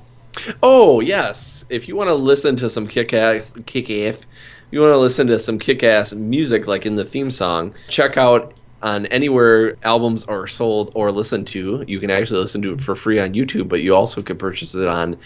Oh 0.61 0.99
yes, 0.99 1.65
if 1.69 1.87
you 1.87 1.95
want 1.95 2.09
to 2.09 2.15
listen 2.15 2.55
to 2.57 2.69
some 2.69 2.87
kick 2.87 3.13
ass, 3.13 3.53
kick 3.65 3.89
ass, 3.89 4.25
you 4.69 4.79
want 4.79 4.91
to 4.91 4.97
listen 4.97 5.27
to 5.27 5.39
some 5.39 5.59
kick 5.59 5.83
ass 5.83 6.13
music 6.13 6.67
like 6.67 6.85
in 6.85 6.95
the 6.95 7.05
theme 7.05 7.31
song, 7.31 7.73
check 7.89 8.17
out 8.17 8.53
on 8.81 9.05
anywhere 9.07 9.75
albums 9.83 10.23
are 10.25 10.47
sold 10.47 10.91
or 10.95 11.11
listened 11.11 11.47
to. 11.47 11.83
You 11.87 11.99
can 11.99 12.09
actually 12.09 12.39
listen 12.39 12.61
to 12.63 12.73
it 12.73 12.81
for 12.81 12.95
free 12.95 13.19
on 13.19 13.33
YouTube, 13.33 13.69
but 13.69 13.81
you 13.81 13.95
also 13.95 14.21
can 14.21 14.37
purchase 14.37 14.73
it 14.73 14.87
on 14.87 15.17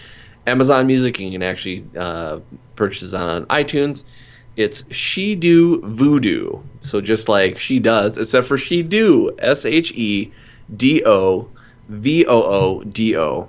Amazon 0.46 0.86
Music. 0.86 1.18
You 1.18 1.30
can 1.30 1.42
actually 1.42 1.84
uh, 1.96 2.40
purchase 2.76 3.12
on 3.12 3.46
iTunes. 3.46 4.04
It's 4.56 4.90
She 4.94 5.34
Do 5.34 5.82
Voodoo. 5.82 6.62
So 6.80 7.00
just 7.00 7.28
like 7.28 7.58
she 7.58 7.78
does, 7.78 8.16
except 8.16 8.46
for 8.46 8.56
She 8.56 8.82
Do, 8.82 9.34
S 9.38 9.66
H 9.66 9.92
E 9.92 10.32
D 10.74 11.02
O 11.04 11.50
V 11.88 12.24
O 12.26 12.42
O 12.42 12.84
D 12.84 13.16
O. 13.16 13.48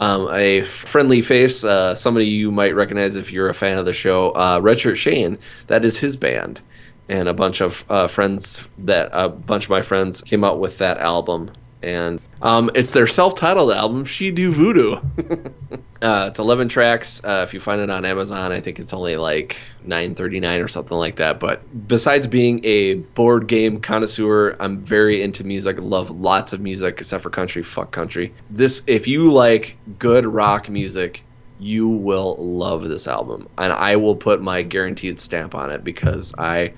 Um, 0.00 0.28
a 0.30 0.62
friendly 0.62 1.22
face, 1.22 1.64
uh, 1.64 1.94
somebody 1.94 2.26
you 2.26 2.52
might 2.52 2.74
recognize 2.74 3.16
if 3.16 3.32
you're 3.32 3.48
a 3.48 3.54
fan 3.54 3.78
of 3.78 3.84
the 3.84 3.92
show, 3.92 4.30
uh, 4.30 4.74
Shane. 4.94 5.38
That 5.66 5.84
is 5.84 5.98
his 5.98 6.16
band, 6.16 6.60
and 7.08 7.28
a 7.28 7.34
bunch 7.34 7.60
of 7.60 7.84
uh, 7.88 8.06
friends 8.06 8.68
that 8.78 9.10
a 9.12 9.28
bunch 9.28 9.64
of 9.64 9.70
my 9.70 9.82
friends 9.82 10.22
came 10.22 10.44
out 10.44 10.60
with 10.60 10.78
that 10.78 10.98
album, 10.98 11.50
and 11.82 12.20
um, 12.42 12.70
it's 12.74 12.92
their 12.92 13.06
self-titled 13.06 13.72
album, 13.72 14.04
She 14.04 14.30
Do 14.30 14.50
Voodoo. 14.50 14.92
uh, 16.02 16.26
it's 16.30 16.38
11 16.38 16.68
tracks. 16.68 17.22
Uh, 17.22 17.44
if 17.46 17.54
you 17.54 17.60
find 17.60 17.80
it 17.80 17.90
on 17.90 18.04
Amazon, 18.04 18.52
I 18.52 18.60
think 18.60 18.78
it's 18.78 18.92
only 18.92 19.16
like 19.16 19.56
9.39 19.86 20.64
or 20.64 20.68
something 20.68 20.96
like 20.96 21.16
that. 21.16 21.40
But 21.40 21.88
besides 21.88 22.26
being 22.26 22.64
a 22.64 22.94
board 22.94 23.46
game 23.46 23.80
connoisseur, 23.80 24.56
I'm 24.60 24.78
very 24.78 25.22
into 25.22 25.44
music. 25.44 25.78
Love 25.80 26.10
lots 26.10 26.52
of 26.52 26.60
music, 26.60 27.00
except 27.00 27.22
for 27.22 27.30
country. 27.30 27.62
Fuck 27.62 27.90
country. 27.90 28.34
This, 28.50 28.82
if 28.86 29.06
you 29.06 29.32
like 29.32 29.76
good 29.98 30.26
rock 30.26 30.68
music, 30.68 31.24
you 31.60 31.88
will 31.88 32.36
love 32.36 32.88
this 32.88 33.08
album, 33.08 33.48
and 33.58 33.72
I 33.72 33.96
will 33.96 34.14
put 34.14 34.40
my 34.40 34.62
guaranteed 34.62 35.18
stamp 35.18 35.56
on 35.56 35.72
it 35.72 35.82
because 35.82 36.32
I 36.38 36.72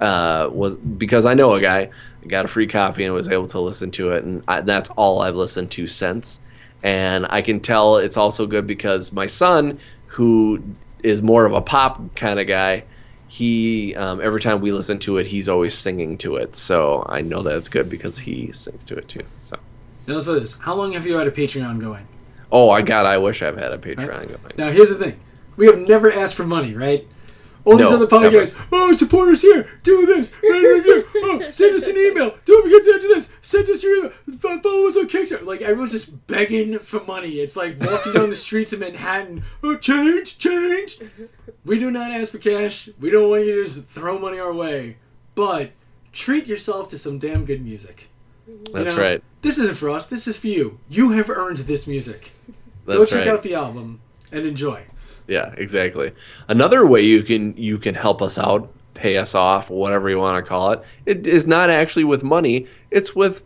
uh, 0.00 0.48
was 0.50 0.76
because 0.76 1.26
I 1.26 1.34
know 1.34 1.52
a 1.52 1.60
guy 1.60 1.90
got 2.26 2.44
a 2.44 2.48
free 2.48 2.66
copy 2.66 3.04
and 3.04 3.14
was 3.14 3.28
able 3.28 3.46
to 3.48 3.60
listen 3.60 3.90
to 3.92 4.12
it, 4.12 4.24
and 4.24 4.42
I, 4.48 4.60
that's 4.60 4.90
all 4.90 5.22
I've 5.22 5.34
listened 5.34 5.70
to 5.72 5.86
since. 5.86 6.40
And 6.82 7.26
I 7.30 7.42
can 7.42 7.60
tell 7.60 7.96
it's 7.96 8.16
also 8.16 8.46
good 8.46 8.66
because 8.66 9.12
my 9.12 9.26
son, 9.26 9.78
who 10.06 10.62
is 11.02 11.22
more 11.22 11.46
of 11.46 11.52
a 11.52 11.60
pop 11.60 12.14
kind 12.16 12.40
of 12.40 12.46
guy, 12.46 12.84
he 13.28 13.94
um, 13.94 14.20
every 14.20 14.40
time 14.40 14.60
we 14.60 14.72
listen 14.72 14.98
to 15.00 15.16
it, 15.16 15.26
he's 15.26 15.48
always 15.48 15.74
singing 15.74 16.18
to 16.18 16.36
it. 16.36 16.54
So 16.54 17.06
I 17.08 17.22
know 17.22 17.42
that 17.42 17.56
it's 17.56 17.68
good 17.68 17.88
because 17.88 18.18
he 18.18 18.52
sings 18.52 18.84
to 18.86 18.96
it 18.96 19.08
too. 19.08 19.24
So. 19.38 19.56
Now, 20.06 20.20
so 20.20 20.38
this: 20.38 20.58
How 20.58 20.74
long 20.74 20.92
have 20.92 21.06
you 21.06 21.16
had 21.16 21.26
a 21.26 21.30
Patreon 21.30 21.80
going? 21.80 22.06
Oh, 22.50 22.68
I 22.70 22.82
God, 22.82 23.06
I 23.06 23.18
wish 23.18 23.42
I've 23.42 23.56
had 23.56 23.72
a 23.72 23.78
Patreon 23.78 24.28
going. 24.28 24.52
Now, 24.58 24.70
here's 24.70 24.90
the 24.90 24.96
thing: 24.96 25.18
we 25.56 25.66
have 25.66 25.78
never 25.78 26.12
asked 26.12 26.34
for 26.34 26.44
money, 26.44 26.74
right? 26.74 27.06
All 27.64 27.76
these 27.76 27.86
other 27.86 28.06
podcasts, 28.06 28.54
oh, 28.72 28.92
support 28.92 29.28
us 29.28 29.42
here, 29.42 29.68
do 29.82 30.04
this, 30.04 30.32
write 30.42 30.64
a 30.64 30.74
review, 30.74 31.06
oh, 31.16 31.50
send 31.50 31.76
us 31.76 31.86
an 31.86 31.96
email, 31.96 32.34
don't 32.44 32.62
forget 32.64 32.82
to 32.82 32.98
do 33.00 33.14
this, 33.14 33.30
send 33.40 33.68
us 33.68 33.82
your 33.82 33.98
email, 33.98 34.12
follow 34.38 34.86
us 34.88 34.96
on 34.96 35.08
Kickstarter. 35.08 35.44
Like 35.44 35.62
everyone's 35.62 35.92
just 35.92 36.26
begging 36.26 36.78
for 36.80 37.04
money. 37.04 37.40
It's 37.40 37.56
like 37.56 37.80
walking 37.80 38.14
down 38.14 38.30
the 38.30 38.36
streets 38.36 38.72
of 38.72 38.80
Manhattan, 38.80 39.44
oh, 39.62 39.76
change, 39.76 40.38
change. 40.38 40.98
We 41.64 41.78
do 41.78 41.90
not 41.90 42.10
ask 42.10 42.32
for 42.32 42.38
cash. 42.38 42.88
We 43.00 43.10
don't 43.10 43.30
want 43.30 43.46
you 43.46 43.56
to 43.56 43.64
just 43.64 43.86
throw 43.86 44.18
money 44.18 44.38
our 44.38 44.52
way, 44.52 44.96
but 45.34 45.70
treat 46.12 46.46
yourself 46.46 46.88
to 46.88 46.98
some 46.98 47.18
damn 47.18 47.44
good 47.44 47.64
music. 47.64 48.08
You 48.46 48.60
That's 48.72 48.94
know, 48.94 49.00
right. 49.00 49.22
This 49.42 49.58
isn't 49.58 49.76
for 49.76 49.88
us. 49.90 50.08
This 50.08 50.26
is 50.26 50.38
for 50.38 50.48
you. 50.48 50.80
You 50.88 51.10
have 51.10 51.30
earned 51.30 51.58
this 51.58 51.86
music. 51.86 52.32
That's 52.86 52.98
Go 52.98 53.04
check 53.04 53.26
right. 53.26 53.28
out 53.28 53.42
the 53.42 53.54
album 53.54 54.00
and 54.32 54.46
enjoy. 54.46 54.84
Yeah, 55.26 55.54
exactly. 55.56 56.12
Another 56.48 56.86
way 56.86 57.02
you 57.02 57.22
can 57.22 57.56
you 57.56 57.78
can 57.78 57.94
help 57.94 58.20
us 58.22 58.38
out, 58.38 58.72
pay 58.94 59.16
us 59.16 59.34
off, 59.34 59.70
whatever 59.70 60.10
you 60.10 60.18
want 60.18 60.44
to 60.44 60.48
call 60.48 60.72
it, 60.72 60.82
it 61.06 61.26
is 61.26 61.46
not 61.46 61.70
actually 61.70 62.04
with 62.04 62.22
money. 62.22 62.66
It's 62.90 63.14
with 63.14 63.42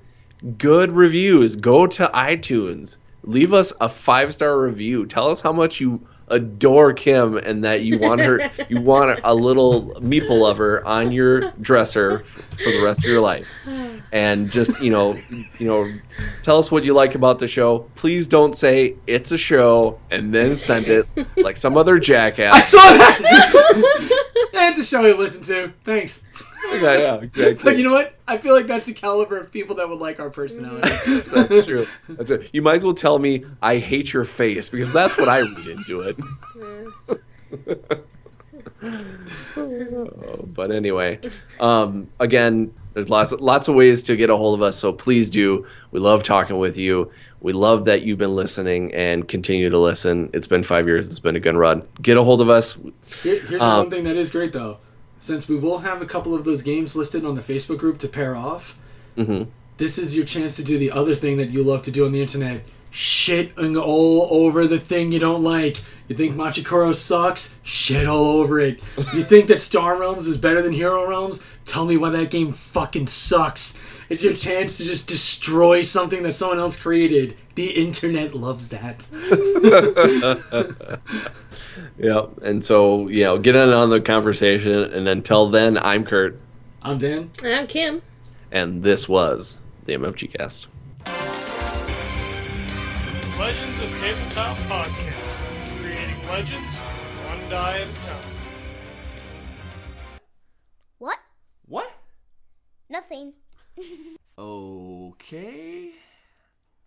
good 0.58 0.92
reviews. 0.92 1.56
Go 1.56 1.86
to 1.86 2.10
iTunes, 2.14 2.98
leave 3.22 3.52
us 3.52 3.72
a 3.80 3.88
five 3.88 4.32
star 4.32 4.60
review. 4.60 5.06
Tell 5.06 5.30
us 5.30 5.40
how 5.40 5.52
much 5.52 5.80
you 5.80 6.06
adore 6.28 6.92
Kim 6.92 7.36
and 7.36 7.62
that 7.62 7.82
you 7.82 7.98
want 7.98 8.20
her, 8.20 8.50
you 8.68 8.80
want 8.80 9.20
a 9.22 9.34
little 9.34 9.92
meeple 10.00 10.40
lover 10.40 10.84
on 10.84 11.12
your 11.12 11.52
dresser 11.60 12.20
for 12.20 12.72
the 12.72 12.82
rest 12.82 13.04
of 13.04 13.10
your 13.10 13.20
life. 13.20 13.46
And 14.12 14.50
just 14.50 14.80
you 14.80 14.90
know, 14.90 15.18
you 15.58 15.66
know, 15.66 15.92
tell 16.42 16.58
us 16.58 16.70
what 16.70 16.84
you 16.84 16.94
like 16.94 17.14
about 17.14 17.38
the 17.38 17.48
show. 17.48 17.80
Please 17.94 18.28
don't 18.28 18.54
say 18.54 18.96
it's 19.06 19.32
a 19.32 19.38
show 19.38 20.00
and 20.10 20.32
then 20.32 20.56
send 20.56 20.86
it 20.88 21.06
like 21.36 21.56
some 21.56 21.76
other 21.76 21.98
jackass. 21.98 22.54
I 22.54 22.60
saw 22.60 22.78
that. 22.78 24.48
that's 24.52 24.78
a 24.78 24.84
show 24.84 25.04
you 25.04 25.16
listen 25.16 25.42
to. 25.44 25.72
Thanks. 25.84 26.24
yeah, 26.72 26.98
yeah, 26.98 27.14
exactly. 27.16 27.64
But 27.64 27.78
you 27.78 27.84
know 27.84 27.92
what? 27.92 28.18
I 28.28 28.38
feel 28.38 28.54
like 28.54 28.66
that's 28.66 28.86
the 28.86 28.92
caliber 28.92 29.38
of 29.38 29.52
people 29.52 29.76
that 29.76 29.88
would 29.88 30.00
like 30.00 30.18
our 30.18 30.30
personality. 30.30 30.88
That's 31.30 31.64
true. 31.64 31.86
That's 32.08 32.30
it. 32.30 32.50
You 32.52 32.60
might 32.60 32.74
as 32.74 32.84
well 32.84 32.94
tell 32.94 33.20
me 33.20 33.44
I 33.62 33.78
hate 33.78 34.12
your 34.12 34.24
face 34.24 34.68
because 34.68 34.92
that's 34.92 35.16
what 35.16 35.28
I 35.28 35.40
read 35.40 35.68
into 35.68 36.00
it. 36.00 36.16
Oh, 39.56 40.44
but 40.52 40.70
anyway, 40.70 41.18
um, 41.60 42.08
again, 42.20 42.74
there's 42.96 43.10
lots 43.10 43.30
lots 43.32 43.68
of 43.68 43.74
ways 43.74 44.02
to 44.04 44.16
get 44.16 44.30
a 44.30 44.36
hold 44.38 44.58
of 44.58 44.62
us. 44.62 44.74
So 44.78 44.90
please 44.90 45.28
do. 45.28 45.66
We 45.90 46.00
love 46.00 46.22
talking 46.22 46.56
with 46.58 46.78
you. 46.78 47.10
We 47.42 47.52
love 47.52 47.84
that 47.84 48.00
you've 48.02 48.16
been 48.16 48.34
listening 48.34 48.94
and 48.94 49.28
continue 49.28 49.68
to 49.68 49.78
listen. 49.78 50.30
It's 50.32 50.46
been 50.46 50.62
five 50.62 50.86
years. 50.86 51.06
It's 51.06 51.18
been 51.18 51.36
a 51.36 51.40
good 51.40 51.56
run. 51.56 51.82
Get 52.00 52.16
a 52.16 52.24
hold 52.24 52.40
of 52.40 52.48
us. 52.48 52.78
Here- 53.22 53.40
here's 53.40 53.60
Um, 53.60 53.80
one 53.80 53.90
thing 53.90 54.04
that 54.04 54.16
is 54.16 54.30
great 54.30 54.54
though. 54.54 54.78
Since 55.20 55.46
we 55.46 55.56
will 55.56 55.80
have 55.80 56.00
a 56.00 56.06
couple 56.06 56.34
of 56.34 56.44
those 56.46 56.62
games 56.62 56.96
listed 56.96 57.22
on 57.26 57.34
the 57.34 57.42
Facebook 57.42 57.76
group 57.76 57.98
to 57.98 58.08
pair 58.08 58.34
off, 58.34 58.78
Mhm. 59.18 59.48
this 59.76 59.98
is 59.98 60.16
your 60.16 60.24
chance 60.24 60.56
to 60.56 60.64
do 60.64 60.78
the 60.78 60.90
other 60.90 61.14
thing 61.14 61.36
that 61.36 61.50
you 61.50 61.62
love 61.62 61.82
to 61.82 61.90
do 61.90 62.06
on 62.06 62.12
the 62.12 62.22
internet. 62.22 62.62
Shitting 62.90 63.78
all 63.78 64.26
over 64.30 64.66
the 64.66 64.78
thing 64.80 65.12
you 65.12 65.18
don't 65.18 65.44
like. 65.44 65.82
You 66.08 66.14
think 66.14 66.36
Machikoro 66.36 66.94
sucks? 66.94 67.56
Shit 67.62 68.06
all 68.06 68.26
over 68.38 68.60
it. 68.60 68.80
You 69.14 69.24
think 69.24 69.48
that 69.48 69.60
Star 69.60 69.98
Realms 69.98 70.26
is 70.26 70.36
better 70.36 70.62
than 70.62 70.72
Hero 70.72 71.08
Realms? 71.08 71.42
Tell 71.64 71.84
me 71.84 71.96
why 71.96 72.10
that 72.10 72.30
game 72.30 72.52
fucking 72.52 73.08
sucks. 73.08 73.76
It's 74.08 74.22
your 74.22 74.34
chance 74.34 74.78
to 74.78 74.84
just 74.84 75.08
destroy 75.08 75.82
something 75.82 76.22
that 76.22 76.34
someone 76.34 76.60
else 76.60 76.78
created. 76.78 77.36
The 77.56 77.70
internet 77.70 78.34
loves 78.34 78.68
that. 78.68 79.08
Yeah. 81.98 82.26
And 82.42 82.64
so, 82.64 83.08
you 83.08 83.24
know, 83.24 83.38
get 83.38 83.56
in 83.56 83.70
on 83.70 83.90
the 83.90 84.00
conversation. 84.00 84.82
And 84.84 85.08
until 85.08 85.48
then, 85.48 85.78
I'm 85.78 86.04
Kurt. 86.04 86.38
I'm 86.82 86.98
Dan. 86.98 87.30
And 87.42 87.54
I'm 87.54 87.66
Kim. 87.66 88.02
And 88.52 88.82
this 88.82 89.08
was 89.08 89.60
the 89.84 89.94
MFG 89.94 90.36
cast. 90.36 90.68
Legends 93.38 93.80
of 93.80 93.98
Tabletop 93.98 94.56
Podcast. 94.58 95.25
Creating 96.36 96.54
legends, 96.54 96.76
one 96.76 97.48
die 97.50 97.80
at 97.80 97.88
a 97.88 98.02
time. 98.02 98.30
What? 100.98 101.18
What? 101.66 101.90
Nothing. 102.90 103.32
Okay. 104.38 105.92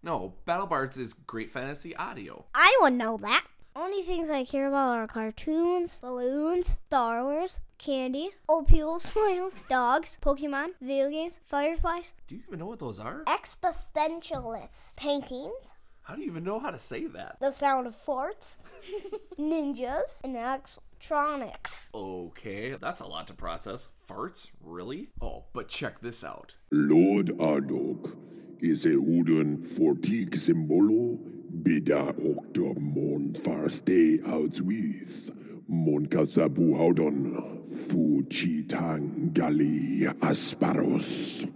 No, 0.04 0.36
Battle 0.46 0.68
Bards 0.68 1.00
is 1.00 1.14
great 1.14 1.50
fantasy 1.50 1.96
audio. 1.96 2.46
I 2.54 2.78
would 2.82 2.94
know 2.94 3.18
that. 3.18 3.44
Only 3.76 4.04
things 4.04 4.30
I 4.30 4.44
care 4.46 4.68
about 4.68 5.00
are 5.00 5.08
cartoons, 5.08 5.98
balloons, 6.00 6.78
Star 6.86 7.24
Wars, 7.24 7.60
candy, 7.80 8.30
old 8.48 8.68
people 8.68 9.00
smiles, 9.00 9.62
dogs, 9.68 10.20
Pokemon, 10.22 10.74
video 10.80 11.10
games, 11.10 11.42
fireflies, 11.48 12.14
Do 12.28 12.36
you 12.36 12.42
even 12.48 12.60
know 12.60 12.68
what 12.68 12.78
those 12.78 13.00
are? 13.00 13.24
existentialist 13.26 14.98
paintings, 14.98 15.76
How 16.10 16.16
do 16.16 16.24
you 16.24 16.32
even 16.32 16.44
know 16.44 16.58
how 16.58 16.72
to 16.72 16.80
say 16.80 17.06
that? 17.06 17.38
The 17.40 17.52
sound 17.52 17.86
of 17.86 17.96
farts, 17.96 18.58
ninjas, 19.40 20.20
and 20.24 20.36
electronics. 20.36 21.92
Okay, 21.94 22.76
that's 22.82 23.02
a 23.02 23.06
lot 23.06 23.28
to 23.28 23.36
process. 23.36 23.90
Farts? 24.10 24.50
Really? 24.60 25.10
Oh, 25.22 25.44
but 25.54 25.68
check 25.68 26.00
this 26.00 26.24
out. 26.24 26.56
Lord 26.72 27.28
Adok 27.38 28.18
is 28.60 28.88
a 28.88 29.00
wooden 29.00 29.60
fortik 29.60 30.32
symbolo 30.32 31.20
bida 31.62 32.12
okta 32.18 32.76
mon 32.80 33.34
farste 33.34 34.20
outwis 34.24 35.30
mon 35.68 36.08
kasabu 36.08 36.76
haudon 36.76 37.62
fuchitang 37.70 39.32
gali 39.32 40.12
asparos. 40.22 41.54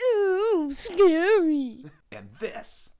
Ooh, 0.00 0.72
scary. 0.72 1.84
And 2.16 2.28
this. 2.38 2.90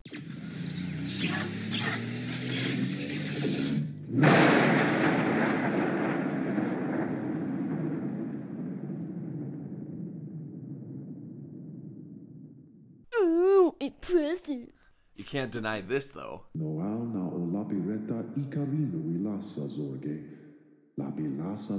Ooh, 13.15 13.77
impressive. 13.79 14.73
You 15.15 15.23
can't 15.25 15.53
deny 15.53 15.81
this, 15.81 16.09
though. 16.09 16.47
Noal 16.57 17.07
na 17.07 17.29
o 17.29 17.39
lapi 17.39 17.79
reta 17.87 18.25
ikarino 18.37 18.99
i 19.15 19.19
zorge. 19.69 20.25
Lapi 20.99 21.39
lasa 21.39 21.79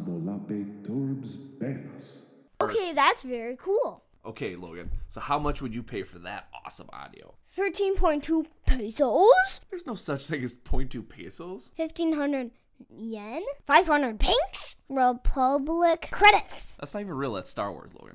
turbs 0.86 1.36
benas. 1.60 2.28
Okay, 2.62 2.94
that's 2.94 3.24
very 3.24 3.58
cool. 3.58 4.05
Okay, 4.26 4.56
Logan, 4.56 4.90
so 5.08 5.22
how 5.22 5.38
much 5.38 5.62
would 5.62 5.76
you 5.76 5.84
pay 5.84 6.02
for 6.02 6.18
that 6.20 6.48
awesome 6.66 6.90
audio? 6.92 7.36
13.2 7.56 8.46
pesos? 8.66 9.62
There's 9.70 9.86
no 9.86 9.94
such 9.94 10.26
thing 10.26 10.44
as 10.44 10.56
0.2 10.56 11.08
pesos. 11.08 11.72
1500 11.76 12.50
yen? 12.90 13.44
500 13.68 14.20
pinks? 14.20 14.78
Republic 14.90 16.10
credits. 16.12 16.76
That's 16.78 16.94
not 16.94 17.02
even 17.02 17.14
real, 17.14 17.34
that's 17.34 17.50
Star 17.50 17.72
Wars, 17.72 17.92
Logan. 17.94 18.14